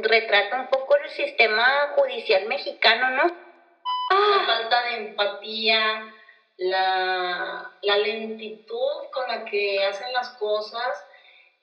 retrata 0.00 0.60
un 0.60 0.68
poco 0.68 0.96
el 0.96 1.10
sistema 1.10 1.92
judicial 1.96 2.46
mexicano, 2.46 3.10
¿no? 3.10 3.42
La 4.10 4.46
falta 4.46 4.82
de 4.84 4.96
empatía, 5.08 6.14
la, 6.58 7.72
la 7.82 7.96
lentitud 7.98 9.10
con 9.12 9.26
la 9.28 9.44
que 9.44 9.82
hacen 9.84 10.12
las 10.12 10.30
cosas, 10.36 11.04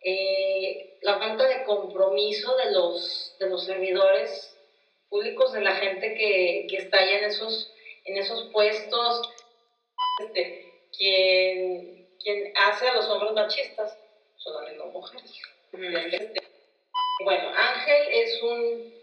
eh, 0.04 0.97
la 1.02 1.20
falta 1.20 1.47
de 1.47 1.63
compromiso 1.63 2.55
de 2.57 2.71
los, 2.71 3.36
de 3.39 3.50
los 3.50 3.65
servidores 3.65 4.55
públicos, 5.09 5.54
de 5.54 5.61
la 5.61 5.75
gente 5.75 6.16
que, 6.16 6.68
que 6.70 6.77
está 6.77 6.98
ahí 6.98 7.11
en 7.11 7.25
esos, 7.25 7.71
en 8.05 8.18
esos 8.18 8.50
puestos, 8.52 9.30
este, 10.23 10.89
quien, 10.98 12.09
quien 12.21 12.54
hace 12.57 12.88
a 12.88 12.93
los 12.93 13.07
hombres 13.09 13.34
machistas 13.34 13.98
son 14.38 14.66
las 14.66 14.88
mujeres. 14.88 15.32
Este, 15.71 16.48
bueno, 17.20 17.52
Ángel 17.56 18.08
es 18.12 18.42
un, 18.44 18.94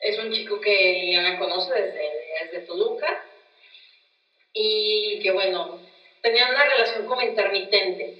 es 0.00 0.18
un 0.18 0.32
chico 0.32 0.60
que 0.60 0.70
Liliana 0.70 1.38
conoce 1.38 1.74
desde, 1.74 2.10
desde 2.42 2.66
Toluca 2.66 3.24
y 4.52 5.20
que 5.22 5.30
bueno, 5.32 5.80
tenían 6.22 6.50
una 6.50 6.64
relación 6.64 7.06
como 7.06 7.22
intermitente. 7.22 8.16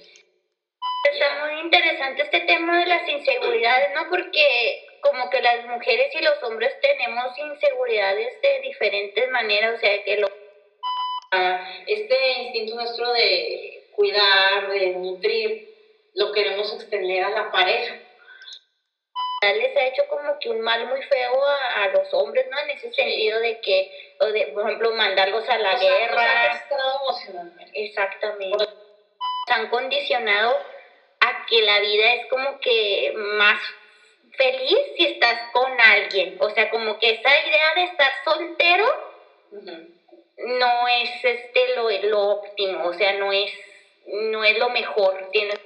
Está 1.11 1.45
muy 1.45 1.61
interesante 1.61 2.23
este 2.23 2.41
tema 2.41 2.79
de 2.79 2.85
las 2.85 3.07
inseguridades, 3.07 3.91
¿no? 3.93 4.09
Porque 4.09 4.85
como 5.01 5.29
que 5.29 5.41
las 5.41 5.65
mujeres 5.67 6.13
y 6.15 6.21
los 6.21 6.41
hombres 6.43 6.73
tenemos 6.81 7.37
inseguridades 7.37 8.41
de 8.41 8.59
diferentes 8.61 9.29
maneras, 9.29 9.75
o 9.75 9.79
sea, 9.79 10.03
que 10.03 10.17
lo... 10.17 10.31
Este 11.87 12.31
instinto 12.43 12.75
nuestro 12.75 13.11
de 13.11 13.89
cuidar, 13.95 14.69
de 14.69 14.91
nutrir, 14.91 15.69
lo 16.13 16.31
queremos 16.31 16.73
extender 16.73 17.23
a 17.23 17.29
la 17.29 17.51
pareja 17.51 18.02
les 19.51 19.75
ha 19.75 19.85
hecho 19.87 20.07
como 20.07 20.39
que 20.39 20.49
un 20.49 20.61
mal 20.61 20.87
muy 20.87 21.01
feo 21.03 21.43
a, 21.45 21.87
los 21.87 22.13
hombres, 22.13 22.47
¿no? 22.49 22.59
En 22.59 22.69
ese 22.69 22.91
sentido 22.93 23.39
de 23.39 23.59
que, 23.59 24.15
o 24.19 24.25
de, 24.27 24.47
por 24.47 24.65
ejemplo, 24.65 24.93
mandarlos 24.93 25.47
a 25.49 25.57
la 25.57 25.77
guerra. 25.77 26.53
Exactamente. 27.73 28.65
Se 29.47 29.53
han 29.53 29.69
condicionado 29.69 30.57
a 31.19 31.45
que 31.47 31.61
la 31.61 31.79
vida 31.79 32.13
es 32.13 32.27
como 32.27 32.59
que 32.59 33.13
más 33.15 33.59
feliz 34.37 34.77
si 34.95 35.05
estás 35.05 35.51
con 35.51 35.79
alguien. 35.79 36.37
O 36.39 36.49
sea, 36.51 36.69
como 36.69 36.97
que 36.99 37.11
esa 37.11 37.47
idea 37.47 37.73
de 37.75 37.83
estar 37.83 38.11
soltero 38.23 38.85
no 40.37 40.87
es 40.87 41.09
este 41.23 41.75
lo, 41.75 41.89
lo 41.89 42.19
óptimo, 42.21 42.87
o 42.87 42.93
sea, 42.93 43.13
no 43.13 43.31
es, 43.31 43.51
no 44.05 44.43
es 44.43 44.57
lo 44.57 44.69
mejor. 44.69 45.29
Tienes 45.31 45.59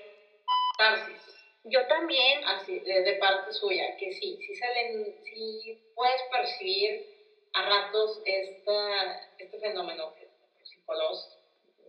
yo 1.70 1.86
también. 1.88 2.44
Así, 2.46 2.80
de, 2.80 3.18
parte 3.20 3.54
suya, 3.54 3.96
que 3.98 4.12
sí, 4.14 4.38
sí, 4.46 4.56
salen, 4.56 5.16
sí 5.24 5.82
puedes 5.96 6.22
percibir 6.32 7.06
a 7.54 7.70
ratos 7.70 8.22
esta, 8.26 9.30
este 9.38 9.60
fenómeno 9.60 10.14
que 10.16 10.28
los 10.60 10.70
psicólogos 10.70 11.38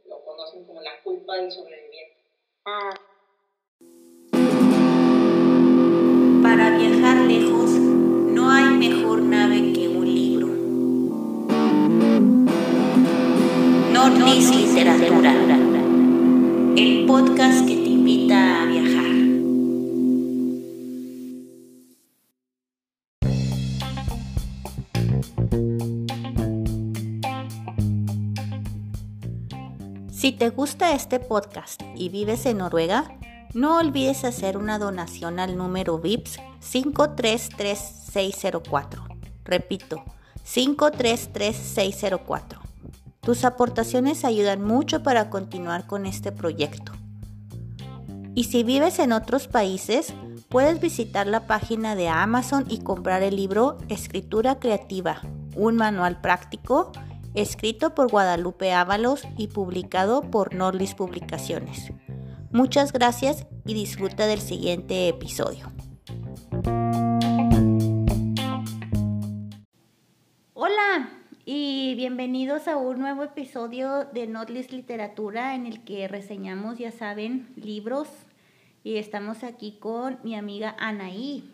lo 0.07 0.25
conocen 0.25 0.65
como 0.65 0.81
la 0.81 1.01
culpa 1.03 1.37
del 1.37 1.53
sobreviviente. 1.53 2.17
Ah. 2.65 2.91
Para 6.42 6.77
viajar 6.79 7.17
lejos 7.27 7.70
no 7.70 8.51
hay 8.51 8.65
mejor 8.65 9.20
nave 9.23 9.73
que 9.73 9.89
un 9.89 10.15
libro. 10.15 10.47
Nordis 13.92 14.51
Literatura, 14.55 15.33
el 16.77 17.07
podcast 17.07 17.78
Si 30.29 30.33
te 30.33 30.51
gusta 30.51 30.92
este 30.92 31.20
podcast 31.20 31.80
y 31.95 32.11
vives 32.11 32.45
en 32.45 32.58
Noruega, 32.58 33.17
no 33.55 33.79
olvides 33.79 34.25
hacer 34.25 34.58
una 34.58 34.79
donación 34.79 35.41
al 35.41 35.57
número 35.57 35.98
VIPS 35.98 36.39
533604. 36.61 39.07
Repito, 39.42 40.05
533604. 40.45 42.61
Tus 43.23 43.47
aportaciones 43.47 44.27
ayudan 44.27 44.63
mucho 44.63 45.02
para 45.02 45.30
continuar 45.30 45.86
con 45.86 46.05
este 46.05 46.31
proyecto. 46.31 46.92
Y 48.35 48.45
si 48.45 48.64
vives 48.64 48.98
en 48.98 49.13
otros 49.13 49.48
países, 49.48 50.13
puedes 50.51 50.79
visitar 50.79 51.27
la 51.27 51.47
página 51.47 51.97
de 51.97 52.11
Amazon 52.11 52.67
y 52.69 52.81
comprar 52.81 53.23
el 53.23 53.35
libro 53.35 53.79
Escritura 53.89 54.58
Creativa, 54.58 55.23
un 55.57 55.77
manual 55.77 56.20
práctico 56.20 56.92
escrito 57.41 57.95
por 57.95 58.11
Guadalupe 58.11 58.73
Ábalos 58.73 59.23
y 59.37 59.49
publicado 59.49 60.23
por 60.23 60.55
Norlis 60.55 60.95
Publicaciones. 60.95 61.93
Muchas 62.51 62.93
gracias 62.93 63.47
y 63.65 63.75
disfruta 63.75 64.27
del 64.27 64.41
siguiente 64.41 65.09
episodio. 65.09 65.71
Hola 70.55 71.11
y 71.45 71.95
bienvenidos 71.95 72.67
a 72.67 72.77
un 72.77 72.99
nuevo 72.99 73.23
episodio 73.23 74.05
de 74.07 74.27
Notlis 74.27 74.73
Literatura 74.73 75.55
en 75.55 75.67
el 75.67 75.85
que 75.85 76.09
reseñamos, 76.09 76.79
ya 76.79 76.91
saben, 76.91 77.53
libros 77.55 78.09
y 78.83 78.97
estamos 78.97 79.45
aquí 79.45 79.79
con 79.79 80.19
mi 80.25 80.35
amiga 80.35 80.75
Anaí. 80.79 81.49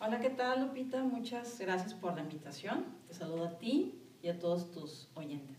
Hola, 0.00 0.20
¿qué 0.20 0.28
tal 0.28 0.66
Lupita? 0.66 1.02
Muchas 1.02 1.58
gracias 1.58 1.94
por 1.94 2.14
la 2.14 2.20
invitación. 2.20 2.84
Te 3.08 3.14
saludo 3.14 3.46
a 3.46 3.58
ti 3.58 4.03
y 4.24 4.30
a 4.30 4.38
todos 4.38 4.72
tus 4.72 5.06
oyentes. 5.12 5.58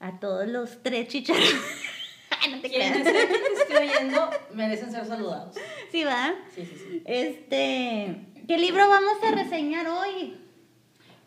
A 0.00 0.18
todos 0.18 0.48
los 0.48 0.82
tres 0.82 1.06
chicharrones. 1.06 1.54
no 2.50 2.60
te 2.60 2.68
Quienes 2.68 3.06
estoy 3.06 3.76
oyendo 3.88 4.28
merecen 4.54 4.90
ser 4.90 5.06
saludados. 5.06 5.54
¿Sí 5.92 6.02
va? 6.02 6.34
Sí, 6.52 6.66
sí, 6.66 6.74
sí. 6.76 7.02
Este, 7.04 8.26
¿qué 8.48 8.58
libro 8.58 8.88
vamos 8.88 9.22
a 9.22 9.30
reseñar 9.36 9.86
hoy? 9.86 10.36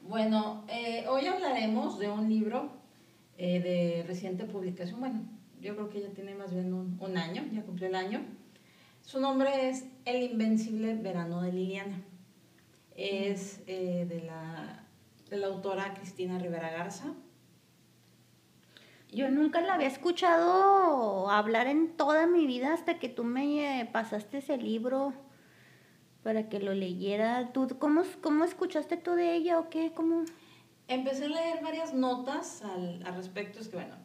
Bueno, 0.01 0.65
eh, 0.67 1.05
hoy 1.07 1.27
hablaremos 1.27 1.97
de 1.97 2.09
un 2.09 2.27
libro 2.27 2.69
eh, 3.37 3.61
de 3.61 4.03
reciente 4.05 4.43
publicación. 4.43 4.99
Bueno, 4.99 5.21
yo 5.61 5.75
creo 5.75 5.89
que 5.89 6.01
ya 6.01 6.09
tiene 6.09 6.35
más 6.35 6.53
bien 6.53 6.73
un, 6.73 6.97
un 6.99 7.17
año, 7.17 7.45
ya 7.53 7.61
cumplió 7.61 7.87
el 7.87 7.95
año. 7.95 8.19
Su 9.01 9.21
nombre 9.21 9.69
es 9.69 9.85
El 10.03 10.23
Invencible 10.23 10.93
Verano 10.95 11.41
de 11.41 11.53
Liliana. 11.53 12.03
Es 12.97 13.61
eh, 13.65 14.05
de 14.09 14.23
la 14.23 14.80
de 15.31 15.37
la 15.37 15.47
autora 15.47 15.93
Cristina 15.93 16.37
Rivera 16.37 16.69
Garza. 16.69 17.13
Yo 19.09 19.31
nunca 19.31 19.61
la 19.61 19.75
había 19.75 19.87
escuchado 19.87 21.29
hablar 21.29 21.67
en 21.67 21.95
toda 21.95 22.27
mi 22.27 22.45
vida 22.45 22.73
hasta 22.73 22.99
que 22.99 23.07
tú 23.09 23.23
me 23.23 23.89
pasaste 23.93 24.39
ese 24.39 24.57
libro 24.57 25.13
para 26.21 26.49
que 26.49 26.59
lo 26.59 26.73
leyera. 26.73 27.51
¿Tú, 27.53 27.67
cómo, 27.79 28.03
¿Cómo 28.21 28.43
escuchaste 28.43 28.97
tú 28.97 29.13
de 29.13 29.33
ella 29.33 29.57
o 29.57 29.69
qué? 29.69 29.93
¿Cómo? 29.93 30.25
Empecé 30.89 31.25
a 31.25 31.29
leer 31.29 31.63
varias 31.63 31.93
notas 31.93 32.61
al, 32.63 33.01
respecto. 33.15 33.59
Es 33.59 33.69
que, 33.69 33.77
bueno, 33.77 33.95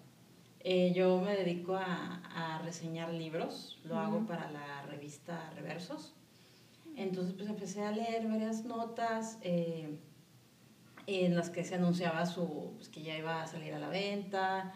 eh, 0.60 0.92
yo 0.94 1.20
me 1.20 1.36
dedico 1.36 1.74
a, 1.74 2.22
a 2.34 2.62
reseñar 2.62 3.12
libros, 3.12 3.80
lo 3.84 3.98
hago 3.98 4.24
para 4.26 4.48
la 4.52 4.82
revista 4.82 5.50
Reversos. 5.56 6.14
Entonces, 6.94 7.34
pues 7.34 7.48
empecé 7.48 7.82
a 7.82 7.90
leer 7.90 8.28
varias 8.28 8.64
notas. 8.64 9.38
Eh, 9.42 9.98
en 11.06 11.36
las 11.36 11.50
que 11.50 11.64
se 11.64 11.76
anunciaba 11.76 12.26
su, 12.26 12.72
pues, 12.76 12.88
que 12.88 13.02
ya 13.02 13.16
iba 13.16 13.42
a 13.42 13.46
salir 13.46 13.74
a 13.74 13.78
la 13.78 13.88
venta, 13.88 14.72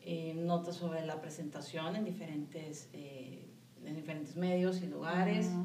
eh, 0.00 0.34
notas 0.34 0.76
sobre 0.76 1.04
la 1.06 1.20
presentación 1.20 1.96
en 1.96 2.04
diferentes, 2.04 2.88
eh, 2.92 3.48
en 3.84 3.94
diferentes 3.94 4.36
medios 4.36 4.82
y 4.82 4.86
lugares. 4.86 5.50
Ah, 5.52 5.64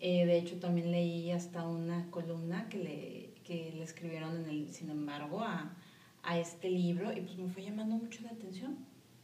eh, 0.00 0.26
de 0.26 0.38
hecho, 0.38 0.58
también 0.58 0.90
leí 0.90 1.30
hasta 1.30 1.66
una 1.66 2.10
columna 2.10 2.68
que 2.68 2.78
le, 2.78 3.34
que 3.44 3.72
le 3.76 3.82
escribieron 3.82 4.36
en 4.36 4.48
el, 4.48 4.72
sin 4.72 4.90
embargo, 4.90 5.40
a, 5.42 5.74
a 6.22 6.38
este 6.38 6.68
libro 6.68 7.12
y 7.12 7.20
pues 7.20 7.38
me 7.38 7.48
fue 7.48 7.62
llamando 7.62 7.96
mucho 7.96 8.22
la 8.22 8.30
atención. 8.30 8.76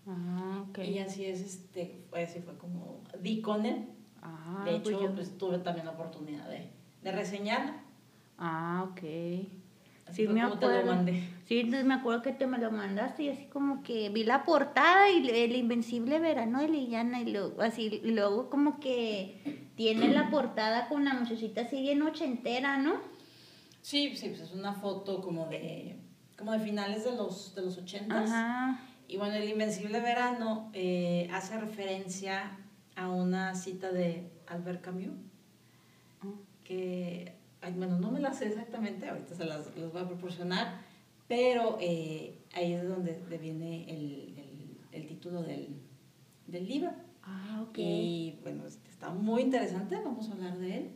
Ah, 0.06 0.64
Y 0.84 0.98
así 0.98 1.24
es, 1.24 1.40
este, 1.40 2.04
así 2.12 2.40
fue 2.40 2.56
como 2.56 3.00
di 3.20 3.40
con 3.40 3.66
él. 3.66 3.86
Ah, 4.20 4.62
de 4.64 4.78
pues 4.80 4.94
hecho, 4.96 5.14
pues, 5.14 5.36
tuve 5.38 5.58
también 5.58 5.86
la 5.86 5.92
oportunidad 5.92 6.48
de, 6.48 6.70
de 7.02 7.12
reseñarla. 7.12 7.82
Ah, 8.38 8.88
ok. 8.90 9.61
Sí, 10.10 10.28
me 10.28 10.42
acuerdo. 10.42 11.04
Sí, 11.46 11.64
me 11.64 11.94
acuerdo 11.94 12.22
que 12.22 12.32
te 12.32 12.46
me 12.46 12.58
lo 12.58 12.70
mandaste 12.70 13.24
y 13.24 13.28
así 13.30 13.46
como 13.46 13.82
que 13.82 14.10
vi 14.10 14.24
la 14.24 14.44
portada 14.44 15.10
y 15.10 15.28
el 15.28 15.56
invencible 15.56 16.18
verano 16.18 16.60
de 16.60 16.68
Liliana 16.68 17.20
y 17.20 17.30
luego 17.32 17.62
así 17.62 18.00
luego 18.04 18.50
como 18.50 18.78
que 18.80 19.68
tiene 19.74 20.08
la 20.08 20.30
portada 20.30 20.88
con 20.88 21.04
la 21.04 21.14
muchachita 21.14 21.62
así 21.62 21.80
bien 21.80 22.02
ochentera, 22.02 22.78
¿no? 22.78 22.94
Sí, 23.80 24.14
sí, 24.16 24.28
pues 24.28 24.40
es 24.40 24.52
una 24.52 24.74
foto 24.74 25.20
como 25.20 25.46
de 25.46 25.96
como 26.36 26.52
de 26.52 26.60
finales 26.60 27.04
de 27.04 27.12
los 27.12 27.54
de 27.54 27.62
los 27.62 27.78
ochentas. 27.78 28.30
Ajá. 28.30 28.80
Y 29.08 29.16
bueno, 29.16 29.34
el 29.34 29.48
invencible 29.48 30.00
verano 30.00 30.70
eh, 30.72 31.28
hace 31.32 31.58
referencia 31.58 32.58
a 32.96 33.10
una 33.10 33.54
cita 33.54 33.90
de 33.90 34.30
Albert 34.46 34.82
Camus 34.82 35.16
ah. 36.22 36.28
Que 37.70 37.78
bueno, 37.78 37.98
no 37.98 38.10
me 38.10 38.20
las 38.20 38.38
sé 38.38 38.48
exactamente, 38.48 39.08
ahorita 39.08 39.34
se 39.34 39.44
las, 39.44 39.74
voy 39.74 40.02
a 40.02 40.06
proporcionar, 40.06 40.80
pero 41.28 41.78
eh, 41.80 42.38
ahí 42.54 42.72
es 42.72 42.88
donde 42.88 43.12
viene 43.38 43.84
el, 43.88 44.34
el, 44.92 45.06
título 45.06 45.42
del, 45.42 45.76
del, 46.46 46.66
libro. 46.66 46.90
Ah, 47.22 47.64
ok. 47.68 47.78
Y 47.78 48.38
bueno, 48.42 48.66
este, 48.66 48.90
está 48.90 49.10
muy 49.10 49.42
interesante, 49.42 49.96
vamos 49.96 50.28
a 50.28 50.32
hablar 50.32 50.58
de 50.58 50.76
él. 50.78 50.90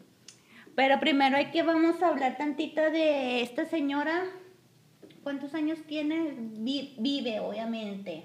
Pero 0.74 1.00
primero 1.00 1.36
hay 1.36 1.50
que 1.52 1.62
vamos 1.62 2.02
a 2.02 2.08
hablar 2.08 2.36
tantito 2.36 2.82
de 2.82 3.40
esta 3.40 3.64
señora. 3.64 4.24
¿Cuántos 5.22 5.54
años 5.54 5.78
tiene? 5.86 6.34
vive, 6.98 7.40
obviamente. 7.40 8.24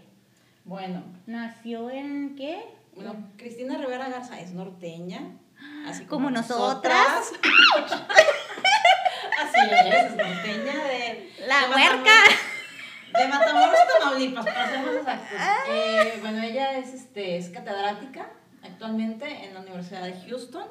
Bueno. 0.65 1.03
¿Nació 1.27 1.89
en 1.89 2.35
qué? 2.35 2.61
Bueno, 2.95 3.15
Cristina 3.37 3.77
Rivera 3.77 4.09
Garza 4.09 4.39
es 4.41 4.51
norteña, 4.51 5.39
así 5.87 6.05
como, 6.05 6.29
nosotras. 6.29 7.31
así 9.41 9.59
es, 9.71 10.05
es 10.05 10.15
norteña 10.15 10.83
de... 10.85 11.33
La 11.47 11.69
huerca. 11.69 12.11
De 13.13 13.27
Matamoros, 13.27 13.79
Tamaulipas, 13.99 14.47
exactos. 14.47 15.05
Eh, 15.69 16.17
bueno, 16.21 16.41
ella 16.43 16.77
es, 16.77 16.93
este, 16.93 17.37
es 17.37 17.49
catedrática 17.49 18.31
actualmente 18.63 19.45
en 19.45 19.53
la 19.53 19.61
Universidad 19.61 20.03
de 20.03 20.13
Houston. 20.21 20.67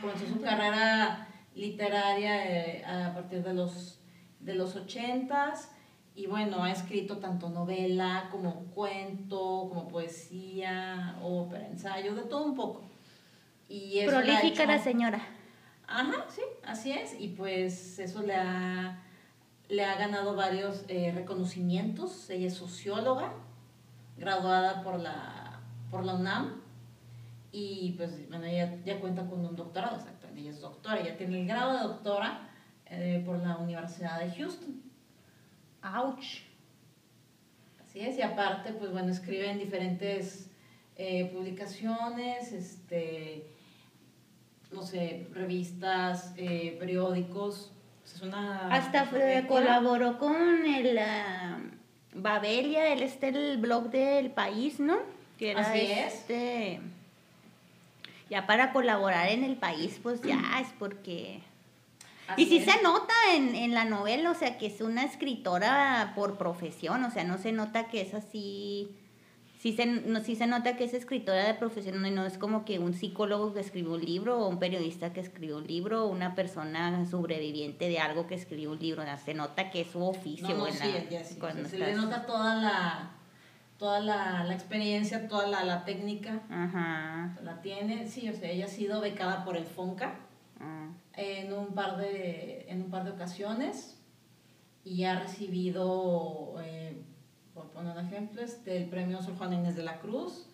Comenzó 0.00 0.26
su 0.26 0.40
carrera 0.40 1.28
literaria 1.54 2.46
eh, 2.46 2.84
a 2.84 3.12
partir 3.14 3.42
de 3.42 3.54
los, 3.54 4.00
de 4.40 4.54
los 4.54 4.76
80s 4.76 5.68
y 6.14 6.26
bueno, 6.26 6.62
ha 6.62 6.70
escrito 6.70 7.18
tanto 7.18 7.48
novela 7.48 8.28
como 8.30 8.66
cuento, 8.66 9.66
como 9.68 9.88
poesía, 9.88 11.18
ópera, 11.22 11.66
ensayo, 11.66 12.14
de 12.14 12.22
todo 12.22 12.44
un 12.44 12.54
poco. 12.54 12.84
Y 13.68 14.04
Prolífica 14.06 14.66
la 14.66 14.78
señora. 14.78 15.20
Ajá, 15.86 16.26
sí, 16.28 16.42
así 16.64 16.92
es. 16.92 17.14
Y 17.18 17.28
pues 17.28 17.98
eso 17.98 18.22
le 18.22 18.34
ha, 18.34 19.02
le 19.68 19.84
ha 19.84 19.96
ganado 19.96 20.34
varios 20.34 20.84
eh, 20.88 21.12
reconocimientos. 21.14 22.28
Ella 22.30 22.48
es 22.48 22.54
socióloga, 22.54 23.32
graduada 24.16 24.82
por 24.82 24.98
la, 24.98 25.60
por 25.90 26.04
la 26.04 26.14
UNAM. 26.14 26.62
Y 27.52 27.92
pues, 27.96 28.28
bueno, 28.28 28.46
ella 28.46 28.76
ya 28.84 28.98
cuenta 29.00 29.26
con 29.26 29.44
un 29.44 29.54
doctorado, 29.54 29.96
exactamente. 29.96 30.40
Ella 30.40 30.50
es 30.50 30.60
doctora, 30.60 31.00
ella 31.00 31.16
tiene 31.16 31.42
el 31.42 31.46
grado 31.46 31.74
de 31.74 31.82
doctora 31.84 32.50
eh, 32.86 33.22
por 33.24 33.38
la 33.38 33.56
Universidad 33.58 34.18
de 34.18 34.34
Houston. 34.34 34.82
Ouch. 35.82 36.42
Así 37.80 38.00
es, 38.00 38.18
y 38.18 38.22
aparte, 38.22 38.72
pues 38.72 38.90
bueno, 38.90 39.12
escribe 39.12 39.48
en 39.48 39.58
diferentes 39.58 40.50
eh, 40.96 41.30
publicaciones, 41.32 42.52
este, 42.52 43.53
no 44.74 44.82
sé, 44.82 45.28
revistas, 45.32 46.34
eh, 46.36 46.76
periódicos. 46.78 47.70
Es 48.04 48.20
una 48.20 48.68
Hasta 48.68 49.08
colaboró 49.48 50.18
con 50.18 50.66
el 50.66 50.98
uh, 50.98 52.20
Babelia, 52.20 52.92
él 52.92 53.02
está 53.02 53.28
el 53.28 53.56
blog 53.58 53.90
del 53.90 54.30
país, 54.30 54.78
¿no? 54.78 54.98
Que 55.38 55.52
era 55.52 55.62
Así 55.62 55.80
este, 55.80 56.80
Ya 58.28 58.46
para 58.46 58.72
colaborar 58.72 59.28
en 59.28 59.42
el 59.44 59.56
país, 59.56 59.98
pues 60.02 60.20
ya 60.20 60.60
es 60.60 60.68
porque 60.78 61.40
y 62.36 62.46
sí 62.46 62.60
se 62.60 62.82
nota 62.82 63.12
en, 63.34 63.54
en, 63.54 63.74
la 63.74 63.84
novela, 63.84 64.30
o 64.30 64.34
sea, 64.34 64.56
que 64.56 64.66
es 64.66 64.80
una 64.80 65.04
escritora 65.04 66.12
por 66.14 66.38
profesión, 66.38 67.04
o 67.04 67.10
sea, 67.10 67.24
no 67.24 67.38
se 67.38 67.52
nota 67.52 67.88
que 67.88 68.00
es 68.00 68.14
así, 68.14 68.88
sí 69.64 69.72
se, 69.72 69.86
no, 69.86 70.20
sí 70.20 70.36
se 70.36 70.46
nota 70.46 70.76
que 70.76 70.84
es 70.84 70.92
escritora 70.92 71.42
de 71.46 71.54
profesión, 71.54 72.02
no, 72.02 72.10
no 72.10 72.26
es 72.26 72.36
como 72.36 72.66
que 72.66 72.78
un 72.78 72.92
psicólogo 72.92 73.54
que 73.54 73.60
escribió 73.60 73.94
un 73.94 74.04
libro, 74.04 74.38
o 74.40 74.46
un 74.46 74.58
periodista 74.58 75.14
que 75.14 75.20
escribió 75.20 75.56
un 75.56 75.66
libro, 75.66 76.04
o 76.04 76.08
una 76.08 76.34
persona 76.34 77.06
sobreviviente 77.06 77.88
de 77.88 77.98
algo 77.98 78.26
que 78.26 78.34
escribió 78.34 78.72
un 78.72 78.78
libro, 78.78 79.00
o 79.00 79.06
sea, 79.06 79.16
se 79.16 79.32
nota 79.32 79.70
que 79.70 79.80
es 79.80 79.86
su 79.90 80.04
oficio. 80.04 80.54
No, 80.54 80.66
sí, 80.66 80.92
se 81.64 81.78
le 81.78 81.94
nota 81.94 82.26
toda 82.26 82.56
la 82.56 83.10
toda 83.78 84.00
la, 84.00 84.44
la 84.44 84.52
experiencia, 84.52 85.28
toda 85.28 85.46
la, 85.46 85.64
la 85.64 85.86
técnica, 85.86 86.42
Ajá. 86.50 87.34
la 87.42 87.62
tiene, 87.62 88.06
sí, 88.06 88.28
o 88.28 88.34
sea, 88.34 88.50
ella 88.50 88.66
ha 88.66 88.68
sido 88.68 89.00
becada 89.00 89.46
por 89.46 89.56
el 89.56 89.64
FONCA, 89.64 90.14
Ah. 90.60 90.88
en, 91.14 91.52
un 91.54 91.74
par 91.74 91.96
de, 91.96 92.66
en 92.68 92.82
un 92.82 92.90
par 92.90 93.04
de 93.04 93.12
ocasiones 93.12 93.98
y 94.84 95.04
ha 95.04 95.18
recibido, 95.20 96.54
eh, 96.62 97.02
por 97.54 97.70
poner 97.70 97.96
un 97.96 98.04
ejemplo, 98.04 98.42
este, 98.42 98.76
el 98.76 98.88
premio 98.88 99.22
Sor 99.22 99.36
Juana 99.36 99.54
Inés 99.54 99.76
de 99.76 99.84
la 99.84 100.00
Cruz, 100.00 100.46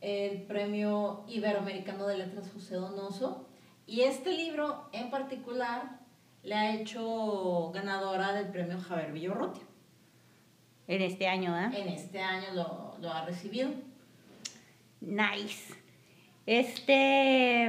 el 0.00 0.42
premio 0.42 1.24
Iberoamericano 1.28 2.06
de 2.06 2.18
Letras 2.18 2.50
José 2.52 2.76
Donoso 2.76 3.46
y 3.86 4.02
este 4.02 4.32
libro 4.32 4.88
en 4.92 5.10
particular 5.10 6.00
le 6.42 6.54
ha 6.54 6.74
hecho 6.74 7.70
ganadora 7.72 8.32
del 8.32 8.48
premio 8.48 8.80
Javier 8.80 9.12
Villorrotia. 9.12 9.62
En 10.88 11.02
este 11.02 11.26
año, 11.26 11.56
¿eh? 11.58 11.70
En 11.72 11.88
este 11.88 12.20
año 12.20 12.46
lo, 12.54 12.96
lo 13.00 13.12
ha 13.12 13.24
recibido. 13.24 13.70
Nice. 15.00 15.74
Este, 16.46 17.68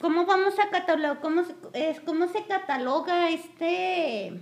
¿Cómo 0.00 0.26
vamos 0.26 0.54
a 0.58 0.70
catalogar, 0.70 1.20
cómo, 1.20 1.42
es, 1.72 2.00
cómo 2.00 2.28
se 2.28 2.44
cataloga 2.46 3.30
este, 3.30 4.40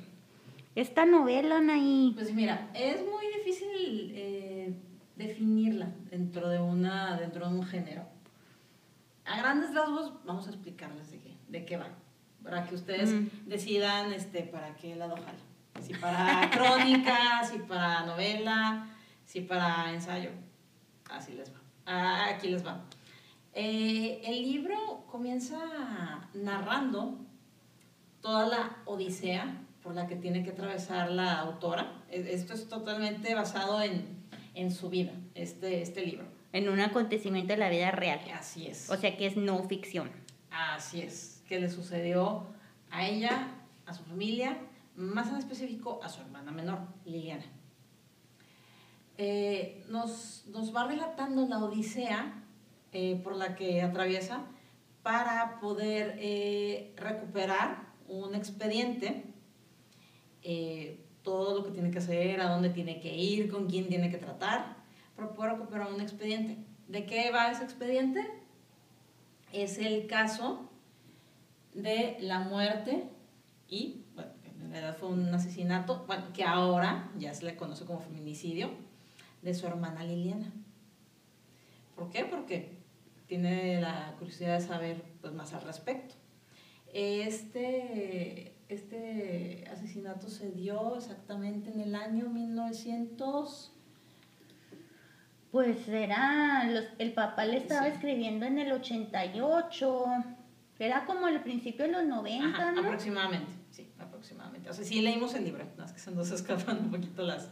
esta 0.77 1.07
novela, 1.07 1.57
Anaí? 1.57 2.13
Pues 2.15 2.33
mira, 2.35 2.71
es 2.75 3.01
muy 3.01 3.27
difícil 3.39 4.13
eh, 4.15 4.75
definirla 5.17 5.91
dentro 6.11 6.49
de, 6.51 6.61
una, 6.61 7.17
dentro 7.17 7.49
de 7.49 7.55
un 7.57 7.65
género. 7.65 8.07
A 9.25 9.39
grandes 9.39 9.75
rasgos 9.75 10.13
vamos 10.25 10.47
a 10.47 10.51
explicarles 10.51 11.11
de 11.11 11.19
qué, 11.19 11.35
de 11.49 11.65
qué 11.65 11.77
va, 11.79 11.89
para 12.45 12.67
que 12.67 12.75
ustedes 12.75 13.11
decidan 13.47 14.13
este, 14.13 14.43
para 14.43 14.75
qué 14.77 14.95
lado 14.95 15.17
jala. 15.17 15.83
Si 15.83 15.95
para 15.95 16.51
crónica, 16.53 17.43
si 17.45 17.59
para 17.61 18.05
novela, 18.05 18.87
si 19.25 19.41
para 19.41 19.93
ensayo. 19.95 20.31
Así 21.11 21.33
les 21.33 21.53
va. 21.53 21.61
Ah, 21.87 22.27
aquí 22.35 22.49
les 22.49 22.65
va. 22.65 22.85
Eh, 23.55 24.21
el 24.27 24.43
libro 24.43 25.07
comienza 25.11 25.59
narrando 26.35 27.19
toda 28.21 28.47
la 28.47 28.77
odisea 28.85 29.63
por 29.87 29.95
la 29.95 30.09
que 30.09 30.17
tiene 30.17 30.43
que 30.43 30.51
atravesar 30.51 31.13
la 31.13 31.39
autora. 31.39 32.03
E, 32.11 32.35
esto 32.35 32.55
es 32.55 32.69
totalmente 32.69 33.37
basado 33.37 33.81
en, 33.81 34.71
su 34.73 34.91
vida, 34.91 35.13
este, 35.37 35.81
este 35.81 36.05
libro. 36.05 36.25
En 36.53 36.69
un 36.69 36.81
acontecimiento 36.81 37.53
de 37.53 37.59
la 37.59 37.71
vida 37.71 37.93
real. 37.93 38.19
Así 38.35 38.67
es. 38.67 38.91
O 38.91 38.97
sea 38.97 39.17
que 39.17 39.27
es 39.27 39.37
no 39.37 39.63
ficción. 39.63 40.11
Así 40.51 41.03
es, 41.03 41.45
que 41.49 41.61
le 41.61 41.71
sucedió 41.71 42.47
a 42.91 43.07
ella, 43.07 43.49
a 43.87 43.95
su 43.95 44.03
familia, 44.03 44.59
más 44.97 45.29
en 45.29 45.37
específico 45.37 46.01
a 46.03 46.09
su 46.09 46.21
hermana 46.21 46.51
menor, 46.51 46.81
Liliana. 47.05 47.45
Eh, 49.19 49.85
nos, 49.89 50.47
nos 50.49 50.75
va 50.75 50.89
relatando 50.89 51.47
la 51.47 51.59
odisea 51.59 52.43
eh, 52.93 53.21
por 53.23 53.37
la 53.37 53.55
que 53.55 53.83
atraviesa 53.83 54.41
para 55.05 55.61
poder 55.61 56.17
eh, 56.19 56.93
recuperar 56.97 57.87
un 58.09 58.35
expediente, 58.35 59.36
eh, 60.49 61.01
todo 61.23 61.59
lo 61.59 61.65
que 61.65 61.73
tiene 61.73 61.91
que 61.91 61.99
hacer, 61.99 62.41
a 62.41 62.51
dónde 62.51 62.71
tiene 62.71 63.01
que 63.01 63.13
ir, 63.17 63.51
con 63.51 63.67
quién 63.67 63.89
tiene 63.89 64.13
que 64.13 64.19
tratar, 64.19 64.77
para 65.17 65.33
poder 65.33 65.55
recuperar 65.55 65.93
un 65.93 66.01
expediente. 66.01 66.57
¿De 66.87 67.05
qué 67.05 67.33
va 67.33 67.51
ese 67.51 67.65
expediente? 67.65 68.25
Es 69.53 69.79
el 69.79 70.07
caso 70.07 70.71
de 71.75 72.17
la 72.21 72.39
muerte 72.39 73.09
y, 73.69 74.05
bueno, 74.15 74.31
en 74.45 74.71
realidad 74.71 74.97
fue 74.97 75.09
un 75.09 75.35
asesinato, 75.35 76.05
bueno, 76.07 76.27
que 76.33 76.45
ahora 76.45 77.11
ya 77.19 77.35
se 77.35 77.45
le 77.45 77.57
conoce 77.57 77.85
como 77.85 77.99
feminicidio, 77.99 78.71
de 79.43 79.53
su 79.53 79.67
hermana 79.67 80.05
Liliana. 80.05 80.53
¿Por 81.97 82.11
qué? 82.11 82.25
Porque 82.25 82.77
tiene 83.27 83.81
la 83.81 84.15
curiosidad 84.19 84.61
de 84.61 84.65
saber 84.65 85.03
pues, 85.21 85.33
más 85.33 85.53
al 85.55 85.63
respecto. 85.63 86.15
Este, 86.93 88.56
este 88.69 89.65
asesinato 89.71 90.29
se 90.29 90.51
dio 90.51 90.97
exactamente 90.97 91.71
en 91.71 91.81
el 91.81 91.95
año 91.95 92.29
1900. 92.29 93.73
Pues 95.51 95.89
era, 95.89 96.69
el 96.99 97.13
papá 97.13 97.47
le 97.47 97.59
estaba 97.59 97.89
escribiendo 97.89 98.45
en 98.45 98.59
el 98.59 98.73
88, 98.73 100.05
era 100.79 101.07
como 101.07 101.29
el 101.29 101.41
principio 101.41 101.87
de 101.87 101.93
los 101.93 102.05
90, 102.05 102.73
¿no? 102.73 102.81
Aproximadamente, 102.83 103.53
sí, 103.71 103.89
aproximadamente. 103.99 104.69
O 104.69 104.75
sea, 104.75 104.85
sí 104.85 105.01
leímos 105.01 105.35
el 105.35 105.45
libro, 105.45 105.65
más 105.79 105.93
que 105.93 105.99
se 105.99 106.11
nos 106.11 106.31
escapan 106.33 106.79
un 106.79 106.91
poquito 106.91 107.23
las, 107.23 107.49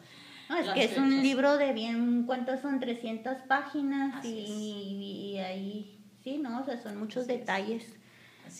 no, 0.48 0.58
es 0.58 0.68
que 0.70 0.84
es 0.84 0.98
un 0.98 1.22
libro 1.22 1.56
de 1.56 1.72
bien, 1.72 2.24
¿cuántas 2.26 2.60
son? 2.60 2.78
300 2.78 3.42
páginas 3.48 4.24
y, 4.24 5.38
ahí, 5.38 5.98
sí, 6.22 6.38
¿no? 6.38 6.60
O 6.60 6.64
sea, 6.64 6.80
son 6.82 6.98
muchos 6.98 7.26
detalles. 7.26 7.96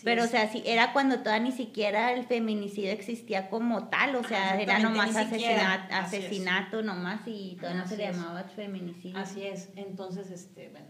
Pero, 0.03 0.23
o 0.23 0.27
sea, 0.27 0.51
sí, 0.51 0.63
era 0.65 0.93
cuando 0.93 1.19
todavía 1.19 1.45
ni 1.45 1.51
siquiera 1.51 2.13
el 2.13 2.25
feminicidio 2.25 2.91
existía 2.91 3.49
como 3.49 3.87
tal, 3.87 4.15
o 4.15 4.23
sea, 4.23 4.59
era 4.59 4.79
nomás 4.79 5.15
asesinato, 5.15 5.93
asesinato 5.93 6.81
nomás 6.81 7.21
y 7.27 7.55
todavía 7.55 7.81
no 7.81 7.87
se 7.87 7.97
le 7.97 8.11
llamaba 8.11 8.43
feminicidio. 8.43 9.17
Así 9.17 9.43
es, 9.43 9.69
entonces, 9.75 10.31
este, 10.31 10.69
bueno, 10.69 10.87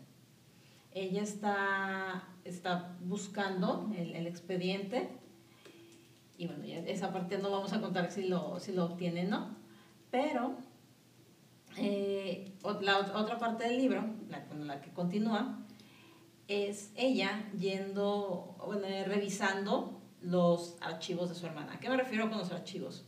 ella 0.92 1.22
está, 1.22 2.24
está 2.44 2.96
buscando 3.02 3.92
el, 3.98 4.16
el 4.16 4.28
expediente 4.28 5.10
y 6.38 6.48
bueno, 6.48 6.64
esa 6.66 7.14
parte 7.14 7.38
no 7.38 7.50
vamos 7.52 7.74
a 7.74 7.82
contar 7.82 8.12
si 8.12 8.28
lo, 8.28 8.60
si 8.60 8.74
lo 8.74 8.86
obtiene 8.86 9.24
no. 9.24 9.56
Pero 10.12 10.58
eh, 11.78 12.52
la 12.82 13.00
otra 13.00 13.38
parte 13.38 13.66
del 13.66 13.78
libro, 13.78 14.04
la, 14.30 14.46
la 14.56 14.82
que 14.82 14.92
continúa, 14.92 15.65
es 16.48 16.92
ella 16.96 17.50
yendo, 17.58 18.56
bueno, 18.66 18.88
revisando 19.06 20.02
los 20.22 20.78
archivos 20.82 21.30
de 21.30 21.36
su 21.36 21.46
hermana. 21.46 21.74
¿A 21.74 21.80
qué 21.80 21.90
me 21.90 21.98
refiero 21.98 22.30
con 22.30 22.38
los 22.38 22.52
archivos? 22.52 23.06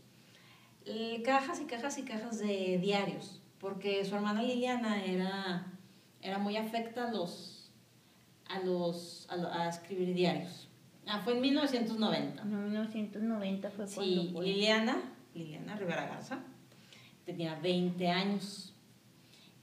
Cajas 1.26 1.60
y 1.60 1.66
cajas 1.66 1.98
y 1.98 2.04
cajas 2.04 2.40
de 2.40 2.78
diarios, 2.78 3.42
porque 3.60 4.06
su 4.06 4.16
hermana 4.16 4.42
Liliana 4.42 5.04
era, 5.04 5.74
era 6.22 6.38
muy 6.38 6.56
afecta 6.56 7.10
a 7.10 7.12
los, 7.12 7.72
a, 8.48 8.60
los, 8.60 9.28
a, 9.30 9.68
escribir 9.68 10.14
diarios. 10.14 10.70
Ah, 11.06 11.22
fue 11.24 11.34
en 11.34 11.42
1990. 11.42 12.42
En 12.42 12.64
1990 12.64 13.70
fue 13.70 13.86
cuando 13.86 14.22
sí, 14.24 14.34
Liliana, 14.42 15.14
Liliana 15.34 15.76
Rivera 15.76 16.08
Garza, 16.08 16.40
tenía 17.26 17.56
20 17.56 18.08
años 18.08 18.74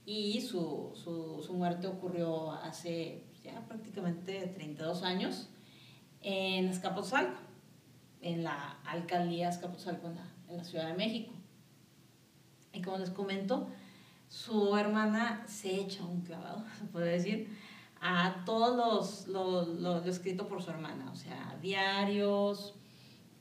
y 0.05 0.41
su, 0.41 0.91
su, 0.93 1.41
su 1.43 1.53
muerte 1.53 1.87
ocurrió 1.87 2.51
hace 2.51 3.23
ya 3.45 3.61
prácticamente 3.67 4.47
32 4.47 5.03
años 5.03 5.49
en 6.21 6.67
Escapotzalco, 6.67 7.39
en 8.21 8.43
la 8.43 8.79
alcaldía 8.85 9.49
Escapotzalco 9.49 10.07
en 10.07 10.57
la, 10.57 10.63
Ciudad 10.63 10.87
de 10.87 10.93
México. 10.93 11.31
Y 12.73 12.81
como 12.81 12.97
les 12.97 13.09
comento, 13.09 13.67
su 14.29 14.75
hermana 14.75 15.43
se 15.47 15.75
echa 15.75 16.03
un 16.03 16.21
clavado, 16.21 16.63
se 16.79 16.85
puede 16.85 17.11
decir, 17.11 17.55
a 18.01 18.43
todos 18.45 19.27
los, 19.27 19.27
lo, 19.79 20.03
escrito 20.05 20.47
por 20.47 20.61
su 20.61 20.71
hermana, 20.71 21.11
o 21.11 21.15
sea, 21.15 21.57
diarios, 21.61 22.73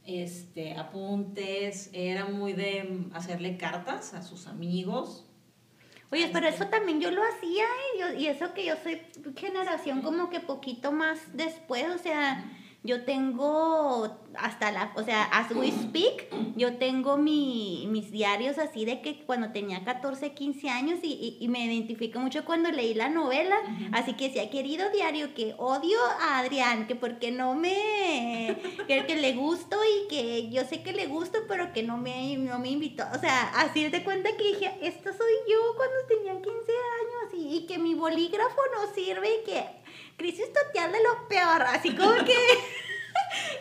este, 0.05 0.77
apuntes, 0.77 1.91
era 1.93 2.27
muy 2.27 2.53
de 2.53 3.09
hacerle 3.15 3.57
cartas 3.57 4.15
a 4.15 4.23
sus 4.23 4.47
amigos, 4.47 5.24
Oye, 6.15 6.31
pero 6.33 6.47
eso 6.47 6.69
también 6.69 7.01
yo 7.01 7.11
lo 7.11 7.25
hacía 7.25 7.65
y, 8.17 8.23
y 8.23 8.27
eso 8.29 8.55
que 8.55 8.65
yo 8.65 8.77
soy 8.85 9.03
generación 9.35 10.01
como 10.01 10.31
que 10.31 10.39
poquito 10.39 10.93
más 10.93 11.19
después, 11.33 11.87
o 11.93 11.99
sea, 11.99 12.45
yo 12.85 13.03
tengo 13.05 14.15
hasta 14.37 14.71
la, 14.71 14.93
o 14.97 15.03
sea, 15.03 15.25
as 15.25 15.51
we 15.53 15.71
speak, 15.71 16.29
yo 16.55 16.77
tengo 16.77 17.17
mi, 17.17 17.87
mis 17.89 18.11
diarios 18.11 18.59
así 18.59 18.85
de 18.85 19.01
que 19.01 19.25
cuando 19.25 19.53
tenía 19.53 19.83
14, 19.85 20.35
15 20.35 20.69
años 20.69 20.99
y, 21.03 21.39
y, 21.41 21.49
me 21.49 21.65
identifico 21.65 22.19
mucho 22.19 22.45
cuando 22.45 22.71
leí 22.71 22.93
la 22.93 23.09
novela, 23.09 23.57
así 23.93 24.13
que 24.13 24.27
decía, 24.27 24.51
querido 24.51 24.91
diario, 24.91 25.35
que 25.35 25.55
odio 25.57 25.99
a 26.21 26.41
Adrián, 26.41 26.87
que 26.87 26.95
porque 26.95 27.31
no 27.31 27.55
me, 27.55 28.55
que, 28.87 29.07
que 29.07 29.17
le 29.17 29.33
gusto 29.33 29.79
y 29.83 30.09
que 30.09 30.51
yo 30.51 30.65
sé 30.65 30.83
que 30.83 30.93
le 30.93 31.07
gusto, 31.07 31.39
pero 31.49 31.73
que 31.73 31.83
no 31.83 31.97
me, 31.97 32.37
no 32.37 32.59
me 32.59 32.69
invitó, 32.69 33.05
o 33.15 33.19
sea, 33.19 33.49
así 33.61 33.89
de 33.89 34.05
cuenta 34.05 34.37
que 34.37 34.45
dije, 34.45 34.79
esto 34.83 35.11
soy 35.11 35.33
yo 35.49 35.59
cuando 35.77 35.97
tenía 36.07 36.33
15 36.35 36.51
años 36.51 37.35
y, 37.35 37.57
y 37.57 37.67
que 37.67 37.79
mi 37.79 37.95
bolígrafo 37.95 38.61
no 38.77 38.93
sirve 38.95 39.41
y 39.41 39.45
que 39.45 39.84
crisis 40.17 40.47
total 40.53 40.93
de 40.93 40.99
lo 41.03 41.29
peor, 41.29 41.63
así 41.63 41.95
como 41.95 42.15
que... 42.25 42.37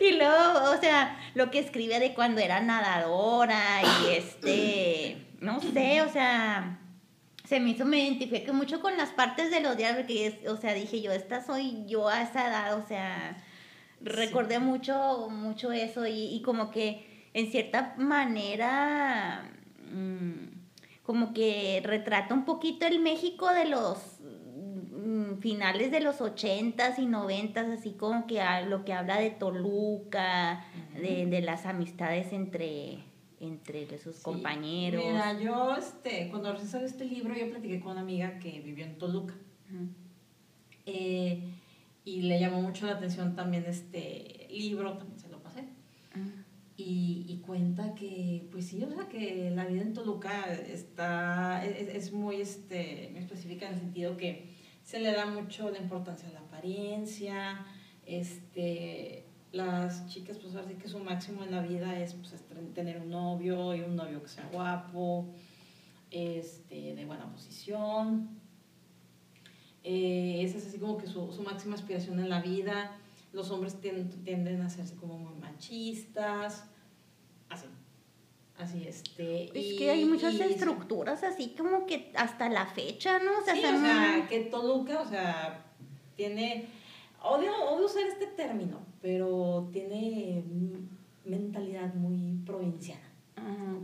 y 0.00 0.12
luego, 0.12 0.70
o 0.70 0.76
sea, 0.80 1.18
lo 1.34 1.50
que 1.50 1.58
escribe 1.58 1.98
de 1.98 2.14
cuando 2.14 2.40
era 2.40 2.60
nadadora 2.60 3.82
y 3.82 4.14
este, 4.14 5.26
no 5.40 5.60
sé, 5.60 6.02
o 6.02 6.08
sea, 6.10 6.80
se 7.44 7.60
me 7.60 7.70
hizo, 7.70 7.84
me 7.84 7.98
identifiqué 7.98 8.52
mucho 8.52 8.80
con 8.80 8.96
las 8.96 9.10
partes 9.10 9.50
de 9.50 9.60
los 9.60 9.76
días, 9.76 9.96
porque, 9.96 10.40
o 10.48 10.56
sea, 10.56 10.74
dije 10.74 11.00
yo, 11.02 11.12
esta 11.12 11.44
soy 11.44 11.84
yo 11.86 12.08
a 12.08 12.22
esa 12.22 12.48
edad, 12.48 12.78
o 12.78 12.86
sea, 12.86 13.36
recordé 14.00 14.58
mucho, 14.58 15.28
mucho 15.30 15.72
eso 15.72 16.06
y, 16.06 16.40
como 16.44 16.70
que 16.70 17.28
en 17.34 17.50
cierta 17.50 17.94
manera, 17.98 19.50
mm, 19.92 21.02
como 21.02 21.34
que 21.34 21.82
retrata 21.84 22.32
un 22.32 22.44
poquito 22.44 22.86
el 22.86 23.00
México 23.00 23.52
de 23.52 23.66
los 23.66 23.98
finales 25.40 25.90
de 25.90 26.00
los 26.00 26.20
ochentas 26.20 26.98
y 26.98 27.06
noventas, 27.06 27.68
así 27.68 27.92
como 27.92 28.26
que 28.26 28.40
lo 28.68 28.84
que 28.84 28.92
habla 28.92 29.18
de 29.18 29.30
Toluca, 29.30 30.64
de, 30.94 31.40
las 31.42 31.66
amistades 31.66 32.32
entre, 32.32 33.04
entre 33.40 33.98
sus 33.98 34.20
compañeros. 34.20 35.04
Mira, 35.04 35.38
yo 35.40 35.76
este, 35.76 36.28
cuando 36.30 36.52
recién 36.52 36.70
salió 36.70 36.86
este 36.86 37.04
libro, 37.04 37.34
yo 37.34 37.50
platiqué 37.50 37.80
con 37.80 37.92
una 37.92 38.00
amiga 38.00 38.38
que 38.38 38.60
vivió 38.60 38.84
en 38.84 38.98
Toluca. 38.98 39.34
Eh, 40.86 41.50
y 42.04 42.22
le 42.22 42.38
llamó 42.38 42.60
mucho 42.60 42.86
la 42.86 42.92
atención 42.92 43.34
también 43.34 43.64
este 43.66 44.46
libro, 44.50 44.96
también 44.96 45.18
se 45.18 45.28
lo 45.28 45.42
pasé. 45.42 45.64
Y, 46.76 47.26
y, 47.28 47.38
cuenta 47.38 47.94
que, 47.94 48.48
pues 48.50 48.66
sí, 48.66 48.82
o 48.82 48.90
sea, 48.90 49.08
que 49.08 49.50
la 49.50 49.64
vida 49.64 49.82
en 49.82 49.94
Toluca 49.94 50.52
está, 50.52 51.64
es, 51.64 51.88
es 51.88 52.12
muy, 52.12 52.40
este, 52.40 53.10
muy 53.12 53.20
específica 53.20 53.68
en 53.68 53.74
el 53.74 53.80
sentido 53.80 54.16
que 54.16 54.53
se 54.84 55.00
le 55.00 55.12
da 55.12 55.26
mucho 55.26 55.70
la 55.70 55.78
importancia 55.78 56.28
a 56.28 56.32
la 56.32 56.40
apariencia, 56.40 57.64
este, 58.06 59.24
las 59.50 60.06
chicas 60.08 60.38
pues 60.38 60.54
así 60.54 60.74
que 60.74 60.88
su 60.88 60.98
máximo 60.98 61.42
en 61.42 61.50
la 61.50 61.62
vida 61.62 61.98
es 61.98 62.12
pues, 62.14 62.34
tener 62.74 63.00
un 63.00 63.10
novio 63.10 63.74
y 63.74 63.80
un 63.80 63.96
novio 63.96 64.22
que 64.22 64.28
sea 64.28 64.46
guapo, 64.52 65.26
este, 66.10 66.94
de 66.94 67.04
buena 67.06 67.32
posición. 67.32 68.38
Eh, 69.82 70.42
esa 70.44 70.58
es 70.58 70.66
así 70.66 70.78
como 70.78 70.98
que 70.98 71.06
su, 71.06 71.32
su, 71.32 71.42
máxima 71.42 71.74
aspiración 71.74 72.20
en 72.20 72.28
la 72.28 72.42
vida. 72.42 72.96
Los 73.32 73.50
hombres 73.50 73.80
tienden, 73.80 74.10
tienden 74.22 74.60
a 74.60 74.66
hacerse 74.66 74.96
como 74.96 75.18
muy 75.18 75.34
machistas. 75.34 76.64
Así, 78.58 78.86
este. 78.86 79.46
Es 79.46 79.78
que 79.78 79.90
hay 79.90 80.04
muchas 80.04 80.34
estructuras 80.34 81.24
así 81.24 81.54
como 81.58 81.86
que 81.86 82.12
hasta 82.16 82.48
la 82.48 82.66
fecha, 82.66 83.18
¿no? 83.18 83.38
O 83.40 83.42
sea, 83.42 83.54
sí, 83.54 83.64
o 83.64 83.80
sea, 83.80 84.26
que 84.28 84.40
Toluca, 84.44 85.00
o 85.00 85.08
sea, 85.08 85.64
tiene. 86.14 86.68
Odio, 87.22 87.52
odio 87.70 87.86
usar 87.86 88.04
este 88.04 88.26
término, 88.26 88.80
pero 89.00 89.70
tiene 89.72 90.44
mentalidad 91.24 91.94
muy 91.94 92.38
provinciana, 92.44 93.10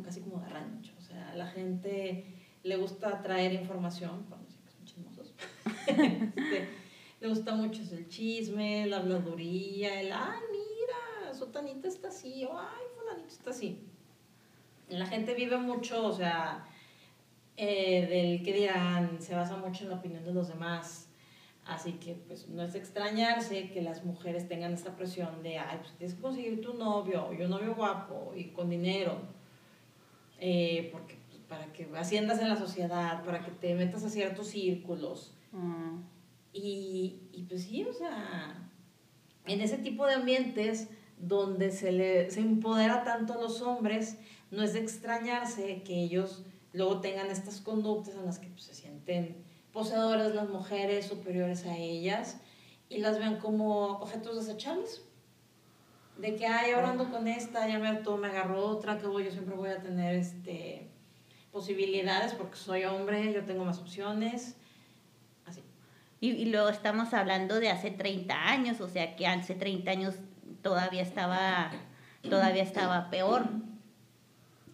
casi 0.04 0.20
como 0.20 0.40
de 0.40 0.48
rancho. 0.50 0.92
O 0.98 1.02
sea, 1.02 1.34
la 1.34 1.46
gente 1.46 2.26
le 2.62 2.76
gusta 2.76 3.22
traer 3.22 3.54
información, 3.54 4.26
cuando 4.28 4.48
siempre 4.48 4.72
son 4.72 4.84
chismosos. 4.84 5.34
este, 5.86 6.68
le 7.20 7.28
gusta 7.28 7.54
mucho 7.54 7.82
el 7.92 8.08
chisme, 8.08 8.86
la 8.86 8.98
habladuría, 8.98 10.00
el, 10.00 10.12
ay, 10.12 10.40
mira, 10.52 11.34
sotanita 11.34 11.88
está 11.88 12.08
así, 12.08 12.44
o 12.44 12.56
ay, 12.56 12.84
fulanito 12.94 13.32
está 13.32 13.50
así 13.50 13.89
la 14.98 15.06
gente 15.06 15.34
vive 15.34 15.58
mucho, 15.58 16.06
o 16.06 16.12
sea, 16.12 16.66
eh, 17.56 18.06
del 18.06 18.42
que 18.42 18.52
dirán, 18.52 19.20
se 19.20 19.34
basa 19.34 19.56
mucho 19.56 19.84
en 19.84 19.90
la 19.90 19.96
opinión 19.96 20.24
de 20.24 20.32
los 20.32 20.48
demás. 20.48 21.08
Así 21.66 21.92
que 21.92 22.14
pues 22.14 22.48
no 22.48 22.62
es 22.62 22.74
extrañarse 22.74 23.70
que 23.70 23.82
las 23.82 24.04
mujeres 24.04 24.48
tengan 24.48 24.72
esta 24.72 24.96
presión 24.96 25.42
de, 25.42 25.58
ay, 25.58 25.78
pues 25.78 25.92
tienes 25.92 26.16
que 26.16 26.22
conseguir 26.22 26.60
tu 26.60 26.74
novio, 26.74 27.32
y 27.32 27.42
un 27.42 27.50
novio 27.50 27.74
guapo 27.74 28.32
y 28.34 28.46
con 28.46 28.70
dinero, 28.70 29.18
eh, 30.40 30.88
porque 30.90 31.16
pues, 31.28 31.38
para 31.42 31.72
que 31.72 31.88
asciendas 31.96 32.40
en 32.40 32.48
la 32.48 32.56
sociedad, 32.56 33.22
para 33.24 33.44
que 33.44 33.50
te 33.52 33.74
metas 33.74 34.02
a 34.04 34.08
ciertos 34.08 34.48
círculos. 34.48 35.34
Mm. 35.52 35.98
Y, 36.52 37.20
y, 37.32 37.44
pues 37.44 37.64
sí, 37.64 37.84
o 37.84 37.92
sea, 37.92 38.68
en 39.46 39.60
ese 39.60 39.78
tipo 39.78 40.06
de 40.06 40.14
ambientes 40.14 40.88
donde 41.18 41.70
se, 41.70 41.92
le, 41.92 42.30
se 42.30 42.40
empodera 42.40 43.04
tanto 43.04 43.34
a 43.34 43.40
los 43.40 43.60
hombres, 43.62 44.18
no 44.50 44.62
es 44.62 44.72
de 44.72 44.80
extrañarse 44.80 45.82
que 45.82 46.02
ellos 46.02 46.44
luego 46.72 47.00
tengan 47.00 47.30
estas 47.30 47.60
conductas 47.60 48.14
en 48.14 48.26
las 48.26 48.38
que 48.38 48.48
pues, 48.48 48.64
se 48.64 48.74
sienten 48.74 49.44
poseedores 49.72 50.34
las 50.34 50.48
mujeres 50.48 51.06
superiores 51.06 51.64
a 51.66 51.76
ellas 51.76 52.40
y 52.88 52.98
las 52.98 53.18
ven 53.18 53.36
como 53.36 53.98
objetos 53.98 54.46
desechables. 54.46 55.02
De 56.18 56.36
que, 56.36 56.46
ay, 56.46 56.72
ahora 56.72 56.90
ando 56.90 57.10
con 57.10 57.28
esta, 57.28 57.66
ya 57.66 57.78
me 57.78 57.92
me 57.92 58.26
agarró 58.26 58.66
otra, 58.66 58.98
que 58.98 59.06
voy, 59.06 59.24
yo 59.24 59.30
siempre 59.30 59.54
voy 59.54 59.70
a 59.70 59.80
tener 59.80 60.16
este, 60.16 60.90
posibilidades 61.50 62.34
porque 62.34 62.56
soy 62.56 62.84
hombre, 62.84 63.32
yo 63.32 63.44
tengo 63.44 63.64
más 63.64 63.78
opciones. 63.78 64.56
Así. 65.46 65.62
Y, 66.20 66.30
y 66.32 66.44
luego 66.46 66.68
estamos 66.68 67.14
hablando 67.14 67.58
de 67.58 67.70
hace 67.70 67.90
30 67.90 68.34
años, 68.34 68.80
o 68.82 68.88
sea 68.88 69.16
que 69.16 69.26
hace 69.26 69.54
30 69.54 69.90
años 69.90 70.14
todavía 70.60 71.00
estaba, 71.00 71.70
todavía 72.28 72.64
estaba 72.64 73.08
peor. 73.08 73.48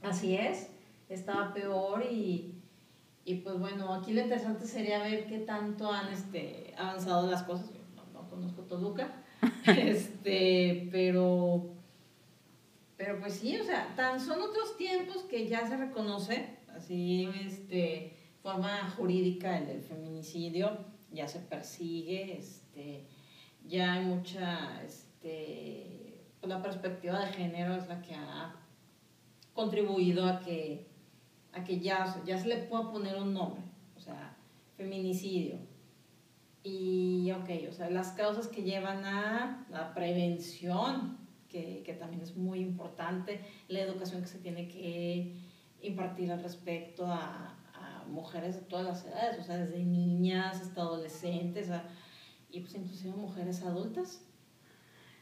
Así 0.06 0.36
es, 0.36 0.68
estaba 1.08 1.52
peor 1.52 2.04
y, 2.08 2.54
pues 3.42 3.58
bueno, 3.58 3.92
aquí 3.92 4.12
lo 4.12 4.20
interesante 4.20 4.64
sería 4.64 5.02
ver 5.02 5.26
qué 5.26 5.40
tanto 5.40 5.90
han 5.90 6.12
este, 6.12 6.72
avanzado 6.78 7.28
las 7.28 7.42
cosas. 7.42 7.70
No, 7.96 8.04
no 8.12 8.30
conozco 8.30 8.62
Toluca, 8.62 9.24
este, 9.66 10.88
pero, 10.92 11.74
pero 12.96 13.18
pues 13.18 13.34
sí, 13.34 13.58
o 13.58 13.64
sea, 13.64 13.94
tan 13.96 14.20
son 14.20 14.40
otros 14.40 14.76
tiempos 14.76 15.24
que 15.24 15.48
ya 15.48 15.66
se 15.66 15.76
reconoce, 15.76 16.56
así, 16.76 17.28
este, 17.44 18.16
forma 18.42 18.88
jurídica 18.96 19.58
el 19.58 19.66
del 19.66 19.82
feminicidio, 19.82 20.84
ya 21.10 21.26
se 21.26 21.40
persigue, 21.40 22.38
este, 22.38 23.08
ya 23.64 23.94
hay 23.94 24.04
mucha, 24.04 24.84
este, 24.84 26.22
pues, 26.38 26.48
la 26.48 26.62
perspectiva 26.62 27.24
de 27.24 27.32
género 27.32 27.74
es 27.74 27.88
la 27.88 28.00
que 28.02 28.14
ha 28.14 28.54
contribuido 29.56 30.26
a 30.26 30.38
que, 30.38 30.86
a 31.52 31.64
que 31.64 31.80
ya, 31.80 32.22
ya 32.24 32.38
se 32.38 32.46
le 32.46 32.58
pueda 32.58 32.92
poner 32.92 33.16
un 33.16 33.32
nombre, 33.32 33.62
o 33.96 34.00
sea, 34.00 34.36
feminicidio. 34.76 35.56
Y, 36.62 37.32
ok, 37.32 37.70
o 37.70 37.72
sea, 37.72 37.88
las 37.90 38.12
causas 38.12 38.48
que 38.48 38.62
llevan 38.62 39.04
a 39.04 39.66
la 39.70 39.94
prevención, 39.94 41.16
que, 41.48 41.82
que 41.84 41.94
también 41.94 42.22
es 42.22 42.36
muy 42.36 42.60
importante, 42.60 43.40
la 43.68 43.80
educación 43.80 44.20
que 44.20 44.28
se 44.28 44.38
tiene 44.38 44.68
que 44.68 45.34
impartir 45.80 46.30
al 46.30 46.42
respecto 46.42 47.06
a, 47.06 47.56
a 47.72 48.04
mujeres 48.08 48.56
de 48.56 48.62
todas 48.62 48.84
las 48.84 49.06
edades, 49.06 49.38
o 49.40 49.42
sea, 49.42 49.56
desde 49.56 49.82
niñas 49.82 50.60
hasta 50.60 50.82
adolescentes, 50.82 51.70
y 52.50 52.60
pues 52.60 52.74
inclusive 52.74 53.16
mujeres 53.16 53.62
adultas. 53.62 54.22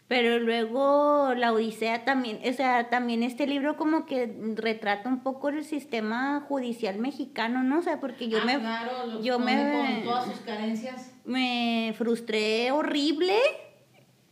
Pero 0.07 0.39
luego 0.39 1.33
la 1.35 1.53
Odisea 1.53 2.05
también, 2.05 2.39
o 2.47 2.53
sea, 2.53 2.91
también 2.91 3.23
este 3.23 3.47
libro 3.47 3.77
como 3.77 4.05
que 4.05 4.37
retrata 4.55 5.09
un 5.09 5.23
poco 5.23 5.49
el 5.49 5.65
sistema 5.65 6.45
judicial 6.47 6.99
mexicano, 6.99 7.63
¿no? 7.63 7.79
O 7.79 7.83
sea, 7.83 8.01
porque 8.01 8.29
yo 8.29 8.39
Ah, 8.43 8.45
me 8.45 8.59
claro, 8.59 9.23
yo 9.23 9.39
me 9.39 9.73
con 9.73 10.05
todas 10.05 10.27
sus 10.27 10.41
carencias. 10.41 11.13
me 11.25 11.95
frustré 11.97 12.71
horrible 12.71 13.35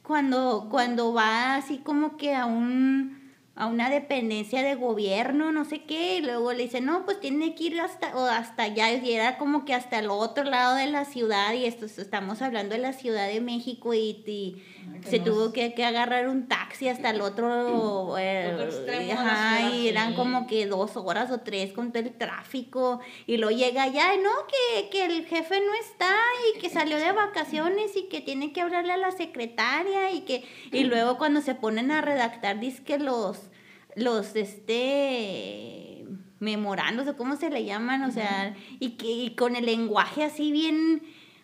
cuando 0.02 0.68
cuando 0.70 1.14
va 1.14 1.56
así 1.56 1.78
como 1.78 2.16
que 2.16 2.34
a 2.34 2.44
un 2.44 3.22
a 3.54 3.66
una 3.66 3.90
dependencia 3.90 4.62
de 4.62 4.74
gobierno, 4.76 5.52
no 5.52 5.66
sé 5.66 5.84
qué, 5.84 6.16
y 6.16 6.22
luego 6.22 6.52
le 6.54 6.62
dice, 6.64 6.80
no, 6.80 7.04
pues 7.04 7.20
tiene 7.20 7.54
que 7.54 7.64
ir 7.64 7.80
hasta, 7.80 8.16
o 8.16 8.24
hasta 8.24 8.62
allá, 8.62 8.90
y 8.90 9.12
era 9.12 9.36
como 9.36 9.66
que 9.66 9.74
hasta 9.74 9.98
el 9.98 10.08
otro 10.08 10.44
lado 10.44 10.74
de 10.76 10.86
la 10.86 11.04
ciudad, 11.04 11.52
y 11.52 11.66
esto 11.66 11.84
estamos 11.84 12.40
hablando 12.40 12.74
de 12.74 12.80
la 12.80 12.94
Ciudad 12.94 13.28
de 13.28 13.42
México, 13.42 13.92
y, 13.92 14.62
se 15.08 15.18
tuvo 15.18 15.52
que, 15.52 15.74
que 15.74 15.84
agarrar 15.84 16.28
un 16.28 16.46
taxi 16.48 16.88
hasta 16.88 17.10
el 17.10 17.20
otro, 17.20 18.16
eh, 18.18 18.52
Otro 18.54 18.66
extremo 18.66 19.00
de 19.00 19.14
la 19.14 19.20
ajá, 19.20 19.58
ciudad, 19.58 19.74
y 19.74 19.88
eran 19.88 20.10
sí. 20.10 20.14
como 20.16 20.46
que 20.46 20.66
dos 20.66 20.96
horas 20.96 21.30
o 21.30 21.40
tres 21.40 21.72
con 21.72 21.92
todo 21.92 22.02
el 22.02 22.12
tráfico, 22.12 23.00
y 23.26 23.36
luego 23.36 23.56
llega 23.56 23.82
allá, 23.82 24.14
y 24.14 24.18
no, 24.18 24.30
que, 24.46 24.88
que 24.90 25.04
el 25.04 25.26
jefe 25.26 25.60
no 25.60 25.74
está, 25.74 26.14
y 26.54 26.58
que 26.60 26.70
salió 26.70 26.96
de 26.96 27.12
vacaciones, 27.12 27.96
y 27.96 28.08
que 28.08 28.20
tiene 28.20 28.52
que 28.52 28.60
hablarle 28.60 28.92
a 28.92 28.96
la 28.96 29.10
secretaria, 29.10 30.12
y 30.12 30.20
que, 30.20 30.44
y 30.70 30.84
luego 30.84 31.18
cuando 31.18 31.40
se 31.40 31.54
ponen 31.54 31.90
a 31.90 32.00
redactar, 32.00 32.60
dice 32.60 32.82
que 32.84 32.98
los, 32.98 33.38
los, 33.96 34.36
este, 34.36 36.06
memorandos, 36.38 37.08
o 37.08 37.16
cómo 37.16 37.36
se 37.36 37.50
le 37.50 37.64
llaman, 37.64 38.02
o 38.02 38.10
sea, 38.10 38.54
y 38.78 38.90
que 38.90 39.06
y 39.06 39.34
con 39.34 39.56
el 39.56 39.66
lenguaje 39.66 40.24
así 40.24 40.52
bien, 40.52 41.02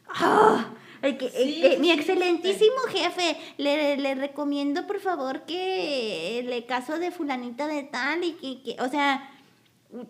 ¡ah! 0.09 0.66
Que- 1.02 1.31
Sí, 1.31 1.61
eh, 1.64 1.76
mi 1.78 1.88
sí, 1.88 1.93
excelentísimo 1.93 2.76
jefe, 2.90 3.37
le, 3.57 3.97
le 3.97 4.14
recomiendo 4.14 4.87
por 4.87 5.00
favor 5.00 5.43
que 5.47 6.45
le 6.47 6.67
caso 6.67 6.99
de 6.99 7.11
fulanita 7.11 7.67
de 7.67 7.83
tal 7.85 8.25
y 8.25 8.33
que, 8.33 8.62
que 8.62 8.83
o 8.83 8.88
sea, 8.88 9.31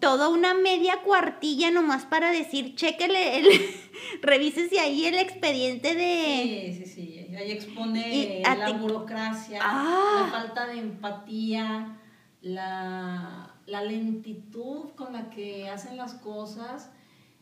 toda 0.00 0.28
una 0.28 0.54
media 0.54 1.02
cuartilla 1.02 1.70
nomás 1.70 2.04
para 2.04 2.30
decir, 2.32 2.74
chéquele, 2.74 3.38
el, 3.38 3.48
revísese 4.22 4.80
ahí 4.80 5.04
el 5.06 5.18
expediente 5.18 5.94
de... 5.94 6.74
Sí, 6.74 6.84
sí, 6.84 6.90
sí. 6.94 7.34
Ahí 7.36 7.52
expone 7.52 8.14
Y 8.14 8.42
la 8.42 8.72
burocracia, 8.72 9.60
Ah. 9.62 10.22
la 10.24 10.38
falta 10.40 10.66
de 10.66 10.80
empatía, 10.80 11.96
la, 12.42 13.54
la 13.66 13.82
lentitud 13.84 14.90
con 14.96 15.12
la 15.12 15.30
que 15.30 15.68
hacen 15.68 15.96
las 15.96 16.14
cosas, 16.14 16.90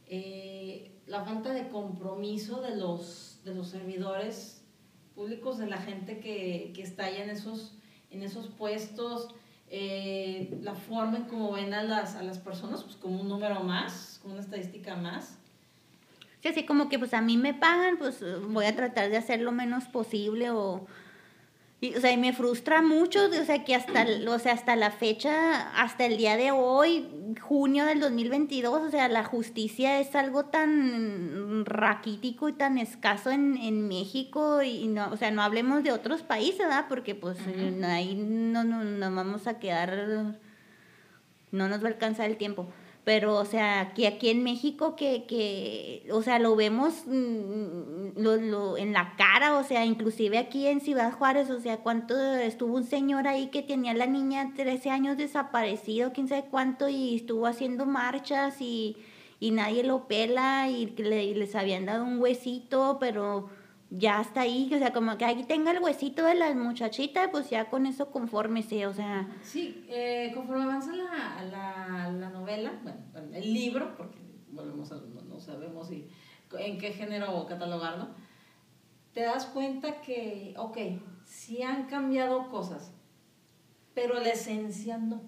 eh, 0.07 0.93
la 1.07 1.25
falta 1.25 1.53
de 1.55 1.69
compromiso 1.69 2.61
de 2.61 2.77
los, 2.77 3.36
de 3.47 3.55
los 3.55 3.69
servidores 3.69 4.63
públicos, 5.15 5.57
de 5.57 5.67
la 5.67 5.79
gente 5.79 6.19
que, 6.19 6.73
que 6.75 6.83
está 6.83 7.05
ahí 7.05 7.17
en 7.17 7.31
esos, 7.31 7.75
en 8.11 8.23
esos 8.23 8.49
puestos, 8.49 9.35
eh, 9.71 10.59
la 10.63 10.75
forma 10.75 11.17
en 11.17 11.25
cómo 11.25 11.53
ven 11.53 11.73
a 11.73 11.83
las, 11.83 12.17
a 12.17 12.23
las 12.23 12.39
personas 12.39 12.83
pues, 12.83 12.97
como 12.97 13.21
un 13.21 13.29
número 13.29 13.61
más, 13.63 14.19
como 14.21 14.35
una 14.35 14.43
estadística 14.43 14.97
más. 14.97 15.39
Sí, 16.43 16.49
así 16.49 16.67
como 16.67 16.89
que 16.89 16.99
pues 16.99 17.15
a 17.15 17.23
mí 17.23 17.37
me 17.37 17.55
pagan, 17.55 17.97
pues 17.99 18.23
voy 18.49 18.67
a 18.67 18.77
tratar 18.77 19.09
de 19.09 19.17
hacer 19.17 19.41
lo 19.41 19.53
menos 19.53 19.85
posible 19.85 20.51
o... 20.51 20.87
Y, 21.79 21.95
o 21.95 22.01
sea, 22.01 22.11
y 22.11 22.17
me 22.17 22.33
frustra 22.33 22.81
mucho, 22.81 23.27
o 23.27 23.45
sea, 23.45 23.63
que 23.65 23.75
hasta, 23.75 24.07
o 24.29 24.39
sea, 24.39 24.55
hasta 24.55 24.77
la 24.77 24.91
fecha, 24.91 25.71
hasta 25.79 26.07
el 26.07 26.17
día 26.17 26.39
de 26.39 26.51
hoy, 26.51 27.07
junio 27.39 27.85
del 27.85 28.01
2022, 28.01 28.83
o 28.83 28.91
sea, 28.91 29.09
la 29.09 29.25
justicia 29.25 30.01
es 30.01 30.15
algo 30.17 30.47
tan 30.47 31.67
raquítico 31.67 32.49
y 32.49 32.55
tan 32.55 32.79
escaso 32.79 33.31
en, 33.31 33.59
en 33.59 33.89
México 33.89 34.63
y 34.63 34.89
no, 34.89 35.11
o 35.11 35.19
sea, 35.19 35.31
no 35.31 35.43
hablemos 35.43 35.83
de 35.83 35.93
otros 35.93 36.23
países, 36.23 36.61
¿verdad? 36.61 36.87
Porque 36.89 37.15
pues 37.15 37.39
Ujú. 37.41 37.85
ahí 37.85 38.15
no, 38.15 38.65
no, 38.65 38.83
nos 38.83 39.15
vamos 39.15 39.47
a 39.47 39.59
quedar, 39.59 40.39
no 41.53 41.69
nos 41.69 41.81
va 41.83 41.89
a 41.89 41.91
alcanzar 41.91 42.31
el 42.31 42.39
tiempo. 42.39 42.69
Pero, 43.07 43.37
o 43.37 43.45
sea, 43.45 43.83
aquí, 43.83 44.05
aquí 44.05 44.31
en 44.31 44.43
México 44.43 44.97
que, 44.97 45.27
que, 45.27 46.09
o 46.11 46.23
sea, 46.23 46.41
lo 46.41 46.57
vemos 46.57 47.05
mm, 47.07 48.19
lo, 48.21 48.35
lo, 48.37 48.77
en 48.77 48.93
la 48.93 49.15
cara, 49.17 49.57
o 49.59 49.63
sea, 49.63 49.85
inclusive 49.85 50.39
aquí 50.39 50.67
en 50.67 50.81
Ciudad 50.81 51.13
Juárez, 51.13 51.49
o 51.51 51.61
sea, 51.61 51.77
cuánto 51.77 52.17
estuvo 52.19 52.75
un 52.75 52.83
señor 52.83 53.29
ahí 53.29 53.47
que 53.47 53.63
tenía 53.63 53.93
a 53.93 53.95
la 53.95 54.07
niña 54.07 54.55
13 54.57 54.91
años 54.91 55.17
desaparecido, 55.17 56.13
quién 56.13 56.27
sabe 56.27 56.47
cuánto, 56.51 56.89
y 56.89 57.15
estuvo 57.15 57.47
haciendo 57.47 57.87
marchas 57.87 58.61
y, 58.61 58.97
y 59.39 59.53
nadie 59.53 59.85
lo 59.85 60.09
pela 60.09 60.69
y, 60.69 60.87
le, 60.97 61.33
les 61.37 61.55
habían 61.55 61.87
dado 61.87 62.05
un 62.05 62.19
huesito, 62.19 62.97
pero 62.99 63.49
ya 63.91 64.21
está 64.21 64.43
ahí, 64.43 64.71
o 64.75 64.79
sea, 64.79 64.93
como 64.93 65.17
que 65.17 65.25
ahí 65.25 65.45
tenga 65.45 65.71
el 65.71 65.83
huesito 65.83 66.25
de 66.25 66.35
la 66.35 66.53
muchachita, 66.55 67.31
pues 67.31 67.51
ya 67.51 67.67
con 67.67 67.87
eso 67.87 68.11
confórmese, 68.11 68.87
o 68.87 68.93
sea, 68.93 69.29
Sí, 69.43 69.85
eh, 69.89 70.33
conforme 70.35 70.65
avanza 70.65 70.93
la, 70.93 71.45
la, 71.51 72.11
la 72.11 72.31
novela, 72.31 72.73
bueno, 72.83 72.99
el 73.33 73.55
libro, 73.55 73.97
porque 73.97 74.19
volvemos 74.51 74.91
a, 74.93 74.97
no, 74.97 75.23
no 75.23 75.41
sabemos 75.41 75.89
si, 75.89 76.09
en 76.59 76.79
qué 76.79 76.93
género 76.93 77.47
catalogarlo, 77.47 78.09
te 79.13 79.23
das 79.23 79.47
cuenta 79.47 80.01
que, 80.01 80.55
ok, 80.59 80.79
sí 81.25 81.63
han 81.63 81.87
cambiado 81.87 82.49
cosas, 82.49 82.93
pero 83.95 84.21
la 84.21 84.31
esencia 84.31 84.99
no. 84.99 85.23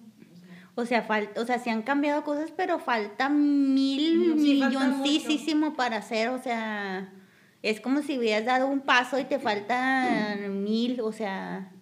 O 0.75 0.85
sea, 0.85 1.03
falta, 1.03 1.41
o 1.41 1.45
sea, 1.45 1.59
se 1.59 1.71
han 1.71 1.83
cambiado 1.83 2.23
cosas, 2.23 2.53
pero 2.57 2.79
falta 2.79 3.29
mil 3.29 4.35
sí, 4.39 4.63
milloncísimo 4.63 5.75
para 5.75 5.97
hacer, 5.97 6.29
o 6.29 6.39
sea, 6.39 7.13
es 7.71 7.81
como 7.81 8.03
si 8.03 8.19
hubieras 8.19 8.45
dado 8.45 8.67
un 8.67 8.81
paso 8.81 9.19
y 9.19 9.25
te 9.25 9.39
faltan 9.39 10.63
mil, 10.65 11.01
o 11.01 11.13
sea, 11.13 11.73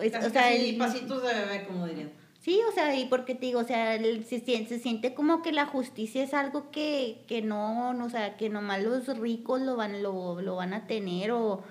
es- 0.00 0.12
casi, 0.12 0.26
o 0.26 0.30
sea, 0.30 0.42
casi 0.50 0.70
el- 0.70 0.76
pasitos 0.78 1.22
de 1.22 1.34
bebé, 1.34 1.64
como 1.66 1.86
dirían. 1.86 2.12
sí, 2.40 2.60
o 2.68 2.72
sea, 2.72 2.94
y 2.94 3.06
porque 3.06 3.34
te 3.34 3.46
digo, 3.46 3.60
o 3.60 3.64
sea, 3.64 3.94
el- 3.94 4.24
se, 4.24 4.40
siente, 4.40 4.68
se 4.76 4.78
siente 4.80 5.14
como 5.14 5.42
que 5.42 5.52
la 5.52 5.66
justicia 5.66 6.22
es 6.22 6.34
algo 6.34 6.70
que, 6.70 7.24
que 7.28 7.42
no, 7.42 7.92
no, 7.94 8.04
o 8.06 8.10
sea, 8.10 8.36
que 8.36 8.48
nomás 8.48 8.82
los 8.82 9.06
ricos 9.18 9.60
lo 9.60 9.76
van, 9.76 10.02
lo, 10.02 10.40
lo 10.40 10.56
van 10.56 10.72
a 10.74 10.86
tener 10.86 11.30
o 11.32 11.62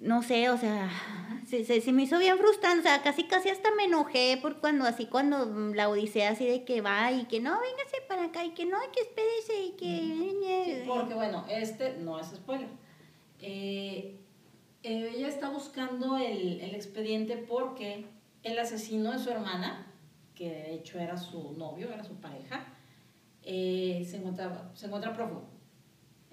no 0.00 0.22
sé, 0.22 0.50
o 0.50 0.58
sea, 0.58 0.90
se, 1.46 1.64
se, 1.64 1.80
se 1.80 1.92
me 1.92 2.02
hizo 2.02 2.18
bien 2.18 2.38
frustrante, 2.38 2.80
o 2.80 2.82
sea, 2.82 3.02
casi 3.02 3.24
casi 3.24 3.48
hasta 3.48 3.70
me 3.74 3.84
enojé 3.84 4.38
por 4.40 4.60
cuando 4.60 4.84
así 4.84 5.06
cuando 5.06 5.46
mm, 5.46 5.74
la 5.74 5.88
odisea 5.88 6.30
así 6.30 6.46
de 6.46 6.64
que 6.64 6.80
va 6.80 7.12
y 7.12 7.24
que 7.24 7.40
no, 7.40 7.58
véngase 7.60 8.02
para 8.08 8.24
acá 8.24 8.44
y 8.44 8.50
que 8.50 8.66
no, 8.66 8.78
que 8.92 9.00
espérese 9.00 9.62
y 9.62 9.70
que... 9.72 9.86
Sí, 10.64 10.82
porque 10.86 11.14
bueno, 11.14 11.44
este 11.48 11.96
no 11.98 12.18
es 12.18 12.28
spoiler. 12.28 12.68
Eh, 13.40 14.18
eh, 14.82 15.12
ella 15.14 15.28
está 15.28 15.48
buscando 15.50 16.16
el, 16.16 16.60
el 16.60 16.74
expediente 16.74 17.36
porque 17.36 18.06
el 18.42 18.58
asesino 18.58 19.12
de 19.12 19.18
su 19.18 19.30
hermana, 19.30 19.92
que 20.34 20.50
de 20.50 20.74
hecho 20.74 20.98
era 20.98 21.16
su 21.16 21.52
novio, 21.52 21.92
era 21.92 22.04
su 22.04 22.14
pareja, 22.14 22.74
eh, 23.42 24.04
se, 24.08 24.18
encuentra, 24.18 24.70
se 24.74 24.86
encuentra 24.86 25.12
prófugo. 25.12 25.48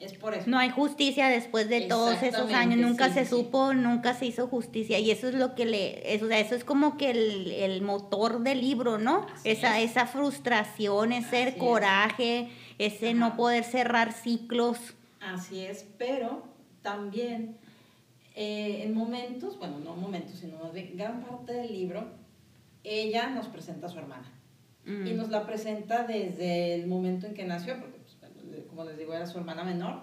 Es 0.05 0.13
por 0.13 0.33
eso. 0.33 0.49
No 0.49 0.57
hay 0.59 0.69
justicia 0.69 1.27
después 1.29 1.67
de 1.69 1.81
todos 1.81 2.21
esos 2.21 2.51
años, 2.53 2.77
nunca 2.79 3.07
sí, 3.09 3.13
se 3.15 3.23
sí. 3.25 3.29
supo, 3.31 3.73
nunca 3.73 4.13
se 4.13 4.25
hizo 4.27 4.47
justicia 4.47 4.99
y 4.99 5.09
eso 5.11 5.27
es 5.29 5.35
lo 5.35 5.55
que 5.55 5.65
le, 5.65 6.13
eso, 6.13 6.29
eso 6.29 6.55
es 6.55 6.63
como 6.63 6.97
que 6.97 7.09
el, 7.11 7.51
el 7.51 7.81
motor 7.81 8.41
del 8.41 8.61
libro, 8.61 8.97
¿no? 8.97 9.25
Así 9.33 9.49
esa, 9.49 9.79
es. 9.79 9.91
esa 9.91 10.05
frustración, 10.05 11.11
ese 11.11 11.43
Así 11.43 11.49
es. 11.49 11.55
coraje, 11.55 12.49
ese 12.77 13.09
Ajá. 13.09 13.17
no 13.17 13.35
poder 13.35 13.63
cerrar 13.63 14.13
ciclos. 14.13 14.77
Así 15.19 15.61
es, 15.61 15.85
pero 15.97 16.43
también 16.81 17.57
eh, 18.35 18.83
en 18.83 18.93
momentos, 18.93 19.57
bueno, 19.57 19.79
no 19.79 19.95
momentos, 19.95 20.37
sino 20.39 20.57
gran 20.93 21.21
parte 21.23 21.53
del 21.53 21.71
libro, 21.73 22.05
ella 22.83 23.29
nos 23.29 23.47
presenta 23.47 23.87
a 23.87 23.89
su 23.89 23.97
hermana. 23.99 24.31
y 24.85 24.91
Mm. 24.91 25.17
nos 25.17 25.29
la 25.29 25.47
presenta 25.47 26.03
desde 26.03 26.75
el 26.75 26.85
momento 26.85 27.25
en 27.25 27.33
que 27.33 27.43
nació, 27.43 27.79
porque 27.79 27.94
como 28.75 28.89
les 28.89 28.97
digo, 28.97 29.13
era 29.13 29.25
su 29.25 29.37
hermana 29.37 29.63
menor. 29.63 30.01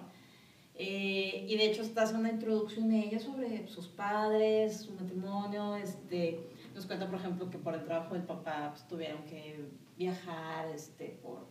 Eh, 0.75 1.45
y 1.47 1.55
de 1.55 1.65
hecho 1.65 1.83
está 1.83 2.03
hace 2.03 2.15
una 2.15 2.31
introducción 2.31 2.89
de 2.89 2.99
ella 2.99 3.19
sobre 3.19 3.67
sus 3.67 3.87
padres, 3.87 4.81
su 4.81 4.93
matrimonio. 4.93 5.75
Este, 5.75 6.49
nos 6.73 6.85
cuenta, 6.85 7.07
por 7.07 7.19
ejemplo, 7.19 7.49
que 7.49 7.59
por 7.59 7.75
el 7.75 7.83
trabajo 7.83 8.15
del 8.15 8.23
papá 8.23 8.69
pues, 8.71 8.87
tuvieron 8.87 9.23
que 9.25 9.69
viajar 9.97 10.69
este, 10.69 11.19
por 11.21 11.47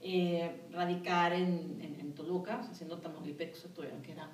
eh, 0.00 0.62
radicar 0.72 1.32
en, 1.32 1.80
en, 1.80 2.00
en 2.00 2.14
Toluca, 2.14 2.58
o 2.60 2.64
sea, 2.64 2.74
siendo 2.74 2.98
Tamaulipeco, 2.98 3.56
se 3.56 3.68
tuvieron 3.68 4.02
que 4.02 4.12
ir 4.12 4.20
a, 4.20 4.30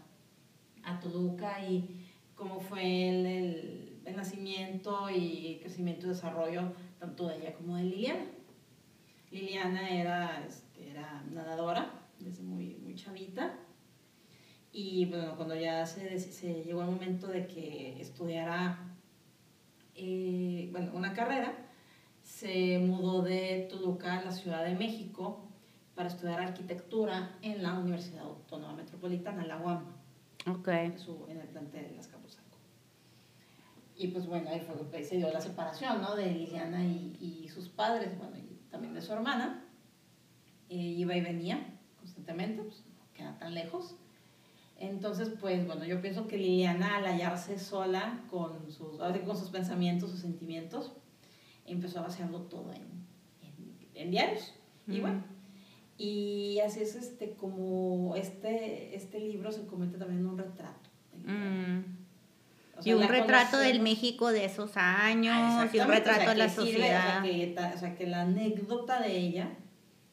a 0.84 1.00
Toluca 1.00 1.62
y 1.62 2.06
cómo 2.34 2.60
fue 2.60 3.10
el, 3.10 3.26
el 3.26 3.94
el 4.04 4.16
nacimiento 4.16 5.08
y 5.10 5.58
crecimiento 5.62 6.06
y 6.06 6.10
desarrollo 6.10 6.72
tanto 6.98 7.28
de 7.28 7.36
ella 7.36 7.54
como 7.54 7.76
de 7.76 7.84
Liliana. 7.84 8.26
Liliana 9.30 9.88
era, 9.88 10.44
este, 10.46 10.90
era 10.90 11.24
nadadora 11.30 11.90
desde 12.24 12.42
muy, 12.42 12.76
muy 12.76 12.94
chavita 12.94 13.58
y 14.76 15.06
bueno, 15.06 15.36
cuando 15.36 15.54
ya 15.54 15.86
se, 15.86 16.18
se 16.18 16.64
llegó 16.64 16.82
el 16.82 16.90
momento 16.90 17.28
de 17.28 17.46
que 17.46 18.00
estudiara 18.00 18.94
eh, 19.94 20.68
bueno, 20.72 20.90
una 20.94 21.14
carrera, 21.14 21.54
se 22.24 22.80
mudó 22.80 23.22
de 23.22 23.68
Toluca 23.70 24.18
a 24.18 24.24
la 24.24 24.32
Ciudad 24.32 24.64
de 24.64 24.74
México 24.74 25.48
para 25.94 26.08
estudiar 26.08 26.40
arquitectura 26.40 27.38
en 27.42 27.62
la 27.62 27.74
Universidad 27.78 28.24
Autónoma 28.24 28.74
Metropolitana, 28.74 29.46
la 29.46 29.58
UAM. 29.58 29.84
En 31.28 31.40
el 31.40 31.46
plantel 31.46 31.88
de 31.90 31.94
las 31.94 32.08
Capuzanco. 32.08 32.58
Y 33.96 34.08
pues 34.08 34.26
bueno, 34.26 34.50
ahí 34.50 34.60
fue 34.60 34.74
que 34.90 35.04
se 35.04 35.18
dio 35.18 35.30
la 35.30 35.40
separación, 35.40 36.02
¿no? 36.02 36.16
De 36.16 36.32
Liliana 36.32 36.84
y, 36.84 37.48
sus 37.48 37.68
padres, 37.68 38.18
bueno, 38.18 38.36
y 38.36 38.68
también 38.68 38.92
de 38.92 39.02
su 39.02 39.12
hermana. 39.12 39.64
Eh, 40.68 40.74
iba 40.74 41.14
y 41.14 41.20
venía 41.20 41.73
constantemente, 42.04 42.62
pues 42.62 42.84
no 42.86 43.12
queda 43.14 43.38
tan 43.38 43.54
lejos. 43.54 43.96
Entonces, 44.78 45.30
pues 45.40 45.66
bueno, 45.66 45.84
yo 45.84 46.00
pienso 46.02 46.26
que 46.26 46.36
Liliana 46.36 46.96
al 46.96 47.06
hallarse 47.06 47.58
sola 47.58 48.20
con 48.30 48.70
sus, 48.70 48.98
con 48.98 49.36
sus 49.36 49.48
pensamientos, 49.50 50.10
sus 50.10 50.20
sentimientos, 50.20 50.92
empezó 51.66 52.00
a 52.00 52.02
vaciarlo 52.02 52.42
todo 52.42 52.72
en, 52.72 52.82
en, 53.94 54.10
diarios. 54.10 54.52
Y 54.86 55.00
bueno, 55.00 55.24
y 55.96 56.60
así 56.60 56.80
es 56.80 56.94
este, 56.94 57.34
como 57.34 58.14
este, 58.16 58.94
este 58.94 59.18
libro 59.20 59.50
se 59.50 59.64
convierte 59.64 59.96
también 59.96 60.20
en 60.20 60.26
un 60.26 60.38
retrato. 60.38 60.90
Mm. 61.24 61.84
y 62.84 62.92
un 62.92 63.08
retrato 63.08 63.56
del 63.56 63.80
México 63.80 64.30
de 64.30 64.44
esos 64.44 64.76
años, 64.76 65.72
y 65.72 65.78
un 65.78 65.88
retrato 65.88 66.28
de 66.28 66.34
la 66.34 66.48
sociedad. 66.50 67.22
o, 67.22 67.78
sea, 67.78 67.94
que, 67.94 68.06
la 68.06 68.22
anécdota 68.22 69.00
de 69.00 69.16
ella 69.16 69.48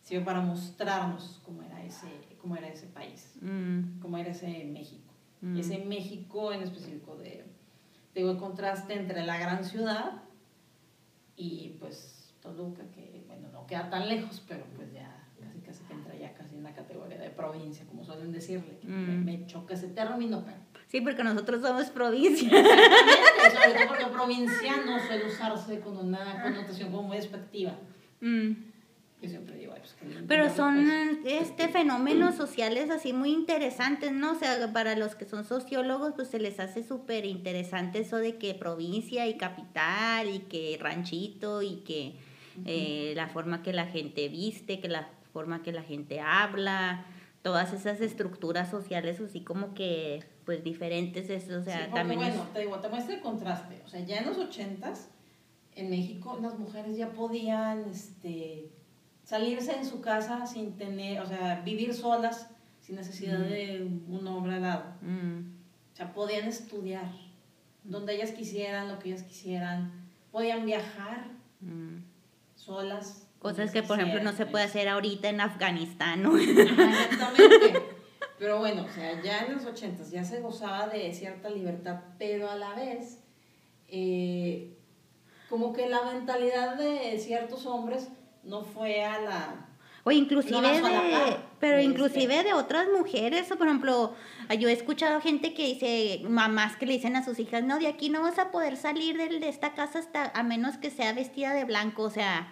sirve 0.04 0.24
para 0.24 0.42
mostrarnos 0.42 1.42
cómo 1.44 1.64
era 1.64 1.71
ese, 1.92 2.08
cómo 2.40 2.56
era 2.56 2.68
ese 2.68 2.88
país, 2.88 3.36
mm. 3.42 4.00
cómo 4.02 4.18
era 4.18 4.32
ese 4.32 4.66
México. 4.66 5.14
Mm. 5.42 5.58
Ese 5.58 5.86
México 5.86 6.52
en 6.52 6.62
específico 6.62 7.16
de, 7.18 7.46
digo, 8.16 8.32
el 8.32 8.38
contraste 8.38 8.94
entre 8.94 9.26
la 9.26 9.38
gran 9.38 9.64
ciudad 9.64 10.24
y 11.36 11.76
pues 11.80 12.34
Toluca, 12.42 12.84
que 12.94 13.24
bueno, 13.28 13.50
no 13.52 13.68
queda 13.68 13.90
tan 13.90 14.08
lejos, 14.08 14.44
pero 14.48 14.66
pues 14.76 14.92
ya 14.94 15.18
casi 15.40 15.60
casi 15.60 15.84
que 15.84 15.94
entra 15.94 16.16
ya 16.16 16.34
casi 16.34 16.56
en 16.56 16.64
la 16.64 16.74
categoría 16.74 17.18
de 17.18 17.30
provincia, 17.30 17.86
como 17.86 18.04
suelen 18.04 18.32
decirle. 18.32 18.80
Mm. 18.84 19.26
me, 19.26 19.46
choca 19.46 19.74
ese 19.74 19.90
término, 19.90 20.44
pero... 20.46 20.58
Sí, 20.88 21.02
porque 21.02 21.24
nosotros 21.24 21.62
somos 21.62 21.90
provincia. 21.90 22.50
Exactamente, 22.50 23.58
sobre 23.58 23.74
todo 23.74 23.88
porque 23.88 24.06
provinciano 24.08 25.00
suele 25.00 25.28
usarse 25.28 25.80
con 25.80 25.98
una 25.98 26.44
connotación 26.44 26.92
como 26.92 27.08
muy 27.08 27.18
despectiva. 27.18 27.74
Yo 29.22 29.30
siempre 29.30 29.56
digo, 29.56 29.74
pues, 29.78 29.96
Pero 30.28 30.50
son 30.50 30.90
este 31.26 31.68
fenómenos 31.68 32.36
sociales 32.36 32.90
así 32.90 33.14
muy 33.14 33.32
interesantes, 33.32 34.12
¿no? 34.12 34.32
O 34.32 34.36
sea, 34.36 34.74
para 34.74 34.96
los 34.96 35.14
que 35.14 35.26
son 35.26 35.46
sociólogos, 35.46 36.14
pues 36.16 36.30
se 36.30 36.40
les 36.40 36.60
hace 36.60 36.84
súper 36.84 37.26
interesante 37.26 38.00
eso 38.00 38.18
de 38.18 38.38
que 38.38 38.56
provincia 38.56 39.28
y 39.28 39.38
capital 39.38 40.28
y 40.28 40.40
que 40.40 40.76
ranchito 40.80 41.62
y 41.62 41.78
que 41.78 42.16
eh, 42.66 43.14
la 43.16 43.28
forma 43.28 43.62
que 43.62 43.74
la 43.74 43.86
gente 43.86 44.28
viste, 44.28 44.80
que 44.80 44.90
la 44.90 45.08
forma 45.34 45.62
que 45.62 45.72
la 45.72 45.84
gente 45.84 46.20
habla, 46.20 47.06
todas 47.44 47.74
esas 47.74 48.02
estructuras 48.02 48.72
sociales 48.72 49.20
así 49.20 49.42
como 49.42 49.76
que 49.76 50.24
pues 50.46 50.64
diferentes, 50.64 51.30
eso, 51.30 51.60
o 51.60 51.64
sea, 51.64 51.92
también 51.92 52.20
bueno, 52.20 52.48
te 52.54 52.62
digo, 52.62 52.80
te 52.80 52.90
muestra 52.90 53.16
el 53.16 53.22
contraste, 53.22 53.82
o 53.86 53.88
sea, 53.88 54.00
ya 54.00 54.18
en 54.18 54.26
los 54.26 54.38
ochentas 54.40 55.10
en 55.76 55.90
México 55.90 56.38
las 56.42 56.58
mujeres 56.58 56.98
ya 56.98 57.12
podían, 57.12 57.90
este, 57.90 58.72
salirse 59.32 59.74
en 59.74 59.86
su 59.86 60.02
casa 60.02 60.46
sin 60.46 60.76
tener, 60.76 61.22
o 61.22 61.26
sea, 61.26 61.62
vivir 61.64 61.94
solas 61.94 62.50
sin 62.82 62.98
necesidad 62.98 63.40
de 63.40 63.88
un 64.10 64.28
hombre 64.28 64.56
al 64.56 64.62
lado. 64.62 64.84
O 65.02 65.96
sea, 65.96 66.12
podían 66.12 66.50
estudiar 66.50 67.10
donde 67.86 68.16
ellas 68.16 68.32
quisieran, 68.32 68.90
lo 68.90 69.00
que 69.00 69.08
ellas 69.08 69.24
quisieran, 69.24 69.90
podían 70.34 70.66
viajar 70.66 71.28
solas. 72.56 73.26
Cosas 73.40 73.72
que, 73.72 73.84
por 73.84 74.02
ejemplo, 74.02 74.22
no 74.22 74.34
se 74.34 74.46
puede 74.46 74.66
hacer 74.66 74.90
ahorita 74.90 75.30
en 75.30 75.40
Afganistán, 75.40 76.24
¿no? 76.24 76.38
exactamente. 76.38 77.82
Pero 78.38 78.60
bueno, 78.60 78.84
o 78.84 78.90
sea, 78.90 79.22
ya 79.22 79.46
en 79.46 79.54
los 79.54 79.64
ochentas 79.64 80.12
ya 80.12 80.26
se 80.26 80.42
gozaba 80.42 80.90
de 80.90 81.14
cierta 81.14 81.50
libertad, 81.50 82.02
pero 82.20 82.52
a 82.52 82.58
la 82.58 82.76
vez, 82.76 83.24
eh, 83.88 84.76
como 85.48 85.72
que 85.72 85.88
la 85.88 86.04
mentalidad 86.04 86.76
de 86.76 87.18
ciertos 87.18 87.66
hombres 87.66 88.10
no 88.44 88.64
fue 88.64 89.04
a 89.04 89.20
la... 89.22 89.68
O 90.04 90.12
inclusive 90.12 90.60
de, 90.62 91.38
pero 91.60 91.80
inclusive 91.80 92.44
de 92.44 92.54
otras 92.54 92.88
mujeres, 92.88 93.48
por 93.50 93.68
ejemplo, 93.68 94.16
yo 94.58 94.68
he 94.68 94.72
escuchado 94.72 95.22
gente 95.22 95.54
que 95.54 95.68
dice, 95.68 96.22
mamás 96.28 96.76
que 96.76 96.88
le 96.88 96.94
dicen 96.94 97.16
a 97.16 97.24
sus 97.24 97.38
hijas, 97.38 97.64
no, 97.64 97.78
de 97.78 97.86
aquí 97.86 98.10
no 98.10 98.24
vas 98.24 98.40
a 98.40 98.50
poder 98.50 98.78
salir 98.78 99.16
de, 99.16 99.40
de 99.40 99.48
esta 99.48 99.74
casa 99.76 100.00
hasta 100.00 100.32
a 100.34 100.42
menos 100.42 100.78
que 100.78 100.90
sea 100.90 101.14
vestida 101.14 101.54
de 101.54 101.66
blanco, 101.66 102.02
o 102.02 102.10
sea, 102.10 102.52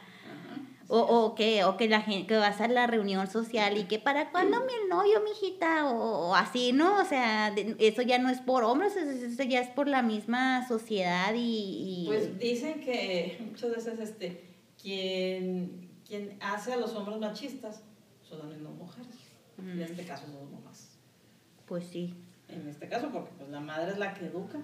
o, 0.89 0.99
o, 0.99 1.34
que, 1.34 1.63
o 1.63 1.75
que 1.75 1.88
la 1.88 2.02
gente 2.02 2.28
que 2.28 2.38
vas 2.38 2.62
a 2.62 2.67
la 2.67 2.86
reunión 2.86 3.28
social 3.28 3.80
y 3.80 3.86
que 3.86 3.97
para 3.97 4.30
cuándo 4.30 4.60
mi 4.60 4.73
novio, 4.88 5.19
mijita, 5.21 5.89
o, 5.89 6.30
o 6.30 6.36
así, 6.36 6.71
¿no? 6.71 6.97
O 7.02 7.06
sea, 7.06 7.52
eso 7.80 8.04
ya 8.04 8.19
no 8.19 8.30
es 8.30 8.41
por 8.41 8.63
hombres, 8.63 8.95
eso 8.95 9.43
ya 9.43 9.62
es 9.62 9.69
por 9.69 9.88
la 9.88 10.04
misma 10.04 10.67
sociedad 10.67 11.34
y, 11.34 12.04
y... 12.04 12.06
Pues 12.06 12.38
dicen 12.38 12.80
que 12.80 13.39
muchas 13.49 13.71
veces 13.71 13.99
este 13.99 14.48
quien, 14.82 15.89
quien 16.08 16.38
hace 16.42 16.74
a 16.74 16.78
los 16.78 16.94
hombres 16.96 17.20
machistas 17.20 17.84
son 18.22 18.39
las 18.39 18.48
mismas 18.48 18.74
mujeres. 18.74 19.15
En 19.58 19.78
mm. 19.78 19.82
este 19.82 20.06
caso 20.06 20.26
son 20.28 20.52
mamás. 20.52 20.98
Pues 21.65 21.86
sí. 21.86 22.15
En 22.48 22.68
este 22.68 22.88
caso, 22.88 23.10
porque 23.12 23.32
pues 23.38 23.50
la 23.50 23.60
madre 23.60 23.92
es 23.92 23.98
la 23.98 24.13
que 24.13 24.26
educa. 24.26 24.60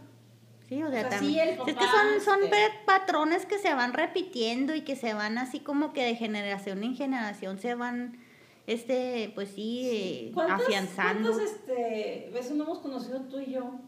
Sí, 0.68 0.82
o 0.82 0.90
sea, 0.90 1.08
también. 1.10 1.50
es 1.50 1.58
que 1.60 1.74
son, 1.74 2.22
son 2.24 2.44
este 2.44 2.58
patrones 2.88 3.46
que 3.46 3.60
se 3.60 3.74
van 3.76 3.94
repitiendo 3.94 4.74
y 4.74 4.82
que 4.82 4.96
se 4.96 5.14
van 5.14 5.38
así 5.38 5.60
como 5.60 5.94
que 5.94 6.04
de 6.04 6.16
generación 6.16 6.84
en 6.84 6.96
generación 6.96 7.60
se 7.60 7.76
van, 7.76 8.18
este, 8.66 9.32
pues 9.36 9.50
sí, 9.50 10.34
afianzando. 10.36 11.32
¿Cuántas 11.32 11.52
este, 11.52 12.32
veces 12.34 12.56
no 12.56 12.64
hemos 12.64 12.80
conocido 12.80 13.22
tú 13.22 13.40
y 13.40 13.52
yo? 13.52 13.80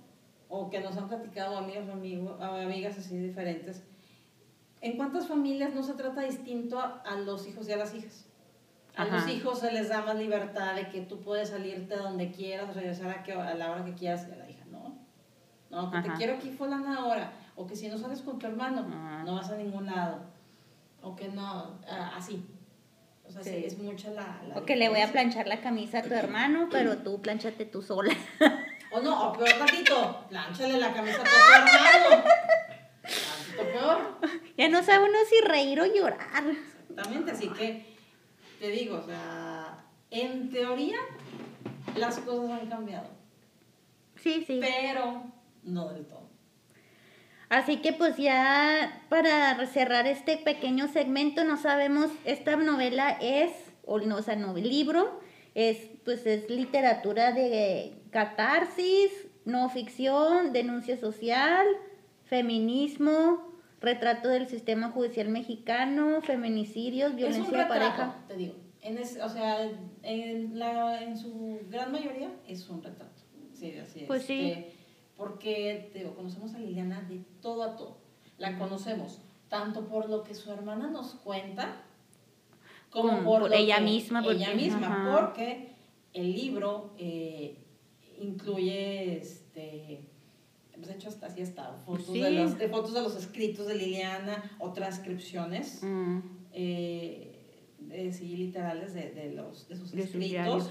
O 0.49 0.69
que 0.69 0.79
nos 0.79 0.95
han 0.97 1.07
platicado 1.07 1.57
amigas 1.57 1.89
o 1.89 1.93
amigos, 1.93 2.39
amigas 2.39 2.97
así 2.99 3.17
diferentes 3.17 3.81
¿En 4.81 4.95
cuántas 4.95 5.27
familias 5.27 5.73
no 5.73 5.83
se 5.83 5.93
trata 5.93 6.21
distinto 6.21 6.79
a, 6.79 7.15
los 7.25 7.47
hijos 7.47 7.67
y 7.67 7.71
a 7.71 7.77
las 7.77 7.93
hijas? 7.95 8.25
A 8.95 9.05
los 9.05 9.27
hijos 9.27 9.59
se 9.59 9.71
les 9.71 9.89
da 9.89 10.01
más 10.01 10.15
libertad 10.15 10.75
de 10.75 10.87
que 10.89 11.01
tú 11.01 11.21
puedes 11.21 11.49
salirte 11.49 11.95
donde 11.95 12.31
quieras, 12.31 12.75
regresar 12.75 13.09
a, 13.09 13.23
que, 13.23 13.33
a 13.33 13.53
la 13.53 13.71
hora 13.71 13.85
que 13.85 13.93
quieras, 13.93 14.27
y 14.27 14.33
a 14.33 14.35
la 14.37 14.49
hija 14.49 14.65
no. 14.71 14.97
No, 15.69 15.91
que 15.91 16.01
te 16.01 16.13
quiero 16.15 16.35
aquí 16.35 16.49
fulana 16.49 16.97
ahora, 16.97 17.31
o 17.55 17.67
que 17.67 17.75
si 17.75 17.89
no 17.89 17.97
sales 17.97 18.21
con 18.21 18.39
tu 18.39 18.47
hermano, 18.47 18.83
no 19.23 19.35
vas 19.35 19.49
a 19.51 19.55
ningún 19.55 19.85
lado. 19.85 20.19
O 21.01 21.15
que 21.15 21.27
no, 21.29 21.79
así. 22.15 22.43
O 23.27 23.31
sea, 23.31 23.43
sí. 23.43 23.63
es 23.65 23.77
mucha 23.77 24.09
la, 24.11 24.39
O 24.55 24.63
que 24.63 24.75
le 24.75 24.89
voy 24.89 25.01
a 25.01 25.11
planchar 25.11 25.47
la 25.47 25.59
camisa 25.59 25.99
a 25.99 26.03
tu 26.03 26.13
hermano, 26.13 26.69
pero 26.71 26.97
tú 26.97 27.21
planchate 27.21 27.65
tú 27.65 27.81
sola. 27.81 28.13
o 28.91 29.01
no, 29.01 29.29
o 29.29 29.33
peor 29.33 29.59
ratito, 29.59 30.25
planchale 30.29 30.79
la 30.79 30.93
camisa 30.93 31.21
a 31.21 31.23
tu 31.23 31.29
hermano. 31.29 32.23
Ya 34.57 34.69
no 34.69 34.83
sabe 34.83 35.05
uno 35.05 35.17
si 35.29 35.47
reír 35.47 35.79
o 35.81 35.85
llorar. 35.85 36.43
Exactamente, 36.89 37.31
así 37.31 37.49
que 37.49 37.85
te 38.59 38.69
digo, 38.69 38.97
o 38.97 39.03
sea, 39.03 39.85
en 40.09 40.49
teoría 40.49 40.97
las 41.95 42.19
cosas 42.19 42.61
han 42.61 42.69
cambiado. 42.69 43.09
Sí, 44.15 44.43
sí. 44.45 44.59
Pero 44.59 45.23
no 45.63 45.89
del 45.89 46.05
todo. 46.05 46.27
Así 47.49 47.77
que 47.77 47.93
pues 47.93 48.17
ya 48.17 49.03
para 49.09 49.65
cerrar 49.67 50.05
este 50.05 50.37
pequeño 50.37 50.87
segmento, 50.87 51.43
no 51.45 51.57
sabemos, 51.57 52.09
esta 52.25 52.57
novela 52.57 53.17
es, 53.21 53.51
o 53.85 53.99
no, 53.99 54.17
o 54.17 54.21
sea, 54.21 54.35
no, 54.35 54.53
libro, 54.55 55.21
es 55.55 55.77
pues 56.03 56.25
es 56.25 56.49
literatura 56.49 57.31
de 57.31 57.93
catarsis, 58.11 59.11
no 59.45 59.69
ficción, 59.69 60.51
denuncia 60.51 60.97
social, 60.97 61.65
feminismo, 62.25 63.46
retrato 63.79 64.29
del 64.29 64.47
sistema 64.47 64.91
judicial 64.91 65.29
mexicano, 65.29 66.21
feminicidios, 66.21 67.15
violencia 67.15 67.57
de 67.57 67.65
pareja. 67.65 68.23
Te 68.27 68.35
digo, 68.35 68.55
en 68.81 68.97
o 68.97 69.29
sea, 69.29 69.69
en, 70.03 70.57
la, 70.57 71.03
en 71.03 71.17
su 71.17 71.59
gran 71.69 71.91
mayoría 71.91 72.31
es 72.47 72.69
un 72.69 72.81
retrato. 72.81 73.21
Sí, 73.53 73.77
así 73.77 74.01
es. 74.01 74.07
Pues 74.07 74.23
sí. 74.23 74.51
Este, 74.51 74.73
porque 75.15 75.89
te 75.91 75.99
digo, 75.99 76.15
conocemos 76.15 76.53
a 76.53 76.59
Liliana 76.59 77.01
de 77.01 77.23
todo 77.41 77.63
a 77.63 77.75
todo. 77.75 77.97
La 78.37 78.57
conocemos 78.57 79.19
tanto 79.49 79.87
por 79.87 80.09
lo 80.09 80.23
que 80.23 80.35
su 80.35 80.51
hermana 80.51 80.89
nos 80.89 81.15
cuenta, 81.15 81.83
como, 82.89 83.23
por, 83.23 83.53
ella 83.53 83.79
misma. 83.79 84.21
Porque, 84.21 84.37
ella 84.37 84.53
misma, 84.53 85.17
porque 85.19 85.71
el 86.13 86.33
libro 86.33 86.93
eh, 86.97 87.57
incluye 88.19 89.17
este 89.17 90.01
hemos 90.77 90.89
hecho 90.89 91.09
hasta 91.09 91.27
así 91.27 91.41
hasta 91.41 91.73
fotos, 91.85 92.13
de 92.13 92.31
los, 92.31 92.57
de 92.57 92.69
fotos 92.69 92.93
de 92.93 93.01
los 93.01 93.15
escritos 93.15 93.67
de 93.67 93.75
Liliana 93.75 94.51
o 94.59 94.71
transcripciones. 94.71 95.79
Mm. 95.81 96.19
Eh, 96.53 97.33
sí, 98.11 98.37
literales 98.37 98.93
de, 98.93 99.11
de, 99.11 99.33
los, 99.33 99.67
de 99.67 99.75
sus 99.75 99.93
escritos. 99.93 100.69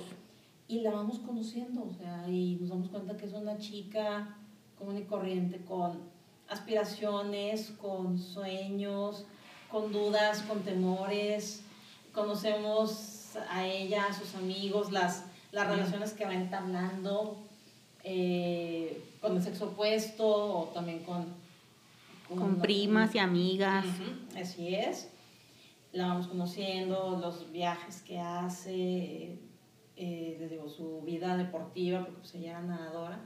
y 0.68 0.80
la 0.80 0.90
vamos 0.90 1.18
conociendo, 1.20 1.84
o 1.84 1.92
sea, 1.92 2.28
y 2.28 2.56
nos 2.60 2.70
damos 2.70 2.88
cuenta 2.88 3.16
que 3.16 3.26
es 3.26 3.32
una 3.32 3.58
chica 3.58 4.36
común 4.78 4.98
y 4.98 5.04
corriente 5.04 5.64
con 5.64 6.00
aspiraciones, 6.48 7.72
con 7.80 8.18
sueños, 8.18 9.26
con 9.70 9.92
dudas, 9.92 10.42
con 10.42 10.62
temores. 10.62 11.62
Conocemos 12.12 13.36
a 13.50 13.66
ella, 13.66 14.06
a 14.06 14.12
sus 14.12 14.34
amigos, 14.34 14.92
las, 14.92 15.24
las 15.52 15.68
relaciones 15.68 16.12
que 16.12 16.24
va 16.24 16.34
entablando 16.34 17.45
eh, 18.08 19.02
con 19.20 19.36
el 19.36 19.42
sexo 19.42 19.66
opuesto 19.66 20.24
o 20.26 20.64
también 20.66 21.00
con... 21.00 21.26
Con, 22.28 22.60
primas 22.60 23.14
y 23.14 23.18
amigas. 23.18 23.84
así 24.36 24.74
es. 24.74 25.08
La 25.92 26.08
vamos 26.08 26.28
conociendo, 26.28 27.18
los 27.20 27.50
viajes 27.50 28.02
que 28.02 28.18
hace, 28.18 29.38
eh, 29.96 30.36
les 30.38 30.50
digo, 30.50 30.68
su 30.68 31.02
vida 31.02 31.36
deportiva, 31.36 32.00
porque 32.00 32.18
pues 32.20 32.34
ella 32.36 32.50
era 32.50 32.62
nadadora. 32.62 33.20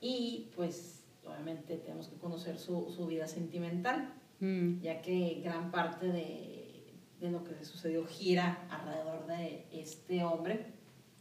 Y 0.00 0.48
pues 0.54 1.04
obviamente 1.24 1.76
tenemos 1.76 2.08
que 2.08 2.16
conocer 2.16 2.58
su, 2.58 2.92
su 2.94 3.06
vida 3.06 3.26
sentimental, 3.26 4.12
mm. 4.40 4.80
ya 4.80 5.00
que 5.00 5.40
gran 5.42 5.70
parte 5.70 6.06
de, 6.06 6.92
de 7.20 7.30
lo 7.30 7.42
que 7.42 7.52
le 7.52 7.64
sucedió 7.64 8.06
gira 8.06 8.66
alrededor 8.70 9.26
de 9.26 9.64
este 9.72 10.22
hombre, 10.22 10.66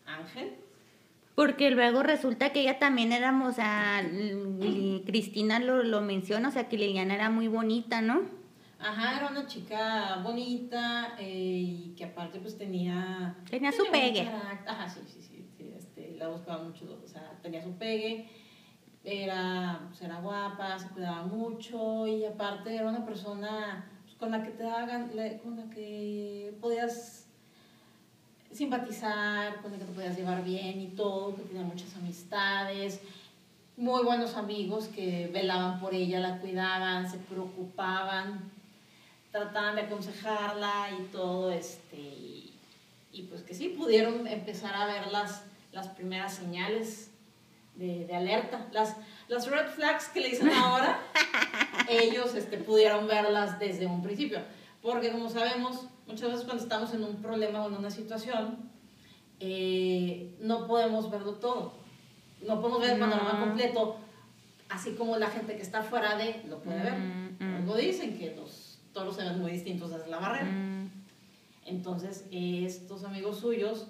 Ángel. 0.06 0.62
Porque 1.36 1.72
luego 1.72 2.04
resulta 2.04 2.52
que 2.52 2.62
ella 2.62 2.78
también 2.78 3.12
era, 3.12 3.34
o 3.46 3.52
sea, 3.52 4.04
Cristina 5.06 5.60
lo, 5.60 5.82
lo 5.84 6.02
menciona, 6.02 6.50
o 6.50 6.52
sea, 6.52 6.69
que 6.69 6.78
Liliana 6.78 7.15
era 7.15 7.30
muy 7.30 7.48
bonita, 7.48 8.02
¿no? 8.02 8.22
Ajá, 8.80 9.17
era 9.17 9.30
una 9.30 9.48
chica 9.48 10.19
bonita 10.22 11.15
eh, 11.17 11.26
y 11.26 11.96
que 11.96 12.04
aparte 12.04 12.39
pues 12.39 12.58
tenía... 12.58 13.36
Tenía, 13.50 13.72
su 13.72 13.86
pegue. 13.91 14.30
Ajá, 14.67 14.89
sí, 14.89 15.00
sí, 15.08 15.22
sí, 15.58 15.74
este, 15.76 16.15
la 16.17 16.28
buscaba 16.28 16.63
mucho, 16.63 17.00
o 17.04 17.08
sea, 17.08 17.39
tenía 17.41 17.63
su 17.63 17.72
pegue, 17.78 18.30
era, 19.04 19.86
pues, 19.88 20.02
era 20.02 20.19
guapa, 20.19 20.78
se 20.78 20.89
cuidaba 20.89 21.24
mucho 21.24 22.06
y 22.06 22.26
aparte 22.26 22.76
era 22.76 22.89
una 22.89 23.06
persona 23.06 23.89
pues, 24.04 24.15
con 24.15 24.32
la 24.32 24.43
que 24.43 24.52
te 24.52 24.63
daban, 24.63 25.12
con 25.41 25.56
la 25.56 25.69
que 25.69 26.56
podías 26.60 27.23
simpatizar, 28.54 29.62
con 29.62 29.74
el 29.74 29.80
que 29.80 29.86
te 29.86 29.92
podías 29.92 30.16
llevar 30.16 30.44
bien 30.44 30.80
y 30.80 30.88
todo, 30.88 31.36
que 31.36 31.42
tenía 31.44 31.63
muchas 31.63 31.96
amistades, 31.96 33.02
muy 33.76 34.04
buenos 34.04 34.36
amigos 34.36 34.88
que 34.88 35.30
velaban 35.34 35.80
por 35.80 35.94
ella, 35.96 36.20
la 36.20 36.38
cuidaban, 36.38 37.10
se 37.10 37.18
preocupaban, 37.18 38.52
trataban 39.32 39.76
de 39.76 39.82
aconsejarla 39.82 40.89
y 41.00 41.04
todo, 41.06 41.52
este, 41.52 41.98
y, 41.98 43.28
pues 43.30 43.42
que 43.42 43.54
sí, 43.56 43.70
pudieron 43.70 44.28
empezar 44.28 44.76
a 44.76 44.86
ver 44.86 45.08
las, 45.08 45.44
las 45.72 45.88
primeras 45.88 46.36
señales 46.36 47.10
de, 47.76 48.06
de, 48.06 48.16
alerta, 48.16 48.68
las, 48.72 48.96
las 49.28 49.50
red 49.50 49.68
flags 49.70 50.08
que 50.10 50.20
le 50.20 50.30
dicen 50.30 50.50
ahora, 50.56 51.00
ellos 51.89 52.36
este, 52.36 52.58
pudieron 52.58 53.08
verlas 53.08 53.58
desde 53.58 53.88
un 53.88 54.04
principio, 54.04 54.39
porque 54.84 55.12
como 55.12 55.30
sabemos, 55.30 55.88
muchas 56.08 56.32
veces 56.32 56.46
cuando 56.46 56.63
estamos 56.63 56.94
en 56.94 57.04
un 57.04 57.16
problema 57.22 57.63
o 57.63 57.68
en 57.70 57.76
una 57.76 57.92
situación, 57.92 58.58
eh, 59.39 60.36
no 60.39 60.68
podemos 60.68 61.10
verlo 61.10 61.34
todo. 61.34 61.74
No 62.48 62.60
podemos 62.60 62.82
ver 62.82 62.92
el 62.92 63.00
panorama 63.00 63.39
completo, 63.39 63.98
así 64.70 64.96
como 64.96 65.18
la 65.18 65.30
gente 65.30 65.56
que 65.56 65.62
está 65.62 65.82
fuera 65.82 66.18
de 66.18 66.44
lo 66.50 66.60
puede 66.60 66.84
ver. 66.84 66.98
Mm, 66.98 67.38
mm. 67.39 67.66
Luego 67.66 67.78
dicen 67.78 68.18
que 68.18 68.36
los 68.36 68.80
toros 68.94 69.16
se 69.16 69.24
ven 69.24 69.39
muy 69.39 69.52
distintos 69.52 69.92
desde 69.92 70.10
la 70.10 70.20
barrera. 70.20 70.46
Mm. 70.46 70.92
Entonces, 71.66 72.26
estos 72.32 73.04
amigos 73.06 73.39
suyos 73.39 73.88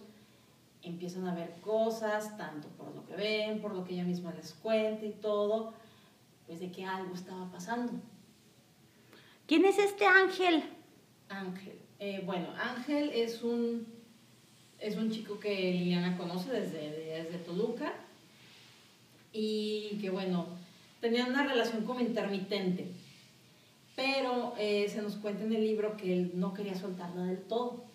empiezan 0.84 1.28
a 1.28 1.34
ver 1.34 1.56
cosas, 1.62 2.38
tanto 2.38 2.68
por 2.70 2.94
lo 2.94 3.06
que 3.06 3.16
ven, 3.16 3.62
por 3.62 3.74
lo 3.74 3.84
que 3.84 3.94
ella 3.94 4.04
misma 4.04 4.34
les 4.34 4.54
cuenta 4.54 5.06
y 5.06 5.12
todo, 5.12 5.74
pues 6.46 6.60
de 6.60 6.72
que 6.72 6.86
algo 6.86 7.16
estaba 7.16 7.50
pasando. 7.52 7.94
¿Quién 9.48 9.66
es 9.66 9.78
este 9.78 10.06
ángel? 10.06 10.64
Ángel. 11.30 11.83
Eh, 12.06 12.22
bueno, 12.26 12.50
Ángel 12.60 13.12
es 13.14 13.44
un, 13.44 13.88
es 14.78 14.98
un 14.98 15.10
chico 15.10 15.40
que 15.40 15.72
Liliana 15.72 16.18
conoce 16.18 16.52
desde, 16.52 16.90
desde 16.90 17.38
Toluca 17.38 17.94
y 19.32 20.00
que, 20.02 20.10
bueno, 20.10 20.48
tenía 21.00 21.26
una 21.26 21.48
relación 21.48 21.86
como 21.86 22.02
intermitente, 22.02 22.88
pero 23.96 24.54
eh, 24.60 24.90
se 24.90 25.02
nos 25.02 25.16
cuenta 25.16 25.46
en 25.46 25.54
el 25.54 25.64
libro 25.64 25.96
que 25.96 26.12
él 26.12 26.32
no 26.34 26.54
quería 26.54 26.76
soltarla 26.76 27.24
del 27.24 27.42
todo. 27.44 27.86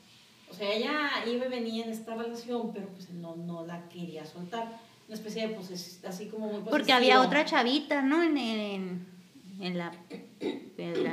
O 0.51 0.55
sea, 0.55 0.73
ella 0.73 1.11
iba 1.27 1.44
y 1.44 1.51
venía 1.51 1.85
en 1.85 1.90
esta 1.90 2.14
relación, 2.14 2.73
pero 2.73 2.88
pues 2.88 3.11
él 3.11 3.21
no, 3.21 3.37
no 3.37 3.66
la 3.66 3.90
quería 3.90 4.25
soltar. 4.25 4.81
Una 5.07 5.16
especie 5.16 5.49
de 5.49 5.55
pues 5.55 6.01
así 6.07 6.29
como 6.29 6.47
muy 6.51 6.62
Porque 6.62 6.94
había 6.94 7.21
otra 7.21 7.44
chavita, 7.44 8.01
¿no? 8.01 8.23
En, 8.23 8.38
en, 8.38 9.07
en 9.61 9.79
la 9.79 9.92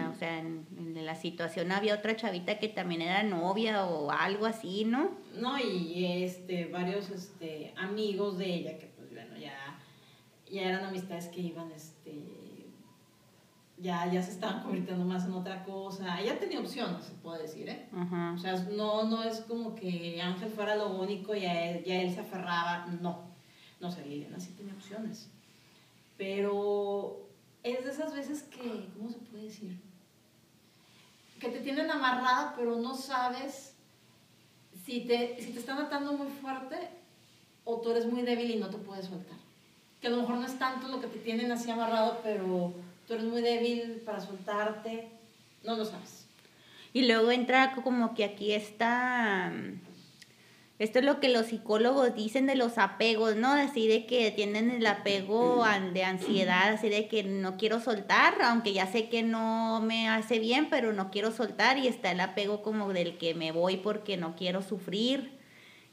o 0.09 0.13
sea, 0.13 0.39
en, 0.39 0.65
la 1.05 1.15
situación 1.15 1.71
había 1.71 1.95
otra 1.95 2.15
chavita 2.15 2.59
que 2.59 2.67
también 2.67 3.01
era 3.01 3.23
novia 3.23 3.85
o 3.85 4.11
algo 4.11 4.45
así, 4.45 4.85
¿no? 4.85 5.11
No, 5.35 5.57
y 5.59 6.23
este, 6.23 6.65
varios 6.65 7.09
este, 7.09 7.73
amigos 7.75 8.37
de 8.37 8.45
ella 8.45 8.77
que 8.77 8.87
pues 8.87 9.11
bueno, 9.11 9.37
ya, 9.37 9.79
ya 10.49 10.61
eran 10.61 10.85
amistades 10.85 11.27
que 11.27 11.41
iban, 11.41 11.71
este, 11.71 12.67
ya, 13.77 14.11
ya 14.11 14.21
se 14.21 14.31
estaban 14.31 14.63
convirtiendo 14.63 15.03
más 15.03 15.25
en 15.25 15.33
otra 15.33 15.63
cosa. 15.63 16.21
Ella 16.21 16.39
tenía 16.39 16.59
opciones, 16.59 17.05
se 17.05 17.13
puede 17.13 17.43
decir, 17.43 17.67
¿eh? 17.67 17.89
O 18.35 18.37
sea, 18.37 18.55
no, 18.71 19.03
no 19.09 19.23
es 19.23 19.41
como 19.41 19.75
que 19.75 20.21
Ángel 20.21 20.49
fuera 20.49 20.75
lo 20.75 20.95
único 20.95 21.35
y 21.35 21.45
a 21.45 21.71
él, 21.71 21.83
ya 21.83 22.01
él 22.01 22.13
se 22.13 22.21
aferraba, 22.21 22.85
no. 23.01 23.33
No 23.81 23.91
sé, 23.91 24.05
Liliana 24.05 24.39
sí 24.39 24.53
tenía 24.53 24.73
opciones. 24.73 25.29
Pero 26.17 27.25
es 27.65 27.83
de 27.83 27.91
esas 27.91 28.13
veces 28.13 28.43
que, 28.43 28.87
¿cómo 28.95 29.09
se 29.09 29.17
puede 29.17 29.45
decir? 29.45 29.75
Que 31.39 31.49
te 31.49 31.59
tienen 31.59 31.89
amarrada, 31.89 32.53
pero 32.55 32.75
no 32.75 32.95
sabes 32.95 33.73
si 34.85 35.01
te, 35.01 35.41
si 35.41 35.51
te 35.51 35.59
están 35.59 35.79
atando 35.79 36.13
muy 36.13 36.27
fuerte 36.27 36.77
o 37.63 37.81
tú 37.81 37.89
eres 37.89 38.05
muy 38.05 38.21
débil 38.21 38.51
y 38.51 38.57
no 38.57 38.69
te 38.69 38.77
puedes 38.77 39.07
soltar. 39.07 39.37
Que 39.99 40.07
a 40.07 40.09
lo 40.11 40.17
mejor 40.17 40.35
no 40.35 40.45
es 40.45 40.59
tanto 40.59 40.87
lo 40.87 41.01
que 41.01 41.07
te 41.07 41.17
tienen 41.17 41.51
así 41.51 41.71
amarrado, 41.71 42.19
pero 42.23 42.71
tú 43.07 43.15
eres 43.15 43.25
muy 43.25 43.41
débil 43.41 44.03
para 44.05 44.21
soltarte, 44.21 45.09
no 45.63 45.75
lo 45.75 45.85
sabes. 45.85 46.27
Y 46.93 47.07
luego 47.07 47.31
entra 47.31 47.73
como 47.83 48.13
que 48.13 48.25
aquí 48.25 48.53
está 48.53 49.51
esto 50.77 50.99
es 50.99 51.05
lo 51.05 51.21
que 51.21 51.29
los 51.29 51.45
psicólogos 51.45 52.13
dicen 52.15 52.47
de 52.47 52.55
los 52.55 52.77
apegos, 52.77 53.37
¿no? 53.37 53.53
Así 53.53 53.87
de 53.87 54.05
que 54.05 54.31
tienen 54.31 54.69
el 54.69 54.85
apego 54.85 55.63
de 55.93 56.03
ansiedad, 56.03 56.73
así 56.73 56.89
de 56.89 57.07
que 57.07 57.23
no 57.23 57.55
quiero 57.55 57.79
soltar, 57.79 58.35
aunque 58.41 58.73
ya 58.73 58.85
sé 58.85 59.07
que 59.07 59.23
no 59.23 59.79
me 59.81 60.09
hace 60.09 60.37
bien, 60.39 60.67
pero 60.69 60.91
no 60.91 61.11
quiero 61.11 61.31
soltar 61.31 61.77
y 61.77 61.87
está 61.87 62.11
el 62.11 62.19
apego 62.19 62.61
como 62.61 62.91
del 62.91 63.17
que 63.17 63.33
me 63.33 63.53
voy 63.53 63.77
porque 63.77 64.17
no 64.17 64.35
quiero 64.35 64.61
sufrir. 64.61 65.39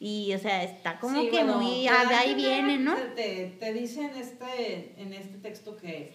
Y, 0.01 0.35
o 0.35 0.38
sea, 0.40 0.64
está 0.64 0.99
como 0.99 1.31
que 1.31 1.45
muy 1.45 1.87
ahí 1.87 2.35
viene, 2.35 2.77
¿no? 2.77 2.97
Te, 3.14 3.57
te, 3.61 3.73
dice 3.73 4.01
en 4.03 4.16
este, 4.16 5.01
en 5.01 5.12
este 5.12 5.38
texto 5.38 5.77
que 5.77 6.12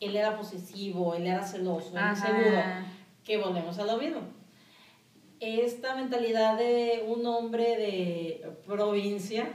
él 0.00 0.14
era 0.14 0.36
posesivo, 0.36 1.14
él 1.14 1.26
era 1.26 1.42
celoso, 1.42 1.94
inseguro, 1.98 2.60
que 3.24 3.38
volvemos 3.38 3.78
a 3.78 3.86
lo 3.86 3.96
mismo 3.96 4.43
esta 5.40 5.94
mentalidad 5.96 6.56
de 6.56 7.04
un 7.06 7.26
hombre 7.26 7.76
de 7.76 8.56
provincia, 8.66 9.48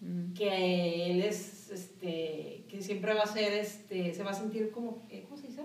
mm. 0.00 0.32
que 0.32 1.10
él 1.10 1.22
es, 1.22 1.70
este, 1.70 2.64
que 2.68 2.82
siempre 2.82 3.14
va 3.14 3.22
a 3.22 3.26
ser, 3.26 3.52
este, 3.52 4.14
se 4.14 4.22
va 4.22 4.30
a 4.30 4.34
sentir 4.34 4.70
como, 4.70 5.06
eh, 5.10 5.24
¿cómo 5.24 5.36
se 5.36 5.48
dice? 5.48 5.62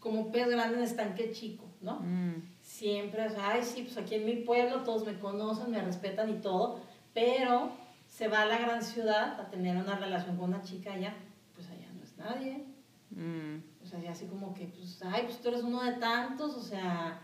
Como 0.00 0.30
pez 0.30 0.48
grande 0.48 0.78
en 0.78 0.84
estanque 0.84 1.32
chico, 1.32 1.64
¿no? 1.80 2.00
Mm. 2.00 2.42
Siempre, 2.60 3.26
ay, 3.38 3.62
sí, 3.62 3.82
pues 3.82 3.96
aquí 3.96 4.16
en 4.16 4.24
mi 4.24 4.36
pueblo 4.36 4.82
todos 4.82 5.04
me 5.04 5.18
conocen, 5.18 5.70
me 5.70 5.82
respetan 5.82 6.30
y 6.30 6.40
todo, 6.40 6.80
pero 7.12 7.70
se 8.06 8.28
va 8.28 8.42
a 8.42 8.46
la 8.46 8.58
gran 8.58 8.82
ciudad 8.82 9.40
a 9.40 9.50
tener 9.50 9.76
una 9.76 9.96
relación 9.96 10.36
con 10.36 10.50
una 10.50 10.62
chica 10.62 10.92
allá, 10.92 11.14
pues 11.54 11.68
allá 11.68 11.88
no 11.94 12.02
es 12.02 12.16
nadie. 12.16 12.64
Mm. 13.10 13.62
O 13.82 13.86
sea, 13.86 14.10
así 14.10 14.26
como 14.26 14.52
que, 14.52 14.66
pues, 14.66 15.00
ay, 15.02 15.22
pues 15.24 15.40
tú 15.40 15.48
eres 15.48 15.62
uno 15.62 15.82
de 15.82 15.92
tantos, 15.92 16.56
o 16.56 16.62
sea, 16.62 17.20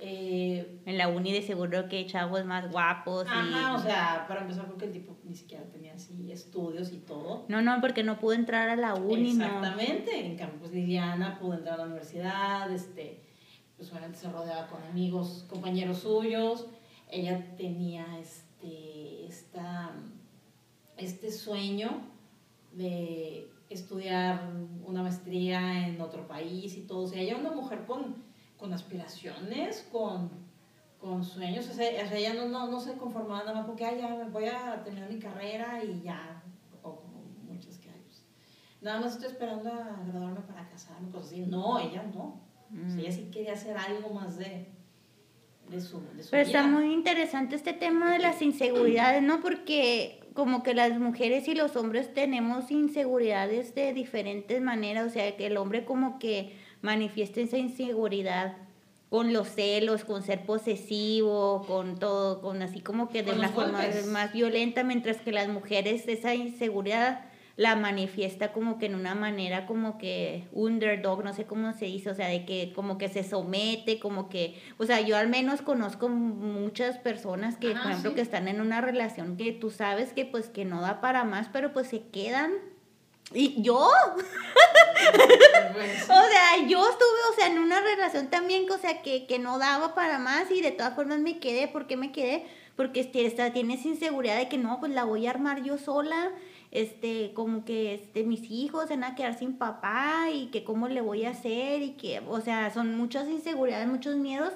eh, 0.00 0.80
en 0.86 0.96
la 0.96 1.08
uni 1.08 1.32
de 1.32 1.42
seguro 1.42 1.88
que 1.88 2.06
chavos 2.06 2.44
más 2.44 2.70
guapos. 2.70 3.26
Ajá, 3.28 3.74
o 3.74 3.78
sea, 3.80 4.24
para 4.28 4.42
empezar 4.42 4.66
porque 4.66 4.84
el 4.84 4.92
tipo 4.92 5.16
ni 5.24 5.34
siquiera 5.34 5.64
tenía 5.64 5.94
así 5.94 6.30
estudios 6.30 6.92
y 6.92 6.98
todo. 6.98 7.44
No, 7.48 7.62
no, 7.62 7.80
porque 7.80 8.04
no 8.04 8.18
pudo 8.18 8.34
entrar 8.34 8.68
a 8.68 8.76
la 8.76 8.94
uni, 8.94 9.30
Exactamente, 9.30 10.26
en 10.26 10.36
cambio 10.36 10.60
pues 10.60 10.72
Liliana 10.72 11.38
pudo 11.38 11.54
entrar 11.54 11.74
a 11.74 11.78
la 11.78 11.84
universidad, 11.84 12.70
este, 12.70 13.20
pues 13.76 13.90
obviamente 13.90 14.18
se 14.18 14.30
rodeaba 14.30 14.68
con 14.68 14.82
amigos, 14.84 15.44
compañeros 15.48 15.98
suyos, 15.98 16.66
ella 17.10 17.56
tenía 17.56 18.06
este, 18.20 19.26
esta, 19.26 19.92
este 20.96 21.30
sueño 21.30 22.02
de, 22.72 23.48
estudiar 23.70 24.50
una 24.86 25.02
maestría 25.02 25.86
en 25.86 26.00
otro 26.00 26.26
país 26.26 26.76
y 26.76 26.82
todo. 26.82 27.04
O 27.04 27.06
sea, 27.06 27.20
ella 27.20 27.34
es 27.34 27.40
una 27.40 27.50
mujer 27.50 27.84
con, 27.86 28.16
con 28.58 28.72
aspiraciones, 28.72 29.88
con, 29.90 30.30
con 30.98 31.24
sueños. 31.24 31.68
O 31.68 31.72
sea, 31.72 31.88
ella 32.14 32.34
no, 32.34 32.48
no, 32.48 32.70
no 32.70 32.80
se 32.80 32.94
conformaba 32.94 33.40
nada 33.40 33.54
más 33.54 33.66
porque 33.66 33.84
ah, 33.86 33.96
ya 33.96 34.28
voy 34.30 34.46
a 34.46 34.82
terminar 34.84 35.10
mi 35.10 35.18
carrera 35.18 35.82
y 35.82 36.02
ya, 36.02 36.42
o 36.82 36.96
como 36.96 37.22
muchas 37.46 37.78
que 37.78 37.88
hay. 37.88 38.00
Pues, 38.04 38.24
nada 38.82 39.00
más 39.00 39.14
estoy 39.14 39.28
esperando 39.28 39.70
a 39.70 40.02
graduarme 40.06 40.40
para 40.40 40.68
casarme, 40.68 41.10
cosas 41.10 41.28
así. 41.28 41.40
No, 41.46 41.78
ella 41.78 42.02
no. 42.14 42.46
O 42.70 42.90
sea, 42.90 43.00
ella 43.00 43.12
sí 43.12 43.30
quería 43.32 43.54
hacer 43.54 43.74
algo 43.78 44.10
más 44.10 44.36
de, 44.36 44.66
de 45.70 45.80
su, 45.80 46.02
de 46.14 46.22
su 46.22 46.30
Pero 46.30 46.46
vida. 46.46 46.58
está 46.60 46.66
muy 46.66 46.92
interesante 46.92 47.56
este 47.56 47.72
tema 47.72 48.12
de 48.12 48.18
las 48.18 48.42
inseguridades, 48.42 49.22
¿no? 49.22 49.40
Porque 49.40 50.20
como 50.34 50.62
que 50.62 50.74
las 50.74 50.98
mujeres 51.00 51.48
y 51.48 51.54
los 51.54 51.76
hombres 51.76 52.12
tenemos 52.12 52.70
inseguridades 52.70 53.74
de 53.74 53.94
diferentes 53.94 54.60
maneras, 54.60 55.06
o 55.06 55.10
sea, 55.10 55.34
que 55.36 55.46
el 55.46 55.56
hombre 55.56 55.84
como 55.86 56.18
que 56.18 56.56
manifiesta 56.82 57.40
esa 57.40 57.58
inseguridad 57.58 58.56
con 59.10 59.32
los 59.32 59.48
celos, 59.48 60.04
con 60.04 60.22
ser 60.22 60.44
posesivo, 60.44 61.64
con 61.66 61.98
todo, 61.98 62.40
con 62.40 62.60
así 62.62 62.80
como 62.80 63.08
que 63.08 63.22
de 63.22 63.32
una 63.32 63.48
forma 63.48 63.80
más 64.08 64.32
violenta, 64.32 64.84
mientras 64.84 65.18
que 65.18 65.32
las 65.32 65.48
mujeres 65.48 66.06
esa 66.08 66.34
inseguridad 66.34 67.24
la 67.58 67.74
manifiesta 67.74 68.52
como 68.52 68.78
que 68.78 68.86
en 68.86 68.94
una 68.94 69.16
manera 69.16 69.66
como 69.66 69.98
que 69.98 70.46
underdog, 70.52 71.24
no 71.24 71.34
sé 71.34 71.44
cómo 71.44 71.72
se 71.72 71.86
dice, 71.86 72.08
o 72.08 72.14
sea, 72.14 72.28
de 72.28 72.44
que 72.44 72.72
como 72.72 72.98
que 72.98 73.08
se 73.08 73.24
somete, 73.24 73.98
como 73.98 74.28
que, 74.28 74.56
o 74.78 74.84
sea, 74.86 75.00
yo 75.00 75.16
al 75.16 75.26
menos 75.26 75.60
conozco 75.60 76.08
muchas 76.08 76.98
personas 76.98 77.56
que, 77.56 77.70
por 77.70 77.90
ejemplo, 77.90 78.10
sí. 78.10 78.14
que 78.14 78.22
están 78.22 78.46
en 78.46 78.60
una 78.60 78.80
relación 78.80 79.36
que 79.36 79.50
tú 79.50 79.70
sabes 79.72 80.12
que 80.12 80.24
pues 80.24 80.48
que 80.48 80.64
no 80.64 80.80
da 80.80 81.00
para 81.00 81.24
más, 81.24 81.48
pero 81.52 81.72
pues 81.72 81.88
se 81.88 82.02
quedan. 82.02 82.52
Y 83.34 83.60
yo, 83.62 83.76
o 83.78 83.88
sea, 86.06 86.66
yo 86.66 86.80
estuve, 86.88 87.20
o 87.30 87.34
sea, 87.36 87.46
en 87.48 87.58
una 87.58 87.80
relación 87.80 88.28
también, 88.28 88.66
que, 88.66 88.72
o 88.72 88.78
sea, 88.78 89.02
que, 89.02 89.26
que 89.26 89.38
no 89.38 89.58
daba 89.58 89.94
para 89.94 90.18
más 90.18 90.50
y 90.50 90.60
de 90.62 90.72
todas 90.72 90.94
formas 90.94 91.18
me 91.20 91.38
quedé. 91.38 91.68
¿Por 91.68 91.86
qué 91.86 91.96
me 91.96 92.12
quedé? 92.12 92.46
Porque 92.76 93.00
este, 93.00 93.26
esta- 93.26 93.52
tienes 93.52 93.84
inseguridad 93.84 94.36
de 94.38 94.48
que 94.48 94.58
no, 94.58 94.78
pues 94.80 94.92
la 94.92 95.04
voy 95.04 95.26
a 95.26 95.30
armar 95.30 95.62
yo 95.62 95.78
sola. 95.78 96.30
Este, 96.70 97.32
como 97.34 97.64
que 97.64 97.94
este, 97.94 98.24
mis 98.24 98.50
hijos 98.50 98.88
se 98.88 98.94
van 98.94 99.04
a 99.04 99.14
quedar 99.14 99.38
sin 99.38 99.56
papá 99.56 100.26
y 100.32 100.46
que 100.48 100.64
cómo 100.64 100.86
le 100.88 101.00
voy 101.00 101.24
a 101.24 101.30
hacer 101.30 101.80
y 101.82 101.92
que, 101.92 102.20
o 102.28 102.40
sea, 102.42 102.70
son 102.72 102.94
muchas 102.96 103.26
inseguridades, 103.28 103.88
muchos 103.88 104.16
miedos. 104.16 104.52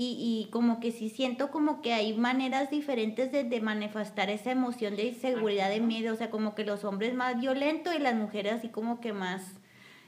Y, 0.00 0.46
y 0.46 0.50
como 0.52 0.78
que 0.78 0.92
sí 0.92 1.10
siento 1.10 1.50
como 1.50 1.82
que 1.82 1.92
hay 1.92 2.16
maneras 2.16 2.70
diferentes 2.70 3.32
de, 3.32 3.42
de 3.42 3.60
manifestar 3.60 4.30
esa 4.30 4.52
emoción 4.52 4.94
de 4.94 5.06
inseguridad, 5.06 5.68
de 5.70 5.80
miedo. 5.80 6.14
O 6.14 6.16
sea, 6.16 6.30
como 6.30 6.54
que 6.54 6.64
los 6.64 6.84
hombres 6.84 7.14
más 7.14 7.38
violentos 7.40 7.94
y 7.94 7.98
las 7.98 8.14
mujeres 8.14 8.52
así 8.54 8.68
como 8.68 9.00
que 9.00 9.12
más 9.12 9.42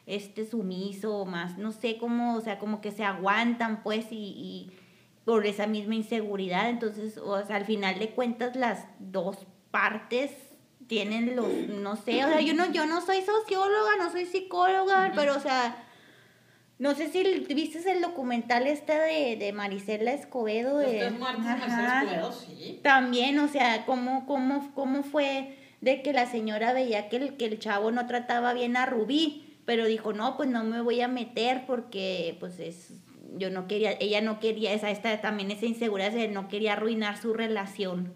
este 0.07 0.47
sumiso, 0.47 1.25
más, 1.25 1.59
no 1.59 1.73
sé 1.73 1.99
cómo, 1.99 2.37
o 2.37 2.41
sea, 2.41 2.59
como 2.59 2.81
que 2.81 2.93
se 2.93 3.05
aguantan 3.05 3.83
pues 3.83 4.07
y, 4.11 4.17
y 4.17 4.73
por 5.25 5.47
esa 5.47 5.67
misma 5.67 5.97
inseguridad. 5.97 6.71
Entonces, 6.71 7.19
o 7.19 7.45
sea, 7.45 7.57
al 7.57 7.65
final 7.65 7.99
de 7.99 8.11
cuentas 8.11 8.57
las 8.57 8.87
dos 8.99 9.47
partes 9.71 10.31
tienen 10.87 11.37
los, 11.37 11.49
no 11.69 11.95
sé, 11.95 12.25
o 12.25 12.29
sea, 12.29 12.41
yo 12.41 12.55
no, 12.55 12.73
yo 12.73 12.87
no 12.87 13.01
soy 13.01 13.23
socióloga, 13.23 13.97
no 13.99 14.11
soy 14.11 14.27
psicóloga, 14.27 15.13
pero 15.15 15.37
o 15.37 15.41
sea, 15.41 15.77
no 16.81 16.95
sé 16.95 17.09
si 17.11 17.23
viste 17.55 17.93
el 17.93 18.01
documental 18.01 18.67
este 18.67 18.95
de, 18.95 19.37
de 19.37 19.53
Marisela 19.53 20.13
Escobedo. 20.15 20.79
De, 20.79 21.03
Ajá. 21.07 22.03
Escobedo, 22.05 22.33
sí. 22.33 22.81
También, 22.83 23.39
o 23.39 23.49
sea, 23.49 23.85
cómo, 23.85 24.25
cómo, 24.25 24.73
cómo 24.75 25.03
fue 25.03 25.57
de 25.83 26.01
que 26.01 26.15
la 26.15 26.25
señora 26.25 26.73
veía 26.73 27.11
que 27.11 27.17
el, 27.17 27.37
que 27.37 27.45
el 27.45 27.59
chavo 27.59 27.91
no 27.91 28.07
trataba 28.07 28.55
bien 28.55 28.79
a 28.79 28.87
Rubí, 28.87 29.59
pero 29.67 29.85
dijo, 29.85 30.15
no, 30.15 30.39
pues 30.39 30.49
no 30.49 30.65
me 30.65 30.81
voy 30.81 31.03
a 31.03 31.09
meter 31.09 31.65
porque, 31.67 32.37
pues 32.41 32.59
es, 32.59 32.95
yo 33.37 33.51
no 33.51 33.69
quería, 33.69 33.93
ella 34.01 34.23
no 34.23 34.41
quería, 34.41 34.73
esa, 34.73 34.91
esta 34.91 35.21
también 35.21 35.51
esa 35.51 35.67
inseguridad, 35.67 36.13
no 36.31 36.49
quería 36.49 36.73
arruinar 36.73 37.19
su 37.19 37.35
relación 37.35 38.15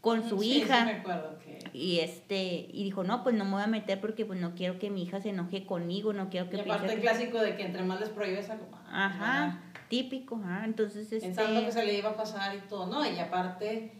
con 0.00 0.28
su 0.28 0.40
Sí, 0.40 0.52
sí 0.52 0.58
hija. 0.58 0.84
me 0.84 0.92
acuerdo. 0.92 1.36
Y 1.72 2.00
este, 2.00 2.68
y 2.72 2.84
dijo, 2.84 3.04
no, 3.04 3.22
pues 3.22 3.34
no 3.34 3.44
me 3.44 3.52
voy 3.52 3.62
a 3.62 3.66
meter 3.66 4.00
porque 4.00 4.24
pues 4.26 4.40
no 4.40 4.54
quiero 4.54 4.78
que 4.78 4.90
mi 4.90 5.02
hija 5.02 5.20
se 5.20 5.30
enoje 5.30 5.66
conmigo, 5.66 6.12
no 6.12 6.28
quiero 6.30 6.48
que 6.50 6.56
Y 6.56 6.60
aparte 6.60 6.86
el 6.86 6.94
que- 6.96 7.00
clásico 7.00 7.38
de 7.38 7.56
que 7.56 7.64
entre 7.66 7.82
más 7.82 8.00
les 8.00 8.08
prohíbes 8.10 8.48
algo, 8.50 8.66
Ajá, 8.90 9.62
típico, 9.88 10.36
ajá, 10.44 10.64
entonces 10.64 11.12
este... 11.12 11.26
pensando 11.26 11.64
que 11.64 11.72
se 11.72 11.84
le 11.84 11.98
iba 11.98 12.10
a 12.10 12.16
pasar 12.16 12.56
y 12.56 12.60
todo, 12.68 12.86
¿no? 12.86 13.04
Y 13.10 13.18
aparte, 13.18 13.92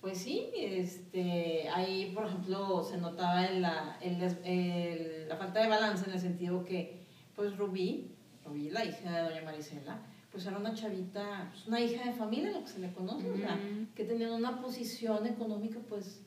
pues 0.00 0.18
sí, 0.18 0.48
este, 0.56 1.68
ahí, 1.70 2.12
por 2.14 2.26
ejemplo, 2.26 2.82
se 2.84 2.98
notaba 2.98 3.46
en 3.46 3.62
la, 3.62 3.98
el 4.00 4.18
des- 4.20 4.38
el- 4.44 5.28
la 5.28 5.36
falta 5.36 5.60
de 5.60 5.68
balance 5.68 6.04
en 6.06 6.12
el 6.12 6.20
sentido 6.20 6.64
que, 6.64 7.04
pues 7.34 7.56
Rubí, 7.56 8.12
Rubí, 8.44 8.70
la 8.70 8.84
hija 8.84 9.10
de 9.10 9.22
doña 9.28 9.42
Marisela, 9.42 10.00
pues 10.30 10.46
era 10.46 10.56
una 10.58 10.72
chavita, 10.74 11.48
pues 11.52 11.66
una 11.66 11.80
hija 11.80 12.04
de 12.04 12.12
familia, 12.12 12.50
lo 12.52 12.60
que 12.62 12.68
se 12.68 12.78
le 12.80 12.92
conoce, 12.92 13.30
o 13.30 13.36
sea, 13.36 13.58
que 13.94 14.04
tenía 14.04 14.30
una 14.32 14.60
posición 14.60 15.26
económica, 15.26 15.78
pues, 15.88 16.22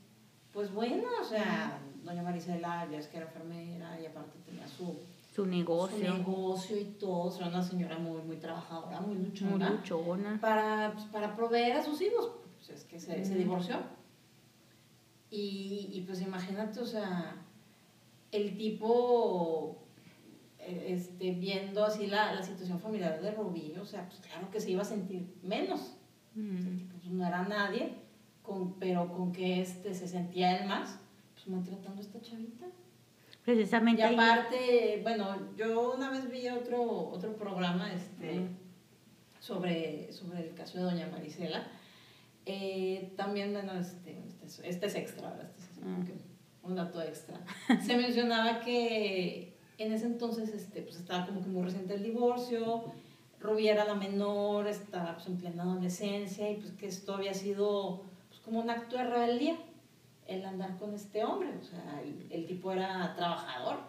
pues 0.54 0.72
buena, 0.74 1.08
o 1.22 1.24
sea, 1.24 1.80
doña 2.04 2.24
Marisela, 2.24 2.88
ya 2.92 2.98
es 3.00 3.08
que 3.08 3.18
era 3.18 3.26
enfermera 3.28 4.00
y 4.02 4.06
aparte 4.06 4.38
tenía 4.46 4.68
su, 4.68 4.86
su 4.86 4.98
su 5.36 5.46
negocio, 5.46 6.14
negocio 6.14 6.78
y 6.80 6.86
todo, 6.86 7.24
o 7.28 7.32
sea, 7.32 7.48
una 7.48 7.64
señora 7.64 7.98
muy, 7.98 8.22
muy 8.22 8.36
trabajadora, 8.38 9.00
muy 9.02 9.16
muy 9.16 9.26
luchona, 9.28 9.70
luchona. 9.70 10.40
para, 10.42 10.92
pues, 10.94 11.06
para 11.06 11.36
proveer 11.36 11.78
a 11.78 11.84
sus 11.84 12.02
hijos, 12.02 12.32
pues 12.58 12.70
es 12.80 12.84
que 12.86 13.00
se, 13.00 13.24
se 13.24 13.36
divorció. 13.36 13.78
Y, 15.30 15.90
y 15.94 16.02
pues 16.06 16.22
imagínate, 16.22 16.82
o 16.82 16.86
sea, 16.86 17.36
el 18.34 18.58
tipo, 18.58 19.78
eh, 20.60 20.88
este, 20.90 21.32
viendo 21.32 21.86
así 21.86 22.08
la, 22.08 22.34
la 22.34 22.44
situación 22.44 22.80
familiar 22.82 23.22
de 23.22 23.32
Rubí, 23.32 23.74
o 23.82 23.86
sea, 23.86 24.06
pues 24.10 24.20
claro 24.20 24.52
que 24.52 24.60
se 24.60 24.72
iba 24.72 24.82
a 24.82 24.86
sentir 24.86 25.26
menos. 25.44 25.80
O 25.80 25.84
sea, 26.34 26.70
Mm. 26.72 26.78
tipo, 26.78 26.96
pues, 26.98 27.12
no 27.14 27.26
era 27.26 27.44
nadie, 27.44 27.94
con, 28.52 28.74
pero 28.80 29.08
con 29.14 29.32
que 29.32 29.62
este 29.62 29.94
se 29.94 30.08
sentía 30.08 30.58
él 30.60 30.68
más, 30.68 30.98
pues 31.34 31.48
maltratando 31.48 32.00
a 32.02 32.04
esta 32.04 32.22
chavita. 32.22 32.66
Precisamente 33.46 34.02
Y 34.02 34.06
aparte, 34.06 35.00
bueno, 35.04 35.36
yo 35.58 35.94
una 35.96 36.10
vez 36.12 36.30
vi 36.30 36.48
otro, 36.50 36.82
otro 37.10 37.36
programa 37.36 37.92
este, 37.94 38.42
sobre, 39.40 40.12
sobre 40.12 40.48
el 40.50 40.54
caso 40.54 40.78
de 40.78 40.84
Doña 40.84 41.08
Marisela. 41.08 41.68
Eh, 42.46 43.14
también, 43.18 43.54
bueno, 43.54 43.74
este, 43.74 44.20
este, 44.28 44.46
es- 44.46 44.60
este 44.64 44.86
es 44.88 44.96
extra, 44.96 45.30
¿verdad? 45.30 45.50
Este 45.58 45.80
es 46.02 46.06
que 46.08 46.14
un 46.64 46.76
dato 46.76 47.02
extra. 47.02 47.40
Se 47.86 47.96
mencionaba 47.98 48.60
que 48.62 49.58
en 49.78 49.92
ese 49.94 50.06
entonces 50.06 50.50
este, 50.54 50.82
pues 50.82 50.98
estaba 50.98 51.26
como 51.26 51.42
que 51.42 51.48
muy 51.50 51.64
reciente 51.64 51.96
el 51.96 52.04
divorcio, 52.04 52.92
Rubí 53.40 53.68
era 53.70 53.86
la 53.86 53.96
menor, 53.96 54.68
estaba 54.68 55.16
pues, 55.16 55.26
en 55.26 55.38
plena 55.38 55.64
adolescencia 55.64 56.48
y 56.52 56.58
pues 56.58 56.74
que 56.74 56.86
esto 56.86 57.16
había 57.16 57.34
sido 57.34 58.04
como 58.44 58.60
un 58.60 58.70
acto 58.70 58.98
de 58.98 59.04
rebeldía 59.04 59.58
el 60.28 60.46
andar 60.46 60.78
con 60.78 60.94
este 60.94 61.24
hombre. 61.24 61.50
O 61.60 61.64
sea, 61.64 62.02
el, 62.04 62.28
el 62.30 62.46
tipo 62.46 62.72
era 62.72 63.14
trabajador. 63.16 63.80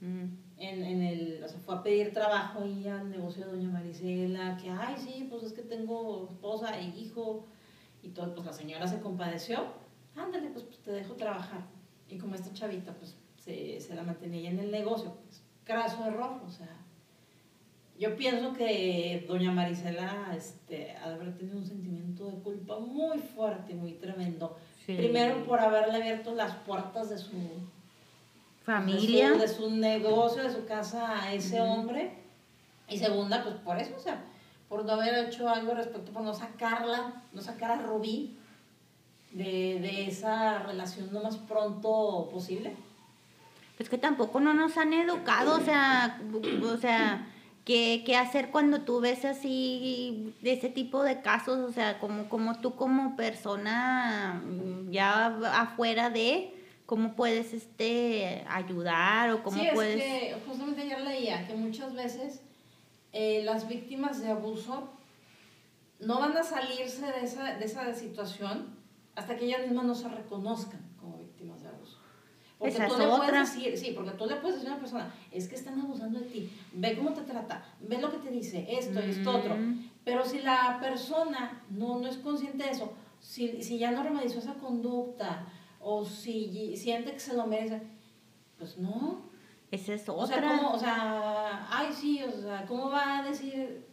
Mm. 0.00 0.24
En, 0.58 0.84
en 0.84 1.02
el, 1.02 1.42
o 1.42 1.48
sea, 1.48 1.58
fue 1.58 1.74
a 1.74 1.82
pedir 1.82 2.12
trabajo 2.12 2.60
ahí 2.62 2.86
al 2.86 3.10
negocio 3.10 3.44
de 3.44 3.52
Doña 3.52 3.68
Marisela, 3.68 4.56
que, 4.56 4.70
ay, 4.70 4.94
sí, 4.96 5.26
pues 5.28 5.42
es 5.42 5.52
que 5.52 5.62
tengo 5.62 6.28
esposa 6.30 6.78
e 6.78 6.84
hijo, 6.84 7.46
y 8.02 8.10
todo, 8.10 8.34
pues 8.34 8.46
la 8.46 8.52
señora 8.52 8.86
se 8.86 9.00
compadeció, 9.00 9.64
ándale, 10.16 10.50
pues, 10.50 10.64
pues 10.64 10.78
te 10.78 10.92
dejo 10.92 11.14
trabajar. 11.14 11.64
Y 12.08 12.18
como 12.18 12.34
esta 12.34 12.52
chavita, 12.52 12.92
pues 12.94 13.16
se, 13.36 13.80
se 13.80 13.94
la 13.94 14.02
mantenía 14.02 14.50
en 14.50 14.58
el 14.58 14.70
negocio, 14.70 15.16
pues, 15.24 15.42
graso 15.64 16.04
error, 16.04 16.40
o 16.46 16.50
sea, 16.50 16.68
yo 18.02 18.16
pienso 18.16 18.52
que 18.52 19.24
Doña 19.28 19.52
Marisela 19.52 20.34
este, 20.36 20.96
ha 20.96 21.08
de 21.10 21.14
haber 21.14 21.38
tenido 21.38 21.58
un 21.58 21.64
sentimiento 21.64 22.24
de 22.24 22.42
culpa 22.42 22.80
muy 22.80 23.18
fuerte, 23.18 23.74
muy 23.74 23.92
tremendo. 23.92 24.56
Sí. 24.84 24.96
Primero 24.96 25.44
por 25.44 25.60
haberle 25.60 25.98
abierto 25.98 26.34
las 26.34 26.52
puertas 26.66 27.10
de 27.10 27.18
su, 27.18 27.38
familia. 28.64 29.30
de 29.30 29.34
su, 29.34 29.40
de 29.40 29.48
su 29.48 29.70
negocio, 29.76 30.42
de 30.42 30.52
su 30.52 30.66
casa 30.66 31.22
a 31.22 31.32
ese 31.32 31.60
hombre. 31.60 32.18
Y 32.88 32.98
segunda, 32.98 33.44
pues 33.44 33.54
por 33.56 33.78
eso, 33.78 33.94
o 33.96 34.00
sea, 34.00 34.24
por 34.68 34.84
no 34.84 34.94
haber 34.94 35.28
hecho 35.28 35.48
algo 35.48 35.72
respecto, 35.72 36.10
por 36.10 36.22
no 36.22 36.34
sacarla, 36.34 37.22
no 37.32 37.40
sacar 37.40 37.70
a 37.70 37.82
Rubí 37.82 38.36
de, 39.30 39.78
de 39.80 40.08
esa 40.08 40.58
relación 40.64 41.08
lo 41.12 41.22
más 41.22 41.36
pronto 41.36 42.28
posible. 42.32 42.74
Es 43.78 43.88
que 43.88 43.96
tampoco 43.96 44.40
no 44.40 44.54
nos 44.54 44.76
han 44.76 44.92
educado, 44.92 45.54
o 45.54 45.60
sea, 45.60 46.20
o 46.64 46.76
sea, 46.78 47.28
¿qué, 47.64 48.02
qué 48.04 48.16
hacer 48.16 48.50
cuando 48.50 48.82
tú 48.82 49.00
ves 49.00 49.24
así 49.24 50.34
ese 50.42 50.68
tipo 50.68 51.02
de 51.02 51.22
casos? 51.22 51.58
O 51.58 51.72
sea, 51.72 51.98
como, 51.98 52.28
como 52.28 52.60
tú 52.60 52.74
como 52.74 53.16
persona 53.16 54.42
mm, 54.44 54.90
ya 54.90 55.26
afuera 55.60 56.10
de, 56.10 56.54
¿cómo 56.86 57.14
puedes 57.14 57.52
este 57.52 58.44
ayudar 58.48 59.30
o 59.30 59.42
cómo 59.42 59.60
sí, 59.62 59.68
puedes... 59.72 59.96
es 59.96 60.02
que 60.02 60.36
justamente 60.46 60.82
ayer 60.82 61.00
leía 61.00 61.46
que 61.46 61.54
muchas 61.54 61.94
veces 61.94 62.40
eh, 63.12 63.42
las 63.44 63.68
víctimas 63.68 64.20
de 64.22 64.30
abuso 64.30 64.90
no 66.00 66.18
van 66.18 66.36
a 66.36 66.42
salirse 66.42 67.06
de 67.06 67.24
esa, 67.24 67.54
de 67.54 67.64
esa 67.64 67.94
situación 67.94 68.76
hasta 69.14 69.36
que 69.36 69.44
ellas 69.44 69.62
mismas 69.62 69.84
no 69.84 69.94
se 69.94 70.08
reconozcan 70.08 70.91
Porque 72.62 72.86
tú 72.86 72.96
le 72.96 73.08
puedes 73.08 73.54
decir, 73.54 73.76
sí, 73.76 73.92
porque 73.92 74.12
tú 74.12 74.26
le 74.26 74.36
puedes 74.36 74.56
decir 74.56 74.70
a 74.70 74.74
una 74.74 74.80
persona, 74.80 75.14
es 75.32 75.48
que 75.48 75.56
están 75.56 75.80
abusando 75.80 76.20
de 76.20 76.26
ti, 76.26 76.52
ve 76.72 76.96
cómo 76.96 77.12
te 77.12 77.22
trata, 77.22 77.64
ve 77.80 77.98
lo 77.98 78.10
que 78.10 78.18
te 78.18 78.30
dice, 78.30 78.64
esto 78.70 79.04
y 79.04 79.10
esto 79.10 79.36
otro. 79.36 79.56
Mm. 79.56 79.90
Pero 80.04 80.24
si 80.24 80.42
la 80.42 80.78
persona 80.80 81.64
no, 81.70 81.98
no 81.98 82.06
es 82.06 82.18
consciente 82.18 82.62
de 82.62 82.70
eso, 82.70 82.92
si, 83.18 83.62
si 83.62 83.78
ya 83.78 83.90
no 83.90 84.04
remedizó 84.04 84.38
esa 84.38 84.54
conducta, 84.54 85.46
o 85.80 86.04
si 86.04 86.76
siente 86.76 87.12
que 87.12 87.20
se 87.20 87.34
lo 87.34 87.46
merece, 87.46 87.82
pues 88.56 88.78
no. 88.78 89.22
Esa 89.72 89.94
es 89.94 90.08
otra. 90.08 90.22
O 90.22 90.26
sea, 90.26 90.40
¿cómo, 90.40 90.72
o 90.74 90.78
sea, 90.78 91.66
ay, 91.68 91.92
sí, 91.92 92.22
o 92.22 92.30
sea, 92.30 92.64
¿cómo 92.66 92.90
va 92.90 93.18
a 93.18 93.22
decir, 93.24 93.84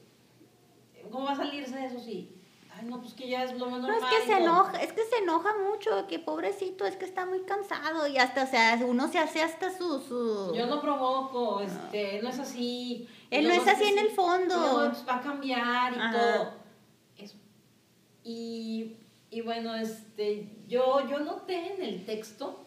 cómo 1.09 1.25
va 1.25 1.31
a 1.31 1.37
salirse 1.37 1.75
de 1.75 1.85
eso 1.87 1.99
si 1.99 2.38
no, 2.83 3.01
pues 3.01 3.13
que 3.13 3.27
ya 3.27 3.43
es 3.43 3.57
lo 3.57 3.65
menos 3.67 3.89
No, 3.89 3.97
es 3.97 4.03
que 4.03 4.25
se 4.25 4.37
enoja, 4.39 4.81
es 4.81 4.93
que 4.93 5.03
se 5.03 5.17
enoja 5.17 5.49
mucho, 5.57 6.07
que 6.07 6.19
pobrecito, 6.19 6.85
es 6.85 6.95
que 6.95 7.05
está 7.05 7.25
muy 7.25 7.41
cansado 7.41 8.07
y 8.07 8.17
hasta, 8.17 8.43
o 8.43 8.47
sea, 8.47 8.79
uno 8.85 9.11
se 9.11 9.19
hace 9.19 9.41
hasta 9.41 9.75
su... 9.75 9.99
su... 9.99 10.53
Yo 10.55 10.65
no 10.65 10.81
provoco, 10.81 11.61
este, 11.61 12.21
no 12.21 12.29
es 12.29 12.39
así. 12.39 13.07
Él 13.29 13.47
no 13.47 13.53
es 13.53 13.67
así 13.67 13.85
en 13.85 13.99
el 13.99 14.09
fondo. 14.09 14.89
pues, 14.89 15.05
va 15.07 15.17
a 15.17 15.21
cambiar 15.21 15.93
y 15.93 16.11
todo. 16.11 16.53
y, 18.23 18.95
y 19.31 19.41
bueno, 19.41 19.75
este, 19.75 20.49
yo, 20.67 21.07
yo 21.07 21.19
noté 21.19 21.73
en 21.75 21.83
el 21.83 22.05
texto 22.05 22.65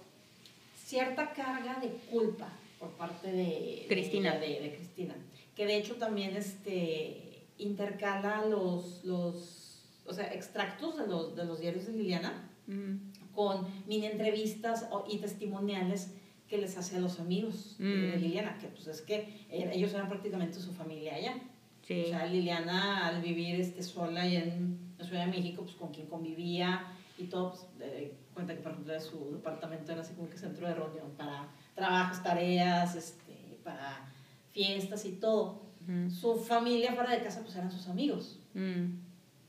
cierta 0.84 1.32
carga 1.32 1.78
de 1.80 1.88
culpa 2.10 2.48
por 2.78 2.90
parte 2.90 3.32
de 3.32 3.86
Cristina. 3.88 4.36
De, 4.36 4.60
de, 4.60 4.74
Cristina. 4.76 5.14
Que 5.56 5.66
de 5.66 5.76
hecho 5.76 5.94
también 5.94 6.36
este, 6.36 7.46
intercala 7.58 8.44
los, 8.44 9.04
los 9.04 9.61
o 10.06 10.12
sea, 10.12 10.32
extractos 10.32 10.98
de 10.98 11.06
los, 11.06 11.36
de 11.36 11.44
los 11.44 11.60
diarios 11.60 11.86
de 11.86 11.92
Liliana 11.92 12.50
mm. 12.66 13.32
con 13.34 13.66
mini 13.86 14.06
entrevistas 14.06 14.86
y 15.08 15.18
testimoniales 15.18 16.14
que 16.48 16.58
les 16.58 16.76
hace 16.76 16.96
a 16.96 17.00
los 17.00 17.18
amigos 17.18 17.76
de 17.78 18.16
mm. 18.16 18.20
Liliana, 18.20 18.58
que 18.58 18.68
pues 18.68 18.86
es 18.86 19.00
que 19.00 19.46
ellos 19.50 19.92
eran 19.94 20.08
prácticamente 20.08 20.60
su 20.60 20.72
familia 20.72 21.14
allá. 21.14 21.34
O 21.82 22.08
sea, 22.08 22.26
Liliana 22.26 23.06
al 23.06 23.20
vivir 23.20 23.60
este, 23.60 23.82
sola 23.82 24.26
en 24.26 24.94
la 24.98 25.04
Ciudad 25.04 25.26
de 25.26 25.30
México, 25.30 25.62
pues 25.62 25.74
con 25.74 25.92
quien 25.92 26.06
convivía 26.06 26.86
y 27.18 27.24
todo, 27.24 27.50
pues, 27.50 28.12
cuenta 28.32 28.54
que 28.54 28.60
por 28.60 28.72
ejemplo 28.72 28.98
su 29.00 29.32
departamento 29.32 29.92
era 29.92 30.00
así 30.00 30.14
como 30.14 30.30
que 30.30 30.38
centro 30.38 30.66
de 30.66 30.74
reunión 30.74 31.10
para 31.16 31.48
trabajos, 31.74 32.22
tareas, 32.22 32.94
este, 32.94 33.58
para 33.64 34.08
fiestas 34.52 35.04
y 35.04 35.12
todo. 35.12 35.62
Su 36.08 36.36
familia 36.36 36.92
fuera 36.92 37.10
de 37.10 37.22
casa 37.22 37.40
pues 37.42 37.56
eran 37.56 37.70
sus 37.70 37.88
amigos. 37.88 38.38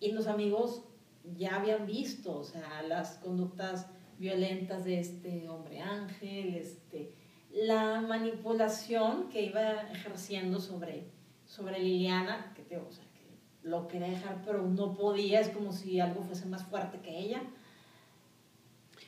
Y 0.03 0.11
los 0.11 0.27
amigos 0.27 0.83
ya 1.37 1.55
habían 1.55 1.85
visto, 1.85 2.37
o 2.37 2.43
sea, 2.43 2.83
las 2.85 3.11
conductas 3.19 3.87
violentas 4.19 4.83
de 4.83 4.99
este 4.99 5.47
hombre 5.47 5.79
ángel, 5.79 6.55
este, 6.55 7.13
la 7.53 8.01
manipulación 8.01 9.29
que 9.29 9.43
iba 9.43 9.83
ejerciendo 9.93 10.59
sobre, 10.59 11.05
sobre 11.45 11.79
Liliana, 11.79 12.51
que, 12.53 12.63
te, 12.63 12.75
o 12.75 12.91
sea, 12.91 13.05
que 13.13 13.69
lo 13.69 13.87
quería 13.87 14.09
dejar, 14.09 14.41
pero 14.45 14.63
no 14.63 14.93
podía, 14.93 15.39
es 15.39 15.47
como 15.47 15.71
si 15.71 16.01
algo 16.01 16.21
fuese 16.23 16.47
más 16.47 16.65
fuerte 16.65 16.99
que 16.99 17.17
ella. 17.17 17.41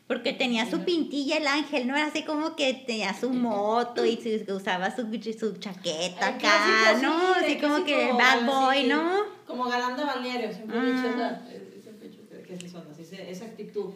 Porque 0.08 0.32
tenía 0.32 0.66
su 0.70 0.86
pintilla 0.86 1.40
el 1.40 1.48
ángel, 1.48 1.88
¿no? 1.88 1.98
Era 1.98 2.08
así 2.08 2.24
como 2.24 2.56
que 2.56 2.74
tenía 2.74 3.14
su 3.14 3.32
moto 3.32 4.06
y 4.06 4.18
usaba 4.48 4.96
su, 4.96 5.02
su 5.38 5.58
chaqueta 5.58 6.28
acá, 6.28 7.00
¿no? 7.02 7.34
Así 7.34 7.58
como 7.58 7.84
que 7.84 8.14
bad 8.14 8.46
boy, 8.46 8.88
¿no? 8.88 9.35
Como 9.56 9.70
galán 9.70 9.96
de 9.96 10.04
balneario, 10.04 10.52
siempre 10.52 10.78
he 10.78 10.94
dicho, 10.94 11.08
esa, 11.08 11.42
siempre 11.82 12.08
he 12.08 12.10
dicho 12.10 12.22
que, 12.30 12.58
que 12.58 12.70
son 12.70 12.84
así, 12.92 13.04
esa 13.16 13.46
actitud. 13.46 13.94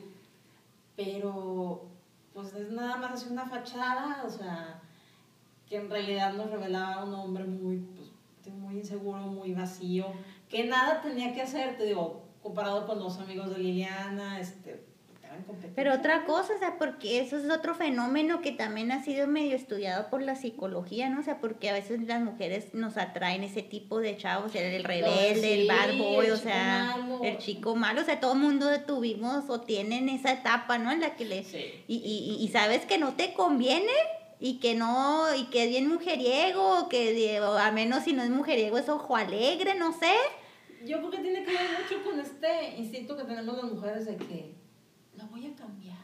Pero, 0.95 1.86
pues 2.34 2.53
es 2.53 2.72
nada 2.72 2.97
más 2.97 3.12
así 3.12 3.32
una 3.32 3.45
fachada, 3.45 4.24
o 4.26 4.30
sea, 4.30 4.82
que 5.68 5.78
en 5.78 5.89
realidad 5.89 6.34
nos 6.34 6.49
revelaba 6.49 7.03
un 7.03 7.14
hombre 7.14 7.43
muy, 7.43 7.78
pues, 7.95 8.55
muy 8.55 8.76
inseguro, 8.76 9.20
muy 9.20 9.53
vacío, 9.53 10.07
que 10.49 10.66
nada 10.66 11.01
tenía 11.01 11.34
que 11.34 11.41
hacer, 11.41 11.78
te 11.78 11.86
digo, 11.86 12.24
comparado 12.41 12.88
con 12.88 12.99
los 12.99 13.20
amigos 13.20 13.49
de 13.49 13.60
Liliana, 13.60 14.39
este, 14.39 14.84
pero 15.76 15.94
otra 15.94 16.26
cosa, 16.26 16.54
o 16.56 16.60
sea, 16.60 16.78
porque 16.78 17.20
eso 17.20 17.38
es 17.38 17.50
otro 17.50 17.76
fenómeno 17.76 18.42
que 18.42 18.52
también 18.52 18.92
ha 18.92 19.04
sido 19.04 19.28
medio 19.28 19.56
estudiado 19.56 20.10
por 20.10 20.22
la 20.22 20.36
psicología, 20.36 21.10
¿no? 21.10 21.20
O 21.20 21.24
sea, 21.24 21.40
porque 21.40 21.70
a 21.70 21.74
veces 21.74 22.02
las 22.04 22.22
mujeres 22.22 22.74
nos 22.74 22.98
atraen 22.98 23.44
ese 23.44 23.62
tipo 23.62 24.00
de 24.00 24.18
chavos, 24.18 24.56
el 24.56 24.84
rebelde, 24.84 25.62
el 25.62 25.68
bad 25.68 25.98
boy, 25.98 26.30
o 26.30 26.38
sea, 26.38 26.96
el 27.24 27.38
chico 27.38 27.76
malo, 27.76 28.02
o 28.02 28.06
sea, 28.06 28.20
todo 28.20 28.34
el 28.34 28.40
mundo 28.40 28.68
tuvimos 28.86 29.50
o 29.50 29.62
tienen 29.62 30.10
esa 30.10 30.34
etapa, 30.34 30.78
¿no? 30.78 30.92
En 30.92 31.02
la 31.02 31.16
que 31.16 31.26
le... 31.26 31.40
Y, 31.88 31.96
y, 31.96 32.44
y 32.44 32.48
sabes 32.50 32.86
que 32.86 32.98
no 32.98 33.14
te 33.14 33.34
conviene 33.34 33.94
y 34.40 34.60
que 34.60 34.74
no, 34.74 35.36
y 35.36 35.46
que 35.46 35.66
es 35.66 35.70
bien 35.70 35.90
mujeriego, 35.90 36.88
que 36.90 37.40
o 37.42 37.58
a 37.58 37.72
menos 37.72 38.04
si 38.04 38.14
no 38.14 38.24
es 38.24 38.30
mujeriego 38.30 38.78
es 38.78 38.88
ojo 38.88 39.16
alegre, 39.16 39.76
no 39.76 39.92
sé. 39.92 40.14
Yo 40.86 40.98
creo 41.00 41.12
que 41.12 41.18
tiene 41.18 41.44
que 41.44 41.52
ver 41.52 41.68
mucho 41.82 42.04
con 42.04 42.20
este 42.20 42.78
instinto 42.78 43.18
que 43.18 43.26
tenemos 43.26 43.58
las 43.58 43.66
mujeres 43.66 44.06
de 44.06 44.16
que 44.16 44.59
lo 45.20 45.28
voy 45.28 45.46
a 45.48 45.56
cambiar. 45.56 45.98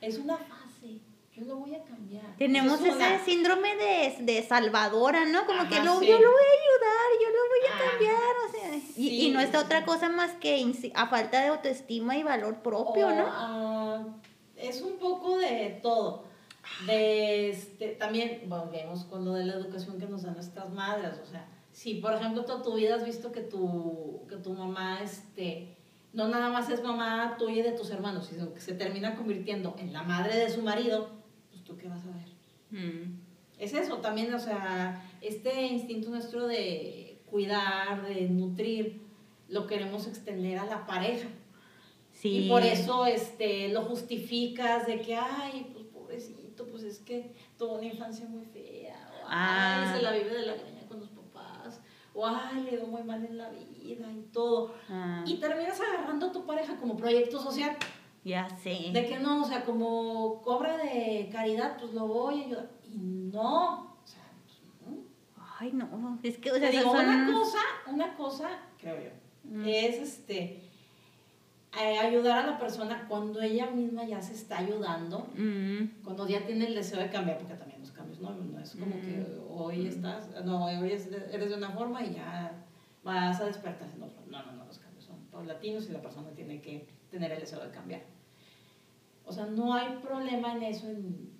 Es 0.00 0.18
una 0.18 0.36
fase. 0.36 1.00
Yo 1.34 1.44
lo 1.44 1.56
voy 1.56 1.74
a 1.74 1.84
cambiar. 1.84 2.36
Tenemos 2.36 2.80
ese 2.80 3.24
síndrome 3.24 3.76
de, 3.76 4.16
de, 4.20 4.42
salvadora, 4.42 5.24
¿no? 5.24 5.46
Como 5.46 5.68
que 5.68 5.76
lo, 5.76 6.02
yo 6.02 6.18
lo 6.18 6.30
voy 6.32 6.44
a 6.44 6.56
ayudar, 6.58 7.08
yo 7.22 7.28
lo 7.30 7.42
voy 7.48 7.62
a 7.68 7.90
cambiar. 7.90 8.34
O 8.46 8.50
sea, 8.50 8.94
y, 8.96 9.26
y, 9.26 9.30
no 9.30 9.40
está 9.40 9.60
otra 9.60 9.84
cosa 9.84 10.08
más 10.08 10.32
que 10.32 10.90
a 10.94 11.06
falta 11.06 11.40
de 11.40 11.48
autoestima 11.48 12.16
y 12.16 12.24
valor 12.24 12.60
propio, 12.62 13.10
¿no? 13.10 13.24
Ah, 13.28 14.04
es 14.56 14.82
un 14.82 14.98
poco 14.98 15.38
de 15.38 15.78
todo. 15.80 16.24
De 16.86 17.50
este, 17.50 17.90
también 17.90 18.42
volvemos 18.46 19.04
con 19.04 19.24
lo 19.24 19.34
de 19.34 19.44
la 19.44 19.54
educación 19.54 19.98
que 19.98 20.06
nos 20.06 20.22
dan 20.22 20.34
nuestras 20.34 20.70
madres. 20.70 21.14
O 21.22 21.26
sea, 21.26 21.46
si 21.72 21.94
por 21.94 22.14
ejemplo 22.14 22.44
toda 22.44 22.62
tu 22.62 22.74
vida 22.74 22.96
has 22.96 23.04
visto 23.04 23.30
que 23.30 23.42
tu, 23.42 24.22
que 24.28 24.36
tu 24.36 24.52
mamá 24.54 25.00
este, 25.02 25.77
no 26.12 26.28
nada 26.28 26.48
más 26.50 26.70
es 26.70 26.82
mamá 26.82 27.36
tuya 27.38 27.60
y 27.60 27.62
de 27.62 27.72
tus 27.72 27.90
hermanos, 27.90 28.26
sino 28.26 28.52
que 28.52 28.60
se 28.60 28.74
termina 28.74 29.14
convirtiendo 29.14 29.76
en 29.78 29.92
la 29.92 30.02
madre 30.02 30.36
de 30.36 30.50
su 30.50 30.62
marido, 30.62 31.10
pues 31.50 31.64
tú 31.64 31.76
qué 31.76 31.88
vas 31.88 32.02
a 32.04 32.10
ver. 32.10 32.28
Mm. 32.70 33.20
Es 33.58 33.74
eso 33.74 33.98
también, 33.98 34.32
o 34.32 34.38
sea, 34.38 35.04
este 35.20 35.66
instinto 35.66 36.10
nuestro 36.10 36.46
de 36.46 37.20
cuidar, 37.26 38.06
de 38.06 38.28
nutrir, 38.28 39.02
lo 39.48 39.66
queremos 39.66 40.06
extender 40.06 40.58
a 40.58 40.66
la 40.66 40.86
pareja. 40.86 41.28
Sí. 42.12 42.44
Y 42.44 42.48
por 42.48 42.62
eso 42.62 43.06
este, 43.06 43.68
lo 43.68 43.82
justificas 43.82 44.86
de 44.86 45.00
que, 45.00 45.14
ay, 45.14 45.70
pues 45.72 45.86
pobrecito, 45.86 46.66
pues 46.66 46.84
es 46.84 46.98
que 47.00 47.34
tuvo 47.56 47.74
una 47.74 47.86
infancia 47.86 48.26
muy 48.26 48.44
fea, 48.44 49.10
o, 49.22 49.26
ay, 49.28 49.96
se 49.96 50.02
la 50.02 50.12
vive 50.12 50.30
de 50.30 50.46
la 50.46 50.54
greña 50.54 50.86
con 50.88 51.00
los 51.00 51.10
papás, 51.10 51.80
o 52.14 52.26
ay, 52.26 52.64
le 52.64 52.76
dio 52.78 52.86
muy 52.86 53.02
mal 53.02 53.24
en 53.24 53.38
la 53.38 53.50
vida 53.50 53.67
y 53.92 54.28
todo. 54.32 54.74
Ah. 54.88 55.24
Y 55.26 55.38
terminas 55.38 55.80
agarrando 55.80 56.26
a 56.26 56.32
tu 56.32 56.44
pareja 56.44 56.76
como 56.76 56.96
proyecto 56.96 57.40
social. 57.40 57.76
Ya 58.24 58.48
sé. 58.58 58.90
De 58.92 59.06
que 59.06 59.18
no, 59.18 59.42
o 59.42 59.44
sea, 59.46 59.64
como 59.64 60.42
cobra 60.42 60.76
de 60.76 61.28
caridad, 61.32 61.78
pues 61.78 61.94
lo 61.94 62.06
voy 62.06 62.42
a 62.42 62.46
ayudar. 62.46 62.70
Y 62.84 62.98
no, 62.98 63.96
o 64.02 64.06
sea, 64.06 64.22
pues 64.44 64.60
no. 64.86 64.98
Ay, 65.58 65.72
no, 65.72 66.18
es 66.22 66.38
que, 66.38 66.50
o 66.50 66.56
sea, 66.56 66.70
digo, 66.70 66.90
una 66.90 67.32
cosa, 67.32 67.58
una 67.86 68.16
cosa, 68.16 68.48
creo 68.78 68.96
yo, 68.96 69.10
mm. 69.44 69.64
es 69.66 69.96
este, 69.96 70.62
eh, 71.80 71.98
ayudar 71.98 72.44
a 72.44 72.46
la 72.46 72.58
persona 72.58 73.06
cuando 73.08 73.40
ella 73.40 73.70
misma 73.70 74.04
ya 74.04 74.20
se 74.20 74.34
está 74.34 74.58
ayudando, 74.58 75.28
mm. 75.36 76.02
cuando 76.04 76.28
ya 76.28 76.44
tiene 76.44 76.66
el 76.66 76.74
deseo 76.74 77.00
de 77.00 77.10
cambiar, 77.10 77.38
porque 77.38 77.54
también 77.54 77.80
los 77.80 77.92
cambios, 77.92 78.20
no, 78.20 78.30
no 78.30 78.60
es 78.60 78.72
como 78.72 79.00
que 79.00 79.26
mm. 79.26 79.50
hoy 79.50 79.86
estás, 79.86 80.28
no, 80.44 80.66
hoy 80.66 80.92
eres 80.92 81.10
de 81.10 81.54
una 81.54 81.70
forma 81.70 82.04
y 82.04 82.14
ya 82.14 82.67
vas 83.08 83.40
a 83.40 83.46
despertar. 83.46 83.88
No, 83.96 84.06
no, 84.26 84.52
no, 84.52 84.64
los 84.64 84.78
cambios 84.78 85.04
son 85.04 85.24
paulatinos 85.26 85.88
y 85.88 85.92
la 85.92 86.02
persona 86.02 86.30
tiene 86.32 86.60
que 86.60 86.86
tener 87.10 87.32
el 87.32 87.40
deseo 87.40 87.64
de 87.64 87.70
cambiar. 87.70 88.02
O 89.24 89.32
sea, 89.32 89.46
no 89.46 89.74
hay 89.74 89.96
problema 90.02 90.54
en 90.54 90.62
eso, 90.62 90.88
en 90.88 91.30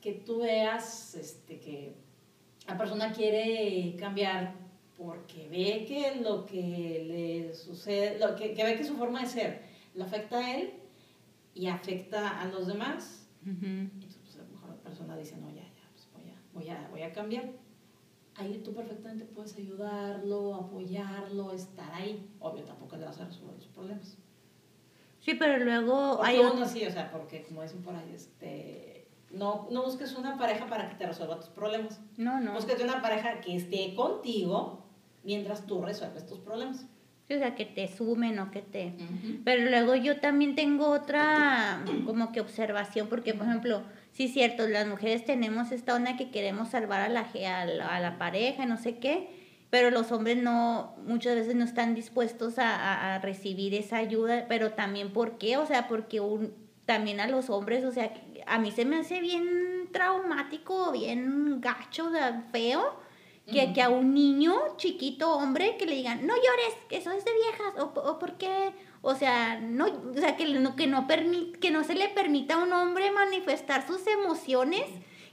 que 0.00 0.12
tú 0.12 0.40
veas 0.40 1.14
este, 1.14 1.58
que 1.58 1.94
la 2.66 2.76
persona 2.76 3.12
quiere 3.12 3.96
cambiar 3.98 4.54
porque 4.96 5.48
ve 5.48 5.84
que 5.86 6.20
lo 6.20 6.44
que 6.44 7.04
le 7.06 7.54
sucede, 7.54 8.18
lo 8.18 8.34
que, 8.34 8.54
que 8.54 8.64
ve 8.64 8.76
que 8.76 8.84
su 8.84 8.96
forma 8.96 9.22
de 9.22 9.26
ser 9.28 9.62
le 9.94 10.04
afecta 10.04 10.38
a 10.38 10.56
él 10.56 10.74
y 11.54 11.66
afecta 11.68 12.40
a 12.40 12.46
los 12.46 12.66
demás. 12.66 13.28
Entonces, 13.44 14.20
pues, 14.22 14.36
a 14.36 14.42
lo 14.42 14.48
mejor 14.48 14.70
la 14.70 14.76
persona 14.76 15.16
dice, 15.16 15.36
no, 15.36 15.48
ya, 15.50 15.62
ya, 15.62 15.88
pues 15.92 16.08
voy 16.12 16.30
a, 16.30 16.40
voy 16.52 16.68
a, 16.68 16.88
voy 16.90 17.02
a 17.02 17.12
cambiar 17.12 17.50
ahí 18.38 18.62
tú 18.64 18.74
perfectamente 18.74 19.24
puedes 19.24 19.56
ayudarlo, 19.56 20.54
apoyarlo, 20.54 21.52
estar 21.52 21.92
ahí. 21.92 22.30
Obvio, 22.40 22.64
tampoco 22.64 22.96
le 22.96 23.04
vas 23.04 23.20
a 23.20 23.26
resolver 23.26 23.54
los 23.54 23.66
problemas. 23.66 24.16
Sí, 25.20 25.34
pero 25.34 25.62
luego 25.62 26.22
hay... 26.22 26.38
Uno 26.38 26.66
sí, 26.66 26.86
o 26.86 26.90
sea, 26.90 27.10
porque 27.10 27.44
como 27.44 27.62
dicen 27.62 27.82
por 27.82 27.94
ahí, 27.94 28.12
este, 28.14 29.08
no, 29.30 29.68
no 29.70 29.82
busques 29.82 30.14
una 30.14 30.38
pareja 30.38 30.66
para 30.66 30.88
que 30.88 30.94
te 30.94 31.06
resuelva 31.06 31.40
tus 31.40 31.50
problemas. 31.50 32.00
No, 32.16 32.40
no. 32.40 32.54
Busques 32.54 32.82
una 32.82 33.02
pareja 33.02 33.40
que 33.40 33.56
esté 33.56 33.94
contigo 33.94 34.86
mientras 35.24 35.66
tú 35.66 35.82
resuelves 35.82 36.26
tus 36.26 36.38
problemas. 36.38 36.86
Sí, 37.26 37.34
o 37.34 37.38
sea, 37.38 37.54
que 37.54 37.66
te 37.66 37.88
sumen 37.88 38.38
o 38.38 38.50
que 38.50 38.62
te... 38.62 38.94
Pero 39.44 39.68
luego 39.68 39.94
yo 39.96 40.18
también 40.18 40.54
tengo 40.54 40.88
otra 40.88 41.84
como 42.06 42.32
que 42.32 42.40
observación, 42.40 43.08
porque 43.08 43.34
por 43.34 43.46
ejemplo, 43.46 43.82
sí, 44.18 44.26
cierto, 44.26 44.66
las 44.66 44.84
mujeres 44.88 45.24
tenemos 45.24 45.70
esta 45.70 45.94
onda 45.94 46.16
que 46.16 46.32
queremos 46.32 46.70
salvar 46.70 47.02
a 47.02 47.08
la, 47.08 47.20
a 47.20 47.64
la, 47.66 47.86
a 47.86 48.00
la 48.00 48.18
pareja, 48.18 48.66
no 48.66 48.76
sé 48.76 48.98
qué, 48.98 49.30
pero 49.70 49.92
los 49.92 50.10
hombres 50.10 50.36
no, 50.42 50.96
muchas 51.06 51.36
veces 51.36 51.54
no 51.54 51.64
están 51.64 51.94
dispuestos 51.94 52.58
a, 52.58 53.14
a, 53.14 53.20
recibir 53.20 53.74
esa 53.74 53.98
ayuda, 53.98 54.46
pero 54.48 54.72
también, 54.72 55.12
¿por 55.12 55.38
qué? 55.38 55.56
O 55.56 55.66
sea, 55.66 55.86
porque 55.86 56.18
un, 56.18 56.52
también 56.84 57.20
a 57.20 57.28
los 57.28 57.48
hombres, 57.48 57.84
o 57.84 57.92
sea, 57.92 58.12
a 58.48 58.58
mí 58.58 58.72
se 58.72 58.84
me 58.84 58.96
hace 58.96 59.20
bien 59.20 59.88
traumático, 59.92 60.90
bien 60.90 61.60
gacho, 61.60 62.08
o 62.08 62.50
feo, 62.50 62.98
que, 63.50 63.72
que 63.72 63.82
a 63.82 63.88
un 63.88 64.14
niño 64.14 64.54
chiquito, 64.76 65.34
hombre, 65.34 65.76
que 65.76 65.86
le 65.86 65.96
digan, 65.96 66.26
no 66.26 66.34
llores, 66.34 66.74
que 66.88 66.98
eso 66.98 67.10
es 67.12 67.24
de 67.24 67.30
viejas, 67.32 67.74
o, 67.78 67.98
o 68.00 68.18
por 68.18 68.34
qué, 68.34 68.72
o 69.02 69.14
sea, 69.14 69.58
no, 69.60 69.86
o 69.86 70.14
sea, 70.14 70.36
que 70.36 70.46
no, 70.46 70.76
que 70.76 70.86
no, 70.86 71.06
que 71.06 71.70
no 71.70 71.84
se 71.84 71.94
le 71.94 72.08
permita 72.08 72.54
a 72.54 72.62
un 72.62 72.72
hombre 72.72 73.10
manifestar 73.10 73.86
sus 73.86 74.06
emociones, 74.06 74.84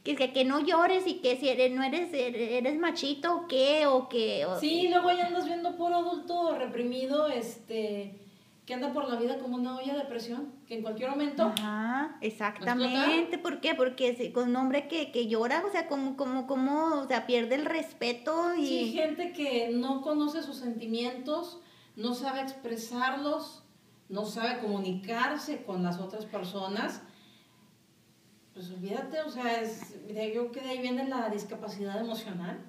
que, 0.03 0.15
que, 0.15 0.31
que 0.33 0.45
no 0.45 0.59
llores 0.59 1.07
y 1.07 1.15
que 1.15 1.35
si 1.35 1.49
eres, 1.49 1.71
no 1.71 1.83
eres, 1.83 2.09
eres 2.13 2.77
machito 2.77 3.35
o 3.35 3.47
qué, 3.47 3.87
o 3.87 4.07
que... 4.07 4.45
sí, 4.59 4.87
luego 4.87 5.11
ya 5.11 5.27
andas 5.27 5.45
viendo 5.45 5.75
por 5.75 5.91
adulto 5.93 6.55
reprimido, 6.57 7.27
este 7.27 8.21
que 8.65 8.73
anda 8.73 8.91
por 8.93 9.07
la 9.07 9.19
vida 9.19 9.37
como 9.37 9.57
una 9.57 9.77
olla 9.77 9.95
de 9.95 10.05
presión, 10.05 10.51
que 10.67 10.75
en 10.75 10.81
cualquier 10.81 11.09
momento... 11.09 11.43
Ajá, 11.43 12.17
exactamente. 12.21 13.37
¿Por 13.37 13.61
qué? 13.61 13.75
Porque 13.75 14.31
con 14.33 14.49
un 14.49 14.55
hombre 14.55 14.87
que, 14.87 15.11
que 15.11 15.27
llora, 15.27 15.63
o 15.65 15.71
sea, 15.71 15.87
como, 15.87 16.17
como, 16.17 16.47
como, 16.47 17.01
o 17.01 17.07
sea, 17.07 17.27
pierde 17.27 17.55
el 17.55 17.65
respeto 17.65 18.55
y... 18.55 18.65
Sí, 18.65 18.93
gente 18.93 19.31
que 19.31 19.69
no 19.73 20.01
conoce 20.01 20.41
sus 20.41 20.57
sentimientos, 20.57 21.61
no 21.95 22.13
sabe 22.13 22.41
expresarlos, 22.41 23.63
no 24.09 24.25
sabe 24.25 24.59
comunicarse 24.59 25.63
con 25.63 25.83
las 25.83 25.99
otras 25.99 26.25
personas, 26.25 27.01
pues 28.53 28.71
olvídate, 28.71 29.21
o 29.21 29.29
sea, 29.29 29.61
es, 29.61 29.95
yo 30.07 30.13
creo 30.15 30.51
que 30.51 30.61
de 30.61 30.69
ahí 30.69 30.79
viene 30.79 31.07
la 31.07 31.29
discapacidad 31.29 31.99
emocional. 31.99 32.63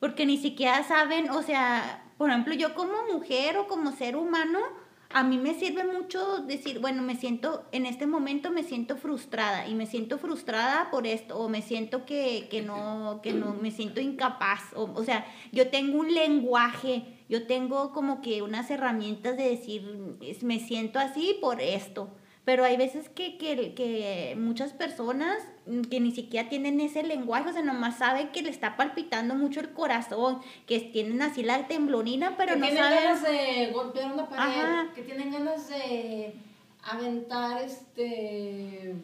Porque 0.00 0.26
ni 0.26 0.38
siquiera 0.38 0.82
saben, 0.84 1.30
o 1.30 1.42
sea, 1.42 2.02
por 2.18 2.30
ejemplo, 2.30 2.54
yo 2.54 2.74
como 2.74 3.04
mujer 3.12 3.58
o 3.58 3.66
como 3.66 3.92
ser 3.92 4.16
humano, 4.16 4.58
a 5.12 5.22
mí 5.22 5.38
me 5.38 5.54
sirve 5.54 5.84
mucho 5.84 6.38
decir, 6.38 6.78
bueno, 6.80 7.02
me 7.02 7.16
siento, 7.16 7.64
en 7.72 7.86
este 7.86 8.06
momento 8.06 8.50
me 8.50 8.62
siento 8.62 8.96
frustrada 8.96 9.68
y 9.68 9.74
me 9.74 9.86
siento 9.86 10.18
frustrada 10.18 10.90
por 10.90 11.06
esto, 11.06 11.38
o 11.38 11.48
me 11.48 11.62
siento 11.62 12.04
que, 12.04 12.48
que 12.50 12.62
no, 12.62 13.20
que 13.22 13.32
no, 13.32 13.54
me 13.54 13.70
siento 13.70 14.00
incapaz, 14.00 14.72
o, 14.74 14.90
o 14.94 15.04
sea, 15.04 15.26
yo 15.52 15.68
tengo 15.68 15.98
un 15.98 16.12
lenguaje 16.12 17.16
yo 17.28 17.46
tengo 17.46 17.92
como 17.92 18.20
que 18.20 18.42
unas 18.42 18.70
herramientas 18.70 19.36
de 19.36 19.50
decir, 19.50 19.82
me 20.42 20.60
siento 20.60 20.98
así 20.98 21.36
por 21.40 21.60
esto. 21.60 22.08
Pero 22.46 22.64
hay 22.64 22.76
veces 22.76 23.08
que, 23.08 23.36
que, 23.38 23.74
que 23.74 24.36
muchas 24.38 24.72
personas 24.72 25.36
que 25.90 25.98
ni 25.98 26.12
siquiera 26.12 26.48
tienen 26.48 26.80
ese 26.80 27.02
lenguaje, 27.02 27.50
o 27.50 27.52
sea, 27.52 27.62
nomás 27.62 27.98
saben 27.98 28.28
que 28.28 28.40
le 28.40 28.50
está 28.50 28.76
palpitando 28.76 29.34
mucho 29.34 29.58
el 29.58 29.70
corazón, 29.70 30.40
que 30.64 30.78
tienen 30.78 31.20
así 31.22 31.42
la 31.42 31.66
temblonina, 31.66 32.36
pero 32.36 32.54
que 32.54 32.60
no 32.60 32.66
tienen 32.66 32.84
saben... 32.84 33.02
ganas 33.02 33.22
de 33.24 33.70
golpear 33.72 34.12
una 34.12 34.28
pared, 34.28 34.92
que 34.94 35.02
tienen 35.02 35.32
ganas 35.32 35.68
de 35.68 36.34
aventar 36.84 37.62
este 37.62 38.94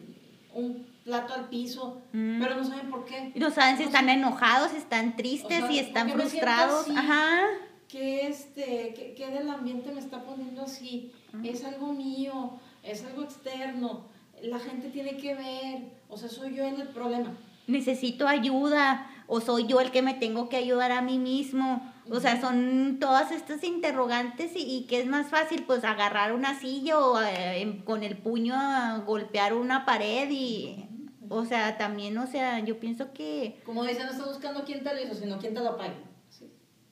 un 0.53 0.87
plato 1.03 1.33
al 1.33 1.49
piso, 1.49 2.01
mm. 2.13 2.39
pero 2.41 2.55
no 2.55 2.63
saben 2.63 2.89
por 2.89 3.03
qué. 3.03 3.33
No 3.35 3.51
saben 3.51 3.75
si 3.75 3.83
están 3.83 4.07
enojados, 4.07 4.71
si 4.71 4.77
están 4.77 5.17
tristes, 5.17 5.65
si 5.67 5.79
están 5.79 6.09
frustrados. 6.11 6.89
Ajá 6.89 7.49
que 7.93 8.27
este, 8.27 9.13
que, 9.15 9.27
del 9.27 9.47
ambiente 9.47 9.91
me 9.91 9.99
está 9.99 10.23
poniendo 10.23 10.63
así, 10.63 11.11
es 11.43 11.63
algo 11.63 11.93
mío, 11.93 12.53
es 12.83 13.03
algo 13.05 13.23
externo, 13.23 14.05
la 14.41 14.59
gente 14.59 14.89
tiene 14.89 15.17
que 15.17 15.35
ver, 15.35 15.83
o 16.09 16.17
sea, 16.17 16.29
soy 16.29 16.55
yo 16.55 16.65
el 16.65 16.87
problema. 16.89 17.31
Necesito 17.67 18.27
ayuda, 18.27 19.09
o 19.27 19.39
soy 19.39 19.67
yo 19.67 19.79
el 19.79 19.91
que 19.91 20.01
me 20.01 20.13
tengo 20.13 20.49
que 20.49 20.57
ayudar 20.57 20.91
a 20.91 21.01
mí 21.01 21.17
mismo. 21.17 21.91
O 22.11 22.19
sea, 22.19 22.41
son 22.41 22.97
todas 22.99 23.31
estas 23.31 23.63
interrogantes 23.63 24.51
y, 24.55 24.59
y 24.59 24.83
que 24.87 24.99
es 24.99 25.07
más 25.07 25.27
fácil 25.29 25.63
pues 25.65 25.85
agarrar 25.85 26.33
una 26.33 26.59
silla 26.59 26.99
o 26.99 27.21
eh, 27.21 27.81
con 27.85 28.03
el 28.03 28.17
puño 28.17 28.53
a 28.55 28.97
golpear 28.99 29.53
una 29.53 29.85
pared 29.85 30.29
y... 30.29 30.89
O 31.29 31.45
sea, 31.45 31.77
también, 31.77 32.15
o 32.17 32.27
sea, 32.27 32.59
yo 32.59 32.79
pienso 32.79 33.11
que... 33.13 33.59
Como 33.65 33.83
dicen, 33.85 34.05
no 34.05 34.11
estás 34.11 34.27
buscando 34.27 34.63
quién 34.65 34.83
te 34.83 34.93
lo 34.93 35.01
hizo, 35.01 35.15
sino 35.15 35.39
quién 35.39 35.55
te 35.55 35.61
lo 35.61 35.77
pague. 35.77 35.95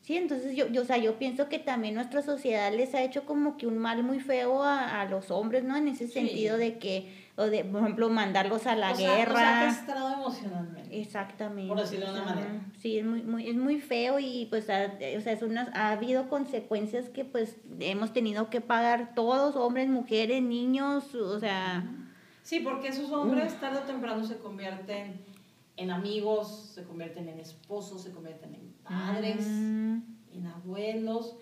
Sí, 0.02 0.18
entonces 0.18 0.56
yo, 0.56 0.68
yo, 0.68 0.82
o 0.82 0.86
sea, 0.86 0.97
yo 0.97 1.20
pienso 1.20 1.47
que 1.47 1.60
también 1.60 1.93
nuestra 1.93 2.24
sociedad 2.24 2.74
les 2.74 2.95
ha 2.95 3.04
hecho 3.04 3.24
como 3.26 3.56
que 3.56 3.68
un 3.68 3.78
mal 3.78 4.04
muy 4.04 4.20
feo 4.20 4.64
a, 4.64 4.99
a 4.99 5.06
los 5.06 5.30
hombres, 5.30 5.64
¿no? 5.64 5.78
En 5.78 5.88
ese 5.88 6.08
sentido 6.08 6.58
de 6.58 6.80
que, 6.80 7.14
o 7.36 7.43
de, 7.43 7.64
por 7.64 7.82
ejemplo, 7.82 8.10
mandarlos 8.10 8.66
a 8.66 8.76
la 8.76 8.93
guerra. 8.93 9.72
Sea, 9.72 10.14
emocionalmente. 10.16 10.99
Exactamente. 10.99 11.68
Por 11.68 11.80
decirlo 11.80 12.08
de 12.08 12.14
una 12.14 12.26
manera. 12.26 12.66
Sí, 12.80 12.97
es 12.97 13.06
muy, 13.06 13.22
muy, 13.22 13.47
es 13.47 13.56
muy 13.56 13.80
feo 13.80 14.18
y 14.18 14.47
pues, 14.49 14.72
ha, 14.72 14.91
o 15.18 15.22
sea, 15.22 15.34
es 15.34 15.43
unas, 15.43 15.70
ha 15.76 15.91
habido 15.91 16.30
consecuencias 16.30 17.10
que 17.10 17.24
pues 17.24 17.58
hemos 17.80 18.12
tenido 18.12 18.49
que 18.49 18.60
pagar 18.60 19.14
todos, 19.14 19.56
hombres, 19.56 19.88
mujeres, 19.88 20.41
niños, 20.41 21.14
o 21.14 21.39
sea... 21.39 21.84
Sí, 22.41 22.62
porque 22.62 22.88
esos 22.88 23.12
hombres 23.12 23.60
tarde 23.60 23.78
o 23.78 23.82
temprano 23.84 24.26
se 24.26 24.38
convierten 24.38 25.24
en 25.78 25.91
amigos, 25.91 26.72
se 26.74 26.84
convierten 26.84 27.30
en 27.30 27.39
esposos, 27.39 28.02
se 28.02 28.12
convierten 28.12 28.56
en 28.56 28.70
padres, 28.91 29.47
mm. 29.47 29.99
en 30.33 30.47
abuelos. 30.47 31.37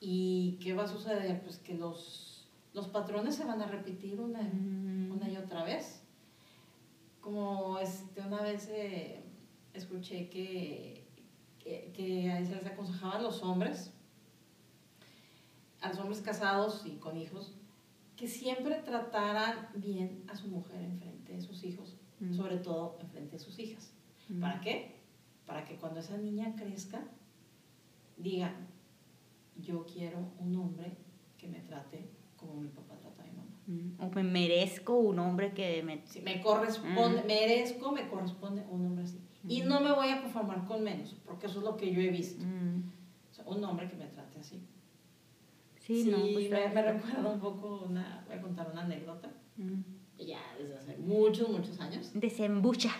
¿Y 0.00 0.58
qué 0.62 0.74
va 0.74 0.84
a 0.84 0.88
suceder? 0.88 1.42
Pues 1.42 1.58
que 1.58 1.74
los, 1.74 2.48
los 2.72 2.88
patrones 2.88 3.34
se 3.34 3.44
van 3.44 3.60
a 3.62 3.66
repetir 3.66 4.20
una, 4.20 4.42
mm. 4.42 5.10
una 5.12 5.28
y 5.28 5.36
otra 5.36 5.64
vez. 5.64 6.02
Como 7.20 7.78
este, 7.78 8.20
una 8.20 8.42
vez 8.42 8.68
eh, 8.70 9.22
escuché 9.74 10.28
que, 10.28 11.06
que, 11.58 11.92
que 11.94 12.44
se 12.46 12.54
les 12.54 12.66
aconsejaba 12.66 13.16
a 13.16 13.22
los 13.22 13.42
hombres, 13.42 13.92
a 15.80 15.88
los 15.88 15.98
hombres 15.98 16.20
casados 16.20 16.84
y 16.86 16.96
con 16.96 17.16
hijos, 17.16 17.54
que 18.16 18.28
siempre 18.28 18.76
trataran 18.76 19.68
bien 19.74 20.24
a 20.28 20.36
su 20.36 20.48
mujer 20.48 20.80
enfrente 20.80 21.32
de 21.34 21.40
sus 21.40 21.62
hijos, 21.64 21.96
mm. 22.20 22.34
sobre 22.34 22.58
todo 22.58 22.98
enfrente 23.00 23.32
de 23.32 23.38
sus 23.38 23.58
hijas. 23.58 23.92
¿Para 24.40 24.60
qué? 24.60 24.97
Para 25.48 25.64
que 25.64 25.76
cuando 25.76 26.00
esa 26.00 26.18
niña 26.18 26.54
crezca, 26.54 27.00
diga, 28.18 28.54
yo 29.56 29.86
quiero 29.86 30.18
un 30.38 30.54
hombre 30.56 30.92
que 31.38 31.48
me 31.48 31.60
trate 31.60 32.10
como 32.36 32.60
mi 32.60 32.68
papá 32.68 32.96
trata 32.98 33.22
a 33.22 33.26
mi 33.26 33.32
mamá. 33.32 33.56
Mm, 33.66 34.02
o 34.02 34.10
me 34.10 34.22
merezco 34.22 34.98
un 34.98 35.18
hombre 35.18 35.54
que 35.54 35.82
me... 35.82 36.04
me 36.22 36.42
corresponde, 36.42 37.22
merezco, 37.24 37.90
me 37.92 38.08
corresponde 38.08 38.62
un 38.70 38.84
hombre 38.84 39.04
así. 39.04 39.18
Y 39.48 39.62
no 39.62 39.80
me 39.80 39.90
voy 39.90 40.10
a 40.10 40.20
conformar 40.20 40.66
con 40.66 40.84
menos, 40.84 41.16
porque 41.24 41.46
eso 41.46 41.60
es 41.60 41.64
lo 41.64 41.78
que 41.78 41.90
yo 41.92 42.00
he 42.02 42.10
visto. 42.10 42.44
un 42.44 43.64
hombre 43.64 43.88
que 43.88 43.96
me 43.96 44.06
trate 44.06 44.38
así. 44.38 44.62
Sí, 45.78 46.04
no, 46.10 46.18
pues 46.18 46.50
me, 46.50 46.68
me 46.68 46.82
recuerda 46.82 47.30
un 47.30 47.40
poco, 47.40 47.86
una, 47.88 48.22
voy 48.28 48.36
a 48.36 48.42
contar 48.42 48.70
una 48.70 48.82
anécdota. 48.82 49.30
Ya 50.18 50.42
desde 50.58 50.76
hace 50.76 50.98
muchos, 50.98 51.48
muchos 51.48 51.80
años. 51.80 52.10
Desembucha. 52.12 52.90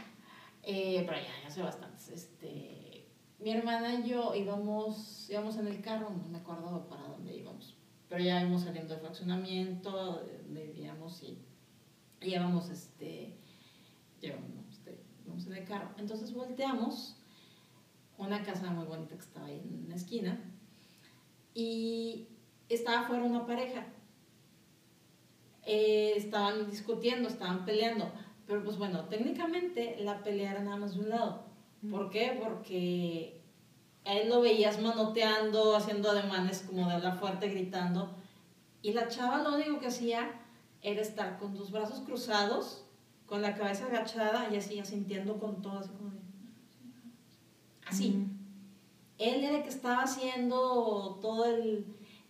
Eh, 0.63 1.05
pero 1.07 1.19
ya, 1.19 1.43
ya 1.43 1.49
hace 1.49 1.63
bastantes. 1.63 1.88
Este, 2.41 3.05
mi 3.41 3.51
hermana 3.51 3.95
y 3.95 4.09
yo 4.09 4.33
íbamos, 4.35 5.29
íbamos 5.29 5.57
en 5.57 5.67
el 5.67 5.81
carro, 5.81 6.11
no 6.11 6.29
me 6.29 6.39
acuerdo 6.39 6.89
para 6.89 7.03
dónde 7.03 7.37
íbamos, 7.37 7.77
pero 8.09 8.23
ya 8.23 8.41
íbamos 8.41 8.63
saliendo 8.63 8.95
del 8.95 9.03
fraccionamiento, 9.03 10.23
vivíamos 10.49 11.23
y, 11.25 11.39
íbamos, 12.21 12.71
este, 12.71 13.37
llevamos, 14.21 14.69
este, 14.71 15.01
íbamos 15.25 15.47
en 15.47 15.55
el 15.55 15.65
carro. 15.65 15.91
Entonces 15.99 16.33
volteamos, 16.33 17.17
una 18.19 18.43
casa 18.45 18.71
muy 18.71 18.87
bonita 18.87 19.17
que 19.17 19.25
estaba 19.25 19.47
ahí 19.47 19.61
en 19.61 19.89
la 19.89 19.97
esquina, 19.97 20.41
y 21.55 22.29
estaba 22.69 23.01
afuera 23.01 23.25
una 23.25 23.47
pareja. 23.47 23.87
Eh, 25.65 26.15
estaban 26.17 26.71
discutiendo, 26.71 27.29
estaban 27.29 27.65
peleando 27.65 28.11
pero 28.49 28.65
pues 28.65 28.79
bueno, 28.79 29.05
técnicamente 29.05 29.99
la 30.01 30.23
pelea 30.23 30.53
era 30.53 30.63
nada 30.63 30.79
más 30.79 30.95
de 30.95 31.01
un 31.01 31.11
lado. 31.11 31.48
¿Por 31.91 32.11
qué? 32.11 32.39
Porque 32.43 33.41
a 34.05 34.15
él 34.15 34.29
lo 34.29 34.41
veías 34.41 34.81
manoteando, 34.81 35.77
haciendo 35.77 36.11
ademanes 36.11 36.65
como 36.67 36.87
de 36.89 36.95
hablar 36.95 37.19
fuerte, 37.19 37.49
gritando. 37.49 38.11
Y 38.83 38.93
la 38.93 39.09
chava 39.09 39.43
lo 39.43 39.55
único 39.55 39.79
que 39.79 39.89
hacía 39.89 40.31
era 40.83 41.01
estar 41.01 41.39
con 41.39 41.55
tus 41.55 41.71
brazos 41.71 42.01
cruzados, 42.01 42.85
con 43.27 43.43
la 43.43 43.55
cabeza 43.55 43.87
agachada 43.87 44.49
y 44.53 44.57
así, 44.57 44.81
sintiendo 44.85 45.39
con 45.39 45.61
todo, 45.63 45.79
así 45.79 45.91
como 45.91 46.11
de... 46.11 46.19
Así. 47.87 48.27
Él 49.19 49.45
era 49.45 49.59
el 49.59 49.63
que 49.63 49.69
estaba 49.69 50.03
haciendo 50.03 51.19
todo 51.21 51.45
el, 51.47 51.87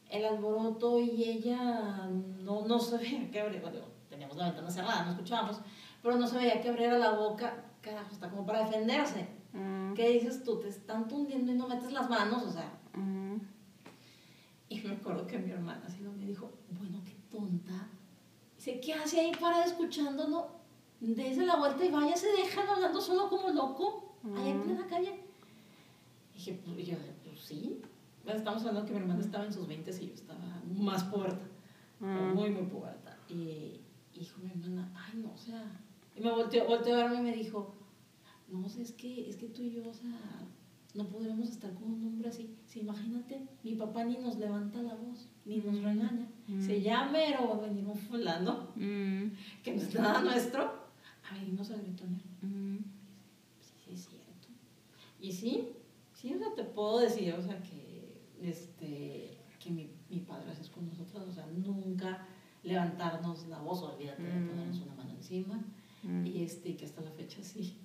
el 0.09 0.25
alboroto 0.25 0.99
y 1.01 1.25
ella 1.25 2.09
no, 2.41 2.67
no 2.67 2.81
sabía 2.81 3.31
qué 3.31 3.41
abrir. 3.41 3.61
Bueno, 3.61 3.81
teníamos 4.09 4.37
la 4.37 4.47
ventana 4.47 4.71
cerrada, 4.71 5.05
no 5.05 5.11
escuchábamos 5.13 5.59
pero 6.03 6.17
no 6.17 6.27
se 6.27 6.39
veía 6.39 6.61
que 6.61 6.69
abriera 6.69 6.99
la 6.99 7.11
boca, 7.11 7.65
carajo, 7.81 8.13
está 8.13 8.31
como 8.31 8.47
para 8.47 8.65
defenderse. 8.65 9.27
Mm. 9.53 9.95
¿Qué 9.95 10.11
dices 10.11 10.45
tú? 10.45 10.59
Te 10.61 10.69
están 10.69 11.09
tundiendo 11.09 11.53
y 11.53 11.55
no 11.55 11.69
metes 11.69 11.93
las 11.93 12.09
manos, 12.09 12.43
o 12.43 12.51
sea. 12.51 12.79
Mm. 12.95 13.37
Y 14.69 14.81
me 14.81 14.95
acuerdo 14.95 15.27
que 15.27 15.39
mi 15.39 15.51
hermana 15.51 15.83
así 15.87 16.01
me 16.01 16.27
dijo, 16.27 16.51
bueno, 16.79 17.01
qué 17.05 17.15
tonta. 17.31 17.89
Dice, 18.57 18.81
¿qué 18.81 18.95
hace 18.95 19.21
ahí 19.21 19.33
para 19.41 19.65
escuchándonos? 19.65 20.45
dése 21.01 21.47
la 21.47 21.57
vuelta 21.57 21.85
y 21.85 21.91
vaya, 21.91 22.17
se 22.17 22.27
dejan 22.33 22.69
hablando 22.69 23.01
solo 23.01 23.29
como 23.29 23.51
loco, 23.51 24.17
allá 24.35 24.51
en 24.51 24.63
plena 24.63 24.87
calle. 24.87 25.21
Y 26.35 26.39
dije, 26.39 26.61
pues, 26.65 26.87
yo, 26.87 26.97
pues 27.25 27.41
sí. 27.41 27.81
Estamos 28.27 28.63
hablando 28.67 28.85
que 28.85 28.93
mi 28.93 29.01
hermana 29.01 29.21
estaba 29.21 29.45
en 29.45 29.53
sus 29.53 29.67
20 29.67 29.91
y 29.91 30.09
yo 30.09 30.15
estaba 30.15 30.41
más 30.77 31.05
puerta, 31.05 31.47
muy, 32.01 32.51
muy 32.51 32.65
puerta. 32.65 33.17
Y, 33.29 33.81
dijo 34.13 34.41
mi 34.41 34.51
hermana, 34.51 34.93
ay, 34.95 35.21
no, 35.21 35.33
o 35.33 35.39
sea, 35.39 35.65
y 36.15 36.21
me 36.21 36.31
volteó, 36.31 36.67
volteó 36.67 36.95
a 36.97 37.05
verme 37.05 37.21
y 37.21 37.23
me 37.23 37.33
dijo, 37.33 37.73
no, 38.51 38.65
o 38.67 38.69
sea, 38.69 38.83
es 38.83 38.93
que, 38.93 39.29
es 39.29 39.37
que 39.37 39.49
tú 39.49 39.63
y 39.63 39.73
yo, 39.73 39.89
o 39.89 39.95
sea, 39.95 40.11
no 40.95 41.07
podremos 41.09 41.51
estar 41.51 41.73
con 41.75 41.93
un 41.93 42.07
hombre 42.07 42.29
así. 42.29 42.57
Si 42.67 42.81
imagínate, 42.81 43.47
mi 43.63 43.75
papá 43.75 44.05
ni 44.05 44.17
nos 44.17 44.39
levanta 44.39 44.83
la 44.83 44.95
voz, 44.95 45.29
ni 45.45 45.59
nos 45.59 45.83
regaña. 45.83 46.29
Se 46.61 46.81
llama, 46.81 47.13
pero 47.13 47.49
va 47.49 47.57
a 47.57 47.69
venir 47.69 47.85
un 47.87 47.97
fulano, 47.97 48.69
que 48.75 49.75
no 49.75 49.83
es 49.83 49.95
nada 49.95 50.23
nuestro, 50.23 50.63
a 50.63 51.35
venirnos 51.35 51.71
a 51.71 51.77
gritonear. 51.77 52.23
Sí, 53.61 53.75
sí, 53.85 53.93
es 53.93 54.07
cierto. 54.07 54.49
Y 55.21 55.33
sí, 55.33 55.69
sí, 56.15 56.35
o 56.35 56.39
sea, 56.39 56.55
te 56.55 56.65
puedo 56.65 57.01
decir, 57.01 57.35
o 57.35 57.43
sea, 57.43 57.63
que, 57.63 58.23
este, 58.41 59.37
que 59.63 59.71
mi, 59.71 59.91
mi 60.09 60.21
padre 60.21 60.53
es 60.59 60.71
con 60.71 60.87
nosotros, 60.87 61.29
o 61.29 61.33
sea, 61.33 61.47
nunca 61.47 62.27
levantarnos 62.63 63.47
la 63.49 63.61
voz, 63.61 63.83
olvídate 63.83 64.23
de 64.23 64.47
ponernos 64.47 64.81
una 64.81 64.95
mano 64.95 65.11
encima, 65.11 65.63
y 66.25 66.43
este, 66.43 66.77
que 66.77 66.87
hasta 66.87 67.03
la 67.03 67.11
fecha 67.11 67.43
sí, 67.43 67.77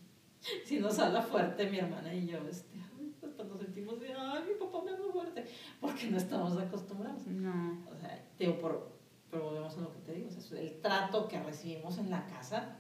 sí 0.66 0.80
nos 0.80 1.00
habla 1.00 1.22
fuerte 1.22 1.70
mi 1.70 1.80
hermana 1.80 2.14
y 2.14 2.28
yo, 2.28 2.40
este, 2.50 2.78
hasta 3.26 3.44
nos 3.44 3.60
sentimos 3.60 4.00
de, 4.00 4.14
ay, 4.14 4.44
mi 4.48 4.56
papá 4.56 4.84
me 4.84 4.92
habla 4.92 5.12
fuerte, 5.12 5.46
porque 5.80 6.08
no 6.08 6.18
estamos 6.18 6.58
acostumbrados. 6.58 7.26
No. 7.28 7.84
O 7.90 7.96
sea, 7.96 8.24
digo, 8.38 8.60
por, 8.60 8.92
pero 9.32 9.46
volvemos 9.46 9.78
a 9.78 9.82
lo 9.82 9.92
que 9.92 10.00
te 10.00 10.14
digo, 10.14 10.28
o 10.28 10.32
sea, 10.32 10.60
el 10.60 10.80
trato 10.82 11.28
que 11.28 11.42
recibimos 11.42 11.98
en 11.98 12.10
la 12.10 12.26
casa, 12.26 12.78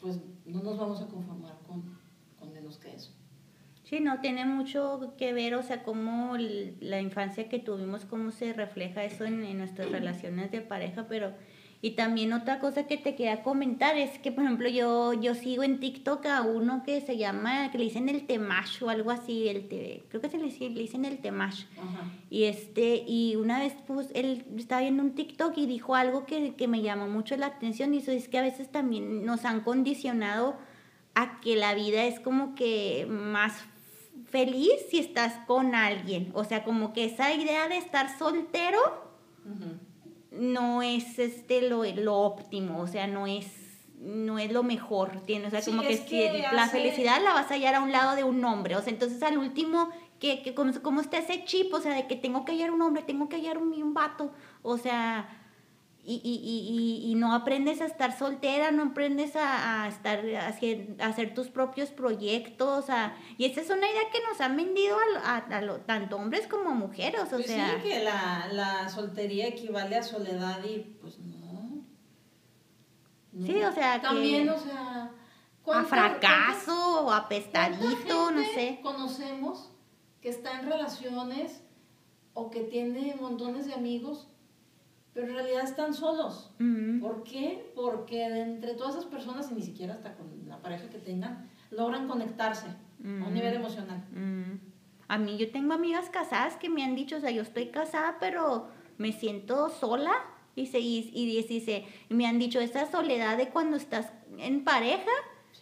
pues 0.00 0.20
no 0.46 0.62
nos 0.62 0.78
vamos 0.78 1.00
a 1.02 1.06
conformar 1.06 1.58
con, 1.66 1.98
con 2.38 2.52
menos 2.52 2.78
que 2.78 2.94
eso. 2.94 3.12
Sí, 3.84 3.98
no, 4.00 4.20
tiene 4.20 4.44
mucho 4.44 5.14
que 5.18 5.32
ver, 5.32 5.54
o 5.54 5.62
sea, 5.62 5.82
cómo 5.82 6.36
la 6.38 7.00
infancia 7.00 7.48
que 7.48 7.58
tuvimos, 7.58 8.04
cómo 8.04 8.30
se 8.30 8.52
refleja 8.52 9.04
eso 9.04 9.24
en, 9.24 9.42
en 9.44 9.58
nuestras 9.58 9.90
relaciones 9.90 10.50
de 10.50 10.60
pareja, 10.60 11.06
pero 11.08 11.34
y 11.82 11.92
también 11.92 12.34
otra 12.34 12.58
cosa 12.58 12.86
que 12.86 12.98
te 12.98 13.14
quería 13.14 13.42
comentar 13.42 13.96
es 13.96 14.18
que, 14.18 14.30
por 14.30 14.44
ejemplo, 14.44 14.68
yo, 14.68 15.14
yo 15.14 15.34
sigo 15.34 15.62
en 15.62 15.80
TikTok 15.80 16.26
a 16.26 16.42
uno 16.42 16.82
que 16.84 17.00
se 17.00 17.16
llama, 17.16 17.70
que 17.70 17.78
le 17.78 17.84
dicen 17.84 18.10
el 18.10 18.26
Temash 18.26 18.82
o 18.82 18.90
algo 18.90 19.10
así, 19.10 19.48
el 19.48 19.66
te, 19.66 20.04
creo 20.10 20.20
que 20.20 20.28
se 20.28 20.36
le, 20.36 20.50
le 20.50 20.80
dicen 20.80 21.06
el 21.06 21.18
Temash. 21.18 21.64
Y 22.28 22.44
este, 22.44 23.02
y 23.06 23.36
una 23.36 23.58
vez 23.60 23.74
pues 23.86 24.08
él 24.14 24.44
estaba 24.58 24.82
viendo 24.82 25.02
un 25.02 25.14
TikTok 25.14 25.56
y 25.56 25.64
dijo 25.64 25.94
algo 25.94 26.26
que, 26.26 26.54
que 26.54 26.68
me 26.68 26.82
llamó 26.82 27.08
mucho 27.08 27.34
la 27.38 27.46
atención 27.46 27.94
y 27.94 27.98
eso 27.98 28.12
es 28.12 28.28
que 28.28 28.38
a 28.38 28.42
veces 28.42 28.70
también 28.70 29.24
nos 29.24 29.46
han 29.46 29.62
condicionado 29.62 30.58
a 31.14 31.40
que 31.40 31.56
la 31.56 31.74
vida 31.74 32.04
es 32.04 32.20
como 32.20 32.54
que 32.54 33.06
más 33.08 33.54
feliz 34.28 34.72
si 34.90 34.98
estás 34.98 35.32
con 35.46 35.74
alguien. 35.74 36.30
O 36.34 36.44
sea, 36.44 36.62
como 36.62 36.92
que 36.92 37.06
esa 37.06 37.32
idea 37.32 37.68
de 37.68 37.78
estar 37.78 38.18
soltero 38.18 38.78
no 40.30 40.82
es 40.82 41.18
este 41.18 41.68
lo, 41.68 41.84
lo 41.84 42.16
óptimo, 42.16 42.80
o 42.80 42.86
sea, 42.86 43.06
no 43.06 43.26
es 43.26 43.46
no 44.00 44.38
es 44.38 44.50
lo 44.50 44.62
mejor, 44.62 45.20
tiene, 45.26 45.48
o 45.48 45.50
sea, 45.50 45.62
como 45.62 45.82
que, 45.82 45.98
si 45.98 46.26
la 46.52 46.68
felicidad 46.68 47.22
la 47.22 47.34
vas 47.34 47.50
a 47.50 47.54
hallar 47.54 47.74
a 47.74 47.82
un 47.82 47.92
lado 47.92 48.16
de 48.16 48.24
un 48.24 48.42
hombre, 48.46 48.74
o 48.76 48.80
sea, 48.80 48.90
entonces 48.90 49.22
al 49.22 49.36
último, 49.36 49.90
que, 50.18 50.42
que 50.42 50.54
como, 50.54 50.72
como 50.80 51.02
está 51.02 51.18
ese 51.18 51.44
chip, 51.44 51.72
o 51.74 51.80
sea, 51.80 51.92
de 51.92 52.06
que 52.06 52.16
tengo 52.16 52.46
que 52.46 52.52
hallar 52.52 52.70
un 52.70 52.80
hombre, 52.80 53.02
tengo 53.02 53.28
que 53.28 53.36
hallar 53.36 53.58
un, 53.58 53.74
un 53.74 53.92
vato, 53.92 54.32
o 54.62 54.78
sea, 54.78 55.39
y, 56.04 56.14
y, 56.24 57.06
y, 57.06 57.10
y, 57.10 57.14
no 57.14 57.34
aprendes 57.34 57.80
a 57.80 57.84
estar 57.84 58.16
soltera, 58.16 58.70
no 58.70 58.84
aprendes 58.84 59.36
a, 59.36 59.84
a 59.84 59.88
estar 59.88 60.24
a 60.34 60.48
hacer, 61.06 61.34
tus 61.34 61.48
propios 61.48 61.90
proyectos, 61.90 62.88
a, 62.88 63.14
y 63.36 63.44
esa 63.44 63.60
es 63.60 63.68
una 63.68 63.88
idea 63.88 64.10
que 64.10 64.18
nos 64.28 64.40
han 64.40 64.56
vendido 64.56 64.96
a, 65.24 65.36
a, 65.36 65.78
tanto 65.86 66.16
hombres 66.16 66.46
como 66.46 66.70
mujeres, 66.70 67.20
o 67.24 67.36
pues 67.36 67.46
sea. 67.46 67.76
Sí, 67.76 67.88
que 67.88 68.02
la, 68.02 68.48
la, 68.52 68.88
soltería 68.88 69.48
equivale 69.48 69.96
a 69.96 70.02
soledad 70.02 70.64
y 70.64 70.78
pues 71.00 71.18
no. 71.18 71.84
Sí, 73.44 73.62
o 73.62 73.72
sea, 73.72 74.00
También, 74.00 74.48
o 74.48 74.58
sea... 74.58 75.10
A 75.72 75.84
fracaso 75.84 77.04
o 77.04 77.12
apestadito, 77.12 78.30
no 78.32 78.42
sé. 78.42 78.80
conocemos 78.82 79.70
que 80.20 80.30
está 80.30 80.58
en 80.58 80.68
relaciones 80.68 81.62
o 82.34 82.50
que 82.50 82.60
tiene 82.62 83.14
montones 83.20 83.66
de 83.66 83.74
amigos 83.74 84.28
pero 85.12 85.26
en 85.26 85.34
realidad 85.34 85.64
están 85.64 85.94
solos. 85.94 86.52
¿Por 87.00 87.24
qué? 87.24 87.72
Porque 87.74 88.28
de 88.28 88.42
entre 88.42 88.74
todas 88.74 88.94
esas 88.94 89.06
personas, 89.06 89.50
y 89.50 89.54
ni 89.54 89.62
siquiera 89.62 89.94
hasta 89.94 90.14
con 90.14 90.26
la 90.46 90.60
pareja 90.62 90.88
que 90.88 90.98
tengan, 90.98 91.50
logran 91.70 92.08
conectarse 92.08 92.68
a 92.68 93.26
un 93.26 93.34
nivel 93.34 93.54
emocional. 93.54 94.04
A 95.08 95.18
mí 95.18 95.36
yo 95.38 95.50
tengo 95.50 95.72
amigas 95.74 96.08
casadas 96.10 96.56
que 96.56 96.68
me 96.68 96.84
han 96.84 96.94
dicho, 96.94 97.16
o 97.16 97.20
sea, 97.20 97.30
yo 97.30 97.42
estoy 97.42 97.66
casada, 97.66 98.18
pero 98.20 98.68
me 98.98 99.12
siento 99.12 99.68
sola. 99.68 100.12
Y, 100.56 100.66
se, 100.66 100.80
y, 100.80 101.10
y, 101.14 101.86
y 102.08 102.14
me 102.14 102.26
han 102.26 102.38
dicho, 102.38 102.60
esa 102.60 102.90
soledad 102.90 103.36
de 103.36 103.48
cuando 103.48 103.76
estás 103.76 104.12
en 104.38 104.62
pareja, 104.64 105.10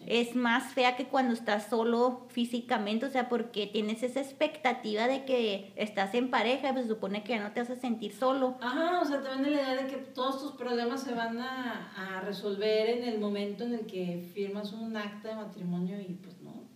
es 0.07 0.34
más 0.34 0.72
fea 0.72 0.96
que 0.96 1.07
cuando 1.07 1.34
estás 1.34 1.68
solo 1.68 2.26
físicamente, 2.28 3.07
o 3.07 3.11
sea, 3.11 3.28
porque 3.28 3.66
tienes 3.66 4.03
esa 4.03 4.20
expectativa 4.20 5.07
de 5.07 5.24
que 5.24 5.72
estás 5.76 6.14
en 6.14 6.30
pareja, 6.30 6.72
pues 6.72 6.84
se 6.86 6.92
supone 6.92 7.24
que 7.24 7.34
ya 7.34 7.42
no 7.42 7.53
te 7.53 7.61
vas 7.61 7.70
a 7.70 7.76
sentir 7.76 8.14
solo. 8.14 8.57
Ajá, 8.61 9.01
o 9.01 9.05
sea, 9.05 9.22
también 9.22 9.57
la 9.57 9.62
idea 9.62 9.82
de 9.82 9.88
que 9.88 9.96
todos 9.96 10.40
tus 10.40 10.53
problemas 10.53 11.03
se 11.03 11.14
van 11.14 11.38
a, 11.38 11.92
a 11.96 12.20
resolver 12.20 12.90
en 12.90 13.05
el 13.05 13.18
momento 13.18 13.64
en 13.64 13.74
el 13.74 13.86
que 13.86 14.28
firmas 14.34 14.72
un 14.72 14.96
acta 14.96 15.28
de 15.28 15.34
matrimonio 15.34 16.01
y 16.01 16.14
pues 16.14 16.40
no. 16.40 16.68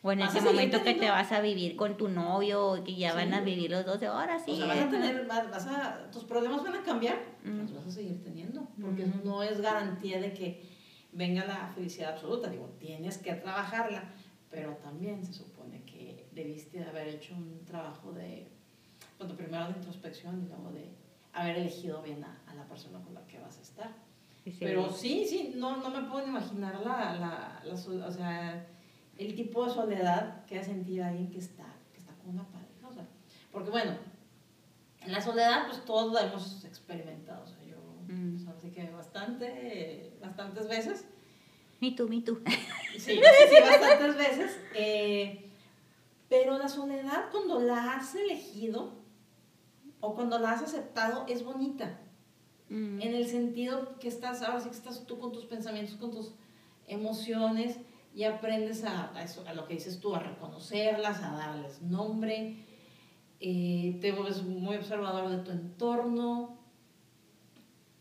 O 0.00 0.12
en 0.12 0.20
ese 0.20 0.40
momento 0.40 0.82
que 0.84 0.94
te 0.94 1.10
vas 1.10 1.32
a 1.32 1.40
vivir 1.40 1.74
con 1.74 1.96
tu 1.96 2.08
novio, 2.08 2.82
que 2.84 2.94
ya 2.94 3.14
van 3.14 3.34
a 3.34 3.40
vivir 3.40 3.70
los 3.70 3.84
dos, 3.84 4.00
ahora 4.04 4.38
sí. 4.38 4.52
O 4.52 4.56
sea, 4.56 4.66
vas 4.66 4.78
a 4.78 4.88
tener, 4.88 5.26
vas 5.26 5.66
a, 5.66 6.10
tus 6.12 6.22
problemas 6.22 6.62
van 6.62 6.76
a 6.76 6.82
cambiar, 6.82 7.18
los 7.44 7.74
vas 7.74 7.86
a 7.86 7.90
seguir 7.90 8.22
teniendo, 8.22 8.68
porque 8.80 9.02
eso 9.02 9.16
no 9.24 9.42
es 9.42 9.60
garantía 9.60 10.20
de 10.20 10.32
que 10.32 10.77
venga 11.18 11.44
la 11.44 11.68
felicidad 11.74 12.14
absoluta. 12.14 12.48
Digo, 12.48 12.70
tienes 12.78 13.18
que 13.18 13.34
trabajarla, 13.34 14.04
pero 14.50 14.76
también 14.76 15.22
se 15.26 15.32
supone 15.32 15.82
que 15.82 16.28
debiste 16.32 16.82
haber 16.84 17.08
hecho 17.08 17.34
un 17.34 17.64
trabajo 17.66 18.12
de, 18.12 18.48
bueno, 19.18 19.36
primero 19.36 19.66
de 19.66 19.72
introspección 19.72 20.40
y 20.44 20.48
luego 20.48 20.70
de 20.70 20.88
haber 21.32 21.58
elegido 21.58 22.00
bien 22.02 22.24
a, 22.24 22.54
la 22.54 22.64
persona 22.66 23.00
con 23.00 23.14
la 23.14 23.26
que 23.26 23.38
vas 23.38 23.58
a 23.58 23.62
estar. 23.62 23.90
pero 24.58 24.90
sí, 24.90 25.26
sí, 25.28 25.52
no, 25.56 25.76
no 25.76 25.90
me 25.90 26.08
puedo 26.08 26.26
imaginar 26.26 26.80
la, 26.80 27.14
la, 27.16 27.62
la, 27.64 27.74
o 27.74 28.12
sea, 28.12 28.66
el 29.18 29.34
tipo 29.34 29.66
de 29.66 29.72
soledad 29.72 30.44
que 30.46 30.58
ha 30.58 30.64
sentido 30.64 31.04
alguien 31.04 31.30
que 31.30 31.38
está, 31.38 31.66
que 31.92 31.98
está 31.98 32.14
con 32.14 32.30
una 32.30 32.44
pareja. 32.44 32.88
O 32.88 32.92
sea, 32.92 33.06
porque 33.52 33.70
bueno, 33.70 33.96
en 35.00 35.12
la 35.12 35.20
soledad 35.20 35.66
pues 35.66 35.84
todos 35.84 36.12
la 36.12 36.28
hemos 36.28 36.64
experimentado. 36.64 37.44
Mm. 38.08 38.48
así 38.48 38.70
que 38.70 38.90
bastante, 38.90 40.16
bastantes 40.20 40.68
veces. 40.68 41.04
Me 41.80 41.92
tú, 41.92 42.08
me 42.08 42.20
tú. 42.22 42.40
Sí, 42.92 42.98
sí, 42.98 43.12
sí, 43.14 43.60
bastantes 43.60 44.16
veces. 44.16 44.60
Eh, 44.74 45.50
pero 46.28 46.58
la 46.58 46.68
soledad 46.68 47.30
cuando 47.30 47.60
la 47.60 47.94
has 47.94 48.14
elegido 48.14 48.92
o 50.00 50.14
cuando 50.14 50.38
la 50.38 50.52
has 50.52 50.62
aceptado 50.62 51.24
es 51.28 51.44
bonita. 51.44 52.00
Mm. 52.68 53.00
En 53.00 53.14
el 53.14 53.26
sentido 53.26 53.98
que 53.98 54.08
estás, 54.08 54.42
ahora 54.42 54.60
sí 54.60 54.68
que 54.68 54.76
estás 54.76 55.06
tú 55.06 55.18
con 55.18 55.32
tus 55.32 55.44
pensamientos, 55.44 55.96
con 55.96 56.10
tus 56.10 56.32
emociones 56.86 57.78
y 58.14 58.24
aprendes 58.24 58.84
a, 58.84 59.14
a, 59.16 59.22
eso, 59.22 59.44
a 59.46 59.54
lo 59.54 59.66
que 59.66 59.74
dices 59.74 60.00
tú, 60.00 60.14
a 60.14 60.18
reconocerlas, 60.18 61.22
a 61.22 61.36
darles 61.36 61.82
nombre. 61.82 62.64
Eh, 63.40 63.98
te 64.00 64.12
vuelves 64.12 64.42
muy 64.42 64.76
observador 64.76 65.30
de 65.30 65.38
tu 65.38 65.52
entorno, 65.52 66.57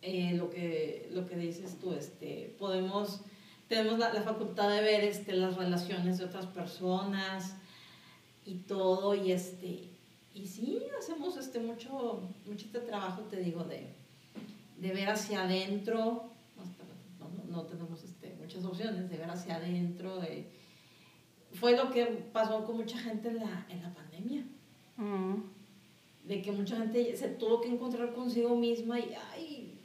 eh, 0.01 0.33
lo, 0.35 0.49
que, 0.49 1.09
lo 1.11 1.25
que 1.25 1.35
dices 1.35 1.79
tú, 1.79 1.93
este, 1.93 2.55
podemos, 2.59 3.21
tenemos 3.67 3.99
la, 3.99 4.11
facultad 4.21 4.69
de 4.69 4.81
ver 4.81 5.03
este, 5.03 5.33
las 5.33 5.55
relaciones 5.55 6.17
de 6.17 6.25
otras 6.25 6.45
personas 6.45 7.55
y 8.45 8.59
todo, 8.59 9.15
y, 9.15 9.31
este, 9.31 9.89
y 10.33 10.47
sí, 10.47 10.83
hacemos 10.97 11.37
este, 11.37 11.59
mucho, 11.59 12.21
mucho 12.45 12.65
este 12.65 12.79
trabajo, 12.79 13.23
te 13.23 13.37
digo, 13.37 13.63
de, 13.63 13.93
de 14.77 14.93
ver 14.93 15.09
hacia 15.09 15.43
adentro, 15.43 16.31
no, 17.19 17.55
no, 17.55 17.63
tenemos 17.63 18.03
este, 18.03 18.35
muchas 18.39 18.63
opciones, 18.63 19.09
de 19.09 19.17
ver 19.17 19.29
hacia 19.29 19.55
adentro, 19.55 20.19
de, 20.19 20.47
fue 21.53 21.75
lo 21.75 21.91
que 21.91 22.05
pasó 22.05 22.63
con 22.65 22.77
mucha 22.77 22.97
gente 22.97 23.29
en 23.29 23.37
la, 23.37 23.65
en 23.69 23.81
la 23.81 23.93
pandemia. 23.93 24.45
Mm. 24.97 25.35
De 26.23 26.41
que 26.41 26.51
mucha 26.51 26.77
gente 26.77 27.15
se 27.15 27.29
tuvo 27.29 27.61
que 27.61 27.69
encontrar 27.69 28.13
consigo 28.13 28.55
misma 28.55 28.99
y, 28.99 29.15
ay, 29.31 29.76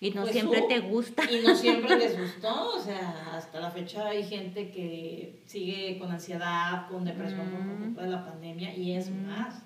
y 0.00 0.10
no 0.10 0.22
pues 0.22 0.32
siempre 0.32 0.62
te 0.62 0.80
gusta. 0.80 1.30
Y 1.30 1.44
no 1.44 1.54
siempre 1.54 1.96
les 1.96 2.18
gustó, 2.20 2.76
o 2.76 2.80
sea, 2.80 3.36
hasta 3.36 3.60
la 3.60 3.70
fecha 3.70 4.08
hay 4.08 4.22
gente 4.24 4.70
que 4.70 5.42
sigue 5.46 5.98
con 5.98 6.10
ansiedad, 6.12 6.88
con 6.88 7.04
depresión 7.04 7.50
por 7.50 7.60
mm. 7.60 7.84
culpa 7.84 8.02
de 8.02 8.08
la 8.08 8.24
pandemia 8.24 8.76
y 8.76 8.92
es 8.92 9.10
mm. 9.10 9.26
más. 9.26 9.62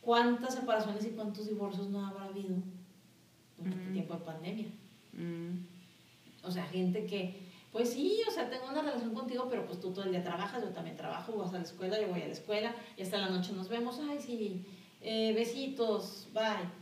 ¿Cuántas 0.00 0.54
separaciones 0.54 1.04
y 1.04 1.10
cuántos 1.10 1.46
divorcios 1.46 1.88
no 1.88 2.06
habrá 2.06 2.24
habido 2.24 2.56
durante 3.58 3.82
el 3.82 3.90
mm. 3.90 3.92
tiempo 3.92 4.14
de 4.14 4.20
pandemia? 4.20 4.66
O 6.42 6.50
sea, 6.50 6.64
gente 6.64 7.04
que, 7.04 7.50
Pues 7.70 7.90
sí, 7.90 8.20
o 8.26 8.30
sea, 8.30 8.48
tengo 8.48 8.66
una 8.68 8.80
relación 8.80 9.12
contigo, 9.12 9.46
pero 9.50 9.66
pues 9.66 9.78
tú 9.78 9.92
todo 9.92 10.06
el 10.06 10.10
día 10.10 10.24
trabajas, 10.24 10.62
yo 10.62 10.70
también 10.70 10.96
trabajo, 10.96 11.36
vas 11.36 11.52
a 11.52 11.58
la 11.58 11.64
escuela, 11.64 12.00
yo 12.00 12.08
voy 12.08 12.22
a 12.22 12.26
la 12.26 12.32
escuela, 12.32 12.74
y 12.96 13.02
hasta 13.02 13.18
la 13.18 13.28
noche 13.28 13.52
nos 13.52 13.68
vemos, 13.68 14.00
ay, 14.08 14.18
sí, 14.18 14.64
eh, 15.02 15.32
besitos, 15.34 16.28
bye. 16.32 16.79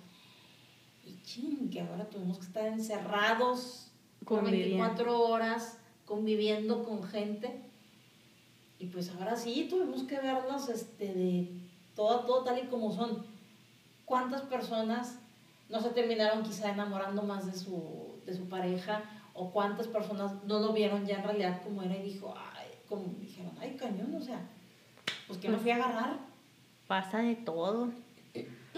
Ching, 1.28 1.68
que 1.68 1.82
ahora 1.82 2.08
tuvimos 2.08 2.38
que 2.38 2.46
estar 2.46 2.66
encerrados 2.66 3.90
con 4.24 4.44
24 4.44 5.20
horas, 5.28 5.78
conviviendo 6.06 6.84
con 6.84 7.02
gente. 7.02 7.60
Y 8.78 8.86
pues 8.86 9.10
ahora 9.10 9.36
sí, 9.36 9.66
tuvimos 9.68 10.04
que 10.04 10.18
vernos 10.18 10.70
este, 10.70 11.12
de 11.12 11.60
todo, 11.94 12.20
todo 12.20 12.44
tal 12.44 12.58
y 12.58 12.68
como 12.68 12.90
son. 12.92 13.26
¿Cuántas 14.06 14.40
personas 14.40 15.18
no 15.68 15.82
se 15.82 15.90
terminaron 15.90 16.42
quizá 16.42 16.70
enamorando 16.70 17.22
más 17.22 17.44
de 17.44 17.52
su, 17.52 18.22
de 18.24 18.34
su 18.34 18.48
pareja? 18.48 19.02
¿O 19.34 19.50
cuántas 19.50 19.86
personas 19.86 20.32
no 20.44 20.60
lo 20.60 20.72
vieron 20.72 21.04
ya 21.06 21.16
en 21.16 21.24
realidad 21.24 21.62
como 21.62 21.82
era 21.82 21.94
y 21.94 22.04
dijo, 22.04 22.34
ay, 22.54 22.68
como 22.88 23.02
dijeron, 23.20 23.52
ay, 23.60 23.76
cañón, 23.76 24.14
o 24.14 24.22
sea, 24.22 24.48
pues 25.26 25.38
que 25.38 25.50
me 25.50 25.58
fui 25.58 25.72
a 25.72 25.76
agarrar? 25.76 26.20
Pasa 26.86 27.18
de 27.18 27.36
todo. 27.36 27.90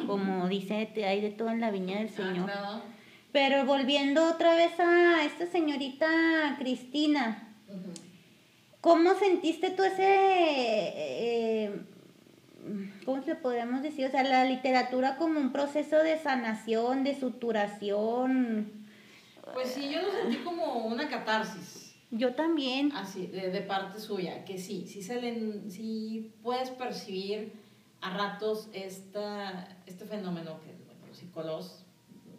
Como 0.06 0.48
dice, 0.48 0.88
hay 1.06 1.20
de 1.20 1.30
todo 1.30 1.50
en 1.50 1.60
la 1.60 1.70
viña 1.70 1.98
del 1.98 2.08
ah, 2.08 2.16
Señor. 2.16 2.50
Pero 3.32 3.64
volviendo 3.64 4.28
otra 4.28 4.54
vez 4.54 4.78
a 4.80 5.24
esta 5.24 5.46
señorita 5.46 6.56
Cristina, 6.58 7.54
¿cómo 8.80 9.14
sentiste 9.14 9.70
tú 9.70 9.84
ese, 9.84 10.04
eh, 10.04 11.80
cómo 13.04 13.22
se 13.22 13.36
podríamos 13.36 13.82
decir? 13.82 14.06
O 14.06 14.10
sea, 14.10 14.24
la 14.24 14.44
literatura 14.44 15.16
como 15.16 15.38
un 15.38 15.52
proceso 15.52 15.96
de 15.98 16.18
sanación, 16.18 17.04
de 17.04 17.18
suturación. 17.18 18.72
Pues 19.54 19.70
sí, 19.70 19.90
yo 19.90 20.02
lo 20.02 20.10
sentí 20.10 20.38
como 20.38 20.86
una 20.86 21.08
catarsis. 21.08 21.94
Yo 22.10 22.34
también. 22.34 22.90
Así, 22.92 23.28
de, 23.28 23.60
parte 23.60 24.00
suya, 24.00 24.44
que 24.44 24.58
sí, 24.58 24.86
sí, 24.88 25.02
se 25.02 25.20
le, 25.20 25.70
sí 25.70 26.32
puedes 26.42 26.70
percibir 26.70 27.52
a 28.00 28.16
ratos 28.16 28.68
esta, 28.72 29.68
este 29.90 30.04
fenómeno 30.04 30.60
que 30.60 30.74
los 31.06 31.16
psicólogos 31.16 31.84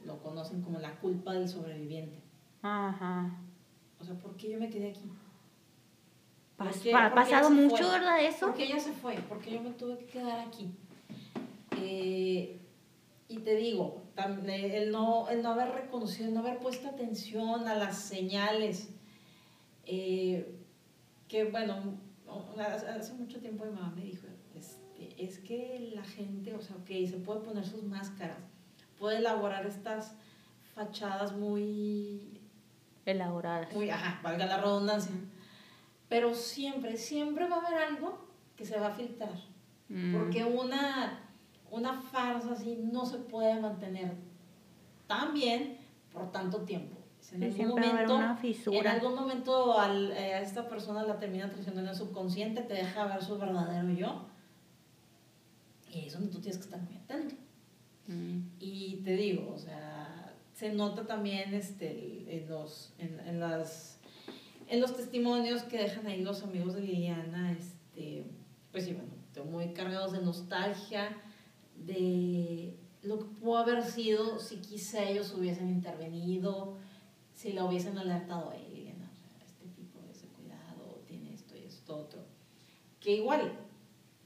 lo 0.05 0.21
conocen 0.21 0.61
como 0.61 0.79
la 0.79 0.95
culpa 0.99 1.33
del 1.33 1.47
sobreviviente. 1.47 2.19
Ajá. 2.61 3.39
O 3.99 4.03
sea, 4.03 4.15
¿por 4.15 4.35
qué 4.35 4.51
yo 4.51 4.59
me 4.59 4.69
quedé 4.69 4.91
aquí? 4.91 5.11
ha 6.93 7.13
pasado 7.13 7.49
mucho, 7.49 7.89
¿verdad? 7.89 8.23
Eso. 8.23 8.47
Porque 8.47 8.65
ella 8.65 8.79
se 8.79 8.93
fue, 8.93 9.15
porque 9.27 9.51
yo 9.51 9.61
me 9.61 9.71
tuve 9.71 9.97
que 9.97 10.05
quedar 10.05 10.39
aquí. 10.39 10.69
Eh, 11.77 12.59
y 13.27 13.37
te 13.39 13.55
digo, 13.55 14.01
el 14.15 14.91
no, 14.91 15.29
el 15.29 15.41
no 15.41 15.51
haber 15.51 15.71
reconocido, 15.71 16.27
el 16.27 16.33
no 16.33 16.41
haber 16.41 16.59
puesto 16.59 16.87
atención 16.87 17.67
a 17.67 17.75
las 17.75 17.97
señales, 17.97 18.89
eh, 19.85 20.59
que 21.27 21.45
bueno, 21.45 21.97
hace 22.57 23.13
mucho 23.13 23.39
tiempo 23.39 23.65
mi 23.65 23.71
mamá 23.71 23.93
me 23.95 24.03
dijo, 24.03 24.27
es 25.22 25.39
que 25.39 25.91
la 25.93 26.03
gente, 26.03 26.53
o 26.53 26.61
sea, 26.61 26.76
ok, 26.78 26.88
se 27.09 27.17
puede 27.17 27.41
poner 27.41 27.65
sus 27.65 27.84
máscaras, 27.84 28.38
puede 28.97 29.17
elaborar 29.17 29.65
estas 29.65 30.15
fachadas 30.76 31.34
muy... 31.34 32.39
Elaboradas. 33.05 33.74
Muy, 33.74 33.89
ajá, 33.89 34.19
valga 34.24 34.45
la 34.45 34.57
redundancia. 34.57 35.15
Pero 36.07 36.34
siempre, 36.34 36.97
siempre 36.97 37.47
va 37.47 37.57
a 37.57 37.67
haber 37.67 37.80
algo 37.80 38.28
que 38.55 38.65
se 38.65 38.80
va 38.80 38.88
a 38.88 38.93
filtrar. 38.93 39.34
Mm. 39.89 40.13
Porque 40.13 40.43
una, 40.43 41.19
una 41.69 41.93
farsa 41.93 42.53
así 42.53 42.78
no 42.91 43.05
se 43.05 43.17
puede 43.17 43.59
mantener 43.59 44.13
tan 45.07 45.34
bien 45.34 45.78
por 46.11 46.32
tanto 46.32 46.61
tiempo. 46.61 46.97
En 47.34 47.43
algún 47.43 47.67
momento, 47.69 48.15
una. 48.15 48.39
En 48.65 48.88
algún 48.88 49.15
momento 49.15 49.80
al, 49.80 50.11
eh, 50.11 50.34
a 50.34 50.41
esta 50.41 50.67
persona 50.67 51.03
la 51.03 51.17
termina 51.17 51.49
traicionando 51.49 51.82
en 51.82 51.89
el 51.89 51.95
subconsciente, 51.95 52.61
te 52.61 52.74
deja 52.74 53.05
ver 53.05 53.24
su 53.24 53.38
verdadero 53.38 53.89
yo. 53.91 54.26
Y 55.91 56.05
es 56.05 56.13
donde 56.13 56.29
tú 56.29 56.39
tienes 56.39 56.57
que 56.57 56.65
estar 56.65 56.81
muy 56.81 56.95
atento. 56.95 57.35
Mm. 58.07 58.39
Y 58.59 59.01
te 59.03 59.15
digo, 59.15 59.51
o 59.53 59.57
sea, 59.57 60.35
se 60.53 60.73
nota 60.73 61.05
también 61.05 61.53
este, 61.53 62.37
en, 62.37 62.49
los, 62.49 62.93
en, 62.97 63.19
en, 63.21 63.39
las, 63.39 63.99
en 64.67 64.79
los 64.79 64.95
testimonios 64.95 65.63
que 65.63 65.77
dejan 65.77 66.07
ahí 66.07 66.21
los 66.21 66.43
amigos 66.43 66.75
de 66.75 66.81
Liliana, 66.81 67.51
este, 67.51 68.25
pues 68.71 68.85
sí, 68.85 68.93
bueno, 68.93 69.11
muy 69.49 69.73
cargados 69.73 70.11
de 70.11 70.21
nostalgia, 70.21 71.17
de 71.75 72.77
lo 73.01 73.19
que 73.19 73.25
pudo 73.25 73.57
haber 73.57 73.83
sido 73.83 74.39
si 74.39 74.57
quizá 74.57 75.03
ellos 75.03 75.33
hubiesen 75.33 75.69
intervenido, 75.69 76.77
si 77.33 77.53
la 77.53 77.65
hubiesen 77.65 77.97
alertado 77.97 78.51
a 78.51 78.55
Liliana, 78.55 79.09
o 79.11 79.15
sea, 79.15 79.45
este 79.45 79.67
tipo 79.69 79.99
de 80.01 80.11
ese 80.11 80.27
cuidado, 80.27 81.01
tiene 81.07 81.33
esto 81.33 81.55
y 81.57 81.63
esto 81.63 81.95
otro. 81.97 82.23
Que 82.99 83.15
igual, 83.15 83.51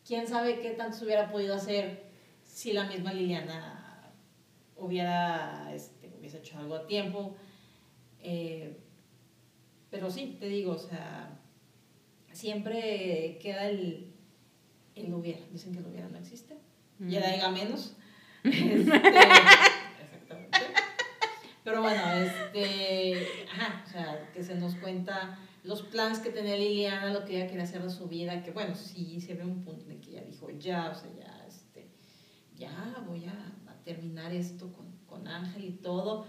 quién 0.06 0.28
sabe 0.28 0.60
qué 0.60 0.72
tanto 0.72 0.98
se 0.98 1.06
hubiera 1.06 1.30
podido 1.32 1.56
hacer 1.56 2.06
si 2.44 2.74
la 2.74 2.86
misma 2.86 3.14
Liliana 3.14 4.14
hubiera, 4.78 5.72
este, 5.74 6.14
hubiese 6.20 6.38
hecho 6.38 6.58
algo 6.60 6.76
a 6.76 6.88
tiempo. 6.88 7.36
Eh, 8.20 8.78
pero 9.90 10.10
sí, 10.10 10.38
te 10.40 10.48
digo, 10.48 10.74
o 10.74 10.78
sea, 10.78 11.40
siempre 12.32 13.40
queda 13.42 13.68
el, 13.68 14.14
el 14.96 15.14
hubiera. 15.14 15.42
Dicen 15.52 15.74
que 15.74 15.80
el 15.80 15.88
hubiera 15.88 16.08
no 16.08 16.18
existe. 16.18 16.56
Y 17.00 17.16
el 17.16 17.24
diga 17.24 17.50
menos. 17.50 17.96
Este, 18.46 18.96
exactamente. 20.04 20.60
Pero 21.64 21.82
bueno, 21.82 22.12
este, 22.14 23.28
ajá, 23.52 23.84
o 23.84 23.90
sea, 23.90 24.30
que 24.32 24.44
se 24.44 24.54
nos 24.54 24.76
cuenta 24.76 25.40
los 25.66 25.84
planes 25.84 26.20
que 26.20 26.30
tenía 26.30 26.58
Liliana, 26.58 27.14
lo 27.14 27.26
que 27.26 27.38
ella 27.38 27.48
quería 27.48 27.64
hacer 27.64 27.84
de 27.84 27.90
su 27.90 28.08
vida, 28.08 28.44
que 28.44 28.52
bueno, 28.52 28.76
sí 28.76 29.20
se 29.20 29.34
ve 29.34 29.44
un 29.44 29.64
punto 29.64 29.90
en 29.90 30.00
que 30.02 30.12
ella 30.12 30.24
dijo, 30.24 30.50
ya, 30.52 30.90
o 30.92 30.96
sea, 30.96 31.10
ya 31.18 31.36
ya 32.58 33.04
voy 33.08 33.26
a, 33.26 33.52
terminar 33.84 34.34
esto 34.34 34.72
con, 34.72 34.88
con, 35.06 35.28
Ángel 35.28 35.64
y 35.64 35.72
todo. 35.74 36.26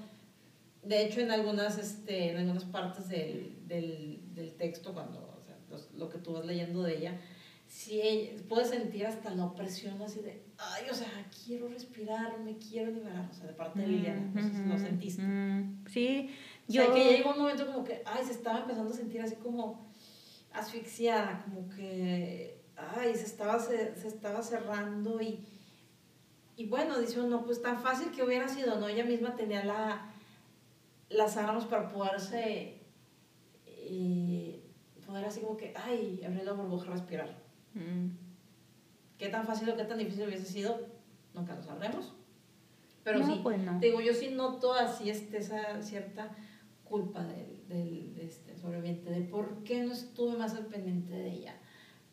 De 0.82 1.06
hecho, 1.06 1.20
en 1.20 1.30
algunas, 1.30 1.78
este, 1.78 2.32
en 2.32 2.36
algunas 2.36 2.64
partes 2.64 3.08
del, 3.08 3.66
del, 3.66 4.20
del 4.34 4.52
texto, 4.56 4.92
cuando, 4.92 5.40
o 5.40 5.42
sea, 5.42 5.56
lo 5.96 6.10
que 6.10 6.18
tú 6.18 6.34
vas 6.34 6.44
leyendo 6.44 6.82
de 6.82 6.98
ella, 6.98 7.18
sí 7.66 8.32
puedes 8.46 8.68
sentir 8.68 9.06
hasta 9.06 9.34
la 9.34 9.46
opresión 9.46 10.02
así 10.02 10.20
de, 10.20 10.42
ay, 10.58 10.84
o 10.90 10.94
sea, 10.94 11.08
quiero 11.46 11.68
respirar, 11.68 12.40
me 12.40 12.58
quiero 12.58 12.90
liberar, 12.90 13.26
o 13.30 13.32
sea, 13.32 13.46
de 13.46 13.54
parte 13.54 13.80
de 13.80 13.86
Liliana, 13.86 14.30
no 14.34 14.42
sé 14.42 14.54
si 14.54 14.64
lo 14.64 14.78
sentiste. 14.78 15.22
Sí, 15.86 16.30
yo... 16.68 16.82
O 16.82 16.84
sea, 16.86 16.94
que 16.94 17.16
llegó 17.16 17.30
un 17.30 17.38
momento 17.38 17.66
como 17.66 17.84
que, 17.84 18.02
ay, 18.04 18.24
se 18.24 18.32
estaba 18.32 18.60
empezando 18.60 18.92
a 18.92 18.96
sentir 18.96 19.20
así 19.20 19.36
como 19.36 19.86
asfixiada, 20.52 21.42
como 21.44 21.68
que, 21.68 22.62
ay, 22.76 23.14
se 23.14 23.24
estaba, 23.24 23.58
se, 23.58 23.94
se 23.96 24.08
estaba 24.08 24.42
cerrando 24.42 25.20
y 25.20 25.44
y 26.56 26.66
bueno, 26.66 26.98
dice 26.98 27.20
uno, 27.20 27.44
pues 27.44 27.60
tan 27.60 27.78
fácil 27.78 28.10
que 28.10 28.22
hubiera 28.22 28.48
sido, 28.48 28.80
¿no? 28.80 28.88
Ella 28.88 29.04
misma 29.04 29.36
tenía 29.36 29.62
la, 29.62 30.10
las 31.10 31.36
armas 31.36 31.66
para 31.66 31.90
poderse, 31.90 32.80
eh, 33.66 34.64
poder 35.06 35.26
así 35.26 35.40
como 35.40 35.58
que, 35.58 35.74
ay, 35.76 36.22
abrir 36.24 36.44
la 36.44 36.52
burbuja, 36.52 36.90
respirar. 36.90 37.36
Mm. 37.74 38.08
¿Qué 39.18 39.28
tan 39.28 39.46
fácil 39.46 39.68
o 39.68 39.76
qué 39.76 39.84
tan 39.84 39.98
difícil 39.98 40.26
hubiese 40.26 40.46
sido? 40.46 40.80
Nunca 41.34 41.54
lo 41.54 41.62
sabremos. 41.62 42.14
Pero 43.04 43.24
sí, 43.24 43.40
pues 43.42 43.60
digo, 43.80 44.00
yo 44.00 44.14
sí 44.14 44.30
noto 44.30 44.72
así 44.72 45.10
este, 45.10 45.38
esa 45.38 45.80
cierta 45.82 46.34
culpa 46.88 47.24
del, 47.24 47.68
del 47.68 48.14
este, 48.20 48.56
sobreviviente, 48.56 49.10
de 49.10 49.22
por 49.22 49.62
qué 49.64 49.82
no 49.82 49.92
estuve 49.92 50.36
más 50.36 50.54
al 50.54 50.66
pendiente 50.66 51.14
de 51.14 51.30
ella, 51.30 51.56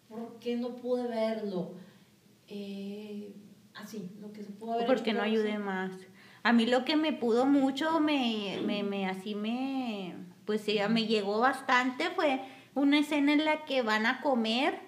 por 0.07 0.39
qué 0.39 0.55
no 0.55 0.75
pude 0.75 1.07
verlo. 1.07 1.73
Eh, 2.47 3.33
así, 3.73 4.11
lo 4.19 4.31
que 4.33 4.43
se 4.43 4.51
pudo 4.51 4.73
haber 4.73 4.87
Porque 4.87 5.13
no 5.13 5.21
ayude 5.21 5.57
más. 5.57 5.91
A 6.43 6.51
mí 6.51 6.65
lo 6.65 6.83
que 6.83 6.95
me 6.95 7.13
pudo 7.13 7.45
mucho, 7.45 7.99
me, 7.99 8.59
me, 8.65 8.83
me 8.83 9.07
así 9.07 9.33
me, 9.33 10.15
pues 10.45 10.65
ya 10.65 10.89
me 10.89 11.05
llegó 11.05 11.39
bastante, 11.39 12.09
fue 12.09 12.41
una 12.75 12.99
escena 12.99 13.33
en 13.33 13.45
la 13.45 13.65
que 13.65 13.81
van 13.81 14.05
a 14.05 14.21
comer 14.21 14.79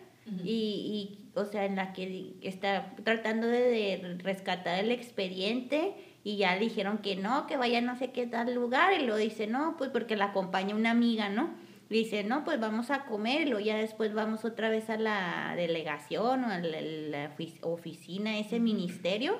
y, 0.44 0.50
y, 0.50 1.30
o 1.36 1.46
sea, 1.46 1.66
en 1.66 1.76
la 1.76 1.94
que 1.94 2.36
está 2.42 2.94
tratando 3.04 3.48
de, 3.48 3.60
de, 3.60 4.18
rescatar 4.22 4.80
el 4.80 4.92
expediente 4.92 5.94
y 6.26 6.38
ya 6.38 6.58
dijeron 6.58 6.98
que 6.98 7.16
no, 7.16 7.46
que 7.46 7.56
vaya 7.56 7.80
no 7.82 7.96
sé 7.96 8.12
qué 8.12 8.26
tal 8.26 8.54
lugar 8.56 9.00
y 9.00 9.06
lo 9.06 9.16
dice, 9.16 9.46
no, 9.46 9.76
pues 9.78 9.92
porque 9.92 10.16
la 10.16 10.26
acompaña 10.26 10.76
una 10.76 10.90
amiga, 10.90 11.30
¿no? 11.30 11.52
dice, 11.88 12.24
no, 12.24 12.44
pues 12.44 12.60
vamos 12.60 12.90
a 12.90 13.06
comer 13.06 13.42
y 13.42 13.46
luego 13.46 13.64
ya 13.64 13.78
después 13.78 14.12
vamos 14.14 14.44
otra 14.44 14.70
vez 14.70 14.90
a 14.90 14.98
la 14.98 15.54
delegación 15.56 16.44
o 16.44 16.48
a 16.48 16.58
la, 16.58 17.32
oficina, 17.62 18.40
ese 18.40 18.60
ministerio. 18.60 19.40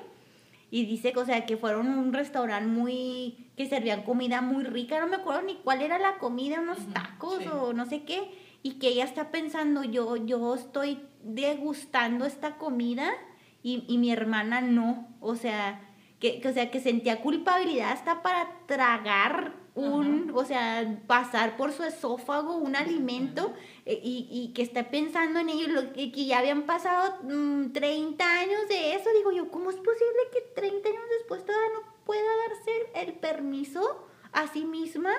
Y 0.70 0.86
dice 0.86 1.12
o 1.16 1.24
sea, 1.24 1.44
que 1.44 1.56
fueron 1.56 1.88
un 1.88 2.12
restaurante 2.12 2.68
muy, 2.68 3.48
que 3.56 3.66
servían 3.66 4.02
comida 4.02 4.40
muy 4.40 4.62
rica, 4.62 5.00
no 5.00 5.08
me 5.08 5.16
acuerdo 5.16 5.42
ni 5.42 5.56
cuál 5.56 5.82
era 5.82 5.98
la 5.98 6.18
comida, 6.18 6.60
unos 6.60 6.78
tacos 6.92 7.44
o 7.46 7.72
no 7.72 7.86
sé 7.86 8.04
qué, 8.04 8.30
y 8.62 8.74
que 8.74 8.88
ella 8.88 9.04
está 9.04 9.30
pensando, 9.30 9.84
yo, 9.84 10.16
yo 10.16 10.54
estoy 10.54 11.00
degustando 11.22 12.26
esta 12.26 12.58
comida 12.58 13.10
y, 13.62 13.84
y 13.88 13.98
mi 13.98 14.10
hermana 14.10 14.60
no, 14.60 15.08
o 15.20 15.36
sea, 15.36 15.85
que, 16.20 16.42
o 16.46 16.52
sea, 16.52 16.70
que 16.70 16.80
sentía 16.80 17.20
culpabilidad 17.20 17.92
hasta 17.92 18.22
para 18.22 18.50
tragar 18.66 19.54
un, 19.74 20.32
o 20.34 20.44
sea, 20.44 21.00
pasar 21.06 21.58
por 21.58 21.72
su 21.72 21.84
esófago 21.84 22.56
un 22.56 22.74
alimento 22.76 23.52
eh, 23.84 24.00
y, 24.02 24.26
y, 24.30 24.54
que 24.54 24.62
esté 24.62 24.84
pensando 24.84 25.38
en 25.38 25.50
ello, 25.50 25.68
lo, 25.68 25.92
que, 25.92 26.10
que 26.10 26.24
ya 26.24 26.38
habían 26.38 26.62
pasado 26.62 27.18
30 27.20 27.74
mm, 27.74 28.28
años 28.28 28.68
de 28.68 28.94
eso, 28.94 29.10
digo 29.18 29.32
yo, 29.32 29.50
¿cómo 29.50 29.68
es 29.68 29.76
posible 29.76 30.20
que 30.32 30.40
30 30.54 30.88
años 30.88 31.02
después 31.18 31.44
todavía 31.44 31.74
no 31.74 32.04
pueda 32.06 32.22
darse 32.48 33.06
el 33.08 33.14
permiso 33.14 34.08
a 34.32 34.46
sí 34.48 34.64
misma 34.64 35.12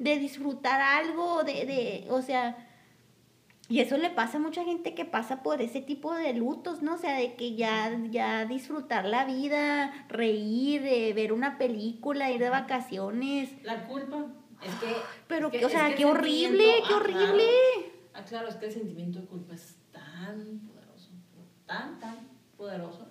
de 0.00 0.18
disfrutar 0.18 0.80
algo, 0.80 1.44
de, 1.44 1.52
de 1.64 2.06
o 2.10 2.22
sea, 2.22 2.71
y 3.72 3.80
eso 3.80 3.96
le 3.96 4.10
pasa 4.10 4.36
a 4.36 4.40
mucha 4.42 4.64
gente 4.64 4.94
que 4.94 5.06
pasa 5.06 5.42
por 5.42 5.62
ese 5.62 5.80
tipo 5.80 6.12
de 6.12 6.34
lutos, 6.34 6.82
¿no? 6.82 6.96
O 6.96 6.98
sea, 6.98 7.16
de 7.16 7.36
que 7.36 7.54
ya, 7.54 7.98
ya 8.10 8.44
disfrutar 8.44 9.06
la 9.06 9.24
vida, 9.24 10.06
reír, 10.10 10.82
ver 11.14 11.32
una 11.32 11.56
película, 11.56 12.30
ir 12.30 12.38
de 12.38 12.50
vacaciones. 12.50 13.48
La 13.62 13.86
culpa. 13.86 14.26
Es 14.62 14.74
que. 14.74 14.94
Pero, 15.26 15.48
o 15.48 15.68
sea, 15.70 15.94
qué 15.94 16.04
horrible, 16.04 16.64
qué 16.86 16.92
horrible. 16.92 17.44
Ah, 18.12 18.22
claro, 18.26 18.48
es 18.48 18.56
que 18.56 18.66
el 18.66 18.72
sentimiento 18.72 19.20
de 19.20 19.24
culpa 19.24 19.54
es 19.54 19.78
tan 19.90 20.60
poderoso, 20.68 21.08
tan, 21.64 21.98
tan 21.98 22.28
poderoso. 22.58 23.08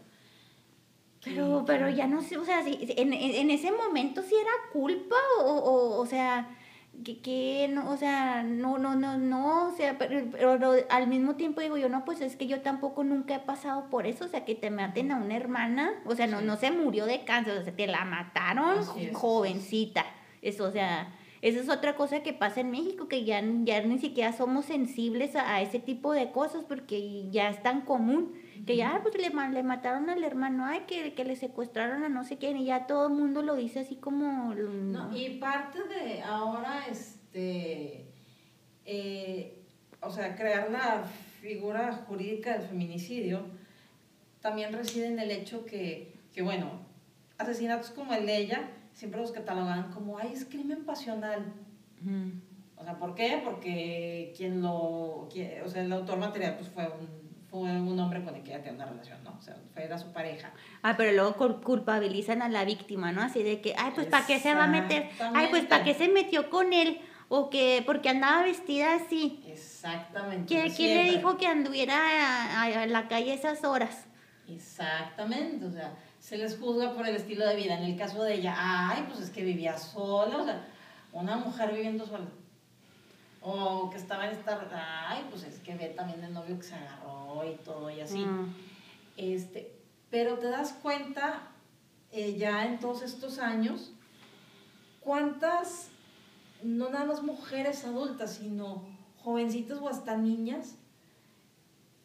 Pero, 1.23 1.63
pero 1.65 1.89
ya 1.89 2.05
no 2.05 2.21
sé, 2.21 2.37
o 2.37 2.45
sea, 2.45 2.63
si, 2.63 2.77
en, 2.97 3.13
en 3.13 3.49
ese 3.49 3.71
momento 3.71 4.21
sí 4.21 4.35
era 4.35 4.51
culpa 4.71 5.15
o, 5.39 5.53
o, 5.53 5.99
o 5.99 6.05
sea 6.05 6.55
que, 7.03 7.19
que 7.19 7.67
no, 7.69 7.89
o 7.91 7.97
sea, 7.97 8.43
no, 8.43 8.77
no, 8.77 8.95
no, 8.95 9.17
no, 9.17 9.67
o 9.67 9.71
sea, 9.71 9.97
pero, 9.97 10.25
pero, 10.31 10.73
al 10.89 11.07
mismo 11.07 11.35
tiempo 11.35 11.61
digo 11.61 11.77
yo, 11.77 11.89
no, 11.89 12.05
pues 12.05 12.21
es 12.21 12.35
que 12.35 12.47
yo 12.47 12.61
tampoco 12.61 13.03
nunca 13.03 13.35
he 13.35 13.39
pasado 13.39 13.89
por 13.89 14.07
eso, 14.07 14.25
o 14.25 14.27
sea, 14.27 14.45
que 14.45 14.55
te 14.55 14.69
maten 14.69 15.11
a 15.11 15.17
una 15.17 15.35
hermana, 15.35 15.91
o 16.05 16.15
sea, 16.15 16.27
no, 16.27 16.41
no 16.41 16.57
se 16.57 16.71
murió 16.71 17.05
de 17.05 17.23
cáncer, 17.23 17.57
o 17.57 17.63
sea, 17.63 17.75
te 17.75 17.87
la 17.87 18.05
mataron 18.05 18.83
jovencita, 19.13 20.05
eso, 20.41 20.65
o 20.65 20.71
sea, 20.71 21.13
esa 21.41 21.59
es 21.59 21.69
otra 21.69 21.95
cosa 21.95 22.21
que 22.21 22.33
pasa 22.33 22.61
en 22.61 22.71
México, 22.71 23.07
que 23.07 23.23
ya, 23.23 23.41
ya 23.63 23.81
ni 23.81 23.99
siquiera 23.99 24.33
somos 24.33 24.65
sensibles 24.65 25.35
a, 25.35 25.55
a 25.55 25.61
ese 25.61 25.79
tipo 25.79 26.13
de 26.13 26.31
cosas 26.31 26.63
porque 26.67 27.29
ya 27.31 27.49
es 27.49 27.61
tan 27.63 27.81
común 27.81 28.33
que 28.65 28.75
ya 28.75 28.99
pues 29.01 29.15
le, 29.17 29.29
le 29.29 29.63
mataron 29.63 30.09
al 30.09 30.23
hermano, 30.23 30.65
ay, 30.65 30.81
que, 30.87 31.13
que 31.13 31.25
le 31.25 31.35
secuestraron 31.35 32.03
a 32.03 32.09
no 32.09 32.23
sé 32.23 32.37
quién, 32.37 32.57
y 32.57 32.65
ya 32.65 32.85
todo 32.87 33.07
el 33.07 33.13
mundo 33.13 33.41
lo 33.41 33.55
dice 33.55 33.79
así 33.79 33.95
como... 33.95 34.53
No, 34.53 35.15
y 35.15 35.37
parte 35.37 35.79
de 35.87 36.21
ahora, 36.21 36.85
este, 36.89 38.05
eh, 38.85 39.63
o 40.01 40.09
sea, 40.09 40.35
crear 40.35 40.69
la 40.71 41.03
figura 41.41 41.93
jurídica 42.07 42.57
del 42.57 42.67
feminicidio 42.67 43.41
también 44.41 44.73
reside 44.73 45.07
en 45.07 45.19
el 45.19 45.31
hecho 45.31 45.65
que, 45.65 46.13
que 46.33 46.41
bueno, 46.41 46.71
asesinatos 47.37 47.91
como 47.91 48.13
el 48.13 48.25
de 48.25 48.37
ella, 48.37 48.69
siempre 48.93 49.21
los 49.21 49.31
catalogan 49.31 49.91
como, 49.91 50.17
ay, 50.17 50.31
es 50.33 50.45
crimen 50.45 50.83
pasional. 50.85 51.53
O 52.75 52.83
sea, 52.83 52.97
¿por 52.97 53.13
qué? 53.13 53.41
Porque 53.43 54.33
quien 54.35 54.61
lo, 54.61 54.73
o 54.73 55.29
sea, 55.67 55.83
el 55.83 55.93
autor 55.93 56.17
material 56.17 56.55
pues 56.57 56.69
fue 56.69 56.87
un 56.87 57.20
fue 57.51 57.69
un 57.69 57.99
hombre 57.99 58.23
con 58.23 58.33
el 58.33 58.43
que 58.43 58.51
ella 58.51 58.63
tenía 58.63 58.77
una 58.77 58.85
relación, 58.85 59.21
¿no? 59.25 59.35
O 59.37 59.41
sea, 59.41 59.57
fue, 59.73 59.83
era 59.83 59.97
su 59.97 60.13
pareja. 60.13 60.53
Ah, 60.83 60.95
pero 60.95 61.11
luego 61.11 61.61
culpabilizan 61.61 62.41
a 62.41 62.47
la 62.47 62.63
víctima, 62.63 63.11
¿no? 63.11 63.21
Así 63.21 63.43
de 63.43 63.59
que, 63.59 63.75
ay, 63.77 63.91
pues 63.93 64.07
¿para 64.07 64.25
qué 64.25 64.39
se 64.39 64.53
va 64.53 64.63
a 64.63 64.67
meter? 64.67 65.09
Ay, 65.19 65.47
pues 65.49 65.65
¿para 65.65 65.83
qué 65.83 65.93
se 65.93 66.07
metió 66.07 66.49
con 66.49 66.71
él? 66.71 67.01
O 67.27 67.49
que, 67.49 67.83
porque 67.85 68.07
andaba 68.07 68.43
vestida 68.43 68.95
así. 68.95 69.43
Exactamente. 69.45 70.71
¿Quién, 70.75 70.95
le 70.95 71.11
dijo 71.11 71.37
que 71.37 71.45
anduviera 71.45 72.61
a, 72.61 72.85
la 72.85 73.07
calle 73.09 73.33
esas 73.33 73.65
horas? 73.65 74.05
Exactamente, 74.47 75.65
o 75.65 75.71
sea, 75.71 75.93
se 76.19 76.37
les 76.37 76.57
juzga 76.57 76.93
por 76.93 77.05
el 77.05 77.15
estilo 77.15 77.45
de 77.45 77.55
vida. 77.57 77.77
En 77.77 77.83
el 77.83 77.97
caso 77.97 78.23
de 78.23 78.35
ella, 78.35 78.55
ay, 78.57 79.05
pues 79.09 79.19
es 79.19 79.29
que 79.29 79.43
vivía 79.43 79.77
sola, 79.77 80.37
o 80.37 80.45
sea, 80.45 80.65
una 81.11 81.35
mujer 81.35 81.73
viviendo 81.73 82.05
sola. 82.05 82.27
O 83.41 83.89
que 83.89 83.97
estaba 83.97 84.27
en 84.27 84.31
esta, 84.31 84.59
ay, 85.09 85.25
pues 85.29 85.43
es 85.43 85.59
que 85.59 85.75
ve 85.75 85.87
también 85.87 86.23
el 86.23 86.33
novio 86.33 86.57
que 86.57 86.63
se 86.63 86.75
agarró 86.75 87.20
y 87.45 87.55
todo 87.63 87.89
y 87.89 88.01
así. 88.01 88.19
Mm. 88.19 88.53
Este, 89.17 89.71
pero 90.09 90.37
te 90.37 90.47
das 90.47 90.73
cuenta 90.81 91.51
eh, 92.11 92.35
ya 92.37 92.65
en 92.65 92.79
todos 92.79 93.01
estos 93.01 93.39
años 93.39 93.93
cuántas, 94.99 95.89
no 96.63 96.89
nada 96.89 97.05
más 97.05 97.23
mujeres 97.23 97.85
adultas, 97.85 98.35
sino 98.35 98.85
jovencitas 99.17 99.79
o 99.79 99.89
hasta 99.89 100.17
niñas, 100.17 100.75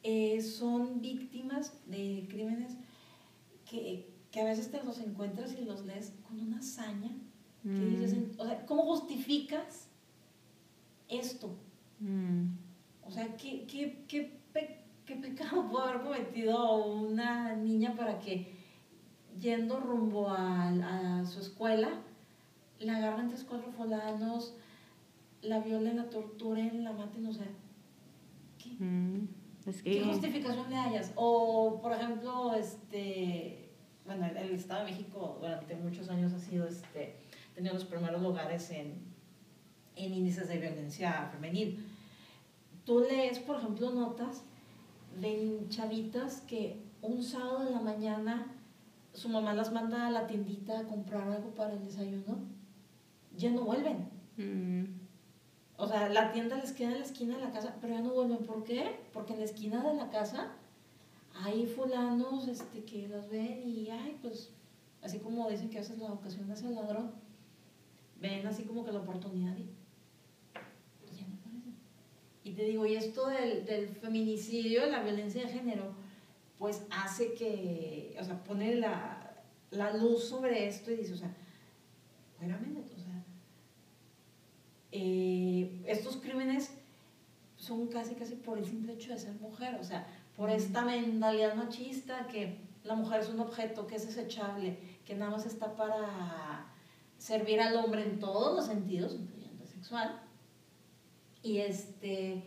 eh, 0.03 0.41
son 0.41 1.01
víctimas 1.01 1.73
de 1.87 2.27
crímenes 2.29 2.73
que, 3.69 4.09
que, 4.31 4.41
a 4.41 4.45
veces 4.45 4.71
te 4.71 4.83
los 4.85 4.99
encuentras 4.99 5.55
y 5.59 5.65
los 5.65 5.85
lees 5.85 6.13
con 6.27 6.41
una 6.41 6.59
hazaña. 6.59 7.11
Que 7.63 7.69
mm. 7.69 8.01
dices, 8.01 8.17
o 8.39 8.47
sea, 8.47 8.65
¿cómo 8.67 8.83
justificas 8.85 9.89
esto? 11.09 11.57
Mm. 11.99 12.51
O 13.05 13.11
sea, 13.11 13.37
¿qué, 13.37 13.67
qué, 13.67 14.05
qué, 14.07 14.33
¿qué 15.07 15.15
pecado 15.15 15.69
pudo 15.69 15.83
haber 15.83 16.03
cometido 16.03 16.85
una 16.85 17.55
niña 17.55 17.95
para 17.97 18.19
que 18.19 18.55
yendo 19.41 19.79
rumbo 19.79 20.29
a, 20.29 21.25
su 21.25 21.41
escuela, 21.41 21.91
la 22.81 22.97
agarren 22.97 23.29
tres, 23.29 23.45
cuatro 23.45 23.71
fulanos, 23.73 24.55
la 25.43 25.61
violen, 25.61 25.97
la 25.97 26.11
torturen, 26.11 26.83
la 26.83 26.93
maten, 26.93 27.27
o 27.27 27.33
sea, 27.33 27.47
¿qué, 28.59 28.71
mm, 28.83 29.29
¿qué 29.85 30.05
justificación 30.05 30.71
le 30.71 30.77
hayas? 30.77 31.13
O, 31.15 31.81
por 31.81 31.93
ejemplo, 31.93 32.55
este, 32.55 33.71
bueno, 34.05 34.27
el, 34.27 34.53
Estado 34.53 34.85
de 34.85 34.93
México 34.93 35.39
durante 35.41 35.77
muchos 35.77 36.09
años 36.09 36.33
ha 36.33 36.39
sido, 36.39 36.67
este, 36.67 37.17
tenido 37.55 37.75
los 37.75 37.85
primeros 37.85 38.23
lugares 38.23 38.71
en, 38.71 38.95
en 39.95 40.15
índices 40.15 40.49
de 40.49 40.59
violencia 40.59 41.29
femenil. 41.33 41.87
Tú 42.85 43.01
lees, 43.01 43.39
por 43.39 43.57
ejemplo, 43.57 43.91
notas 43.91 44.45
ven 45.21 45.69
chavitas 45.69 46.41
que 46.43 46.81
un 47.03 47.23
sábado 47.23 47.67
en 47.67 47.73
la 47.73 47.81
mañana 47.81 48.53
su 49.17 49.29
mamá 49.31 49.55
las 49.55 49.73
manda 49.73 50.07
a 50.07 50.11
la 50.11 50.27
tiendita 50.27 50.79
a 50.79 50.85
comprar 50.85 51.29
algo 51.29 51.51
para 51.55 51.73
el 51.73 51.83
desayuno, 51.83 52.39
ya 53.37 53.51
no 53.51 53.63
vuelven. 53.63 54.09
Mm. 54.37 54.85
O 55.79 55.87
sea, 55.87 56.09
la 56.11 56.33
tienda 56.33 56.57
les 56.57 56.73
queda 56.73 56.93
en 56.93 56.99
la 56.99 57.05
esquina 57.05 57.37
de 57.37 57.45
la 57.45 57.51
casa, 57.51 57.77
pero 57.81 57.95
ya 57.95 58.03
no 58.03 58.13
vuelven. 58.13 58.45
¿Por 58.45 58.65
qué? 58.65 59.01
Porque 59.13 59.33
en 59.33 59.39
la 59.39 59.45
esquina 59.47 59.83
de 59.83 59.95
la 59.95 60.11
casa 60.11 60.53
hay 61.45 61.67
fulanos 61.67 62.47
este, 62.49 62.85
que 62.85 63.09
las 63.09 63.29
ven 63.31 63.63
y, 63.67 63.89
ay, 63.91 64.19
pues, 64.21 64.51
así 65.03 65.19
como 65.19 65.49
dicen 65.49 65.71
que 65.71 65.79
a 65.79 65.81
veces 65.81 65.99
la 65.99 66.13
ocasión 66.13 66.51
hace 66.51 66.67
el 66.67 66.75
ladrón, 66.75 67.13
ven 68.21 68.47
así 68.47 68.65
como 68.65 68.85
que 68.85 68.93
la 68.93 69.01
oportunidad 69.01 69.57
y 69.57 69.67
y 72.47 72.53
te 72.53 72.63
digo, 72.63 72.87
y 72.87 72.95
esto 72.95 73.27
del, 73.27 73.65
del 73.65 73.89
feminicidio, 73.89 74.87
la 74.87 75.03
violencia 75.03 75.43
de 75.43 75.49
género, 75.49 75.93
pues 76.59 76.83
hace 76.91 77.35
que, 77.35 78.17
o 78.21 78.23
sea, 78.23 78.43
pone 78.45 78.77
la, 78.77 79.43
la 79.73 79.93
luz 79.93 80.29
sobre 80.29 80.69
esto 80.69 80.93
y 80.93 80.97
dice, 80.99 81.15
o 81.15 81.17
sea, 81.17 81.35
espérame, 82.31 82.85
o 82.85 83.01
sea, 83.01 83.25
eh, 84.93 85.83
estos 85.87 86.19
crímenes 86.19 86.71
son 87.57 87.89
casi, 87.89 88.15
casi 88.15 88.37
por 88.37 88.59
el 88.59 88.65
simple 88.65 88.93
hecho 88.93 89.13
de 89.13 89.19
ser 89.19 89.35
mujer, 89.41 89.77
o 89.81 89.85
sea, 89.85 90.07
por 90.37 90.49
esta 90.49 90.83
mentalidad 90.83 91.57
machista 91.57 92.29
que 92.29 92.61
la 92.85 92.95
mujer 92.95 93.23
es 93.23 93.29
un 93.29 93.41
objeto 93.41 93.89
que 93.89 93.97
es 93.97 94.07
desechable, 94.07 94.79
que 95.05 95.17
nada 95.17 95.33
más 95.33 95.47
está 95.47 95.75
para 95.75 96.73
servir 97.19 97.61
al 97.61 97.75
hombre 97.77 98.05
en 98.05 98.21
todos 98.21 98.55
los 98.55 98.67
sentidos, 98.67 99.17
incluyendo 99.17 99.65
el 99.65 99.69
sexual, 99.69 100.23
y 101.43 101.59
este 101.59 102.43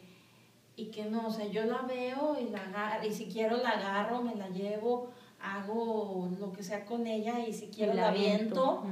y 0.76 0.86
que 0.92 1.06
no, 1.06 1.28
o 1.28 1.32
sea, 1.32 1.46
yo 1.46 1.66
la 1.66 1.82
veo 1.82 2.38
y 2.40 2.50
la 2.50 3.06
y 3.06 3.12
si 3.12 3.26
quiero 3.26 3.58
la 3.58 3.72
agarro, 3.72 4.22
me 4.22 4.36
la 4.36 4.48
llevo, 4.50 5.10
hago 5.42 6.30
lo 6.40 6.54
que 6.54 6.64
sea 6.64 6.86
con 6.86 7.06
ella 7.06 7.46
y 7.46 7.54
si 7.54 7.68
quiero 7.68 7.94
la, 7.94 8.12
viento, 8.12 8.86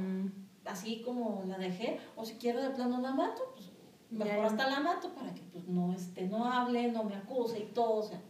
así 0.66 1.00
como 1.02 1.44
la 1.46 1.56
dejé, 1.56 1.98
o 2.14 2.24
si 2.26 2.34
quiero 2.34 2.60
de 2.60 2.70
plano 2.70 3.00
la 3.00 3.12
mato, 3.12 3.54
pues 3.54 3.70
mejor 4.10 4.46
hasta 4.46 4.68
la 4.68 4.80
mato 4.80 5.14
para 5.14 5.34
que 5.34 5.40
pues 5.52 5.66
no 5.66 5.94
este, 5.94 6.26
no 6.26 6.44
hable, 6.44 6.92
no 6.92 7.04
me 7.04 7.16
acuse 7.16 7.60
y 7.60 7.72
todo, 7.72 7.94
o 7.94 8.02
sea. 8.02 8.20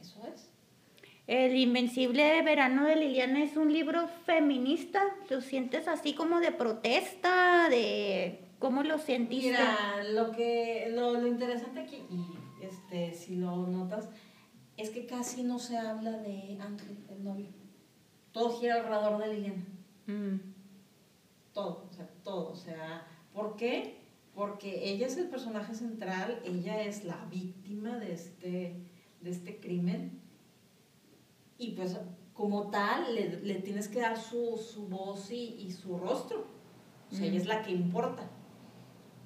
Eso 0.00 0.20
es. 0.34 0.50
El 1.26 1.56
Invencible 1.56 2.40
Verano 2.42 2.84
de 2.84 2.96
Liliana 2.96 3.42
es 3.42 3.56
un 3.56 3.72
libro 3.72 4.08
feminista. 4.24 5.02
¿Lo 5.28 5.40
sientes 5.40 5.88
así 5.88 6.14
como 6.14 6.38
de 6.38 6.52
protesta, 6.52 7.68
de 7.68 8.45
¿Cómo 8.58 8.82
lo 8.82 8.98
sentiste? 8.98 9.50
Mira, 9.50 10.02
lo, 10.12 10.32
que, 10.32 10.88
lo, 10.90 11.12
lo, 11.20 11.26
interesante 11.26 11.80
aquí, 11.80 12.02
y 12.10 12.64
este, 12.64 13.12
si 13.12 13.36
lo 13.36 13.66
notas, 13.66 14.08
es 14.76 14.90
que 14.90 15.06
casi 15.06 15.42
no 15.42 15.58
se 15.58 15.76
habla 15.76 16.12
de 16.12 16.58
Ángel, 16.60 17.04
el 17.10 17.22
novio. 17.22 17.48
Todo 18.32 18.58
gira 18.58 18.76
alrededor 18.76 19.18
de 19.18 19.34
Liliana. 19.34 19.66
Mm. 20.06 20.36
Todo, 21.52 21.86
o 21.88 21.92
sea, 21.92 22.08
todo. 22.22 22.52
O 22.52 22.56
sea, 22.56 23.06
¿por 23.32 23.56
qué? 23.56 24.00
Porque 24.34 24.90
ella 24.90 25.06
es 25.06 25.16
el 25.16 25.28
personaje 25.28 25.74
central, 25.74 26.40
ella 26.44 26.82
es 26.82 27.04
la 27.04 27.24
víctima 27.26 27.98
de 27.98 28.12
este, 28.12 28.76
de 29.20 29.30
este 29.30 29.60
crimen. 29.60 30.20
Y 31.58 31.72
pues 31.72 31.98
como 32.34 32.70
tal, 32.70 33.14
le, 33.14 33.40
le 33.40 33.54
tienes 33.56 33.88
que 33.88 34.00
dar 34.00 34.18
su, 34.18 34.58
su 34.58 34.88
voz 34.88 35.30
y, 35.30 35.56
y 35.58 35.72
su 35.72 35.96
rostro. 35.96 36.46
O 37.10 37.14
sea, 37.14 37.26
ella 37.26 37.38
es 37.38 37.46
la 37.46 37.62
que 37.62 37.70
importa. 37.70 38.28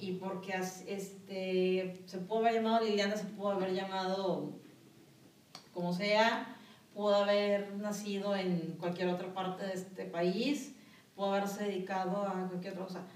Y 0.01 0.13
porque 0.13 0.55
este, 0.87 2.03
se 2.07 2.19
pudo 2.19 2.39
haber 2.39 2.55
llamado 2.55 2.85
Liliana, 2.85 3.17
se 3.17 3.27
pudo 3.27 3.51
haber 3.51 3.75
llamado 3.75 4.59
como 5.75 5.93
sea, 5.93 6.57
pudo 6.95 7.15
haber 7.17 7.77
nacido 7.77 8.35
en 8.35 8.77
cualquier 8.79 9.09
otra 9.09 9.33
parte 9.35 9.67
de 9.67 9.75
este 9.75 10.05
país, 10.07 10.75
pudo 11.15 11.35
haberse 11.35 11.65
dedicado 11.65 12.23
a 12.23 12.49
cualquier 12.49 12.73
otra 12.73 12.87
cosa. 12.87 13.07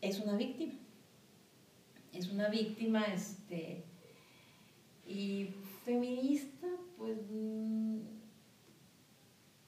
Es 0.00 0.18
una 0.20 0.36
víctima. 0.36 0.74
Es 2.12 2.30
una 2.30 2.48
víctima, 2.48 3.04
este, 3.04 3.84
y 5.06 5.54
feminista, 5.84 6.66
pues, 6.96 7.18
mm, 7.30 7.98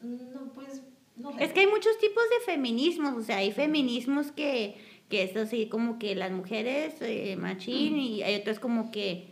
no, 0.00 0.52
pues, 0.54 0.82
no. 1.16 1.38
Es 1.38 1.52
que 1.52 1.60
hay 1.60 1.66
muchos 1.66 1.98
tipos 1.98 2.22
de 2.30 2.52
feminismos, 2.52 3.14
o 3.14 3.22
sea, 3.22 3.36
hay 3.38 3.52
feminismos 3.52 4.32
que, 4.32 4.76
que 5.10 5.24
es 5.24 5.36
así 5.36 5.68
como 5.68 5.98
que 5.98 6.14
las 6.14 6.30
mujeres, 6.30 6.94
eh, 7.02 7.36
machín, 7.36 7.98
y 7.98 8.22
hay 8.22 8.36
otros 8.36 8.58
como 8.58 8.90
que 8.90 9.30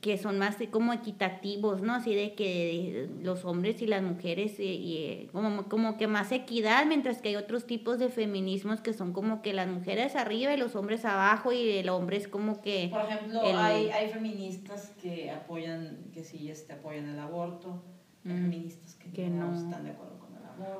que 0.00 0.16
son 0.16 0.38
más 0.38 0.56
como 0.70 0.94
equitativos, 0.94 1.82
¿no? 1.82 1.94
Así 1.94 2.14
de 2.14 2.34
que 2.34 3.10
los 3.22 3.44
hombres 3.44 3.82
y 3.82 3.86
las 3.86 4.02
mujeres 4.02 4.58
y, 4.58 4.64
y, 4.64 5.28
como, 5.30 5.64
como 5.68 5.98
que 5.98 6.06
más 6.06 6.32
equidad, 6.32 6.86
mientras 6.86 7.20
que 7.20 7.28
hay 7.28 7.36
otros 7.36 7.66
tipos 7.66 7.98
de 7.98 8.08
feminismos 8.08 8.80
que 8.80 8.94
son 8.94 9.12
como 9.12 9.42
que 9.42 9.52
las 9.52 9.68
mujeres 9.68 10.16
arriba 10.16 10.54
y 10.54 10.56
los 10.56 10.74
hombres 10.74 11.04
abajo 11.04 11.52
y 11.52 11.70
el 11.72 11.90
hombre 11.90 12.16
es 12.16 12.28
como 12.28 12.62
que... 12.62 12.88
Por 12.90 13.02
ejemplo, 13.02 13.42
hay, 13.44 13.90
hay 13.90 14.08
feministas 14.08 14.92
que 15.02 15.30
apoyan, 15.30 15.98
que 16.14 16.24
sí 16.24 16.50
este, 16.50 16.72
apoyan 16.72 17.06
el 17.06 17.18
aborto, 17.18 17.82
hay 18.24 18.32
mm, 18.32 18.36
feministas 18.36 18.94
que, 18.94 19.28
no, 19.28 19.54
están 19.54 19.84
de 19.84 19.90
acuerdo. 19.90 20.19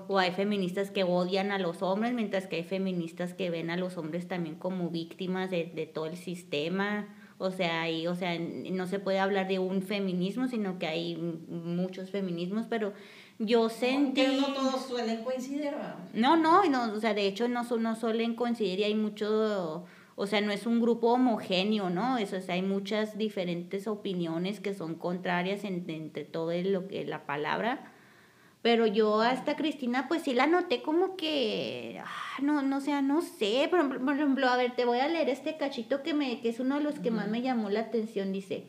O 0.08 0.18
hay 0.18 0.32
feministas 0.32 0.90
que 0.90 1.04
odian 1.04 1.50
a 1.52 1.58
los 1.58 1.82
hombres, 1.82 2.12
mientras 2.12 2.46
que 2.46 2.56
hay 2.56 2.64
feministas 2.64 3.34
que 3.34 3.50
ven 3.50 3.70
a 3.70 3.76
los 3.76 3.96
hombres 3.96 4.28
también 4.28 4.56
como 4.56 4.90
víctimas 4.90 5.50
de, 5.50 5.64
de 5.74 5.86
todo 5.86 6.06
el 6.06 6.16
sistema 6.16 7.08
o 7.42 7.50
sea, 7.50 7.90
y, 7.90 8.06
o 8.06 8.14
sea, 8.14 8.38
no 8.38 8.86
se 8.86 8.98
puede 8.98 9.18
hablar 9.18 9.48
de 9.48 9.58
un 9.58 9.80
feminismo, 9.80 10.46
sino 10.46 10.78
que 10.78 10.86
hay 10.86 11.16
muchos 11.16 12.10
feminismos, 12.10 12.66
pero 12.68 12.92
yo 13.38 13.70
sentí... 13.70 14.26
No, 14.26 14.48
no 14.48 14.52
todos 14.52 14.84
suelen 14.84 15.24
coincidir, 15.24 15.72
No, 16.12 16.36
no, 16.36 16.66
no, 16.66 16.92
o 16.92 17.00
sea, 17.00 17.14
de 17.14 17.26
hecho 17.26 17.48
no, 17.48 17.62
no 17.62 17.96
suelen 17.96 18.34
coincidir 18.34 18.80
y 18.80 18.84
hay 18.84 18.94
mucho... 18.94 19.86
O 20.16 20.26
sea, 20.26 20.42
no 20.42 20.52
es 20.52 20.66
un 20.66 20.82
grupo 20.82 21.14
homogéneo, 21.14 21.88
¿no? 21.88 22.18
Eso, 22.18 22.36
o 22.36 22.40
sea, 22.42 22.56
hay 22.56 22.62
muchas 22.62 23.16
diferentes 23.16 23.86
opiniones 23.86 24.60
que 24.60 24.74
son 24.74 24.96
contrarias 24.96 25.64
entre 25.64 26.26
todo 26.26 26.52
lo 26.52 26.88
que 26.88 27.06
la 27.06 27.24
palabra. 27.24 27.90
Pero 28.62 28.86
yo 28.86 29.20
hasta 29.22 29.56
Cristina, 29.56 30.06
pues 30.06 30.22
sí 30.22 30.34
la 30.34 30.46
noté 30.46 30.82
como 30.82 31.16
que, 31.16 32.00
ah, 32.04 32.42
no, 32.42 32.60
no, 32.60 32.80
sea, 32.80 33.00
no 33.00 33.22
sé, 33.22 33.68
por 33.70 33.80
ejemplo, 34.14 34.48
a 34.48 34.56
ver, 34.56 34.76
te 34.76 34.84
voy 34.84 34.98
a 34.98 35.08
leer 35.08 35.30
este 35.30 35.56
cachito 35.56 36.02
que, 36.02 36.12
me, 36.12 36.40
que 36.42 36.50
es 36.50 36.60
uno 36.60 36.76
de 36.76 36.84
los 36.84 36.98
que 36.98 37.10
más 37.10 37.28
me 37.28 37.40
llamó 37.40 37.70
la 37.70 37.80
atención, 37.80 38.32
dice, 38.32 38.66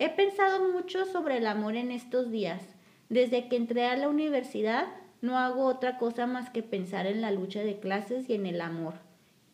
he 0.00 0.08
pensado 0.08 0.72
mucho 0.72 1.04
sobre 1.04 1.36
el 1.36 1.46
amor 1.46 1.76
en 1.76 1.92
estos 1.92 2.32
días. 2.32 2.62
Desde 3.08 3.48
que 3.48 3.56
entré 3.56 3.84
a 3.86 3.96
la 3.96 4.08
universidad, 4.08 4.86
no 5.20 5.38
hago 5.38 5.66
otra 5.66 5.98
cosa 5.98 6.26
más 6.26 6.50
que 6.50 6.64
pensar 6.64 7.06
en 7.06 7.20
la 7.20 7.30
lucha 7.30 7.60
de 7.60 7.78
clases 7.78 8.28
y 8.28 8.34
en 8.34 8.46
el 8.46 8.60
amor. 8.60 8.94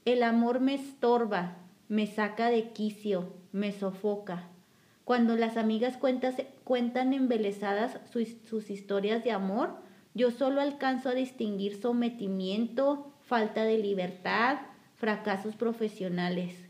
El 0.07 0.23
amor 0.23 0.61
me 0.61 0.75
estorba, 0.75 1.57
me 1.89 2.07
saca 2.07 2.49
de 2.49 2.71
quicio, 2.71 3.35
me 3.53 3.73
sofoca. 3.73 4.49
Cuando 5.09 5.37
las 5.37 5.57
amigas 5.57 5.97
cuentan 6.65 7.15
embelesadas 7.15 7.99
sus, 8.13 8.29
sus 8.47 8.69
historias 8.69 9.25
de 9.25 9.33
amor, 9.33 9.71
yo 10.13 10.31
solo 10.31 10.61
alcanzo 10.61 11.09
a 11.09 11.15
distinguir 11.15 11.81
sometimiento, 11.81 13.15
falta 13.23 13.65
de 13.65 13.79
libertad, 13.79 14.59
fracasos 14.97 15.57
profesionales. 15.57 16.69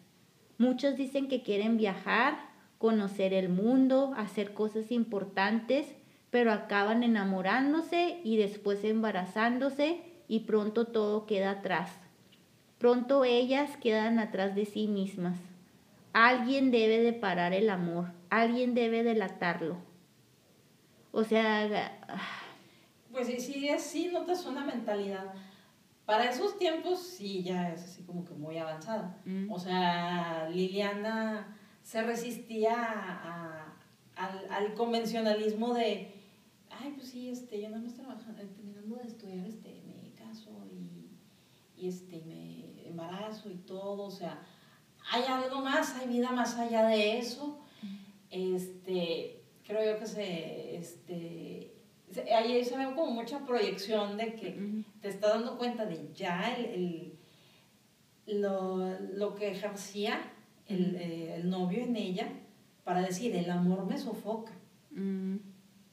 Muchos 0.56 0.96
dicen 0.96 1.26
que 1.26 1.42
quieren 1.42 1.78
viajar, 1.78 2.38
conocer 2.78 3.34
el 3.34 3.48
mundo, 3.48 4.14
hacer 4.16 4.54
cosas 4.54 4.92
importantes, 4.92 5.92
pero 6.30 6.52
acaban 6.52 7.02
enamorándose 7.02 8.20
y 8.22 8.36
después 8.36 8.84
embarazándose 8.84 10.00
y 10.28 10.40
pronto 10.46 10.86
todo 10.86 11.26
queda 11.26 11.50
atrás. 11.50 11.90
Pronto 12.78 13.24
ellas 13.24 13.76
quedan 13.78 14.20
atrás 14.20 14.54
de 14.54 14.64
sí 14.64 14.86
mismas. 14.86 15.40
Alguien 16.12 16.70
debe 16.70 16.98
de 16.98 17.12
parar 17.12 17.52
el 17.52 17.70
amor, 17.70 18.12
alguien 18.30 18.74
debe 18.74 19.02
delatarlo. 19.02 19.78
O 21.12 21.24
sea... 21.24 21.98
Pues 23.12 23.26
sí, 23.26 23.40
sí, 23.40 23.68
sí 23.78 24.10
notas 24.12 24.46
una 24.46 24.64
mentalidad. 24.64 25.34
Para 26.08 26.30
esos 26.30 26.58
tiempos 26.58 27.00
sí, 27.00 27.42
ya 27.42 27.72
es 27.72 27.82
así 27.84 28.02
como 28.02 28.24
que 28.24 28.32
muy 28.32 28.56
avanzada. 28.56 29.20
Mm. 29.26 29.52
O 29.52 29.58
sea, 29.58 30.48
Liliana 30.48 31.54
se 31.82 32.02
resistía 32.02 32.74
a, 32.78 33.74
al, 34.16 34.50
al, 34.50 34.74
convencionalismo 34.74 35.74
de, 35.74 36.14
ay, 36.70 36.92
pues 36.96 37.08
sí, 37.08 37.28
este, 37.28 37.60
yo 37.60 37.68
no 37.68 37.78
me 37.78 37.90
trabajando, 37.90 38.42
terminando 38.42 38.96
de 38.96 39.06
estudiar, 39.06 39.46
este, 39.46 39.82
me 40.02 40.12
caso 40.14 40.50
y, 40.70 41.10
y 41.76 41.88
este, 41.88 42.22
me 42.26 42.86
embarazo 42.88 43.50
y 43.50 43.56
todo, 43.56 44.04
o 44.04 44.10
sea, 44.10 44.40
hay 45.10 45.24
algo 45.24 45.60
más, 45.62 45.96
hay 45.96 46.08
vida 46.08 46.30
más 46.32 46.56
allá 46.58 46.86
de 46.86 47.18
eso. 47.18 47.58
Este, 48.30 49.42
creo 49.66 49.92
yo 49.94 49.98
que 49.98 50.06
se, 50.06 50.76
este, 50.76 51.72
ahí 52.34 52.64
se 52.64 52.76
ve 52.76 52.86
como 52.94 53.12
mucha 53.12 53.44
proyección 53.44 54.16
de 54.16 54.34
que 54.34 54.84
te 55.00 55.08
está 55.08 55.28
dando 55.28 55.56
cuenta 55.58 55.86
de 55.86 56.10
ya 56.14 56.54
el, 56.54 57.18
lo, 58.26 59.34
que 59.34 59.50
ejercía 59.50 60.20
eh, 60.68 61.34
el, 61.36 61.48
novio 61.48 61.84
en 61.84 61.96
ella 61.96 62.28
para 62.84 63.02
decir, 63.02 63.34
el 63.34 63.50
amor 63.50 63.86
me 63.86 63.98
sofoca. 63.98 64.52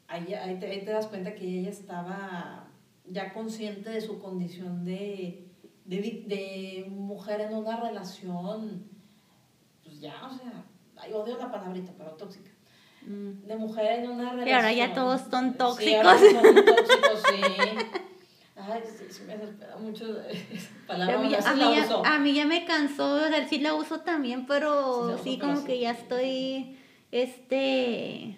ahí, 0.07 0.33
ahí, 0.33 0.59
te, 0.59 0.85
das 0.85 1.07
cuenta 1.07 1.35
que 1.35 1.45
ella 1.45 1.69
estaba 1.69 2.67
ya 3.07 3.33
consciente 3.33 3.89
de 3.89 4.01
su 4.01 4.19
condición 4.19 4.83
de, 4.83 5.47
de, 5.85 6.23
de 6.27 6.85
mujer 6.89 7.41
en 7.41 7.53
una 7.53 7.79
relación 7.79 8.94
pues 9.95 10.01
ya, 10.01 10.27
o 10.27 10.37
sea, 10.37 10.65
ay, 10.97 11.13
odio 11.13 11.37
la 11.37 11.51
palabrita, 11.51 11.93
pero 11.97 12.11
tóxica. 12.11 12.51
Mm. 13.01 13.47
De 13.47 13.55
mujer 13.55 13.99
en 13.99 14.09
una 14.09 14.31
relación. 14.31 14.47
Y 14.47 14.51
ahora 14.51 14.73
ya 14.73 14.93
todos 14.93 15.21
son 15.29 15.53
tóxicos. 15.53 15.85
Sí, 15.85 15.95
ahora 15.95 16.17
son 16.19 16.65
tóxicos, 16.65 17.23
sí. 17.29 17.41
Ay, 18.57 18.81
sí, 19.09 19.23
me 19.27 19.37
desespera 19.37 19.77
mucho 19.77 20.21
esa 20.29 20.69
palabra. 20.87 21.15
A 21.15 21.21
mí, 21.21 21.25
a, 21.25 21.53
mí 21.53 21.59
ya, 21.75 22.01
a 22.03 22.19
mí, 22.19 22.33
ya, 22.33 22.45
me 22.45 22.65
cansó, 22.65 23.15
o 23.15 23.27
sea, 23.27 23.47
sí 23.47 23.59
la 23.59 23.73
uso 23.73 24.01
también, 24.01 24.47
pero 24.47 25.17
sí, 25.23 25.37
como 25.37 25.63
que 25.63 25.79
ya 25.79 25.91
estoy, 25.91 26.77
este, 27.11 28.37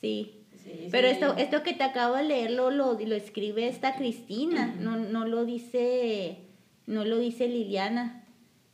sí. 0.00 0.44
pero 0.90 1.08
esto, 1.08 1.34
esto 1.36 1.62
que 1.62 1.72
te 1.72 1.84
acabo 1.84 2.16
de 2.16 2.24
leer 2.24 2.50
lo, 2.50 2.70
lo, 2.70 2.98
lo 2.98 3.14
escribe 3.14 3.68
esta 3.68 3.96
Cristina, 3.96 4.74
no, 4.78 4.96
no 4.96 5.24
lo 5.24 5.44
dice, 5.44 6.48
no 6.86 7.04
lo 7.04 7.18
dice 7.18 7.48
Liliana. 7.48 8.20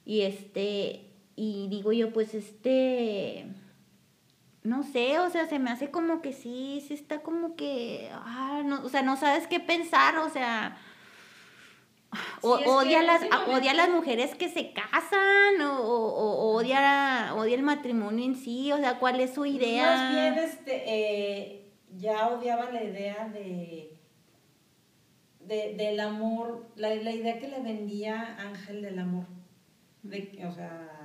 Y 0.07 0.23
este, 0.23 1.10
y 1.43 1.69
digo 1.69 1.91
yo, 1.93 2.13
pues 2.13 2.35
este, 2.35 3.47
no 4.63 4.83
sé, 4.83 5.19
o 5.21 5.31
sea, 5.31 5.47
se 5.47 5.59
me 5.59 5.71
hace 5.71 5.91
como 5.91 6.21
que 6.21 6.35
sí, 6.35 6.85
sí 6.87 6.93
está 6.93 7.23
como 7.23 7.57
que, 7.57 8.11
ah, 8.13 8.61
no, 8.63 8.85
o 8.85 8.91
sea, 8.91 9.01
no 9.01 9.17
sabes 9.17 9.47
qué 9.47 9.59
pensar, 9.59 10.19
o 10.19 10.29
sea, 10.29 10.77
odia, 12.43 13.03
las, 13.03 13.23
odia 13.49 13.71
a 13.71 13.75
las 13.75 13.89
mujeres 13.89 14.35
que 14.35 14.51
se 14.51 14.75
casan, 14.75 15.63
o, 15.63 15.81
o, 15.83 16.57
odia, 16.59 17.33
odia 17.35 17.55
el 17.55 17.63
matrimonio 17.63 18.23
en 18.23 18.37
sí, 18.37 18.71
o 18.73 18.77
sea, 18.77 18.99
¿cuál 18.99 19.19
es 19.19 19.33
su 19.33 19.47
idea? 19.47 19.87
Más 19.87 20.13
bien, 20.13 20.45
este, 20.45 20.83
eh, 20.87 21.73
ya 21.97 22.29
odiaba 22.29 22.71
la 22.71 22.85
idea 22.85 23.31
de, 23.33 23.99
de 25.41 25.75
del 25.75 26.01
amor, 26.01 26.67
la, 26.77 26.95
la 26.97 27.13
idea 27.13 27.39
que 27.39 27.49
le 27.49 27.61
vendía 27.61 28.37
Ángel 28.39 28.83
del 28.83 28.99
amor, 28.99 29.25
de, 30.03 30.45
o 30.47 30.53
sea 30.53 31.00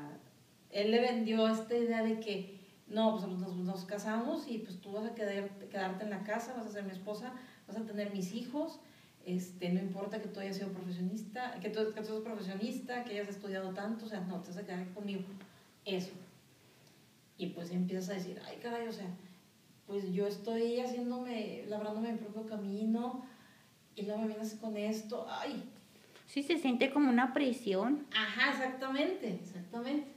él 0.76 0.91
le 0.91 0.99
vendió 0.99 1.47
esta 1.47 1.73
idea 1.73 2.03
de 2.03 2.19
que, 2.19 2.59
no, 2.88 3.17
pues 3.17 3.26
nos, 3.28 3.86
casamos 3.86 4.45
y 4.49 4.57
pues 4.57 4.82
tú 4.82 4.91
vas 4.91 5.05
a 5.05 5.15
quedar, 5.15 5.49
quedarte 5.71 6.03
en 6.03 6.09
la 6.09 6.23
casa, 6.23 6.53
vas 6.57 6.65
a 6.65 6.71
ser 6.71 6.84
mi 6.84 6.91
esposa, 6.91 7.32
vas 7.65 7.78
a 7.78 7.86
tener 7.86 8.11
mis 8.13 8.34
hijos, 8.34 8.82
este, 9.26 9.69
no 9.69 9.80
importa 9.80 10.21
que 10.21 10.28
tú 10.28 10.41
hayas 10.41 10.57
sido 10.57 10.73
profesionista, 10.73 11.57
que 11.61 11.69
tú, 11.69 11.80
que 11.93 12.03
seas 12.03 12.19
profesionista, 12.19 13.05
que 13.05 13.13
hayas 13.13 13.30
estudiado 13.30 13.73
tanto, 13.73 14.05
o 14.05 14.09
sea, 14.09 14.19
no, 14.19 14.41
te 14.41 14.49
vas 14.49 14.57
a 14.57 14.65
quedar 14.65 14.93
conmigo. 14.93 15.23
Eso. 15.86 16.11
Y 17.38 17.47
pues 17.47 17.71
empiezas 17.71 18.09
a 18.09 18.13
decir, 18.15 18.41
ay 18.45 18.57
caray, 18.57 18.89
o 18.89 18.93
sea, 18.93 19.07
pues 19.88 20.11
yo 20.11 20.28
estoy 20.28 20.82
haciéndome, 20.82 21.63
labrándome 21.69 22.11
mi 22.11 22.17
propio 22.17 22.45
camino 22.47 23.26
y 23.95 24.01
luego 24.01 24.23
me 24.23 24.28
vienes 24.28 24.55
con 24.55 24.76
esto, 24.76 25.26
ay. 25.30 25.63
Sí, 26.26 26.43
se 26.43 26.57
siente 26.57 26.91
como 26.91 27.09
una 27.09 27.34
prisión. 27.34 28.05
Ajá, 28.13 28.51
exactamente, 28.51 29.39
exactamente. 29.41 30.14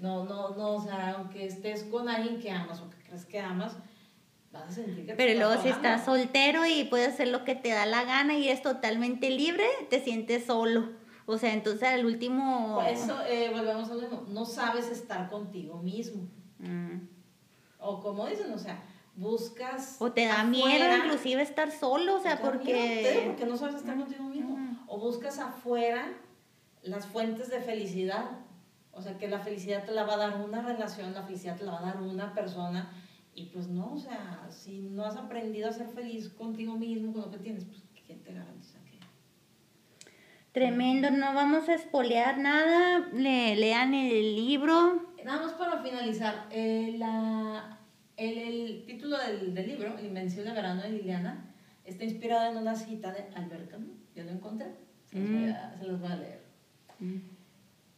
No, 0.00 0.24
no, 0.24 0.50
no, 0.56 0.76
o 0.76 0.82
sea, 0.82 1.14
aunque 1.16 1.46
estés 1.46 1.84
con 1.84 2.08
alguien 2.08 2.40
que 2.40 2.50
amas 2.50 2.80
o 2.80 2.88
que 2.90 2.96
crees 3.04 3.26
que 3.26 3.38
amas, 3.38 3.76
vas 4.50 4.64
a 4.64 4.70
sentir 4.72 5.04
que 5.04 5.12
te 5.12 5.16
Pero 5.16 5.32
estás 5.32 5.46
luego 5.46 5.62
si 5.62 5.68
ahogando. 5.68 5.88
estás 5.88 6.04
soltero 6.06 6.64
y 6.66 6.84
puedes 6.84 7.08
hacer 7.10 7.28
lo 7.28 7.44
que 7.44 7.54
te 7.54 7.68
da 7.70 7.84
la 7.86 8.04
gana 8.04 8.36
y 8.38 8.48
eres 8.48 8.62
totalmente 8.62 9.30
libre, 9.30 9.64
te 9.90 10.00
sientes 10.02 10.46
solo. 10.46 10.88
O 11.26 11.36
sea, 11.38 11.52
entonces 11.52 11.84
al 11.88 12.06
último... 12.06 12.76
Por 12.76 12.86
eso, 12.86 13.16
eh, 13.26 13.50
volvemos 13.52 13.90
a 13.90 13.94
lo 13.94 14.00
mismo, 14.00 14.24
no 14.28 14.44
sabes 14.44 14.88
estar 14.88 15.28
contigo 15.28 15.78
mismo. 15.82 16.26
Mm. 16.58 16.96
O 17.78 18.00
como 18.00 18.26
dicen, 18.26 18.52
o 18.52 18.58
sea, 18.58 18.82
buscas. 19.14 19.96
O 20.00 20.10
te 20.12 20.24
da 20.24 20.40
afuera- 20.42 20.48
miedo 20.48 20.96
inclusive 21.04 21.42
estar 21.42 21.70
solo, 21.70 22.16
o 22.16 22.20
sea, 22.20 22.36
te 22.38 22.42
da 22.42 22.52
miedo, 22.52 22.64
te 22.64 23.02
porque... 23.04 23.22
porque 23.26 23.46
no 23.46 23.56
sabes 23.56 23.76
estar 23.76 23.96
contigo 23.96 24.24
mismo. 24.24 24.54
Ujú. 24.54 24.76
O 24.88 24.98
buscas 24.98 25.38
afuera 25.38 26.08
las 26.82 27.06
fuentes 27.06 27.48
de 27.50 27.60
felicidad. 27.60 28.24
O 28.92 29.02
sea, 29.02 29.16
que 29.18 29.28
la 29.28 29.40
felicidad 29.40 29.84
te 29.84 29.92
la 29.92 30.04
va 30.04 30.14
a 30.14 30.18
dar 30.18 30.40
una 30.40 30.62
relación, 30.62 31.14
la 31.14 31.22
felicidad 31.22 31.56
te 31.56 31.64
la 31.64 31.72
va 31.72 31.78
a 31.80 31.92
dar 31.92 32.02
una 32.02 32.34
persona. 32.34 32.90
Y 33.34 33.46
pues 33.46 33.68
no, 33.68 33.94
o 33.94 33.98
sea, 33.98 34.48
si 34.50 34.80
no 34.80 35.04
has 35.04 35.16
aprendido 35.16 35.68
a 35.68 35.72
ser 35.72 35.88
feliz 35.88 36.28
contigo 36.30 36.76
mismo, 36.76 37.12
con 37.12 37.22
lo 37.22 37.30
que 37.30 37.38
tienes, 37.38 37.64
pues 37.64 37.82
¿quién 38.06 38.22
te 38.22 38.34
garantiza 38.34 38.78
que? 38.84 38.98
Tremendo, 40.52 41.10
no 41.10 41.32
vamos 41.32 41.68
a 41.68 41.74
espolear 41.74 42.38
nada, 42.38 43.08
le, 43.12 43.54
lean 43.54 43.94
el 43.94 44.34
libro. 44.34 45.14
Nada 45.24 45.42
más 45.42 45.52
para 45.52 45.80
finalizar, 45.80 46.48
eh, 46.50 46.96
la, 46.98 47.78
el, 48.16 48.38
el 48.38 48.84
título 48.84 49.16
del, 49.18 49.54
del 49.54 49.68
libro, 49.68 49.94
La 49.94 50.02
invención 50.02 50.44
de 50.44 50.52
verano 50.52 50.82
de 50.82 50.90
Liliana, 50.90 51.54
está 51.84 52.04
inspirado 52.04 52.50
en 52.50 52.58
una 52.58 52.74
cita 52.74 53.12
de 53.12 53.28
Albert 53.34 53.70
Camus. 53.70 53.96
Yo 54.14 54.24
lo 54.24 54.30
encontré, 54.30 54.74
se 55.04 55.18
los, 55.18 55.30
voy 55.30 55.50
a, 55.50 55.76
se 55.78 55.84
los 55.86 56.00
voy 56.00 56.10
a 56.10 56.16
leer. 56.16 56.42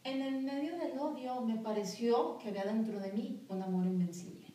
En 0.05 0.21
el 0.21 0.41
medio 0.41 0.77
del 0.77 0.99
odio 0.99 1.39
me 1.39 1.55
pareció 1.55 2.37
que 2.37 2.49
había 2.49 2.65
dentro 2.65 2.99
de 2.99 3.13
mí 3.13 3.41
un 3.47 3.61
amor 3.61 3.85
invencible. 3.85 4.47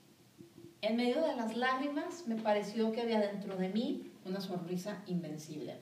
En 0.83 0.97
medio 0.97 1.23
de 1.23 1.37
las 1.37 1.57
lágrimas 1.57 2.25
me 2.27 2.37
pareció 2.37 2.93
que 2.93 3.01
había 3.01 3.19
dentro 3.19 3.57
de 3.57 3.71
mí 3.71 4.13
una 4.27 4.43
sonrisa 4.43 5.03
invencible. 5.07 5.79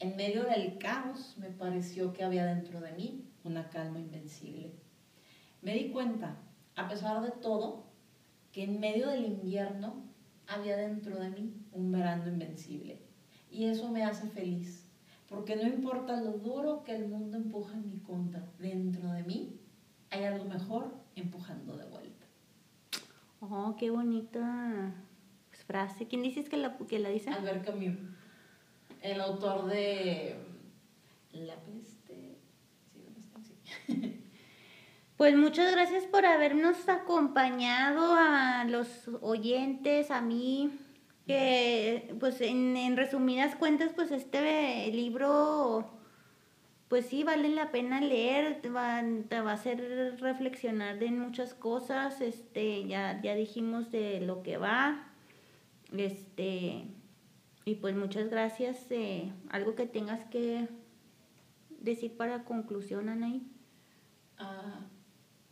En 0.00 0.16
medio 0.16 0.44
del 0.44 0.76
caos 0.76 1.34
me 1.38 1.48
pareció 1.48 2.12
que 2.12 2.24
había 2.24 2.44
dentro 2.44 2.78
de 2.82 2.92
mí 2.92 3.24
una 3.42 3.70
calma 3.70 4.00
invencible. 4.00 4.74
Me 5.62 5.72
di 5.72 5.88
cuenta, 5.88 6.36
a 6.76 6.86
pesar 6.86 7.22
de 7.22 7.30
todo, 7.30 7.86
que 8.52 8.64
en 8.64 8.80
medio 8.80 9.08
del 9.08 9.24
invierno 9.24 10.04
había 10.46 10.76
dentro 10.76 11.18
de 11.18 11.30
mí 11.30 11.54
un 11.72 11.90
verano 11.90 12.28
invencible. 12.28 13.00
Y 13.50 13.64
eso 13.64 13.88
me 13.88 14.04
hace 14.04 14.28
feliz, 14.28 14.79
porque 15.30 15.54
no 15.54 15.62
importa 15.62 16.20
lo 16.20 16.32
duro 16.32 16.82
que 16.84 16.94
el 16.94 17.06
mundo 17.06 17.36
empuja 17.36 17.74
en 17.74 17.88
mi 17.88 18.00
contra, 18.00 18.44
dentro 18.58 19.10
de 19.12 19.22
mí 19.22 19.60
hay 20.10 20.24
algo 20.24 20.44
mejor 20.44 20.92
empujando 21.14 21.76
de 21.76 21.86
vuelta. 21.86 22.26
Oh, 23.40 23.76
qué 23.78 23.90
bonita 23.90 24.92
frase. 25.66 26.08
¿Quién 26.08 26.22
dices 26.22 26.48
que 26.48 26.56
la, 26.56 26.76
que 26.76 26.98
la 26.98 27.10
dice? 27.10 27.30
Albert 27.30 27.64
Camus, 27.64 27.96
el 29.02 29.20
autor 29.20 29.66
de 29.66 30.36
La 31.32 31.54
peste. 31.54 32.36
Sí, 32.92 33.00
¿dónde 33.04 33.20
está? 33.20 33.40
Sí. 33.86 34.16
Pues 35.16 35.36
muchas 35.36 35.70
gracias 35.70 36.04
por 36.06 36.24
habernos 36.24 36.88
acompañado 36.88 38.14
a 38.14 38.64
los 38.64 38.88
oyentes, 39.20 40.10
a 40.10 40.22
mí, 40.22 40.70
que 41.26 42.14
pues 42.18 42.40
en, 42.40 42.76
en 42.76 42.96
resumidas 42.96 43.54
cuentas 43.56 43.92
pues 43.94 44.10
este 44.10 44.90
libro 44.92 45.88
pues 46.88 47.06
sí 47.06 47.22
vale 47.22 47.48
la 47.50 47.70
pena 47.70 48.00
leer, 48.00 48.60
te 48.60 48.68
va, 48.68 49.00
te 49.28 49.40
va 49.40 49.52
a 49.52 49.54
hacer 49.54 50.16
reflexionar 50.18 50.98
de 50.98 51.12
muchas 51.12 51.54
cosas, 51.54 52.20
este 52.20 52.84
ya, 52.88 53.20
ya 53.22 53.36
dijimos 53.36 53.92
de 53.92 54.20
lo 54.20 54.42
que 54.42 54.56
va, 54.56 55.06
este 55.96 56.88
y 57.64 57.74
pues 57.76 57.94
muchas 57.94 58.28
gracias, 58.28 58.90
eh, 58.90 59.32
algo 59.50 59.76
que 59.76 59.86
tengas 59.86 60.24
que 60.24 60.66
decir 61.78 62.16
para 62.16 62.42
conclusión, 62.42 63.08
Anaí. 63.08 63.46
Ah, 64.36 64.80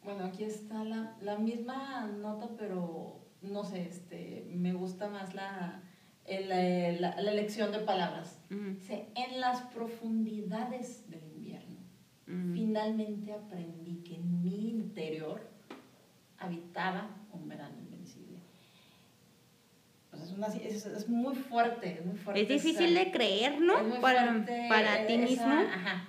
bueno, 0.03 0.25
aquí 0.25 0.43
está 0.43 0.83
la, 0.83 1.16
la 1.21 1.39
misma 1.39 2.07
nota, 2.07 2.49
pero 2.59 3.21
no 3.43 3.64
sé, 3.64 3.82
este, 3.89 4.47
me 4.55 4.72
gusta 4.72 5.09
más 5.09 5.34
la, 5.34 5.82
el- 6.24 6.51
el- 6.53 7.01
la, 7.01 7.20
la 7.20 7.30
elección 7.32 7.72
de 7.72 7.78
palabras. 7.80 8.39
Dice, 8.51 9.07
en 9.14 9.41
las 9.41 9.61
profundidades 9.62 11.09
del 11.11 11.22
invierno, 11.34 11.76
finalmente 12.55 13.32
aprendí 13.32 14.03
que 14.05 14.16
en 14.16 14.43
mi 14.43 14.68
interior 14.70 15.41
habitaba 16.39 17.11
un 17.32 17.49
verano 17.49 17.76
invencible. 17.78 18.39
Pues 20.11 20.22
es, 20.22 20.32
una, 20.32 20.47
es, 20.49 20.86
es 20.86 21.09
muy 21.09 21.34
fuerte, 21.36 21.99
es 22.01 22.07
muy 22.07 22.16
fuerte. 22.16 22.43
Es 22.43 22.49
difícil 22.49 22.97
esa- 22.97 23.05
de 23.05 23.11
creer, 23.12 23.61
¿no? 23.61 23.78
es 23.78 23.86
muy 23.86 23.99
Para, 23.99 24.45
para 24.68 25.07
ti 25.07 25.18
mismo. 25.18 25.45
Ajá. 25.53 26.09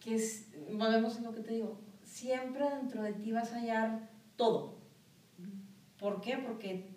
Que 0.00 0.14
es, 0.16 0.48
volvemos 0.72 1.18
a 1.18 1.22
lo 1.22 1.32
que 1.34 1.40
te 1.40 1.52
digo, 1.54 1.78
siempre 2.04 2.68
dentro 2.68 3.02
de 3.02 3.12
ti 3.12 3.30
vas 3.32 3.52
a 3.52 3.56
hallar 3.60 4.10
todo. 4.36 4.81
¿Por 6.02 6.20
qué? 6.20 6.36
Porque 6.36 6.90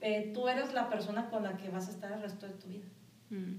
eh, 0.00 0.30
tú 0.32 0.48
eres 0.48 0.72
la 0.72 0.88
persona 0.88 1.28
con 1.28 1.42
la 1.42 1.58
que 1.58 1.68
vas 1.68 1.86
a 1.88 1.90
estar 1.90 2.10
el 2.10 2.22
resto 2.22 2.46
de 2.46 2.54
tu 2.54 2.68
vida. 2.68 2.86
Mm. 3.28 3.56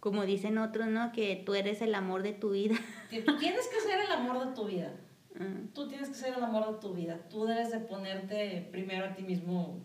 Como 0.00 0.24
dicen 0.24 0.56
otros, 0.56 0.88
¿no? 0.88 1.12
Que 1.12 1.42
tú 1.44 1.54
eres 1.54 1.82
el 1.82 1.94
amor 1.94 2.22
de 2.22 2.32
tu 2.32 2.50
vida. 2.50 2.74
Tú 3.26 3.36
tienes 3.36 3.68
que 3.68 3.80
ser 3.80 4.00
el 4.00 4.10
amor 4.10 4.46
de 4.46 4.54
tu 4.54 4.64
vida. 4.64 4.92
Mm. 5.34 5.74
Tú 5.74 5.88
tienes 5.88 6.08
que 6.08 6.14
ser 6.14 6.34
el 6.34 6.42
amor 6.42 6.72
de 6.72 6.80
tu 6.80 6.94
vida. 6.94 7.20
Tú 7.28 7.44
debes 7.44 7.70
de 7.70 7.80
ponerte 7.80 8.66
primero 8.72 9.04
a 9.04 9.14
ti 9.14 9.22
mismo 9.22 9.82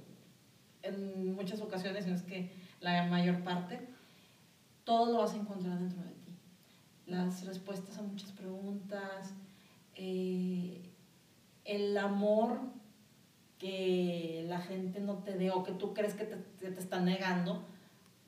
en 0.84 1.36
muchas 1.36 1.60
ocasiones, 1.60 2.08
en 2.08 2.14
es 2.14 2.24
que 2.24 2.50
la 2.80 3.06
mayor 3.08 3.44
parte, 3.44 3.90
todo 4.86 5.12
lo 5.12 5.20
vas 5.20 5.34
a 5.34 5.38
encontrar 5.38 5.78
dentro 5.80 6.02
de 6.02 6.12
ti. 6.12 6.32
Las 7.08 7.46
respuestas 7.46 7.98
a 7.98 8.04
muchas 8.04 8.32
preguntas, 8.32 9.34
eh, 9.96 10.82
el 11.66 11.98
amor 11.98 12.81
que 13.62 14.44
la 14.50 14.60
gente 14.60 15.00
no 15.00 15.20
te 15.20 15.38
dé 15.38 15.52
o 15.52 15.62
que 15.64 15.72
tú 15.74 15.94
crees 15.94 16.16
que 16.16 16.24
te, 16.26 16.36
que 16.60 16.72
te 16.72 16.80
están 16.80 17.06
negando, 17.06 17.64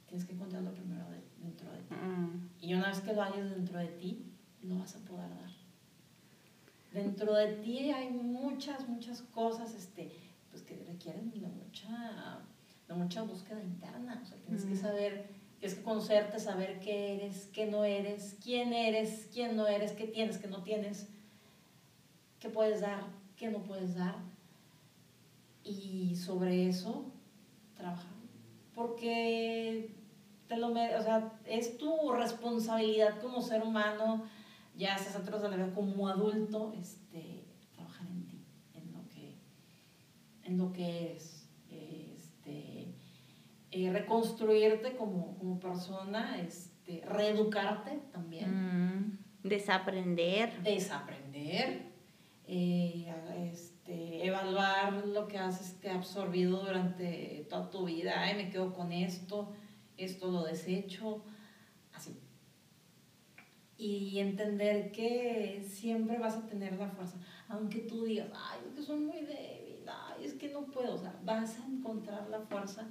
tienes 0.08 0.26
que 0.28 0.34
encontrarlo 0.34 0.72
primero 0.74 1.10
de- 1.10 1.24
dentro 1.44 1.72
de 1.72 1.80
ti. 1.80 1.96
Mm. 1.96 2.50
Y 2.62 2.74
una 2.76 2.90
vez 2.90 3.00
que 3.02 3.14
lo 3.14 3.24
hayas 3.24 3.50
dentro 3.50 3.80
de 3.80 3.88
ti, 3.88 4.24
lo 4.62 4.78
vas 4.78 4.96
a 4.96 5.00
poder 5.00 5.28
dar. 5.30 5.50
Dentro 6.94 7.34
de 7.34 7.48
ti 7.64 7.90
hay 7.92 8.12
muchas, 8.12 8.88
muchas 8.88 9.24
cosas 9.24 9.74
este, 9.74 10.12
pues, 10.52 10.62
que 10.62 10.76
requieren 10.88 11.32
de 11.32 11.48
mucha, 11.48 12.40
de 12.88 12.94
mucha 12.94 13.24
búsqueda 13.24 13.60
interna. 13.64 14.22
O 14.24 14.28
sea, 14.28 14.38
tienes 14.38 14.66
que 14.66 14.74
Ujú. 14.74 14.82
saber, 14.84 15.30
tienes 15.60 15.76
que 15.80 15.84
conocerte, 15.84 16.39
saber 16.39 16.80
qué 16.80 17.16
eres, 17.16 17.50
qué 17.51 17.66
no 17.66 17.84
eres, 17.84 18.38
quién 18.43 18.72
eres, 18.72 19.28
quién 19.34 19.55
no 19.55 19.66
eres, 19.66 19.93
qué 19.93 20.05
tienes, 20.05 20.38
qué 20.38 20.47
no 20.47 20.62
tienes, 20.62 21.08
qué 22.39 22.50
puedes 22.50 22.82
dar, 22.82 23.01
qué 23.36 23.50
no 23.50 23.64
puedes 23.64 23.96
dar. 23.96 24.14
Y 25.64 26.16
sobre 26.16 26.68
eso, 26.68 27.12
trabajar. 27.76 28.12
Porque 28.76 29.96
te 30.48 30.58
lo 30.58 30.70
o 30.70 30.74
sea, 30.74 31.32
es 31.46 31.78
tu 31.78 32.12
responsabilidad 32.12 33.20
como 33.22 33.42
ser 33.42 33.64
humano, 33.64 34.24
ya 34.76 34.98
seas 34.98 35.24
de 35.26 35.32
la 35.32 35.56
vida 35.56 35.74
como 35.74 36.08
adulto, 36.08 36.74
este, 36.80 37.46
trabajar 37.74 38.08
en 38.08 38.26
ti, 38.26 38.44
en 38.74 38.92
lo 38.92 39.08
que, 39.10 39.36
en 40.44 40.58
lo 40.58 40.74
que 40.74 41.12
eres, 41.12 41.48
este, 41.70 42.94
eh, 43.72 43.92
reconstruirte 43.92 44.96
como, 44.96 45.38
como 45.38 45.60
persona, 45.60 46.40
este, 46.42 47.04
reeducarte 47.06 48.00
también 48.12 48.50
Mm. 48.50 49.18
Desaprender. 49.44 50.64
desaprender, 50.64 51.82
eh, 52.48 53.14
este, 53.93 54.25
evaluar 54.25 55.05
lo 55.05 55.28
que 55.28 55.37
has 55.37 55.61
este, 55.61 55.89
absorbido 55.89 56.59
durante 56.59 57.45
toda 57.49 57.70
tu 57.70 57.86
vida. 57.86 58.13
Ay, 58.17 58.36
me 58.36 58.49
quedo 58.49 58.74
con 58.74 58.91
esto, 58.91 59.53
esto 59.97 60.32
lo 60.32 60.43
desecho, 60.43 61.24
así. 61.93 62.20
Y 63.78 64.20
entender 64.20 64.91
que 64.91 65.65
siempre 65.67 66.17
vas 66.17 66.36
a 66.36 66.47
tener 66.47 66.78
la 66.78 66.87
fuerza, 66.87 67.17
aunque 67.49 67.79
tú 67.79 68.05
digas, 68.05 68.29
ay, 68.33 68.59
es 68.67 68.74
que 68.74 68.82
soy 68.82 68.99
muy 68.99 69.21
débil, 69.21 69.83
ay, 69.87 70.25
es 70.25 70.33
que 70.33 70.49
no 70.49 70.65
puedo, 70.65 70.95
o 70.95 70.97
sea, 70.97 71.13
vas 71.24 71.59
a 71.59 71.65
encontrar 71.65 72.29
la 72.29 72.39
fuerza 72.39 72.87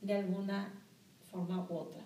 de 0.00 0.14
alguna 0.14 0.72
forma 1.30 1.66
u 1.68 1.76
otra. 1.76 2.02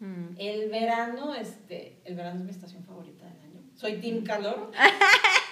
Mm. 0.00 0.34
El 0.36 0.68
verano, 0.68 1.34
este, 1.34 2.00
el 2.04 2.14
verano 2.14 2.40
es 2.40 2.44
mi 2.44 2.50
estación 2.50 2.84
favorita 2.84 3.24
del 3.24 3.40
año. 3.40 3.62
Soy 3.74 4.00
team 4.00 4.22
calor. 4.22 4.70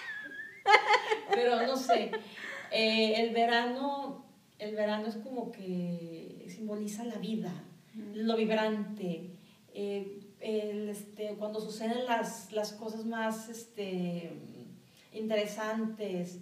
Pero 1.35 1.67
no 1.67 1.77
sé, 1.77 2.11
eh, 2.71 3.15
el 3.23 3.35
verano, 3.35 4.25
el 4.59 4.75
verano 4.75 5.07
es 5.09 5.17
como 5.17 5.51
que 5.53 6.47
simboliza 6.49 7.05
la 7.05 7.17
vida, 7.19 7.53
lo 8.15 8.37
vibrante, 8.37 9.31
eh, 9.73 10.21
el, 10.41 10.89
este, 10.89 11.35
cuando 11.37 11.61
suceden 11.61 12.05
las, 12.07 12.53
las 12.53 12.73
cosas 12.73 13.05
más 13.07 13.49
este, 13.49 14.31
interesantes, 15.13 16.41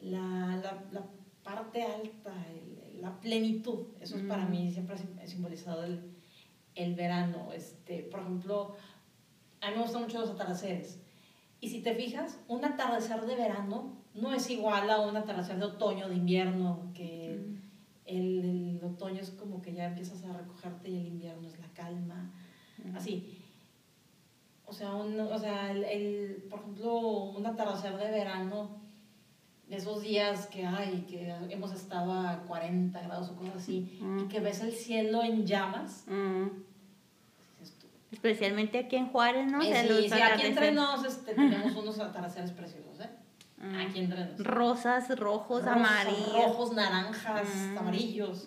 la, 0.00 0.56
la, 0.62 0.84
la 0.92 1.04
parte 1.42 1.82
alta, 1.82 2.32
el- 2.50 3.00
la 3.00 3.20
plenitud. 3.20 3.88
Eso 4.00 4.16
es 4.16 4.22
para 4.22 4.46
mí, 4.46 4.70
siempre 4.70 4.96
ha 5.22 5.26
simbolizado 5.26 5.84
el, 5.84 6.00
el 6.74 6.94
verano. 6.94 7.52
Este, 7.52 7.98
por 8.04 8.20
ejemplo, 8.20 8.76
a 9.60 9.68
mí 9.70 9.76
me 9.76 9.82
gustan 9.82 10.02
mucho 10.02 10.20
los 10.20 10.30
atardeceres. 10.30 10.98
Y 11.60 11.68
si 11.68 11.82
te 11.82 11.94
fijas, 11.94 12.38
un 12.48 12.64
atardecer 12.64 13.20
de 13.26 13.36
verano 13.36 14.02
no 14.14 14.32
es 14.32 14.48
igual 14.50 14.88
a 14.90 15.00
un 15.00 15.16
atardecer 15.16 15.58
de 15.58 15.64
otoño, 15.64 16.08
de 16.08 16.14
invierno, 16.14 16.90
que 16.94 17.32
el, 17.32 17.60
el, 18.06 18.80
otoño 18.82 19.20
es 19.20 19.30
como 19.30 19.60
que 19.60 19.74
ya 19.74 19.86
empiezas 19.86 20.24
a 20.24 20.32
recogerte 20.32 20.88
y 20.88 20.98
el 20.98 21.06
invierno 21.06 21.48
es 21.48 21.58
la 21.58 21.68
calma. 21.74 22.32
Así. 22.94 23.40
O 24.66 24.72
sea, 24.72 24.94
un, 24.94 25.18
o 25.18 25.38
sea 25.38 25.70
el, 25.72 25.84
el, 25.84 26.46
por 26.48 26.60
ejemplo, 26.60 26.98
un 26.98 27.46
atardecer 27.46 27.96
de 27.96 28.10
verano, 28.10 28.80
de 29.68 29.76
esos 29.76 30.02
días 30.02 30.46
que 30.46 30.64
hay, 30.64 31.06
que 31.08 31.28
hemos 31.50 31.72
estado 31.72 32.12
a 32.12 32.42
40 32.46 33.00
grados 33.02 33.30
o 33.30 33.36
cosas 33.36 33.56
así, 33.56 33.98
y 34.20 34.28
que 34.28 34.40
ves 34.40 34.60
el 34.60 34.72
cielo 34.72 35.22
en 35.22 35.46
llamas. 35.46 36.04
Especialmente 38.12 38.78
aquí 38.78 38.96
en 38.96 39.08
Juárez, 39.08 39.50
¿no? 39.50 39.60
Eh, 39.60 39.86
sí, 39.88 40.08
sí, 40.08 40.20
aquí 40.20 40.46
entre 40.46 40.70
nos 40.70 41.04
este, 41.04 41.34
tenemos 41.34 41.74
unos 41.74 41.98
atardeceres 41.98 42.52
preciosos, 42.52 43.00
¿eh? 43.00 43.10
Aquí 43.78 44.00
entre 44.00 44.26
nos. 44.26 44.44
Rosas, 44.44 45.18
rojos, 45.18 45.64
amarillos. 45.66 46.32
Rojos, 46.32 46.74
naranjas, 46.74 47.48
amarillos. 47.76 48.46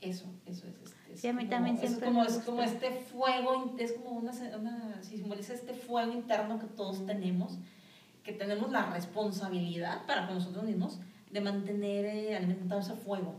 Eso, 0.00 0.26
eso 0.46 0.66
es. 0.66 0.74
Este, 0.82 1.16
sí, 1.16 1.28
a 1.28 1.32
mí 1.32 1.46
también 1.46 1.78
siempre. 1.78 2.06
Es 2.06 2.12
como, 2.12 2.24
es 2.24 2.38
como 2.38 2.62
este 2.62 2.90
fuego, 2.90 3.74
es 3.78 3.92
como 3.92 4.10
una, 4.10 4.32
una, 4.58 5.02
simboliza 5.02 5.54
este 5.54 5.74
fuego 5.74 6.12
interno 6.12 6.58
que 6.58 6.66
todos 6.66 7.04
tenemos, 7.06 7.58
que 8.22 8.32
tenemos 8.32 8.70
la 8.70 8.90
responsabilidad 8.90 10.06
para 10.06 10.26
con 10.26 10.36
nosotros 10.36 10.64
mismos 10.64 11.00
de 11.30 11.40
mantener 11.40 12.04
eh, 12.04 12.36
alimentado 12.36 12.80
ese 12.80 12.94
fuego. 12.94 13.34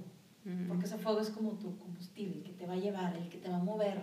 Porque 0.69 0.85
ese 0.85 0.97
fuego 0.97 1.19
es 1.19 1.29
como 1.29 1.51
tu 1.57 1.77
combustible, 1.77 2.37
el 2.37 2.43
que 2.43 2.53
te 2.53 2.65
va 2.65 2.75
a 2.75 2.77
llevar, 2.77 3.17
el 3.17 3.27
que 3.27 3.37
te 3.37 3.49
va 3.49 3.57
a 3.57 3.63
mover 3.63 3.99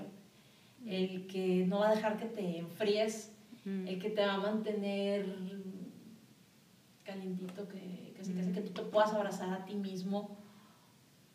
el 0.87 1.27
que 1.27 1.65
no 1.67 1.81
va 1.81 1.89
a 1.89 1.95
dejar 1.95 2.19
que 2.19 2.27
te 2.27 2.59
enfríes, 2.59 3.33
el 3.65 3.99
que 3.99 4.11
te 4.11 4.25
va 4.25 4.35
a 4.35 4.39
mantener 4.39 5.25
calientito, 7.05 7.69
que 7.69 8.15
casi 8.17 8.33
casi 8.33 8.53
que 8.53 8.61
tú 8.63 8.71
te 8.71 8.83
puedas 8.83 9.13
abrazar 9.13 9.53
a 9.53 9.65
ti 9.65 9.75
mismo 9.75 10.37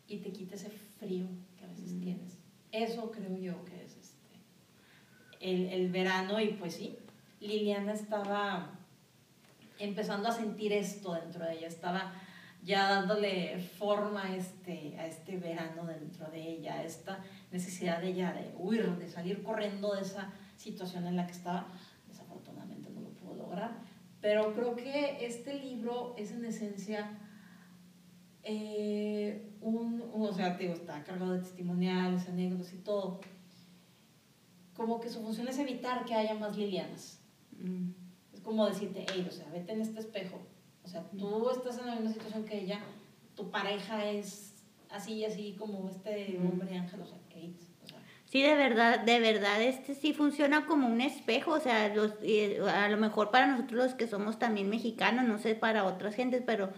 y 0.08 0.18
te 0.18 0.32
quite 0.32 0.56
ese 0.56 0.70
frío 0.70 1.26
que 1.56 1.64
a 1.64 1.68
veces 1.68 1.98
tienes. 2.00 2.38
Eso 2.72 3.10
creo 3.10 3.36
yo 3.38 3.64
que 3.64 3.84
es 3.84 3.96
este, 3.96 4.40
el, 5.40 5.66
el 5.68 5.90
verano 5.90 6.40
y 6.40 6.48
pues 6.48 6.74
sí, 6.74 6.98
Liliana 7.40 7.92
estaba 7.92 8.78
empezando 9.78 10.28
a 10.28 10.32
sentir 10.32 10.72
esto 10.72 11.14
dentro 11.14 11.44
de 11.44 11.54
ella, 11.54 11.68
estaba 11.68 12.12
ya 12.62 12.88
dándole 12.88 13.58
forma 13.58 14.24
a 14.26 14.36
este, 14.36 14.96
a 14.98 15.06
este 15.06 15.38
verano 15.38 15.86
dentro 15.86 16.30
de 16.30 16.42
ella, 16.42 16.82
esta 16.84 17.24
necesidad 17.50 18.00
de 18.00 18.08
ella 18.08 18.32
de 18.32 18.52
huir, 18.56 18.86
de 18.96 19.08
salir 19.08 19.42
corriendo 19.42 19.94
de 19.94 20.02
esa 20.02 20.30
situación 20.56 21.06
en 21.06 21.16
la 21.16 21.26
que 21.26 21.32
estaba. 21.32 21.66
Desafortunadamente 22.06 22.90
no 22.90 23.00
lo 23.00 23.08
pudo 23.10 23.34
lograr, 23.34 23.72
pero 24.20 24.52
creo 24.54 24.76
que 24.76 25.24
este 25.24 25.54
libro 25.54 26.14
es 26.18 26.32
en 26.32 26.44
esencia 26.44 27.18
eh, 28.42 29.50
un, 29.60 30.02
o 30.12 30.32
sea, 30.32 30.56
digo, 30.56 30.72
está 30.72 31.02
cargado 31.04 31.32
de 31.32 31.40
testimoniales, 31.40 32.28
anécdotas 32.28 32.72
y 32.72 32.78
todo. 32.78 33.20
Como 34.74 35.00
que 35.00 35.08
su 35.08 35.20
función 35.20 35.48
es 35.48 35.58
evitar 35.58 36.04
que 36.04 36.14
haya 36.14 36.34
más 36.34 36.56
Lilianas. 36.56 37.20
Mm. 37.52 37.90
Es 38.32 38.40
como 38.40 38.66
decirte, 38.66 39.04
hey, 39.12 39.26
o 39.28 39.32
sea, 39.32 39.48
vete 39.50 39.72
en 39.72 39.82
este 39.82 40.00
espejo. 40.00 40.38
O 40.82 40.88
sea, 40.88 41.02
tú 41.10 41.50
estás 41.50 41.78
en 41.78 41.86
la 41.86 41.94
misma 41.96 42.12
situación 42.12 42.44
que 42.44 42.58
ella, 42.58 42.80
tu 43.34 43.50
pareja 43.50 44.10
es 44.10 44.64
así 44.88 45.14
y 45.14 45.24
así 45.24 45.54
como 45.58 45.88
este 45.88 46.38
hombre 46.38 46.76
ángel, 46.76 47.02
o 47.02 47.06
sea, 47.06 47.18
Sí, 48.30 48.42
de 48.42 48.54
verdad, 48.54 49.00
de 49.00 49.18
verdad, 49.18 49.60
este 49.60 49.96
sí 49.96 50.12
funciona 50.12 50.64
como 50.64 50.86
un 50.86 51.00
espejo, 51.00 51.50
o 51.54 51.58
sea, 51.60 51.92
los, 51.92 52.12
a 52.72 52.88
lo 52.88 52.96
mejor 52.96 53.32
para 53.32 53.48
nosotros 53.48 53.86
los 53.86 53.94
que 53.94 54.06
somos 54.06 54.38
también 54.38 54.70
mexicanos, 54.70 55.24
no 55.24 55.38
sé 55.38 55.56
para 55.56 55.82
otras 55.84 56.14
gentes, 56.14 56.40
pero 56.46 56.70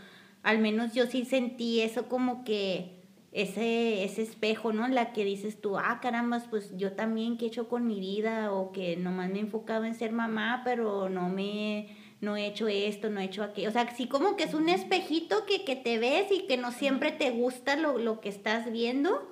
al 0.43 0.61
menos 0.61 0.95
yo 0.95 1.07
sí 1.07 1.27
sentí 1.27 1.83
eso 1.83 2.09
como 2.09 2.43
que 2.43 3.03
ese, 3.33 4.03
ese 4.03 4.23
espejo, 4.23 4.73
¿no? 4.73 4.89
La 4.89 5.13
que 5.13 5.27
dices 5.27 5.61
tú, 5.61 5.77
ah, 5.77 5.99
caramba, 6.01 6.43
pues 6.49 6.75
yo 6.79 6.93
también, 6.93 7.37
¿qué 7.37 7.45
he 7.45 7.49
hecho 7.49 7.69
con 7.69 7.87
mi 7.87 8.01
vida? 8.01 8.51
O 8.51 8.73
que 8.73 8.97
nomás 8.97 9.29
me 9.29 9.37
he 9.37 9.43
enfocado 9.43 9.85
en 9.85 9.95
ser 9.95 10.13
mamá, 10.13 10.63
pero 10.65 11.11
no 11.11 11.29
me, 11.29 11.95
no 12.23 12.35
he 12.35 12.47
hecho 12.47 12.67
esto, 12.67 13.11
no 13.11 13.21
he 13.21 13.25
hecho 13.25 13.43
aquello. 13.43 13.69
O 13.69 13.73
sea, 13.73 13.95
sí 13.95 14.07
como 14.09 14.37
que 14.37 14.45
es 14.45 14.55
un 14.55 14.71
espejito 14.71 15.45
que, 15.45 15.67
que 15.67 15.77
te 15.77 15.99
ves 15.99 16.33
y 16.33 16.47
que 16.47 16.57
no 16.57 16.73
siempre 16.73 17.13
te 17.13 17.31
gusta 17.31 17.77
lo, 17.77 17.99
lo 17.99 18.21
que 18.21 18.31
estás 18.31 18.73
viendo 18.73 19.32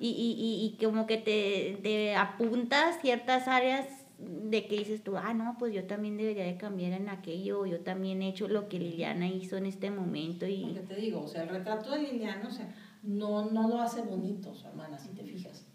y, 0.00 0.08
y, 0.08 0.76
y, 0.78 0.84
como 0.84 1.06
que 1.06 1.18
te, 1.18 1.78
te 1.82 2.16
apuntas 2.16 3.00
ciertas 3.02 3.46
áreas 3.48 3.86
de 4.20 4.66
que 4.66 4.78
dices 4.78 5.02
tú, 5.02 5.16
ah, 5.16 5.32
no, 5.34 5.56
pues 5.58 5.74
yo 5.74 5.84
también 5.84 6.16
debería 6.16 6.44
de 6.44 6.56
cambiar 6.56 6.92
en 6.92 7.08
aquello, 7.08 7.64
yo 7.66 7.80
también 7.80 8.22
he 8.22 8.28
hecho 8.28 8.48
lo 8.48 8.68
que 8.68 8.78
Liliana 8.78 9.28
hizo 9.28 9.56
en 9.56 9.66
este 9.66 9.90
momento. 9.90 10.46
Y... 10.46 10.64
Porque 10.64 10.80
te 10.80 10.96
digo, 10.96 11.22
o 11.22 11.28
sea, 11.28 11.42
el 11.42 11.48
retrato 11.48 11.90
de 11.92 12.02
Liliana, 12.02 12.46
o 12.46 12.50
sea, 12.50 12.74
no, 13.02 13.50
no 13.50 13.68
lo 13.68 13.80
hace 13.80 14.02
bonito 14.02 14.54
su 14.54 14.66
hermana, 14.66 14.98
si 14.98 15.08
te 15.10 15.24
fijas. 15.24 15.66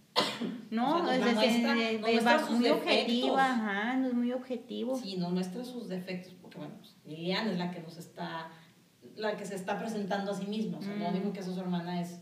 No, 0.69 1.09
es, 1.11 1.19
muy 2.49 2.69
objetiva, 2.69 3.45
ajá, 3.45 3.97
no 3.97 4.07
es 4.07 4.13
muy 4.13 4.31
objetivo. 4.31 4.95
Sí, 4.95 5.17
no 5.17 5.29
muestra 5.29 5.63
sus 5.63 5.87
defectos, 5.87 6.33
porque 6.41 6.57
bueno, 6.57 6.73
pues, 6.77 6.95
Liliana 7.05 7.51
es 7.51 7.57
la 7.57 7.71
que 7.71 7.81
nos 7.81 7.97
está, 7.97 8.49
la 9.15 9.35
que 9.35 9.45
se 9.45 9.55
está 9.55 9.77
presentando 9.79 10.31
a 10.31 10.35
sí 10.35 10.45
misma, 10.45 10.77
o 10.77 10.81
sea, 10.81 10.95
no 10.95 11.11
digo 11.11 11.33
que 11.33 11.39
eso 11.39 11.53
su 11.53 11.59
hermana 11.59 12.01
es, 12.01 12.19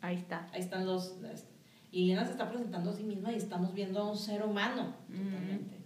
Ahí 0.00 0.16
está. 0.16 0.48
Ahí 0.52 0.60
están 0.60 0.86
los... 0.86 1.16
Y 1.92 2.00
Liliana 2.00 2.24
se 2.24 2.32
está 2.32 2.48
presentando 2.48 2.90
a 2.90 2.94
sí 2.94 3.02
misma 3.02 3.32
y 3.32 3.36
estamos 3.36 3.74
viendo 3.74 4.00
a 4.00 4.10
un 4.10 4.16
ser 4.16 4.44
humano, 4.44 4.94
totalmente. 5.08 5.80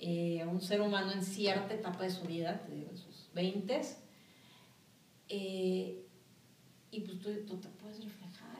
Eh, 0.00 0.44
un 0.46 0.60
ser 0.60 0.80
humano 0.80 1.12
en 1.12 1.22
cierta 1.22 1.72
etapa 1.72 2.02
de 2.02 2.10
su 2.10 2.26
vida, 2.26 2.60
te 2.66 2.74
digo, 2.74 2.90
en 2.90 2.96
sus 2.96 3.30
20 3.32 3.80
eh, 5.28 6.04
y 6.90 7.00
pues 7.00 7.20
tú, 7.20 7.30
tú, 7.46 7.56
te 7.56 7.68
puedes 7.68 8.04
reflejar. 8.04 8.58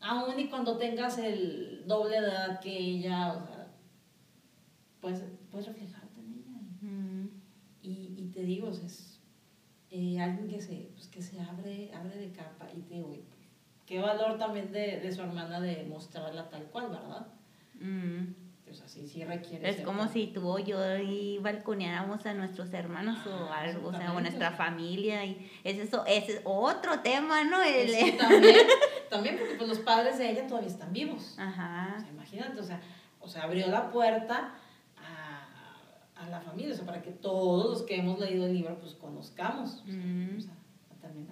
Aún 0.00 0.38
y 0.38 0.48
cuando 0.48 0.76
tengas 0.76 1.18
el 1.18 1.82
doble 1.86 2.20
de 2.20 2.26
edad 2.26 2.60
que 2.60 2.78
ella, 2.78 3.32
o 3.32 3.44
sea, 3.44 3.72
puedes, 5.00 5.24
puedes 5.50 5.66
reflejarte 5.66 6.20
en 6.20 6.32
ella. 6.32 7.30
y, 7.82 8.14
y, 8.18 8.30
te 8.32 8.42
digo, 8.42 8.68
es 8.68 9.18
eh, 9.90 10.20
alguien 10.20 10.46
que 10.46 10.60
se, 10.60 10.90
pues, 10.94 11.08
que 11.08 11.22
se 11.22 11.40
abre, 11.40 11.90
abre 11.92 12.16
de 12.18 12.30
capa 12.32 12.68
y 12.76 12.82
te 12.82 12.94
digo, 12.94 13.16
qué 13.86 14.00
valor 14.00 14.36
también 14.38 14.72
de, 14.72 15.00
de 15.00 15.12
su 15.12 15.22
hermana 15.22 15.60
de 15.60 15.84
mostrarla 15.88 16.48
tal 16.50 16.64
cual, 16.64 16.90
¿verdad? 16.90 17.26
Mm. 17.74 18.46
Pues 18.64 18.80
así 18.80 19.06
sí 19.06 19.24
requiere. 19.24 19.68
Es 19.70 19.80
como 19.82 20.08
si 20.08 20.26
tú 20.26 20.48
o 20.48 20.58
yo 20.58 20.98
y 20.98 21.38
balconeáramos 21.38 22.26
a 22.26 22.34
nuestros 22.34 22.72
hermanos 22.72 23.24
o 23.24 23.48
ah, 23.48 23.60
algo, 23.60 23.90
o 23.90 23.92
sea, 23.92 24.12
o 24.12 24.20
nuestra 24.20 24.50
familia. 24.50 25.24
Y 25.24 25.48
es 25.62 25.78
eso, 25.78 26.04
ese 26.04 26.38
es 26.38 26.40
otro 26.42 26.98
tema, 26.98 27.44
¿no? 27.44 27.62
El, 27.62 28.16
también, 28.16 28.56
también 29.08 29.38
porque 29.38 29.54
pues 29.54 29.68
los 29.68 29.78
padres 29.78 30.18
de 30.18 30.32
ella 30.32 30.48
todavía 30.48 30.68
están 30.68 30.92
vivos. 30.92 31.36
Ajá. 31.38 32.04
imagínate, 32.10 32.58
o 32.58 32.64
sea, 32.64 32.80
o 33.20 33.28
sea, 33.28 33.44
abrió 33.44 33.68
la 33.68 33.88
puerta 33.92 34.54
a, 34.96 36.20
a, 36.20 36.28
la 36.28 36.40
familia, 36.40 36.74
o 36.74 36.76
sea, 36.76 36.86
para 36.86 37.02
que 37.02 37.12
todos 37.12 37.70
los 37.70 37.82
que 37.82 38.00
hemos 38.00 38.18
leído 38.18 38.46
el 38.46 38.54
libro 38.54 38.80
pues 38.80 38.94
conozcamos. 38.94 39.84
Mm. 39.86 40.38
O 40.38 40.40
sea, 40.40 40.54
también 41.00 41.30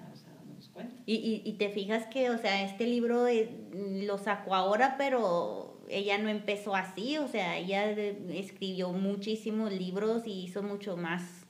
y, 1.07 1.15
y, 1.15 1.43
y, 1.45 1.53
te 1.55 1.69
fijas 1.71 2.07
que, 2.07 2.31
o 2.31 2.39
sea, 2.39 2.63
este 2.63 2.87
libro 2.87 3.27
lo 3.73 4.19
sacó 4.19 4.55
ahora, 4.55 4.97
pero 4.99 5.81
ella 5.89 6.19
no 6.19 6.29
empezó 6.29 6.75
así, 6.75 7.19
o 7.19 7.29
sea, 7.29 7.57
ella 7.59 7.91
escribió 7.91 8.91
muchísimos 8.93 9.73
libros 9.73 10.27
y 10.27 10.45
hizo 10.45 10.63
mucho 10.63 10.97
más 10.97 11.47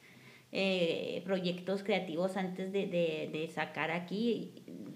eh, 0.53 1.23
proyectos 1.25 1.83
creativos 1.83 2.37
antes 2.37 2.73
de, 2.73 2.87
de, 2.87 3.31
de 3.33 3.49
sacar 3.53 3.91
aquí. 3.91 4.53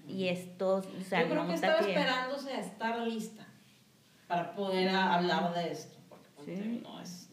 Y, 0.07 0.27
estos, 0.27 0.85
o 0.87 1.03
sea, 1.03 1.21
Yo 1.23 1.29
creo 1.29 1.47
que 1.47 1.53
estaba 1.53 1.79
esperándose 1.79 2.51
a 2.51 2.59
estar 2.59 3.07
lista 3.07 3.47
para 4.27 4.53
poder 4.55 4.89
hablar 4.89 5.53
de 5.53 5.71
esto, 5.71 5.97
porque 6.09 6.55
no 6.83 6.99
es 7.01 7.29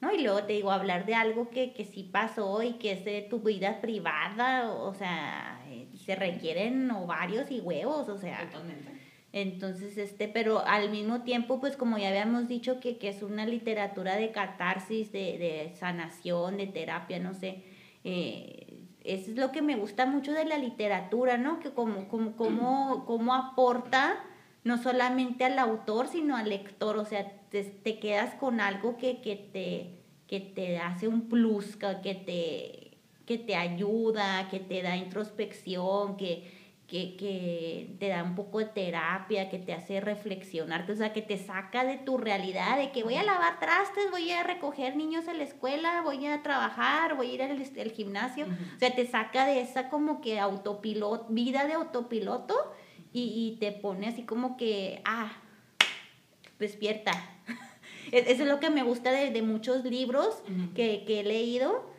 ¿no? 0.00 0.12
Y 0.12 0.22
luego 0.22 0.44
te 0.44 0.54
digo, 0.54 0.70
hablar 0.70 1.06
de 1.06 1.14
algo 1.14 1.48
que, 1.50 1.72
que 1.72 1.84
sí 1.84 2.02
pasó 2.02 2.62
y 2.62 2.74
que 2.74 2.92
es 2.92 3.04
de 3.04 3.22
tu 3.22 3.40
vida 3.40 3.80
privada, 3.80 4.70
o, 4.70 4.94
sea, 4.94 5.55
eh, 5.55 5.55
se 6.06 6.14
requieren 6.14 6.90
ovarios 6.92 7.50
y 7.50 7.60
huevos, 7.60 8.08
o 8.08 8.16
sea. 8.16 8.46
Totalmente. 8.46 8.92
Entonces, 9.32 9.98
este, 9.98 10.28
pero 10.28 10.64
al 10.64 10.88
mismo 10.88 11.22
tiempo, 11.22 11.60
pues 11.60 11.76
como 11.76 11.98
ya 11.98 12.08
habíamos 12.08 12.48
dicho, 12.48 12.80
que, 12.80 12.96
que 12.96 13.08
es 13.08 13.22
una 13.22 13.44
literatura 13.44 14.16
de 14.16 14.30
catarsis, 14.30 15.12
de, 15.12 15.36
de 15.36 15.72
sanación, 15.78 16.56
de 16.56 16.68
terapia, 16.68 17.18
no 17.18 17.34
sé. 17.34 17.62
Eh, 18.04 18.84
eso 19.04 19.30
es 19.32 19.36
lo 19.36 19.52
que 19.52 19.62
me 19.62 19.76
gusta 19.76 20.06
mucho 20.06 20.32
de 20.32 20.44
la 20.44 20.56
literatura, 20.56 21.36
¿no? 21.36 21.60
Que 21.60 21.70
como, 21.70 22.08
como, 22.08 22.36
como, 22.36 23.04
como 23.06 23.34
aporta 23.34 24.24
no 24.64 24.82
solamente 24.82 25.44
al 25.44 25.58
autor, 25.58 26.08
sino 26.08 26.36
al 26.36 26.48
lector, 26.48 26.96
o 26.96 27.04
sea, 27.04 27.30
te, 27.50 27.98
quedas 28.00 28.34
con 28.34 28.60
algo 28.60 28.96
que, 28.96 29.20
que, 29.20 29.36
te, 29.36 30.00
que 30.26 30.40
te 30.40 30.78
hace 30.78 31.06
un 31.06 31.28
plus, 31.28 31.76
que 31.76 32.14
te, 32.14 32.85
que 33.26 33.38
te 33.38 33.56
ayuda, 33.56 34.48
que 34.48 34.60
te 34.60 34.82
da 34.82 34.96
introspección, 34.96 36.16
que, 36.16 36.50
que, 36.86 37.16
que, 37.16 37.96
te 37.98 38.08
da 38.08 38.22
un 38.22 38.36
poco 38.36 38.60
de 38.60 38.66
terapia, 38.66 39.50
que 39.50 39.58
te 39.58 39.72
hace 39.72 40.00
reflexionar, 40.00 40.88
o 40.88 40.94
sea, 40.94 41.12
que 41.12 41.22
te 41.22 41.36
saca 41.36 41.84
de 41.84 41.98
tu 41.98 42.18
realidad, 42.18 42.78
de 42.78 42.92
que 42.92 43.02
voy 43.02 43.16
a 43.16 43.24
lavar 43.24 43.58
trastes, 43.58 44.10
voy 44.12 44.30
a 44.30 44.44
recoger 44.44 44.96
niños 44.96 45.26
a 45.26 45.34
la 45.34 45.42
escuela, 45.42 46.02
voy 46.02 46.24
a 46.26 46.42
trabajar, 46.42 47.16
voy 47.16 47.30
a 47.30 47.34
ir 47.34 47.42
al, 47.42 47.90
gimnasio, 47.90 48.46
o 48.46 48.78
sea, 48.78 48.94
te 48.94 49.06
saca 49.06 49.46
de 49.46 49.60
esa 49.60 49.88
como 49.88 50.20
que 50.20 50.38
autopiloto, 50.38 51.26
vida 51.28 51.66
de 51.66 51.72
autopiloto 51.72 52.54
y, 53.12 53.54
y 53.54 53.58
te 53.58 53.72
pone 53.72 54.06
así 54.06 54.22
como 54.22 54.56
que, 54.56 55.02
ah, 55.04 55.32
despierta. 56.58 57.12
Eso 58.12 58.42
es 58.42 58.48
lo 58.48 58.60
que 58.60 58.70
me 58.70 58.82
gusta 58.82 59.10
de, 59.10 59.30
de 59.30 59.42
muchos 59.42 59.84
libros 59.84 60.42
que, 60.74 61.04
que, 61.06 61.20
he 61.20 61.24
leído 61.24 61.95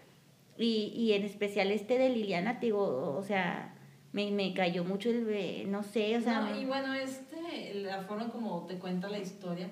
y, 0.57 0.93
y 0.95 1.13
en 1.13 1.23
especial 1.23 1.71
este 1.71 1.97
de 1.97 2.09
Liliana, 2.09 2.59
te 2.59 2.67
digo, 2.67 3.15
o 3.17 3.23
sea 3.23 3.73
me, 4.17 4.31
me 4.31 4.53
cayó 4.53 4.83
mucho 4.83 5.09
el, 5.09 5.69
no 5.69 5.83
sé, 5.83 6.17
o 6.17 6.21
sea... 6.21 6.57
y 6.59 6.65
bueno, 6.65 6.93
este, 6.93 7.75
la 7.75 8.01
forma 8.01 8.29
como 8.29 8.65
te 8.65 8.79
cuenta 8.79 9.09
la 9.09 9.19
historia, 9.19 9.69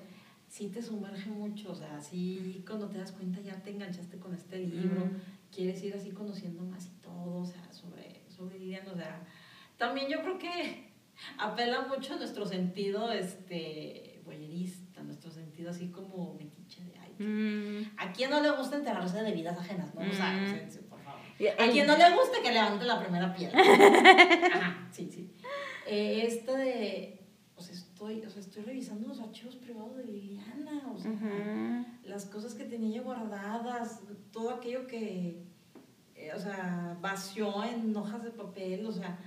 sí 0.48 0.68
te 0.68 0.82
sumerge 0.82 1.30
mucho, 1.30 1.72
o 1.72 1.74
sea, 1.74 2.00
sí 2.00 2.62
cuando 2.66 2.88
te 2.88 2.98
das 2.98 3.12
cuenta 3.12 3.40
ya 3.40 3.60
te 3.62 3.70
enganchaste 3.70 4.18
con 4.18 4.34
este 4.34 4.58
libro, 4.58 5.10
quieres 5.50 5.82
ir 5.82 5.94
así 5.94 6.10
conociendo 6.10 6.62
más 6.62 6.86
y 6.86 7.02
todo, 7.02 7.38
o 7.42 7.46
sea, 7.46 7.72
sobre, 7.72 8.22
sobre 8.28 8.58
Lilian, 8.58 8.86
o 8.88 8.94
sea, 8.94 9.26
también 9.76 10.08
yo 10.08 10.20
creo 10.22 10.38
que 10.38 10.92
apela 11.38 11.82
mucho 11.88 12.14
a 12.14 12.18
nuestro 12.18 12.46
sentido, 12.46 13.10
este, 13.10 14.20
boyerista, 14.24 15.02
nuestro 15.02 15.30
sentido 15.30 15.70
así 15.70 15.88
como 15.88 16.34
ay, 17.18 17.92
¿a 17.96 18.12
quién 18.12 18.30
no 18.30 18.40
le 18.40 18.50
gusta 18.50 18.76
enterarse 18.76 19.22
de 19.22 19.32
vidas 19.32 19.58
ajenas, 19.58 19.94
no? 19.94 20.00
O 20.00 20.12
sea, 20.12 20.30
a 21.58 21.70
quien 21.70 21.86
no 21.86 21.96
le 21.96 22.10
guste 22.14 22.42
que 22.42 22.52
levante 22.52 22.84
la 22.84 23.00
primera 23.00 23.34
piedra. 23.34 23.60
Ajá, 24.52 24.88
sí, 24.92 25.10
sí. 25.12 25.30
Eh, 25.86 26.24
este 26.26 26.56
de, 26.56 27.20
o 27.56 27.60
sea, 27.60 27.74
estoy, 27.74 28.24
o 28.24 28.30
sea, 28.30 28.40
estoy 28.40 28.62
revisando 28.62 29.08
los 29.08 29.20
archivos 29.20 29.56
privados 29.56 29.96
de 29.96 30.04
Liliana, 30.04 30.90
o 30.92 30.98
sea, 30.98 31.12
las 32.04 32.26
cosas 32.26 32.54
que 32.54 32.64
tenía 32.64 33.02
guardadas, 33.02 34.00
todo 34.32 34.50
aquello 34.50 34.86
que, 34.86 35.44
eh, 36.14 36.32
o 36.34 36.38
sea, 36.38 36.96
vació 37.00 37.64
en 37.64 37.94
hojas 37.96 38.24
de 38.24 38.30
papel, 38.30 38.86
o 38.86 38.92
sea, 38.92 39.18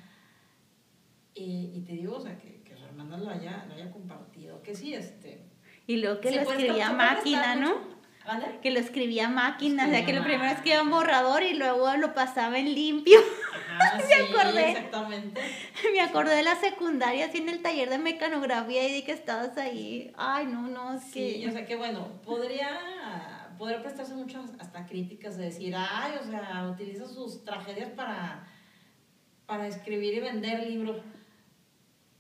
y 1.34 1.80
te 1.88 1.94
digo, 1.94 2.18
o 2.18 2.20
sea, 2.20 2.38
que, 2.38 2.62
que 2.64 2.74
hermana 2.90 3.18
lo 3.18 3.30
haya, 3.30 3.66
lo 3.68 3.76
haya 3.76 3.92
compartido, 3.92 4.62
que 4.62 4.76
sí, 4.76 4.94
este... 4.94 5.49
Y 5.90 5.98
luego 5.98 6.22
que 6.22 6.30
lo 6.30 6.42
escribía 6.42 6.92
máquina, 6.92 7.56
¿no? 7.56 7.80
Que 8.62 8.70
lo 8.70 8.80
escribía 8.80 9.26
a 9.26 9.30
máquina, 9.30 9.88
o 9.88 9.90
sea, 9.90 10.06
que 10.06 10.14
lo 10.14 10.24
primero 10.24 10.52
escribía 10.52 10.84
un 10.84 10.92
borrador 10.92 11.42
y 11.42 11.56
luego 11.56 11.92
lo 11.98 12.14
pasaba 12.14 12.60
en 12.60 12.76
limpio. 12.76 13.18
me 14.08 14.38
acordé. 14.38 14.70
Exactamente. 14.70 15.42
Me 15.92 16.02
acordé 16.02 16.36
de 16.36 16.44
la 16.44 16.56
secundaria, 16.58 17.26
así 17.26 17.40
en 17.40 17.50
el 17.50 17.64
taller 17.64 17.90
de 17.90 17.98
mecanografía 17.98 18.88
y 18.88 18.94
de 18.94 19.04
que 19.04 19.14
estabas 19.14 19.58
ahí. 19.58 20.14
Ay, 20.16 20.46
no, 20.46 20.68
no, 20.68 20.94
es 20.94 21.06
sí, 21.06 21.44
o 21.48 21.52
sea, 21.52 21.66
que 21.66 21.76
bueno, 21.76 22.22
podría, 22.24 23.50
podría 23.58 23.82
prestarse 23.82 24.14
mucho 24.14 24.46
hasta 24.60 24.86
críticas 24.86 25.38
de 25.38 25.46
decir, 25.46 25.74
ay, 25.76 26.12
o 26.22 26.24
sea, 26.24 26.70
utiliza 26.72 27.08
sus 27.08 27.44
tragedias 27.44 27.90
para, 27.94 28.48
para 29.48 29.66
escribir 29.66 30.14
y 30.14 30.20
vender 30.20 30.68
libros. 30.68 30.98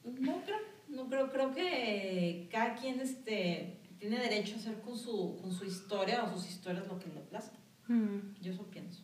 No 0.03 0.41
creo, 0.43 0.68
no 0.89 1.07
creo, 1.07 1.29
creo 1.31 1.53
que 1.53 2.47
cada 2.51 2.75
quien, 2.75 2.99
este 2.99 3.79
tiene 3.99 4.17
derecho 4.17 4.55
a 4.55 4.59
hacer 4.59 4.79
con 4.81 4.97
su, 4.97 5.37
con 5.41 5.51
su 5.51 5.65
historia 5.65 6.23
o 6.23 6.33
sus 6.33 6.49
historias 6.49 6.87
lo 6.87 6.97
que 6.97 7.07
le 7.07 7.21
plazca. 7.21 7.57
Mm. 7.87 8.41
Yo 8.41 8.53
eso 8.53 8.63
pienso. 8.63 9.03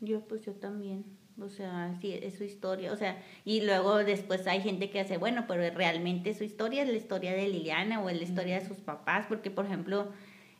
Yo 0.00 0.20
pues 0.20 0.42
yo 0.42 0.52
también. 0.52 1.04
O 1.40 1.48
sea, 1.48 1.96
sí, 2.00 2.12
es 2.12 2.34
su 2.34 2.44
historia. 2.44 2.92
O 2.92 2.96
sea, 2.96 3.22
y 3.44 3.62
luego 3.62 3.98
después 3.98 4.46
hay 4.46 4.60
gente 4.60 4.90
que 4.90 5.00
hace, 5.00 5.16
bueno, 5.16 5.46
pero 5.48 5.74
realmente 5.74 6.34
su 6.34 6.44
historia 6.44 6.82
es 6.82 6.88
la 6.88 6.96
historia 6.96 7.32
de 7.32 7.48
Liliana 7.48 8.00
o 8.00 8.10
es 8.10 8.16
la 8.18 8.24
historia 8.24 8.60
de 8.60 8.66
sus 8.66 8.78
papás, 8.78 9.26
porque 9.28 9.50
por 9.50 9.64
ejemplo, 9.64 10.12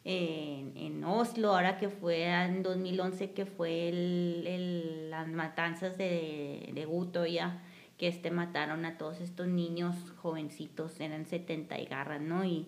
en, 0.04 0.72
en, 0.76 1.04
Oslo, 1.04 1.50
ahora 1.50 1.76
que 1.76 1.90
fue 1.90 2.24
en 2.24 2.62
2011, 2.62 3.32
que 3.32 3.44
fue 3.44 3.90
el, 3.90 4.44
el, 4.46 5.10
las 5.10 5.28
matanzas 5.28 5.98
de, 5.98 6.70
de 6.72 6.84
Guto 6.86 7.26
ya, 7.26 7.62
que 8.02 8.08
este 8.08 8.32
mataron 8.32 8.84
a 8.84 8.98
todos 8.98 9.20
estos 9.20 9.46
niños 9.46 9.94
jovencitos, 10.16 10.98
eran 10.98 11.24
70 11.24 11.78
y 11.78 11.84
garras, 11.84 12.20
¿no? 12.20 12.44
Y, 12.44 12.66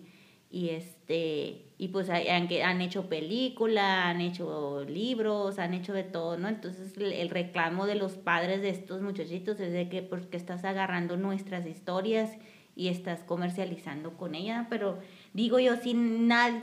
y 0.49 0.69
este 0.69 1.65
y 1.77 1.89
pues 1.89 2.09
han, 2.09 2.47
han 2.63 2.79
hecho 2.79 3.09
película, 3.09 4.07
han 4.07 4.21
hecho 4.21 4.85
libros, 4.85 5.59
han 5.59 5.73
hecho 5.73 5.91
de 5.91 6.03
todo, 6.03 6.37
¿no? 6.37 6.47
Entonces 6.47 6.95
el, 6.95 7.29
reclamo 7.29 7.85
de 7.85 7.95
los 7.95 8.13
padres 8.13 8.61
de 8.61 8.69
estos 8.69 9.01
muchachitos 9.01 9.59
es 9.59 9.73
de 9.73 9.89
que 9.89 10.01
porque 10.01 10.27
pues, 10.27 10.41
estás 10.41 10.63
agarrando 10.63 11.17
nuestras 11.17 11.65
historias 11.67 12.31
y 12.73 12.87
estás 12.87 13.19
comercializando 13.25 14.15
con 14.15 14.35
ella, 14.35 14.67
pero 14.69 14.99
digo 15.33 15.59
yo, 15.59 15.75
si, 15.75 15.97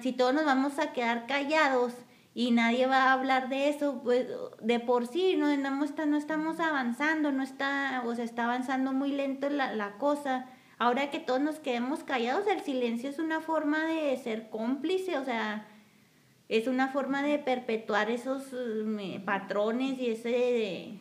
si 0.01 0.13
todos 0.15 0.33
nos 0.33 0.47
vamos 0.47 0.79
a 0.79 0.95
quedar 0.95 1.27
callados 1.27 1.93
y 2.35 2.51
nadie 2.51 2.87
va 2.87 3.05
a 3.05 3.13
hablar 3.13 3.49
de 3.49 3.69
eso, 3.69 4.01
pues 4.03 4.27
de 4.61 4.81
por 4.81 5.07
sí 5.07 5.37
no, 5.37 5.55
no, 5.57 5.71
no 5.71 6.17
estamos 6.17 6.61
avanzando, 6.61 7.33
no 7.33 7.43
está, 7.43 8.03
o 8.07 8.15
sea, 8.15 8.25
está 8.25 8.45
avanzando 8.45 8.93
muy 8.93 9.13
lento 9.13 9.49
la, 9.51 9.75
la 9.75 9.99
cosa 9.99 10.47
Ahora 10.83 11.11
que 11.11 11.21
todos 11.21 11.41
nos 11.41 11.61
quedemos 11.61 12.03
callados, 12.03 12.49
el 12.49 12.61
silencio 12.61 13.09
es 13.09 13.21
una 13.21 13.41
forma 13.41 13.87
de 13.87 14.17
ser 14.17 14.51
cómplice, 14.51 15.17
o 15.17 15.25
sea, 15.25 15.69
es 16.49 16.67
una 16.67 16.89
forma 16.89 17.23
de 17.23 17.39
perpetuar 17.39 18.11
esos 18.11 18.53
mm, 18.53 19.25
patrones 19.25 19.97
y 20.01 20.11
ese 20.11 20.99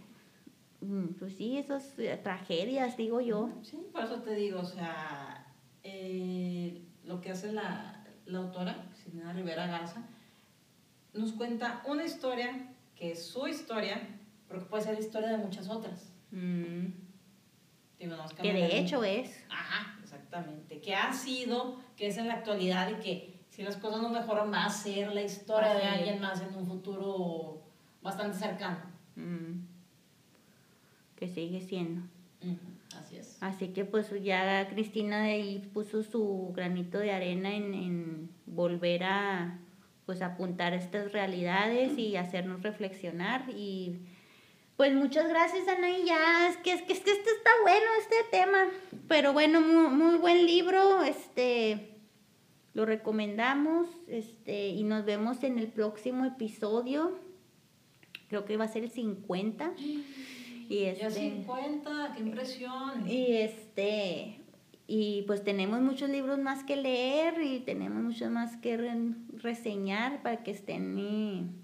mm, 0.82 1.16
pues 1.18 1.34
sí, 1.36 1.58
esas 1.58 1.98
eh, 1.98 2.16
tragedias, 2.22 2.96
digo 2.96 3.22
yo. 3.22 3.50
Sí, 3.64 3.84
por 3.92 4.04
eso 4.04 4.22
te 4.22 4.36
digo, 4.36 4.60
o 4.60 4.66
sea, 4.66 5.52
eh, 5.82 6.86
lo 7.04 7.20
que 7.20 7.32
hace 7.32 7.52
la, 7.52 8.06
la 8.28 8.38
autora, 8.38 8.88
Sinena 8.94 9.34
Rivera 9.34 9.66
Garza, 9.66 10.04
nos 11.14 11.34
cuenta 11.34 11.84
una 11.86 12.04
historia 12.04 12.74
que 12.96 13.12
es 13.12 13.26
su 13.26 13.48
historia, 13.48 14.02
pero 14.48 14.60
que 14.60 14.66
puede 14.66 14.84
ser 14.84 14.94
la 14.94 15.00
historia 15.00 15.30
de 15.30 15.38
muchas 15.38 15.70
otras. 15.70 16.12
Mm 16.32 16.88
que 18.42 18.54
de 18.54 18.80
hecho 18.80 19.04
es. 19.04 19.44
Ajá, 19.50 20.00
exactamente. 20.02 20.80
Que 20.80 20.96
ha 20.96 21.14
sido, 21.14 21.80
que 21.96 22.08
es 22.08 22.18
en 22.18 22.28
la 22.28 22.36
actualidad 22.36 22.90
y 22.90 22.96
que 22.96 23.34
si 23.50 23.64
las 23.64 23.78
cosas 23.78 24.02
no 24.02 24.10
mejoran 24.10 24.52
va 24.52 24.66
a 24.66 24.70
ser 24.70 25.14
la 25.14 25.22
historia 25.22 25.74
de 25.74 25.84
alguien 25.84 26.20
más 26.20 26.42
en 26.42 26.56
un 26.56 26.66
futuro 26.66 27.62
bastante 28.02 28.38
cercano. 28.38 28.80
Mm. 29.16 29.66
Que 31.16 31.28
sigue 31.28 31.62
siendo. 31.62 32.02
Así 32.98 33.18
es. 33.18 33.38
Así 33.42 33.68
que 33.70 33.86
pues 33.86 34.12
ya 34.24 34.68
Cristina 34.70 35.22
de 35.22 35.32
ahí 35.32 35.70
puso 35.74 36.02
su 36.02 36.52
granito 36.56 36.98
de 36.98 37.12
arena 37.12 37.54
en, 37.54 37.74
en 37.74 38.30
volver 38.48 39.04
a 39.04 39.60
pues 40.12 40.22
apuntar 40.22 40.74
estas 40.74 41.14
realidades 41.14 41.98
y 41.98 42.18
hacernos 42.18 42.64
reflexionar 42.64 43.46
y 43.56 44.02
pues 44.76 44.94
muchas 44.94 45.30
gracias, 45.30 45.70
Ana, 45.70 45.90
y 45.90 46.04
ya, 46.04 46.50
es 46.50 46.58
que, 46.58 46.74
es 46.74 46.82
que, 46.82 46.92
este 46.92 47.12
está 47.14 47.50
bueno, 47.62 47.86
este 48.02 48.16
tema. 48.30 48.58
Pero 49.08 49.32
bueno, 49.32 49.62
muy, 49.62 50.18
buen 50.18 50.46
libro, 50.46 51.02
este, 51.02 51.92
lo 52.74 52.86
recomendamos, 52.86 53.88
este, 54.10 54.68
y 54.68 54.84
nos 54.84 55.06
vemos 55.06 55.44
en 55.44 55.58
el 55.58 55.68
próximo 55.70 56.26
episodio. 56.26 57.18
Creo 58.28 58.44
que 58.44 58.58
va 58.58 58.66
a 58.66 58.68
ser 58.68 58.84
el 58.84 58.92
50. 58.92 59.76
Y 59.78 60.84
este, 60.84 61.04
ya 61.04 61.10
50, 61.10 62.14
qué 62.18 62.22
impresión. 62.22 63.10
Y 63.10 63.38
este, 63.38 64.41
y 64.94 65.22
pues 65.22 65.42
tenemos 65.42 65.80
muchos 65.80 66.10
libros 66.10 66.38
más 66.38 66.66
que 66.66 66.76
leer 66.76 67.42
y 67.42 67.62
tenemos 67.62 68.04
muchos 68.04 68.30
más 68.30 68.58
que 68.58 68.76
reseñar 69.38 70.22
para 70.22 70.44
que 70.44 70.52
estén 70.52 71.56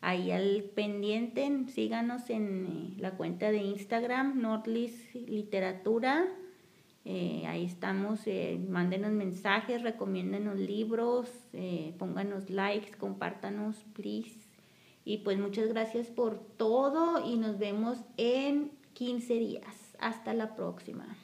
ahí 0.00 0.32
al 0.32 0.64
pendiente, 0.74 1.48
síganos 1.68 2.28
en 2.30 2.66
eh, 2.66 3.00
la 3.00 3.12
cuenta 3.12 3.52
de 3.52 3.58
Instagram, 3.58 4.40
Nordlis 4.40 5.14
Literatura. 5.14 6.26
Eh, 7.04 7.44
ahí 7.46 7.64
estamos, 7.64 8.26
eh, 8.26 8.58
mándenos 8.68 9.12
mensajes, 9.12 9.82
recomiéndenos 9.82 10.58
libros, 10.58 11.30
pónganos 11.96 12.50
likes, 12.50 12.90
compártanos, 12.98 13.84
please. 13.92 14.48
Y 15.04 15.18
pues 15.18 15.38
muchas 15.38 15.68
gracias 15.68 16.08
por 16.08 16.40
todo 16.56 17.24
y 17.24 17.36
nos 17.36 17.56
vemos 17.56 17.98
en 18.16 18.72
15 18.94 19.34
días. 19.34 19.94
Hasta 20.00 20.34
la 20.34 20.56
próxima. 20.56 21.16